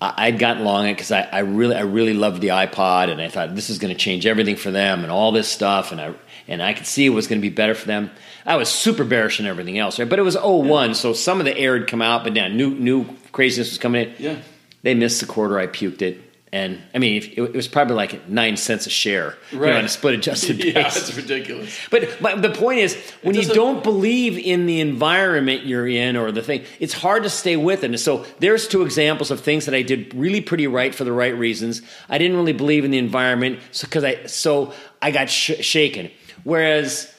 I, 0.00 0.14
I'd 0.26 0.38
gotten 0.38 0.62
along 0.62 0.86
it 0.86 0.94
because 0.94 1.12
I, 1.12 1.22
I 1.22 1.38
really 1.40 1.74
I 1.74 1.82
really 1.82 2.14
loved 2.14 2.40
the 2.40 2.48
iPod 2.48 3.10
and 3.10 3.20
I 3.20 3.28
thought 3.28 3.54
this 3.54 3.70
is 3.70 3.78
going 3.78 3.94
to 3.94 3.98
change 3.98 4.26
everything 4.26 4.56
for 4.56 4.70
them 4.70 5.02
and 5.02 5.10
all 5.10 5.32
this 5.32 5.48
stuff 5.48 5.92
and 5.92 6.00
I 6.00 6.14
and 6.48 6.62
I 6.62 6.74
could 6.74 6.86
see 6.86 7.06
it 7.06 7.10
was 7.10 7.26
going 7.26 7.40
to 7.40 7.48
be 7.48 7.54
better 7.54 7.74
for 7.74 7.86
them. 7.86 8.10
I 8.44 8.56
was 8.56 8.68
super 8.68 9.04
bearish 9.04 9.40
and 9.40 9.48
everything 9.48 9.78
else, 9.78 9.98
right? 9.98 10.08
But 10.08 10.20
it 10.20 10.22
was 10.22 10.36
01, 10.36 10.94
so 10.94 11.12
some 11.12 11.40
of 11.40 11.46
the 11.46 11.56
air 11.56 11.76
had 11.76 11.88
come 11.88 12.02
out, 12.02 12.22
but 12.22 12.32
now 12.32 12.48
new 12.48 12.70
new 12.70 13.06
craziness 13.32 13.70
was 13.70 13.78
coming 13.78 14.08
in. 14.08 14.14
Yeah. 14.18 14.36
They 14.82 14.94
missed 14.94 15.20
the 15.20 15.26
quarter. 15.26 15.58
I 15.58 15.66
puked 15.66 16.02
it. 16.02 16.20
And 16.52 16.80
I 16.94 16.98
mean, 16.98 17.20
it, 17.22 17.38
it 17.38 17.54
was 17.54 17.66
probably 17.66 17.96
like 17.96 18.28
nine 18.28 18.56
cents 18.56 18.86
a 18.86 18.90
share 18.90 19.36
you 19.50 19.58
know, 19.58 19.64
Right. 19.64 19.74
on 19.76 19.84
a 19.84 19.88
split 19.88 20.14
adjusted 20.14 20.58
basis. 20.58 20.74
Yeah, 20.74 20.86
it's 20.86 21.14
ridiculous. 21.16 21.76
But, 21.90 22.16
but 22.20 22.40
the 22.40 22.50
point 22.50 22.78
is, 22.78 22.94
when 23.22 23.34
you 23.34 23.42
don't 23.46 23.82
believe 23.82 24.38
in 24.38 24.66
the 24.66 24.80
environment 24.80 25.66
you're 25.66 25.88
in 25.88 26.16
or 26.16 26.30
the 26.30 26.42
thing, 26.42 26.64
it's 26.78 26.94
hard 26.94 27.24
to 27.24 27.30
stay 27.30 27.56
with 27.56 27.82
it. 27.82 27.86
And 27.90 27.98
so 28.00 28.24
there's 28.38 28.68
two 28.68 28.82
examples 28.82 29.32
of 29.32 29.40
things 29.40 29.66
that 29.66 29.74
I 29.74 29.82
did 29.82 30.14
really 30.14 30.40
pretty 30.40 30.68
right 30.68 30.94
for 30.94 31.02
the 31.02 31.12
right 31.12 31.36
reasons. 31.36 31.82
I 32.08 32.16
didn't 32.16 32.36
really 32.36 32.52
believe 32.52 32.84
in 32.84 32.92
the 32.92 32.98
environment 32.98 33.58
because 33.80 34.04
I 34.04 34.26
so 34.26 34.72
I 35.02 35.10
got 35.10 35.28
sh- 35.28 35.60
shaken. 35.60 36.12
Whereas 36.44 37.12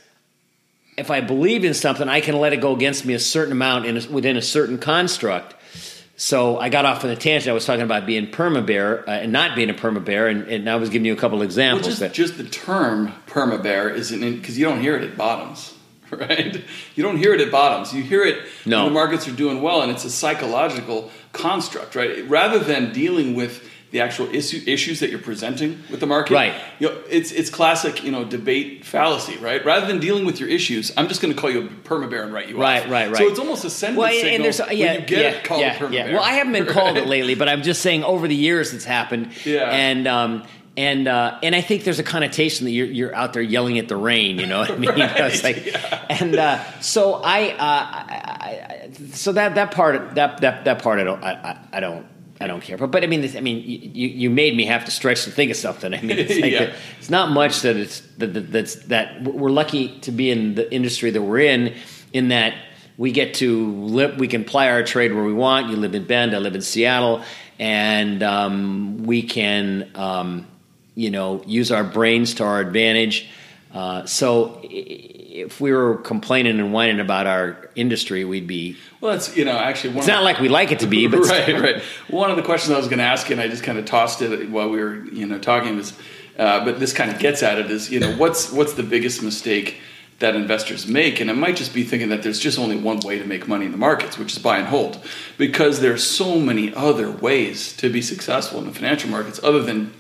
if 0.98 1.12
I 1.12 1.20
believe 1.22 1.66
in 1.66 1.74
something, 1.74 2.08
I 2.08 2.22
can 2.22 2.40
let 2.40 2.54
it 2.54 2.58
go 2.62 2.74
against 2.74 3.06
me 3.06 3.14
a 3.14 3.20
certain 3.20 3.52
amount 3.52 3.86
in 3.86 3.98
a, 3.98 4.08
within 4.10 4.38
a 4.38 4.42
certain 4.42 4.78
construct. 4.80 5.54
So 6.20 6.58
I 6.58 6.70
got 6.70 6.84
off 6.86 7.04
on 7.04 7.12
the 7.12 7.16
tangent. 7.16 7.48
I 7.50 7.54
was 7.54 7.64
talking 7.66 7.84
about 7.84 8.08
being 8.08 8.26
perma 8.28 8.66
bear 8.66 9.08
uh, 9.08 9.14
and 9.14 9.32
not 9.32 9.56
being 9.56 9.70
a 9.70 9.74
perma 9.74 10.04
bear, 10.04 10.28
and, 10.28 10.48
and 10.48 10.68
I 10.68 10.76
was 10.76 10.90
giving 10.90 11.06
you 11.06 11.14
a 11.14 11.16
couple 11.16 11.38
Well, 11.38 11.46
examples. 11.46 11.86
just, 11.86 12.00
that, 12.00 12.14
just 12.14 12.38
the 12.38 12.44
term 12.44 13.14
perma 13.28 13.62
bear 13.62 13.90
isn't 13.90 14.20
because 14.20 14.58
you 14.58 14.66
don't 14.66 14.82
hear 14.82 14.96
it 14.98 15.04
at 15.04 15.16
bottoms, 15.16 15.76
right? 16.10 16.64
You 16.96 17.04
don't 17.04 17.18
hear 17.18 17.34
it 17.36 17.42
at 17.42 17.52
bottoms. 17.52 17.94
You 17.94 18.02
hear 18.02 18.24
it 18.24 18.40
No. 18.66 18.86
when 18.86 18.94
the 18.94 19.00
markets 19.00 19.28
are 19.28 19.32
doing 19.32 19.62
well, 19.62 19.84
and 19.84 19.92
it's 19.92 20.06
a 20.06 20.10
psychological 20.10 21.12
construct, 21.34 21.94
right? 21.96 22.28
Rather 22.28 22.58
than 22.58 22.92
dealing 22.94 23.36
with 23.36 23.64
the 23.92 24.02
actual 24.02 24.28
issue, 24.36 24.62
issues 24.68 25.00
that 25.00 25.10
you're 25.10 25.20
presenting 25.20 25.82
with 25.90 26.00
the 26.02 26.06
market, 26.06 26.34
Right. 26.34 26.54
You 26.80 26.90
know, 26.90 26.98
it's 27.10 27.32
it's 27.32 27.50
classic, 27.50 28.04
you 28.04 28.12
know, 28.12 28.26
debate 28.26 28.84
fallacy, 28.86 29.38
right? 29.38 29.64
Rather 29.64 29.88
than 29.88 30.00
dealing 30.00 30.26
with 30.26 30.40
your 30.40 30.50
issues, 30.50 30.92
I'm 30.98 31.08
just 31.08 31.22
going 31.22 31.34
to 31.34 31.40
call 31.40 31.50
you 31.50 31.62
a 31.62 31.68
perma 31.88 32.10
bear 32.10 32.24
and 32.24 32.34
write 32.34 32.50
you 32.50 32.58
Right, 32.60 32.84
off. 32.84 32.92
right, 32.92 33.06
right. 33.06 33.12
right. 33.12 33.18
So 33.18 33.28
it's 33.28 33.40
almost 33.40 33.64
a 33.66 33.70
sentiment 33.70 34.00
Well, 34.00 34.12
signal 34.12 34.36
and 34.36 34.44
there's 34.46 34.60
when 34.60 34.78
yeah, 34.78 34.94
you 34.94 35.06
get 35.06 35.34
yeah, 35.36 35.42
called 35.42 35.62
yeah, 35.62 35.76
a 35.76 35.80
perma 35.80 35.92
yeah. 35.94 36.04
bear. 36.06 36.14
Well, 36.16 36.24
I 36.24 36.32
haven't 36.34 36.54
been 36.54 36.66
called 36.66 36.98
it 36.98 37.08
lately, 37.08 37.36
but 37.36 37.48
I'm 37.48 37.64
just 37.64 37.82
saying 37.82 38.04
over 38.04 38.28
the 38.28 38.36
years 38.36 38.74
it's 38.74 38.86
happened. 38.86 39.32
Yeah. 39.46 39.70
And 39.72 40.06
um, 40.08 40.44
and 40.76 41.08
uh, 41.08 41.40
and 41.42 41.56
I 41.56 41.62
think 41.62 41.86
there's 41.86 42.00
a 42.00 42.04
connotation 42.04 42.66
that 42.66 42.72
you're, 42.72 42.86
you're 42.86 43.16
out 43.16 43.34
there 43.34 43.42
yelling 43.42 43.80
at 43.80 43.88
the 43.88 43.98
rain. 43.98 44.38
You 44.38 44.46
know 44.46 44.60
what 44.60 44.72
I 44.72 44.76
mean? 44.78 44.90
Right, 45.00 45.44
like, 45.44 46.12
and 46.22 46.36
uh, 46.36 46.64
so 46.82 47.16
I, 47.16 47.50
uh, 47.50 47.56
I, 47.60 48.90
I, 48.90 48.90
so 49.12 49.32
that 49.32 49.56
that 49.56 49.72
part 49.72 50.16
that 50.16 50.42
that 50.42 50.66
that 50.66 50.84
part 50.84 51.00
I 51.00 51.04
don't 51.04 51.24
I, 51.24 51.32
I, 51.32 51.78
I 51.78 51.80
don't. 51.80 52.06
I 52.40 52.48
don't 52.48 52.62
care, 52.62 52.78
but 52.78 52.92
but 52.92 53.04
I 53.04 53.08
mean, 53.08 53.22
this, 53.22 53.36
I 53.36 53.40
mean, 53.40 53.64
you, 53.66 54.08
you 54.08 54.30
made 54.30 54.56
me 54.56 54.66
have 54.66 54.86
to 54.86 54.92
stretch 54.92 55.24
to 55.24 55.32
think 55.32 55.50
of 55.50 55.58
something. 55.58 55.94
I 55.94 56.02
mean, 56.02 56.18
it's 56.18 56.40
like 56.40 56.52
Yeah. 56.52 56.74
it's 57.00 57.10
not 57.10 57.32
much 57.32 57.62
that 57.62 57.76
it's 57.76 58.02
that, 58.20 58.34
that 58.34 58.52
that's 58.52 58.76
that 58.86 59.24
we're 59.24 59.50
lucky 59.50 60.00
to 60.02 60.12
be 60.12 60.30
in 60.30 60.56
the 60.56 60.72
industry 60.74 61.10
that 61.10 61.22
we're 61.22 61.40
in, 61.40 61.74
in 62.14 62.28
that 62.30 62.54
we 62.98 63.12
get 63.12 63.36
to 63.36 63.72
live, 63.74 64.18
we 64.18 64.28
can 64.28 64.44
ply 64.44 64.70
our 64.70 64.84
trade 64.84 65.14
where 65.14 65.24
we 65.24 65.34
want. 65.34 65.70
You 65.70 65.78
live 65.78 65.94
in 65.96 66.06
Bend, 66.06 66.34
I 66.36 66.40
live 66.40 66.56
in 66.56 66.62
Seattle, 66.62 67.22
and 67.60 68.24
um, 68.24 69.04
we 69.04 69.22
can, 69.22 69.90
um, 69.96 70.48
you 70.96 71.12
know, 71.12 71.44
use 71.46 71.72
our 71.72 71.84
brains 71.84 72.36
to 72.36 72.44
our 72.44 72.60
advantage. 72.60 73.30
Uh, 73.72 74.06
so, 74.06 74.62
if 75.42 75.62
we 75.62 75.72
were 75.72 75.98
complaining 75.98 76.60
and 76.60 76.74
whining 76.74 77.00
about 77.00 77.28
our 77.28 77.70
industry, 77.76 78.26
we'd 78.26 78.48
be. 78.48 78.76
Well, 79.02 79.14
it's 79.14 79.36
you 79.38 79.46
know 79.46 79.58
actually 79.58 79.92
one 79.92 80.00
It's 80.00 80.08
not 80.08 80.24
like 80.24 80.40
we 80.40 80.50
like 80.50 80.72
it 80.72 80.80
to 80.80 80.88
be, 80.88 81.08
but 81.08 81.20
right, 81.30 81.60
right. 81.60 81.82
One 82.10 82.32
of 82.32 82.38
the 82.38 82.44
questions 82.44 82.74
I 82.74 82.78
was 82.78 82.88
going 82.88 83.00
to 83.00 83.06
ask, 83.06 83.30
and 83.30 83.40
I 83.40 83.48
just 83.48 83.64
kind 83.64 83.78
of 83.78 83.86
tossed 83.86 84.22
it 84.22 84.50
while 84.50 84.70
we 84.70 84.82
were 84.82 85.06
you 85.06 85.28
know 85.28 85.38
talking 85.38 85.76
was, 85.76 85.94
uh, 86.38 86.66
but 86.66 86.80
this 86.80 86.94
kind 86.94 87.12
of 87.12 87.20
gets 87.20 87.44
at 87.44 87.60
it 87.60 87.70
is 87.70 87.92
you 87.92 88.00
know 88.00 88.16
what's 88.18 88.52
what's 88.52 88.74
the 88.74 88.84
biggest 88.84 89.22
mistake 89.22 89.78
that 90.20 90.36
investors 90.36 90.88
make, 90.88 91.20
and 91.20 91.30
it 91.30 91.36
might 91.36 91.56
just 91.56 91.74
be 91.74 91.84
thinking 91.84 92.10
that 92.10 92.24
there's 92.24 92.40
just 92.40 92.58
only 92.58 92.76
one 92.76 93.00
way 93.02 93.20
to 93.20 93.26
make 93.26 93.48
money 93.48 93.66
in 93.66 93.72
the 93.72 93.78
markets, 93.78 94.18
which 94.18 94.34
is 94.34 94.40
buy 94.40 94.58
and 94.58 94.68
hold, 94.68 95.00
because 95.38 95.80
there's 95.80 96.04
so 96.04 96.40
many 96.40 96.74
other 96.74 97.12
ways 97.12 97.78
to 97.78 97.92
be 97.92 98.02
successful 98.02 98.60
in 98.60 98.66
the 98.66 98.74
financial 98.74 99.10
markets 99.10 99.40
other 99.44 99.62
than. 99.62 99.94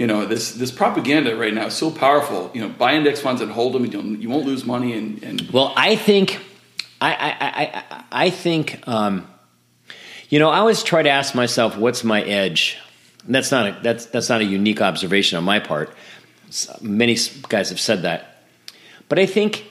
You 0.00 0.06
know 0.06 0.24
this 0.24 0.52
this 0.52 0.70
propaganda 0.70 1.36
right 1.36 1.52
now 1.52 1.66
is 1.66 1.74
so 1.74 1.90
powerful. 1.90 2.50
You 2.54 2.62
know, 2.62 2.70
buy 2.70 2.94
index 2.94 3.20
funds 3.20 3.42
and 3.42 3.52
hold 3.52 3.74
them. 3.74 3.84
You 3.84 3.90
don't, 3.90 4.22
you 4.22 4.30
won't 4.30 4.46
lose 4.46 4.64
money. 4.64 4.96
And, 4.96 5.22
and 5.22 5.42
Well, 5.50 5.74
I 5.76 5.94
think, 5.94 6.40
I, 7.02 7.12
I, 7.12 7.36
I, 7.40 8.04
I, 8.10 8.30
think, 8.30 8.88
um, 8.88 9.28
you 10.30 10.38
know, 10.38 10.48
I 10.48 10.60
always 10.60 10.82
try 10.82 11.02
to 11.02 11.10
ask 11.10 11.34
myself, 11.34 11.76
what's 11.76 12.02
my 12.02 12.22
edge? 12.22 12.78
And 13.26 13.34
that's 13.34 13.50
not 13.50 13.66
a, 13.66 13.80
that's 13.82 14.06
that's 14.06 14.30
not 14.30 14.40
a 14.40 14.44
unique 14.44 14.80
observation 14.80 15.36
on 15.36 15.44
my 15.44 15.60
part. 15.60 15.94
Many 16.80 17.18
guys 17.50 17.68
have 17.68 17.78
said 17.78 18.00
that, 18.00 18.42
but 19.10 19.18
I 19.18 19.26
think, 19.26 19.70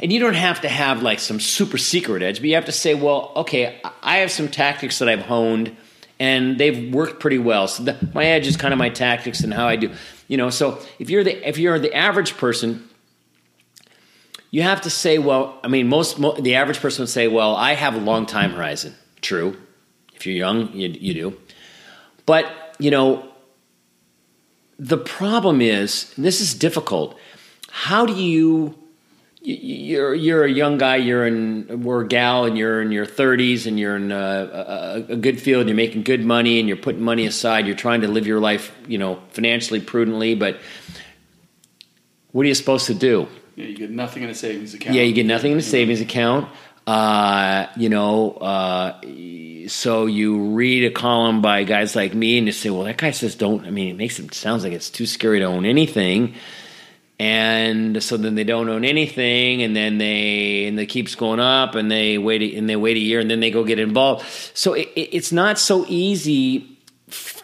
and 0.00 0.12
you 0.12 0.20
don't 0.20 0.34
have 0.34 0.60
to 0.60 0.68
have 0.68 1.02
like 1.02 1.18
some 1.18 1.40
super 1.40 1.78
secret 1.78 2.22
edge, 2.22 2.38
but 2.38 2.48
you 2.48 2.54
have 2.54 2.66
to 2.66 2.72
say, 2.72 2.94
well, 2.94 3.32
okay, 3.34 3.80
I 4.04 4.18
have 4.18 4.30
some 4.30 4.46
tactics 4.46 5.00
that 5.00 5.08
I've 5.08 5.22
honed. 5.22 5.76
And 6.20 6.58
they've 6.58 6.92
worked 6.92 7.20
pretty 7.20 7.38
well. 7.38 7.68
So 7.68 7.84
the, 7.84 8.08
my 8.12 8.24
edge 8.24 8.46
is 8.46 8.56
kind 8.56 8.74
of 8.74 8.78
my 8.78 8.88
tactics 8.88 9.40
and 9.40 9.54
how 9.54 9.68
I 9.68 9.76
do, 9.76 9.92
you 10.26 10.36
know. 10.36 10.50
So 10.50 10.80
if 10.98 11.10
you're 11.10 11.22
the 11.22 11.48
if 11.48 11.58
you're 11.58 11.78
the 11.78 11.94
average 11.94 12.36
person, 12.36 12.88
you 14.50 14.62
have 14.62 14.80
to 14.80 14.90
say, 14.90 15.18
well, 15.18 15.60
I 15.62 15.68
mean, 15.68 15.88
most 15.88 16.18
mo- 16.18 16.34
the 16.34 16.56
average 16.56 16.80
person 16.80 17.02
would 17.02 17.08
say, 17.08 17.28
well, 17.28 17.54
I 17.54 17.74
have 17.74 17.94
a 17.94 18.00
long 18.00 18.26
time 18.26 18.50
horizon. 18.52 18.96
True, 19.20 19.56
if 20.14 20.26
you're 20.26 20.34
young, 20.34 20.72
you, 20.72 20.88
you 20.88 21.14
do. 21.14 21.36
But 22.26 22.46
you 22.80 22.90
know, 22.90 23.28
the 24.78 24.98
problem 24.98 25.60
is, 25.60 26.12
this 26.18 26.40
is 26.40 26.54
difficult. 26.54 27.16
How 27.70 28.06
do 28.06 28.14
you? 28.14 28.74
You- 29.42 29.54
You're 29.98 30.14
you're 30.14 30.44
a 30.44 30.50
young 30.50 30.78
guy. 30.78 30.96
You're 30.96 31.26
in 31.26 31.82
we're 31.82 32.02
a 32.04 32.08
gal, 32.08 32.44
and 32.44 32.58
you're 32.58 32.82
in 32.82 32.92
your 32.92 33.06
30s, 33.06 33.66
and 33.66 33.78
you're 33.78 33.96
in 33.96 34.12
a, 34.12 35.04
a, 35.08 35.12
a 35.12 35.16
good 35.16 35.40
field. 35.40 35.66
You're 35.66 35.76
making 35.76 36.02
good 36.02 36.24
money, 36.24 36.58
and 36.58 36.68
you're 36.68 36.76
putting 36.76 37.02
money 37.02 37.24
aside. 37.26 37.66
You're 37.66 37.76
trying 37.76 38.02
to 38.02 38.08
live 38.08 38.26
your 38.26 38.40
life, 38.40 38.72
you 38.86 38.98
know, 38.98 39.20
financially 39.30 39.80
prudently. 39.80 40.34
But 40.34 40.58
what 42.32 42.44
are 42.44 42.48
you 42.48 42.54
supposed 42.54 42.86
to 42.86 42.94
do? 42.94 43.28
Yeah, 43.56 43.64
you 43.66 43.76
get 43.76 43.90
nothing 43.90 44.22
in 44.22 44.30
a 44.30 44.34
savings 44.34 44.74
account. 44.74 44.94
Yeah, 44.94 45.02
you 45.02 45.12
get 45.14 45.26
nothing 45.26 45.52
in 45.52 45.58
the 45.58 45.62
savings 45.64 46.00
account. 46.00 46.48
Uh, 46.86 47.66
you 47.76 47.88
know, 47.90 48.32
uh, 48.34 49.00
so 49.68 50.06
you 50.06 50.38
read 50.54 50.84
a 50.84 50.90
column 50.90 51.42
by 51.42 51.64
guys 51.64 51.94
like 51.96 52.14
me, 52.14 52.38
and 52.38 52.46
you 52.46 52.52
say, 52.52 52.70
"Well, 52.70 52.84
that 52.84 52.96
guy 52.96 53.10
says 53.10 53.34
don't." 53.34 53.66
I 53.66 53.70
mean, 53.70 53.88
it 53.88 53.96
makes 53.96 54.18
it 54.18 54.32
sounds 54.32 54.62
like 54.64 54.72
it's 54.72 54.88
too 54.90 55.06
scary 55.06 55.40
to 55.40 55.44
own 55.46 55.66
anything, 55.66 56.34
and 57.18 58.02
so 58.02 58.16
then 58.16 58.34
they 58.36 58.44
don't 58.44 58.68
own 58.68 58.84
anything, 58.84 59.62
and 59.62 59.74
then 59.74 59.98
they 59.98 60.66
and 60.66 60.78
it 60.78 60.86
keeps 60.86 61.14
going 61.14 61.40
up, 61.40 61.74
and 61.74 61.90
they 61.90 62.18
wait 62.18 62.54
and 62.54 62.68
they 62.68 62.76
wait 62.76 62.96
a 62.96 63.00
year, 63.00 63.20
and 63.20 63.30
then 63.30 63.40
they 63.40 63.50
go 63.50 63.64
get 63.64 63.78
involved. 63.78 64.26
So 64.54 64.74
it, 64.74 64.88
it's 64.94 65.32
not 65.32 65.58
so 65.58 65.84
easy 65.88 66.78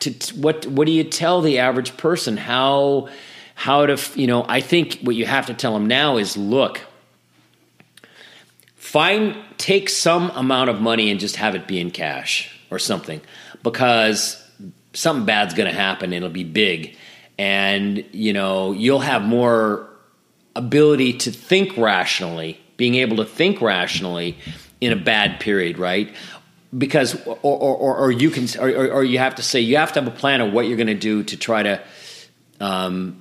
to 0.00 0.10
what 0.36 0.66
what 0.66 0.86
do 0.86 0.92
you 0.92 1.04
tell 1.04 1.40
the 1.40 1.58
average 1.58 1.96
person 1.96 2.36
how 2.36 3.08
how 3.54 3.86
to 3.86 4.20
you 4.20 4.26
know 4.26 4.44
i 4.48 4.60
think 4.60 5.00
what 5.02 5.16
you 5.16 5.24
have 5.24 5.46
to 5.46 5.54
tell 5.54 5.72
them 5.72 5.86
now 5.86 6.16
is 6.18 6.36
look 6.36 6.80
find 8.76 9.36
take 9.56 9.88
some 9.88 10.30
amount 10.30 10.68
of 10.68 10.80
money 10.80 11.10
and 11.10 11.18
just 11.18 11.36
have 11.36 11.54
it 11.54 11.66
be 11.66 11.80
in 11.80 11.90
cash 11.90 12.54
or 12.70 12.78
something 12.78 13.20
because 13.62 14.42
something 14.92 15.24
bad's 15.24 15.54
going 15.54 15.68
to 15.68 15.74
happen 15.74 16.12
and 16.12 16.14
it'll 16.14 16.28
be 16.28 16.44
big 16.44 16.96
and 17.38 18.04
you 18.12 18.32
know 18.32 18.72
you'll 18.72 19.00
have 19.00 19.22
more 19.22 19.88
ability 20.56 21.12
to 21.14 21.30
think 21.30 21.76
rationally 21.76 22.60
being 22.76 22.94
able 22.96 23.16
to 23.16 23.24
think 23.24 23.60
rationally 23.60 24.36
in 24.80 24.92
a 24.92 24.96
bad 24.96 25.40
period 25.40 25.78
right 25.78 26.14
because 26.76 27.14
or 27.26 27.36
or, 27.42 27.96
or, 27.96 28.10
you 28.12 28.30
can 28.30 28.46
or, 28.60 28.68
or, 28.68 28.90
or 28.92 29.04
you 29.04 29.18
have 29.18 29.36
to 29.36 29.42
say 29.42 29.60
you 29.60 29.76
have 29.76 29.92
to 29.92 30.00
have 30.00 30.08
a 30.12 30.16
plan 30.16 30.40
of 30.40 30.52
what 30.52 30.66
you're 30.66 30.76
going 30.76 30.86
to 30.88 30.94
do 30.94 31.22
to 31.22 31.36
try 31.36 31.62
to 31.62 31.80
um, 32.60 33.20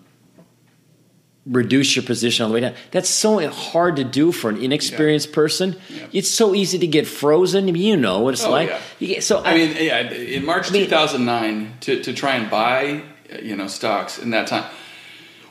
reduce 1.45 1.95
your 1.95 2.03
position 2.03 2.44
all 2.44 2.49
the 2.49 2.53
way 2.56 2.61
down. 2.61 2.73
That's 2.91 3.10
so 3.10 3.45
hard 3.49 3.98
to 3.98 4.03
do 4.03 4.31
for 4.31 4.49
an 4.49 4.57
inexperienced 4.57 5.34
person. 5.34 5.76
It's 6.14 6.30
so 6.30 6.56
easy 6.56 6.80
to 6.80 6.88
get 6.88 7.06
frozen. 7.06 7.68
I 7.68 7.72
mean, 7.72 7.84
you 7.84 7.98
know 7.98 8.19
what 8.22 8.34
it's 8.34 8.45
Oh, 8.45 8.52
like. 8.52 8.69
yeah. 8.69 8.80
You 8.99 9.07
get, 9.07 9.23
so 9.23 9.44
I 9.44 9.53
mean, 9.53 9.76
yeah, 9.77 10.10
in 10.10 10.45
March 10.45 10.72
mean- 10.72 10.85
2009, 10.85 11.73
to, 11.81 12.02
to 12.03 12.14
try 12.14 12.35
and 12.35 12.49
buy, 12.49 13.03
you 13.41 13.55
know, 13.55 13.68
stocks 13.68 14.19
in 14.19 14.31
that 14.31 14.47
time, 14.47 14.69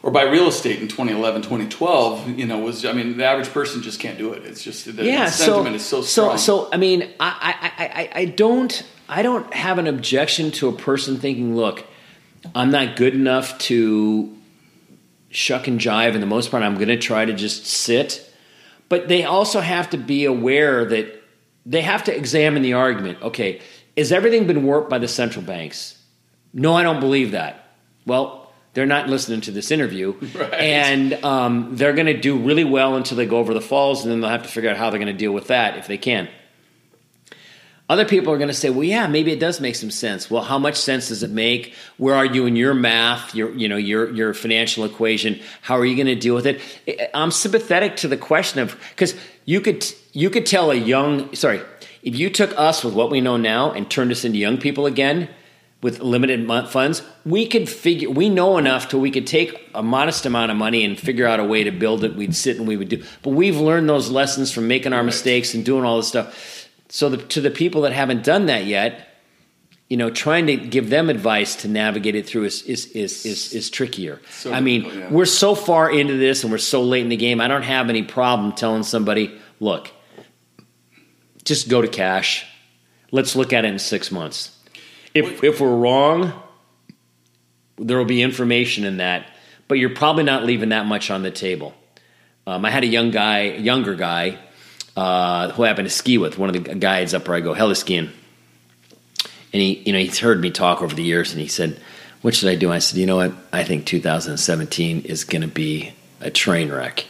or 0.02 0.10
buy 0.10 0.22
real 0.24 0.48
estate 0.48 0.80
in 0.80 0.88
2011, 0.88 1.42
2012, 1.42 2.38
you 2.38 2.46
know, 2.46 2.58
was, 2.58 2.84
I 2.84 2.92
mean, 2.92 3.16
the 3.16 3.24
average 3.24 3.48
person 3.50 3.82
just 3.82 4.00
can't 4.00 4.18
do 4.18 4.32
it. 4.32 4.44
It's 4.44 4.62
just, 4.62 4.84
the, 4.84 5.04
yeah, 5.04 5.26
the 5.26 5.30
so 5.30 5.44
sentiment 5.44 5.76
is 5.76 5.84
so 5.84 6.02
strong. 6.02 6.38
So, 6.38 6.64
so 6.64 6.68
I 6.72 6.76
mean, 6.76 7.02
I, 7.20 7.72
I, 7.78 7.84
I, 7.84 8.10
I 8.20 8.24
don't, 8.26 8.82
I 9.08 9.22
don't 9.22 9.52
have 9.54 9.78
an 9.78 9.86
objection 9.86 10.50
to 10.52 10.68
a 10.68 10.72
person 10.72 11.18
thinking, 11.18 11.54
look, 11.54 11.86
I'm 12.54 12.70
not 12.70 12.96
good 12.96 13.14
enough 13.14 13.58
to 13.58 14.36
shuck 15.30 15.66
and 15.66 15.80
jive. 15.80 16.14
In 16.14 16.20
the 16.20 16.26
most 16.26 16.50
part, 16.50 16.62
I'm 16.62 16.74
going 16.74 16.88
to 16.88 16.98
try 16.98 17.24
to 17.24 17.32
just 17.32 17.66
sit. 17.66 18.28
But 18.88 19.08
they 19.08 19.24
also 19.24 19.60
have 19.60 19.90
to 19.90 19.96
be 19.96 20.24
aware 20.24 20.84
that 20.84 21.22
they 21.64 21.82
have 21.82 22.04
to 22.04 22.16
examine 22.16 22.62
the 22.62 22.74
argument. 22.74 23.22
Okay, 23.22 23.60
has 23.96 24.12
everything 24.12 24.46
been 24.46 24.64
warped 24.64 24.90
by 24.90 24.98
the 24.98 25.08
central 25.08 25.44
banks? 25.44 25.98
No, 26.52 26.74
I 26.74 26.82
don't 26.82 27.00
believe 27.00 27.30
that. 27.30 27.61
Well, 28.06 28.50
they're 28.74 28.86
not 28.86 29.08
listening 29.08 29.42
to 29.42 29.50
this 29.50 29.70
interview, 29.70 30.12
Right. 30.34 30.54
and 30.54 31.12
um, 31.24 31.76
they're 31.76 31.92
going 31.92 32.06
to 32.06 32.18
do 32.18 32.38
really 32.38 32.64
well 32.64 32.96
until 32.96 33.16
they 33.16 33.26
go 33.26 33.38
over 33.38 33.52
the 33.54 33.60
falls, 33.60 34.02
and 34.02 34.10
then 34.10 34.20
they'll 34.20 34.30
have 34.30 34.42
to 34.44 34.48
figure 34.48 34.70
out 34.70 34.76
how 34.76 34.90
they're 34.90 34.98
going 34.98 35.12
to 35.12 35.18
deal 35.18 35.32
with 35.32 35.48
that 35.48 35.76
if 35.76 35.86
they 35.86 35.98
can. 35.98 36.28
Other 37.88 38.04
people 38.06 38.32
are 38.32 38.38
going 38.38 38.48
to 38.48 38.54
say, 38.54 38.70
"Well, 38.70 38.84
yeah, 38.84 39.06
maybe 39.06 39.32
it 39.32 39.40
does 39.40 39.60
make 39.60 39.74
some 39.74 39.90
sense." 39.90 40.30
Well, 40.30 40.42
how 40.42 40.58
much 40.58 40.76
sense 40.76 41.08
does 41.08 41.22
it 41.22 41.30
make? 41.30 41.74
Where 41.98 42.14
are 42.14 42.24
you 42.24 42.46
in 42.46 42.56
your 42.56 42.72
math, 42.72 43.34
your 43.34 43.50
you 43.52 43.68
know 43.68 43.76
your 43.76 44.10
your 44.10 44.32
financial 44.32 44.84
equation? 44.84 45.40
How 45.60 45.76
are 45.76 45.84
you 45.84 45.94
going 45.94 46.06
to 46.06 46.14
deal 46.14 46.34
with 46.34 46.46
it? 46.46 47.10
I'm 47.12 47.30
sympathetic 47.30 47.96
to 47.96 48.08
the 48.08 48.16
question 48.16 48.60
of 48.60 48.78
because 48.90 49.14
you 49.44 49.60
could 49.60 49.84
you 50.12 50.30
could 50.30 50.46
tell 50.46 50.70
a 50.70 50.74
young 50.74 51.34
sorry 51.34 51.60
if 52.02 52.16
you 52.16 52.30
took 52.30 52.56
us 52.58 52.82
with 52.82 52.94
what 52.94 53.10
we 53.10 53.20
know 53.20 53.36
now 53.36 53.72
and 53.72 53.90
turned 53.90 54.10
us 54.10 54.24
into 54.24 54.38
young 54.38 54.56
people 54.56 54.86
again 54.86 55.28
with 55.82 55.98
limited 56.00 56.46
funds, 56.68 57.02
we 57.26 57.46
could 57.46 57.68
figure 57.68 58.08
we 58.08 58.28
know 58.28 58.56
enough 58.56 58.88
to 58.88 58.98
we 58.98 59.10
could 59.10 59.26
take 59.26 59.68
a 59.74 59.82
modest 59.82 60.24
amount 60.24 60.52
of 60.52 60.56
money 60.56 60.84
and 60.84 60.98
figure 60.98 61.26
out 61.26 61.40
a 61.40 61.44
way 61.44 61.64
to 61.64 61.72
build 61.72 62.04
it. 62.04 62.14
We'd 62.14 62.36
sit 62.36 62.56
and 62.56 62.68
we 62.68 62.76
would 62.76 62.88
do, 62.88 63.02
but 63.22 63.30
we've 63.30 63.58
learned 63.58 63.88
those 63.88 64.08
lessons 64.08 64.52
from 64.52 64.68
making 64.68 64.92
our 64.92 65.02
mistakes 65.02 65.54
and 65.54 65.64
doing 65.64 65.84
all 65.84 65.96
this 65.96 66.08
stuff. 66.08 66.68
So 66.88 67.08
the, 67.08 67.16
to 67.16 67.40
the 67.40 67.50
people 67.50 67.82
that 67.82 67.92
haven't 67.92 68.22
done 68.22 68.46
that 68.46 68.64
yet, 68.64 69.08
you 69.88 69.96
know, 69.96 70.08
trying 70.08 70.46
to 70.46 70.56
give 70.56 70.88
them 70.88 71.10
advice 71.10 71.56
to 71.56 71.68
navigate 71.68 72.14
it 72.14 72.26
through 72.26 72.44
is 72.44 72.62
is 72.62 72.86
is 72.92 73.26
is, 73.26 73.52
is 73.52 73.68
trickier. 73.68 74.20
So 74.30 74.52
I 74.52 74.60
mean, 74.60 74.84
yeah. 74.84 75.10
we're 75.10 75.24
so 75.24 75.56
far 75.56 75.90
into 75.90 76.16
this 76.16 76.44
and 76.44 76.52
we're 76.52 76.58
so 76.58 76.82
late 76.82 77.02
in 77.02 77.08
the 77.08 77.16
game. 77.16 77.40
I 77.40 77.48
don't 77.48 77.62
have 77.62 77.90
any 77.90 78.04
problem 78.04 78.52
telling 78.52 78.84
somebody, 78.84 79.36
look, 79.58 79.90
just 81.44 81.68
go 81.68 81.82
to 81.82 81.88
cash. 81.88 82.46
Let's 83.10 83.34
look 83.34 83.52
at 83.52 83.64
it 83.64 83.68
in 83.68 83.78
six 83.80 84.12
months. 84.12 84.56
If 85.14 85.44
if 85.44 85.60
we're 85.60 85.74
wrong, 85.74 86.32
there 87.78 87.98
will 87.98 88.04
be 88.04 88.22
information 88.22 88.84
in 88.84 88.98
that, 88.98 89.26
but 89.68 89.78
you're 89.78 89.90
probably 89.90 90.24
not 90.24 90.44
leaving 90.44 90.70
that 90.70 90.86
much 90.86 91.10
on 91.10 91.22
the 91.22 91.30
table. 91.30 91.74
Um, 92.46 92.64
I 92.64 92.70
had 92.70 92.82
a 92.82 92.88
young 92.88 93.10
guy, 93.10 93.52
younger 93.52 93.94
guy, 93.94 94.38
uh, 94.96 95.50
who 95.50 95.64
I 95.64 95.68
happened 95.68 95.88
to 95.88 95.94
ski 95.94 96.18
with, 96.18 96.38
one 96.38 96.54
of 96.54 96.64
the 96.64 96.74
guides 96.74 97.14
up 97.14 97.28
where 97.28 97.36
I 97.36 97.40
go 97.40 97.54
heliskiing, 97.54 98.10
and 99.52 99.62
he, 99.62 99.82
you 99.84 99.92
know, 99.92 99.98
he's 99.98 100.18
heard 100.18 100.40
me 100.40 100.50
talk 100.50 100.82
over 100.82 100.94
the 100.94 101.02
years, 101.02 101.32
and 101.32 101.40
he 101.40 101.48
said, 101.48 101.80
what 102.22 102.34
should 102.34 102.48
I 102.48 102.54
do? 102.54 102.72
I 102.72 102.78
said, 102.78 102.98
you 102.98 103.06
know 103.06 103.16
what? 103.16 103.32
I 103.52 103.64
think 103.64 103.84
2017 103.84 105.02
is 105.02 105.24
going 105.24 105.42
to 105.42 105.48
be 105.48 105.92
a 106.20 106.30
train 106.30 106.70
wreck. 106.70 107.04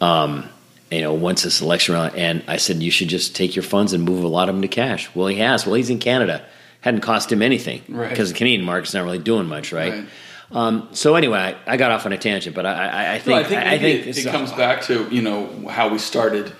Um, 0.00 0.48
you 0.90 1.00
know, 1.00 1.14
once 1.14 1.42
this 1.42 1.60
election 1.60 1.94
round, 1.94 2.16
and 2.16 2.42
I 2.46 2.58
said 2.58 2.82
you 2.82 2.90
should 2.90 3.08
just 3.08 3.34
take 3.34 3.56
your 3.56 3.62
funds 3.62 3.92
and 3.92 4.04
move 4.04 4.24
a 4.24 4.28
lot 4.28 4.48
of 4.48 4.54
them 4.54 4.62
to 4.62 4.68
cash. 4.68 5.12
Well, 5.14 5.28
he 5.28 5.38
has. 5.38 5.64
Well, 5.64 5.74
he's 5.74 5.88
in 5.88 6.00
Canada. 6.00 6.44
Hadn't 6.84 7.00
cost 7.00 7.32
him 7.32 7.40
anything 7.40 7.80
Right. 7.88 8.10
because 8.10 8.28
the 8.30 8.36
Canadian 8.36 8.62
market's 8.62 8.92
not 8.92 9.04
really 9.04 9.18
doing 9.18 9.46
much, 9.46 9.72
right? 9.72 9.92
Right. 9.94 10.06
Um, 10.52 10.90
so 10.92 11.14
anyway, 11.14 11.38
I, 11.66 11.72
I 11.72 11.76
got 11.78 11.90
off 11.92 12.04
on 12.04 12.12
a 12.12 12.18
tangent, 12.18 12.54
but 12.54 12.66
I, 12.66 12.72
I, 12.72 13.14
I 13.14 13.16
No, 13.16 13.20
think 13.20 13.38
I 13.38 13.44
think, 13.48 13.62
I, 13.62 13.78
think 13.78 14.06
it, 14.06 14.18
it 14.18 14.30
comes 14.30 14.52
back 14.52 14.82
to 14.82 15.08
you 15.10 15.22
know 15.22 15.66
how 15.68 15.88
we 15.88 15.96
started 15.98 16.52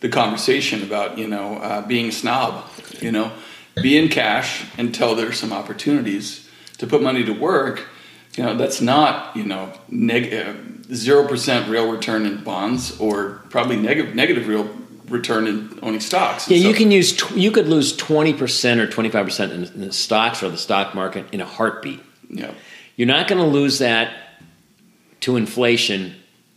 the 0.00 0.08
conversation 0.08 0.82
about 0.82 1.18
you 1.18 1.28
know 1.28 1.56
uh, 1.56 1.86
being 1.86 2.08
a 2.08 2.12
snob. 2.12 2.64
You 3.02 3.12
know, 3.12 3.30
be 3.82 3.98
in 3.98 4.08
cash 4.08 4.64
until 4.78 5.14
there's 5.14 5.38
some 5.38 5.52
opportunities 5.52 6.48
to 6.78 6.86
put 6.86 7.02
money 7.02 7.22
to 7.24 7.32
work. 7.32 7.86
You 8.38 8.44
know, 8.44 8.56
that's 8.56 8.80
not 8.80 9.36
you 9.36 9.44
know 9.44 9.74
zero 10.94 11.28
percent 11.28 11.68
real 11.68 11.92
return 11.92 12.24
in 12.24 12.42
bonds 12.42 12.98
or 12.98 13.42
probably 13.50 13.76
negative 13.76 14.14
negative 14.14 14.48
real 14.48 14.64
return 15.08 15.46
in 15.46 15.78
owning 15.82 16.00
stocks. 16.00 16.48
Yeah, 16.50 16.58
So- 16.62 16.68
you 16.68 16.74
can 16.74 16.90
use 16.90 17.16
tw- 17.16 17.36
you 17.36 17.50
could 17.50 17.68
lose 17.68 17.94
twenty 17.96 18.32
percent 18.34 18.80
or 18.80 18.86
twenty 18.86 19.08
five 19.10 19.24
percent 19.26 19.52
in 19.52 19.80
the 19.80 19.92
stocks 19.92 20.42
or 20.42 20.48
the 20.50 20.58
stock 20.58 20.94
market 20.94 21.26
in 21.32 21.40
a 21.40 21.46
heartbeat. 21.46 22.00
Yeah, 22.28 22.50
You're 22.96 23.06
not 23.08 23.28
going 23.28 23.40
to 23.40 23.46
lose 23.48 23.78
that 23.78 24.12
to 25.20 25.36
inflation 25.36 26.14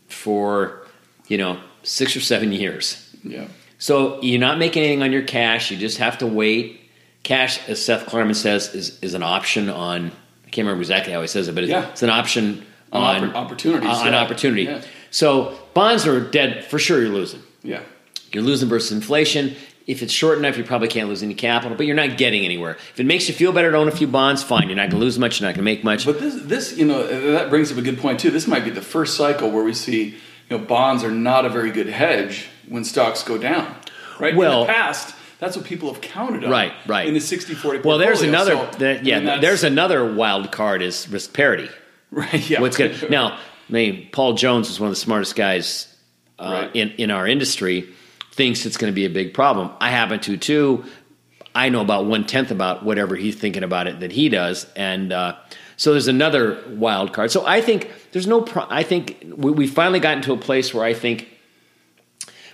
for 0.07 0.85
you 1.27 1.37
know 1.37 1.59
six 1.83 2.15
or 2.15 2.19
seven 2.21 2.51
years. 2.51 3.07
yeah, 3.23 3.45
So 3.77 4.21
you're 4.21 4.39
not 4.39 4.57
making 4.57 4.83
anything 4.83 5.03
on 5.03 5.11
your 5.11 5.21
cash. 5.23 5.71
You 5.71 5.77
just 5.77 5.97
have 5.99 6.17
to 6.19 6.27
wait. 6.27 6.75
Cash, 7.23 7.59
as 7.67 7.83
Seth 7.83 8.05
Klarman 8.05 8.35
says, 8.35 8.73
is, 8.73 8.99
is 9.01 9.13
an 9.13 9.23
option 9.23 9.69
on. 9.69 10.07
I 10.45 10.49
can't 10.49 10.65
remember 10.65 10.81
exactly 10.81 11.13
how 11.13 11.21
he 11.21 11.27
says 11.27 11.47
it, 11.47 11.53
but 11.53 11.63
it's, 11.63 11.69
Yeah. 11.71 11.89
it's 11.91 12.01
an 12.01 12.09
option 12.09 12.65
On 12.91 13.03
on, 13.23 13.29
oppor- 13.29 13.35
opportunities, 13.35 13.89
On 13.89 14.07
yeah. 14.13 14.19
opportunity. 14.21 14.63
Yeah. 14.63 14.81
So 15.11 15.57
bonds 15.73 16.07
are 16.07 16.19
dead 16.19 16.65
for 16.65 16.79
sure. 16.79 16.99
You're 17.01 17.13
losing. 17.13 17.41
yeah. 17.61 17.81
You're 18.31 18.43
losing 18.43 18.69
versus 18.69 18.91
inflation. 18.91 19.55
If 19.87 20.03
it's 20.03 20.13
short 20.13 20.37
enough, 20.37 20.55
you 20.57 20.63
probably 20.63 20.87
can't 20.87 21.09
lose 21.09 21.23
any 21.23 21.33
capital, 21.33 21.75
but 21.75 21.87
you're 21.87 21.95
not 21.95 22.15
getting 22.17 22.45
anywhere. 22.45 22.73
If 22.93 22.99
it 22.99 23.05
makes 23.07 23.27
you 23.27 23.33
feel 23.33 23.51
better 23.51 23.71
to 23.71 23.77
own 23.77 23.87
a 23.87 23.91
few 23.91 24.05
bonds, 24.05 24.43
fine. 24.43 24.67
You're 24.67 24.75
not 24.75 24.89
going 24.91 24.99
to 24.99 25.05
lose 25.05 25.17
much. 25.17 25.39
You're 25.39 25.49
not 25.49 25.55
going 25.55 25.65
to 25.65 25.71
make 25.71 25.83
much. 25.83 26.05
But 26.05 26.19
this, 26.19 26.35
this, 26.43 26.77
you 26.77 26.85
know, 26.85 27.31
that 27.33 27.49
brings 27.49 27.71
up 27.71 27.77
a 27.79 27.81
good 27.81 27.97
point 27.97 28.19
too. 28.19 28.29
This 28.29 28.45
might 28.45 28.63
be 28.63 28.69
the 28.69 28.83
first 28.83 29.17
cycle 29.17 29.49
where 29.49 29.63
we 29.63 29.73
see, 29.73 30.09
you 30.49 30.57
know, 30.57 30.59
bonds 30.59 31.03
are 31.03 31.09
not 31.11 31.45
a 31.45 31.49
very 31.49 31.71
good 31.71 31.87
hedge 31.87 32.47
when 32.67 32.83
stocks 32.83 33.23
go 33.23 33.37
down. 33.39 33.75
Right. 34.19 34.35
Well- 34.35 34.61
in 34.61 34.67
the 34.67 34.73
past, 34.73 35.15
that's 35.39 35.55
what 35.57 35.65
people 35.65 35.91
have 35.91 36.01
counted 36.01 36.43
on. 36.43 36.51
Right, 36.51 36.73
right. 36.85 37.07
In 37.07 37.13
the 37.15 37.19
60-40 37.19 37.83
well, 37.83 37.97
there's 37.97 38.21
another. 38.21 38.51
So, 38.51 38.69
there- 38.77 39.01
yeah, 39.01 39.17
I 39.17 39.19
mean, 39.21 39.41
there's 39.41 39.63
another 39.63 40.13
wild 40.13 40.51
card 40.51 40.81
is 40.83 41.09
risk 41.09 41.33
parity. 41.33 41.69
right. 42.11 42.47
Yeah. 42.47 42.61
What's 42.61 42.77
good 42.77 43.09
now? 43.09 43.37
I 43.69 43.71
mean, 43.71 44.09
Paul 44.11 44.33
Jones 44.33 44.69
is 44.69 44.79
one 44.79 44.87
of 44.89 44.91
the 44.91 44.99
smartest 44.99 45.35
guys 45.35 45.95
uh, 46.37 46.43
Right. 46.65 46.75
in 46.75 46.89
in 46.91 47.09
our 47.11 47.25
industry. 47.27 47.87
Thinks 48.39 48.65
it's 48.65 48.77
going 48.77 48.89
to 48.89 48.95
be 48.95 49.03
a 49.03 49.09
big 49.09 49.33
problem. 49.33 49.69
I 49.81 49.91
happen 49.91 50.21
to 50.21 50.37
too. 50.37 50.85
I 51.53 51.67
know 51.67 51.81
about 51.81 52.05
one 52.05 52.25
tenth 52.25 52.51
about 52.51 52.85
whatever 52.85 53.17
he's 53.17 53.35
thinking 53.35 53.63
about 53.63 53.87
it 53.87 53.99
that 53.99 54.13
he 54.13 54.29
does, 54.29 54.65
and 54.77 55.11
uh, 55.11 55.35
so 55.75 55.91
there's 55.91 56.07
another 56.07 56.63
wild 56.69 57.11
card. 57.11 57.31
So 57.31 57.45
I 57.45 57.59
think 57.59 57.91
there's 58.13 58.27
no. 58.27 58.39
Pro- 58.39 58.65
I 58.69 58.83
think 58.83 59.25
we, 59.35 59.51
we 59.51 59.67
finally 59.67 59.99
gotten 59.99 60.23
to 60.23 60.31
a 60.31 60.37
place 60.37 60.73
where 60.73 60.85
I 60.85 60.93
think 60.93 61.27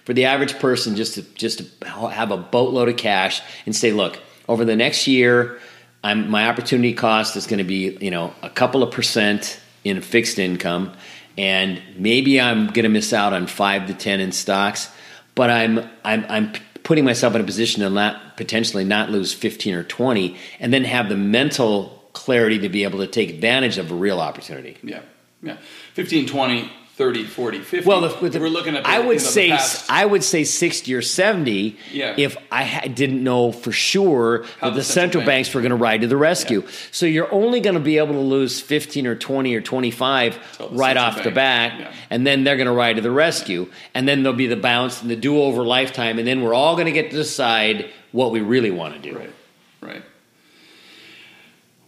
for 0.05 0.15
the 0.15 0.25
average 0.25 0.57
person 0.57 0.95
just 0.95 1.13
to 1.13 1.21
just 1.35 1.59
to 1.59 1.87
have 1.87 2.31
a 2.31 2.37
boatload 2.37 2.89
of 2.89 2.97
cash 2.97 3.43
and 3.67 3.75
say, 3.75 3.91
look, 3.91 4.19
over 4.49 4.65
the 4.65 4.75
next 4.75 5.05
year, 5.05 5.59
I'm, 6.03 6.31
my 6.31 6.49
opportunity 6.49 6.93
cost 6.93 7.35
is 7.35 7.45
going 7.45 7.59
to 7.59 7.63
be 7.63 7.95
you 8.01 8.09
know 8.09 8.33
a 8.41 8.49
couple 8.49 8.81
of 8.81 8.89
percent 8.89 9.59
in 9.83 10.01
fixed 10.01 10.39
income, 10.39 10.93
and 11.37 11.79
maybe 11.95 12.41
I'm 12.41 12.65
going 12.65 12.85
to 12.85 12.89
miss 12.89 13.13
out 13.13 13.33
on 13.33 13.45
five 13.45 13.85
to 13.85 13.93
ten 13.93 14.19
in 14.19 14.31
stocks, 14.31 14.89
but 15.35 15.49
I'm 15.49 15.79
I'm 16.03 16.25
I'm 16.29 16.53
putting 16.83 17.05
myself 17.05 17.35
in 17.35 17.41
a 17.41 17.43
position 17.43 17.83
to 17.83 17.89
not 17.89 18.37
potentially 18.37 18.83
not 18.83 19.09
lose 19.11 19.33
fifteen 19.33 19.75
or 19.75 19.83
twenty, 19.83 20.37
and 20.59 20.73
then 20.73 20.83
have 20.85 21.09
the 21.09 21.17
mental 21.17 21.95
clarity 22.13 22.59
to 22.59 22.69
be 22.69 22.83
able 22.83 22.99
to 22.99 23.07
take 23.07 23.29
advantage 23.29 23.77
of 23.77 23.91
a 23.91 23.95
real 23.95 24.19
opportunity. 24.19 24.77
Yeah. 24.81 25.01
Yeah. 25.43 25.57
15, 25.93 26.27
20, 26.27 26.71
30, 26.95 27.25
40, 27.25 27.59
50. 27.59 27.85
Well, 27.89 27.99
the, 27.99 28.29
the- 28.29 28.39
we're 28.39 28.47
looking 28.47 28.73
at. 28.73 28.83
The, 28.85 28.89
I 28.89 28.99
would 28.99 29.05
you 29.05 29.09
know, 29.09 29.13
the 29.15 29.19
say 29.19 29.49
past- 29.49 29.91
I 29.91 30.05
would 30.05 30.23
say 30.23 30.45
sixty 30.45 30.93
or 30.93 31.01
seventy. 31.01 31.77
Yeah. 31.91 32.13
If 32.17 32.37
I 32.49 32.63
ha- 32.63 32.87
didn't 32.87 33.21
know 33.21 33.51
for 33.51 33.73
sure 33.73 34.45
How 34.61 34.69
that 34.69 34.75
the 34.75 34.77
the, 34.77 34.83
central 34.83 34.93
central 35.03 35.19
bank- 35.21 35.27
banks 35.27 35.53
were 35.53 35.59
going 35.61 35.71
to 35.71 35.75
ride 35.75 36.01
to 36.01 36.07
the 36.07 36.15
rescue, 36.15 36.61
Yeah. 36.61 36.71
so 36.91 37.05
you're 37.05 37.31
only 37.33 37.59
going 37.59 37.73
to 37.73 37.81
be 37.81 37.97
able 37.97 38.13
to 38.13 38.19
lose 38.21 38.61
fifteen 38.61 39.07
or 39.07 39.15
twenty 39.15 39.53
or 39.55 39.59
twenty 39.61 39.91
five 39.91 40.39
right 40.71 40.95
off 40.95 41.17
the 41.17 41.31
bank. 41.31 41.35
bat, 41.35 41.79
Yeah. 41.79 41.91
and 42.11 42.25
then 42.25 42.45
they're 42.45 42.55
going 42.55 42.67
to 42.67 42.71
ride 42.71 42.95
to 42.95 43.01
the 43.01 43.11
rescue, 43.11 43.67
and 43.93 44.07
then 44.07 44.23
there'll 44.23 44.37
be 44.37 44.47
the 44.47 44.55
bounce 44.55 45.01
and 45.01 45.11
the 45.11 45.17
do 45.17 45.41
over 45.41 45.63
lifetime, 45.65 46.17
and 46.17 46.25
then 46.25 46.41
we're 46.43 46.53
all 46.53 46.75
going 46.75 46.85
to 46.85 46.93
get 46.93 47.11
to 47.11 47.17
decide 47.17 47.89
what 48.13 48.31
we 48.31 48.39
really 48.39 48.71
want 48.71 48.93
to 48.93 49.01
do. 49.11 49.17
Right, 49.17 49.33
right. 49.81 50.03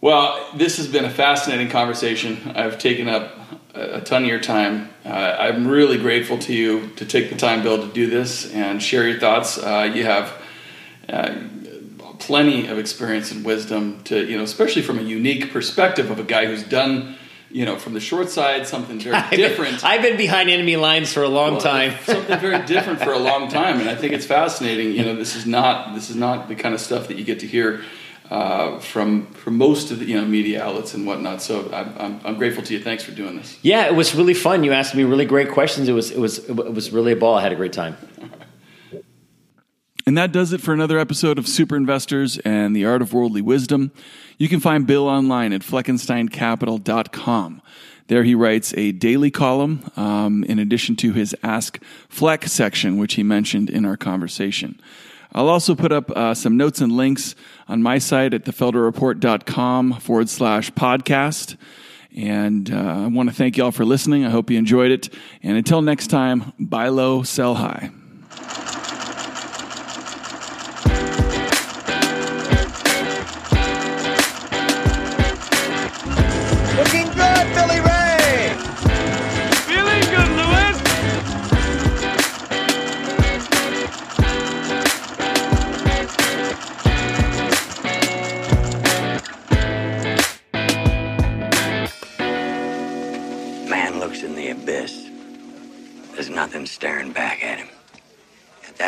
Well, 0.02 0.50
this 0.54 0.76
has 0.76 0.86
been 0.86 1.06
a 1.06 1.10
fascinating 1.10 1.70
conversation. 1.70 2.52
I've 2.54 2.78
taken 2.78 3.08
up 3.08 3.34
a 3.78 4.00
ton 4.00 4.22
of 4.22 4.28
your 4.28 4.40
time. 4.40 4.88
Uh, 5.04 5.36
I'm 5.38 5.66
really 5.68 5.98
grateful 5.98 6.38
to 6.40 6.52
you 6.52 6.88
to 6.96 7.04
take 7.04 7.30
the 7.30 7.36
time, 7.36 7.62
Bill, 7.62 7.78
to 7.86 7.92
do 7.92 8.08
this 8.08 8.52
and 8.52 8.82
share 8.82 9.06
your 9.08 9.18
thoughts. 9.20 9.58
Uh, 9.58 9.90
you 9.94 10.04
have 10.04 10.32
uh, 11.08 11.34
plenty 12.18 12.66
of 12.66 12.78
experience 12.78 13.30
and 13.32 13.44
wisdom 13.44 14.02
to, 14.04 14.24
you 14.26 14.36
know, 14.36 14.42
especially 14.42 14.82
from 14.82 14.98
a 14.98 15.02
unique 15.02 15.52
perspective 15.52 16.10
of 16.10 16.18
a 16.18 16.24
guy 16.24 16.46
who's 16.46 16.64
done, 16.64 17.16
you 17.50 17.64
know, 17.64 17.78
from 17.78 17.94
the 17.94 18.00
short 18.00 18.28
side 18.28 18.66
something 18.66 18.98
very 19.00 19.14
I've 19.16 19.30
been- 19.30 19.38
different. 19.40 19.84
I've 19.84 20.02
been 20.02 20.16
behind 20.16 20.50
enemy 20.50 20.76
lines 20.76 21.12
for 21.12 21.22
a 21.22 21.28
long 21.28 21.52
Well, 21.52 21.60
time. 21.60 21.92
something 22.04 22.38
very 22.40 22.64
different 22.66 23.00
for 23.00 23.12
a 23.12 23.18
long 23.18 23.48
time, 23.48 23.80
and 23.80 23.88
I 23.88 23.94
think 23.94 24.12
it's 24.12 24.26
fascinating. 24.26 24.92
You 24.92 25.04
know, 25.04 25.14
this 25.16 25.36
is 25.36 25.46
not 25.46 25.94
this 25.94 26.10
is 26.10 26.16
not 26.16 26.48
the 26.48 26.54
kind 26.56 26.74
of 26.74 26.80
stuff 26.80 27.08
that 27.08 27.16
you 27.16 27.24
get 27.24 27.40
to 27.40 27.46
hear 27.46 27.82
uh, 28.30 28.78
from 28.78 29.26
from 29.26 29.56
most 29.56 29.90
of 29.90 30.00
the 30.00 30.04
you 30.04 30.20
know 30.20 30.26
media 30.26 30.62
outlets 30.62 30.94
and 30.94 31.06
whatnot. 31.06 31.42
So 31.42 31.70
I'm, 31.72 31.94
I'm, 31.98 32.20
I'm 32.24 32.36
grateful 32.36 32.62
to 32.64 32.74
you. 32.74 32.80
Thanks 32.80 33.02
for 33.02 33.12
doing 33.12 33.36
this. 33.36 33.58
Yeah, 33.62 33.86
it 33.86 33.94
was 33.94 34.14
really 34.14 34.34
fun. 34.34 34.64
You 34.64 34.72
asked 34.72 34.94
me 34.94 35.04
really 35.04 35.24
great 35.24 35.50
questions. 35.50 35.88
It 35.88 35.92
was 35.92 36.10
it 36.10 36.18
was 36.18 36.38
it 36.48 36.54
was 36.54 36.90
really 36.90 37.12
a 37.12 37.16
ball. 37.16 37.36
I 37.36 37.42
had 37.42 37.52
a 37.52 37.56
great 37.56 37.72
time. 37.72 37.96
And 40.06 40.16
that 40.16 40.32
does 40.32 40.54
it 40.54 40.62
for 40.62 40.72
another 40.72 40.98
episode 40.98 41.38
of 41.38 41.46
Super 41.46 41.76
Investors 41.76 42.38
and 42.38 42.74
the 42.74 42.86
Art 42.86 43.02
of 43.02 43.12
Worldly 43.12 43.42
Wisdom. 43.42 43.92
You 44.38 44.48
can 44.48 44.58
find 44.58 44.86
Bill 44.86 45.06
online 45.06 45.52
at 45.52 45.60
fleckensteincapital.com. 45.60 47.62
There 48.06 48.24
he 48.24 48.34
writes 48.34 48.72
a 48.74 48.92
daily 48.92 49.30
column 49.30 49.90
um, 49.98 50.44
in 50.44 50.58
addition 50.58 50.96
to 50.96 51.12
his 51.12 51.36
Ask 51.42 51.78
Fleck 52.08 52.44
section, 52.44 52.96
which 52.96 53.16
he 53.16 53.22
mentioned 53.22 53.68
in 53.68 53.84
our 53.84 53.98
conversation. 53.98 54.80
I'll 55.32 55.48
also 55.48 55.74
put 55.74 55.92
up 55.92 56.10
uh, 56.10 56.34
some 56.34 56.56
notes 56.56 56.80
and 56.80 56.92
links 56.92 57.34
on 57.68 57.82
my 57.82 57.98
site 57.98 58.34
at 58.34 58.44
thefelderreport.com 58.44 60.00
forward 60.00 60.28
slash 60.28 60.70
podcast. 60.72 61.56
And 62.16 62.70
uh, 62.70 63.04
I 63.04 63.06
want 63.06 63.28
to 63.28 63.34
thank 63.34 63.56
you 63.56 63.64
all 63.64 63.72
for 63.72 63.84
listening. 63.84 64.24
I 64.24 64.30
hope 64.30 64.50
you 64.50 64.58
enjoyed 64.58 64.90
it. 64.90 65.14
And 65.42 65.56
until 65.56 65.82
next 65.82 66.08
time, 66.08 66.52
buy 66.58 66.88
low, 66.88 67.22
sell 67.22 67.54
high. 67.54 67.90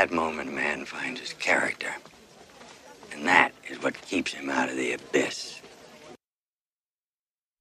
That 0.01 0.11
moment, 0.11 0.51
man 0.51 0.87
finds 0.87 1.21
his 1.21 1.35
character. 1.35 1.95
And 3.13 3.27
that 3.27 3.53
is 3.69 3.83
what 3.83 4.01
keeps 4.01 4.33
him 4.33 4.49
out 4.49 4.71
of 4.71 4.77
the 4.77 4.95
abyss. 4.95 5.50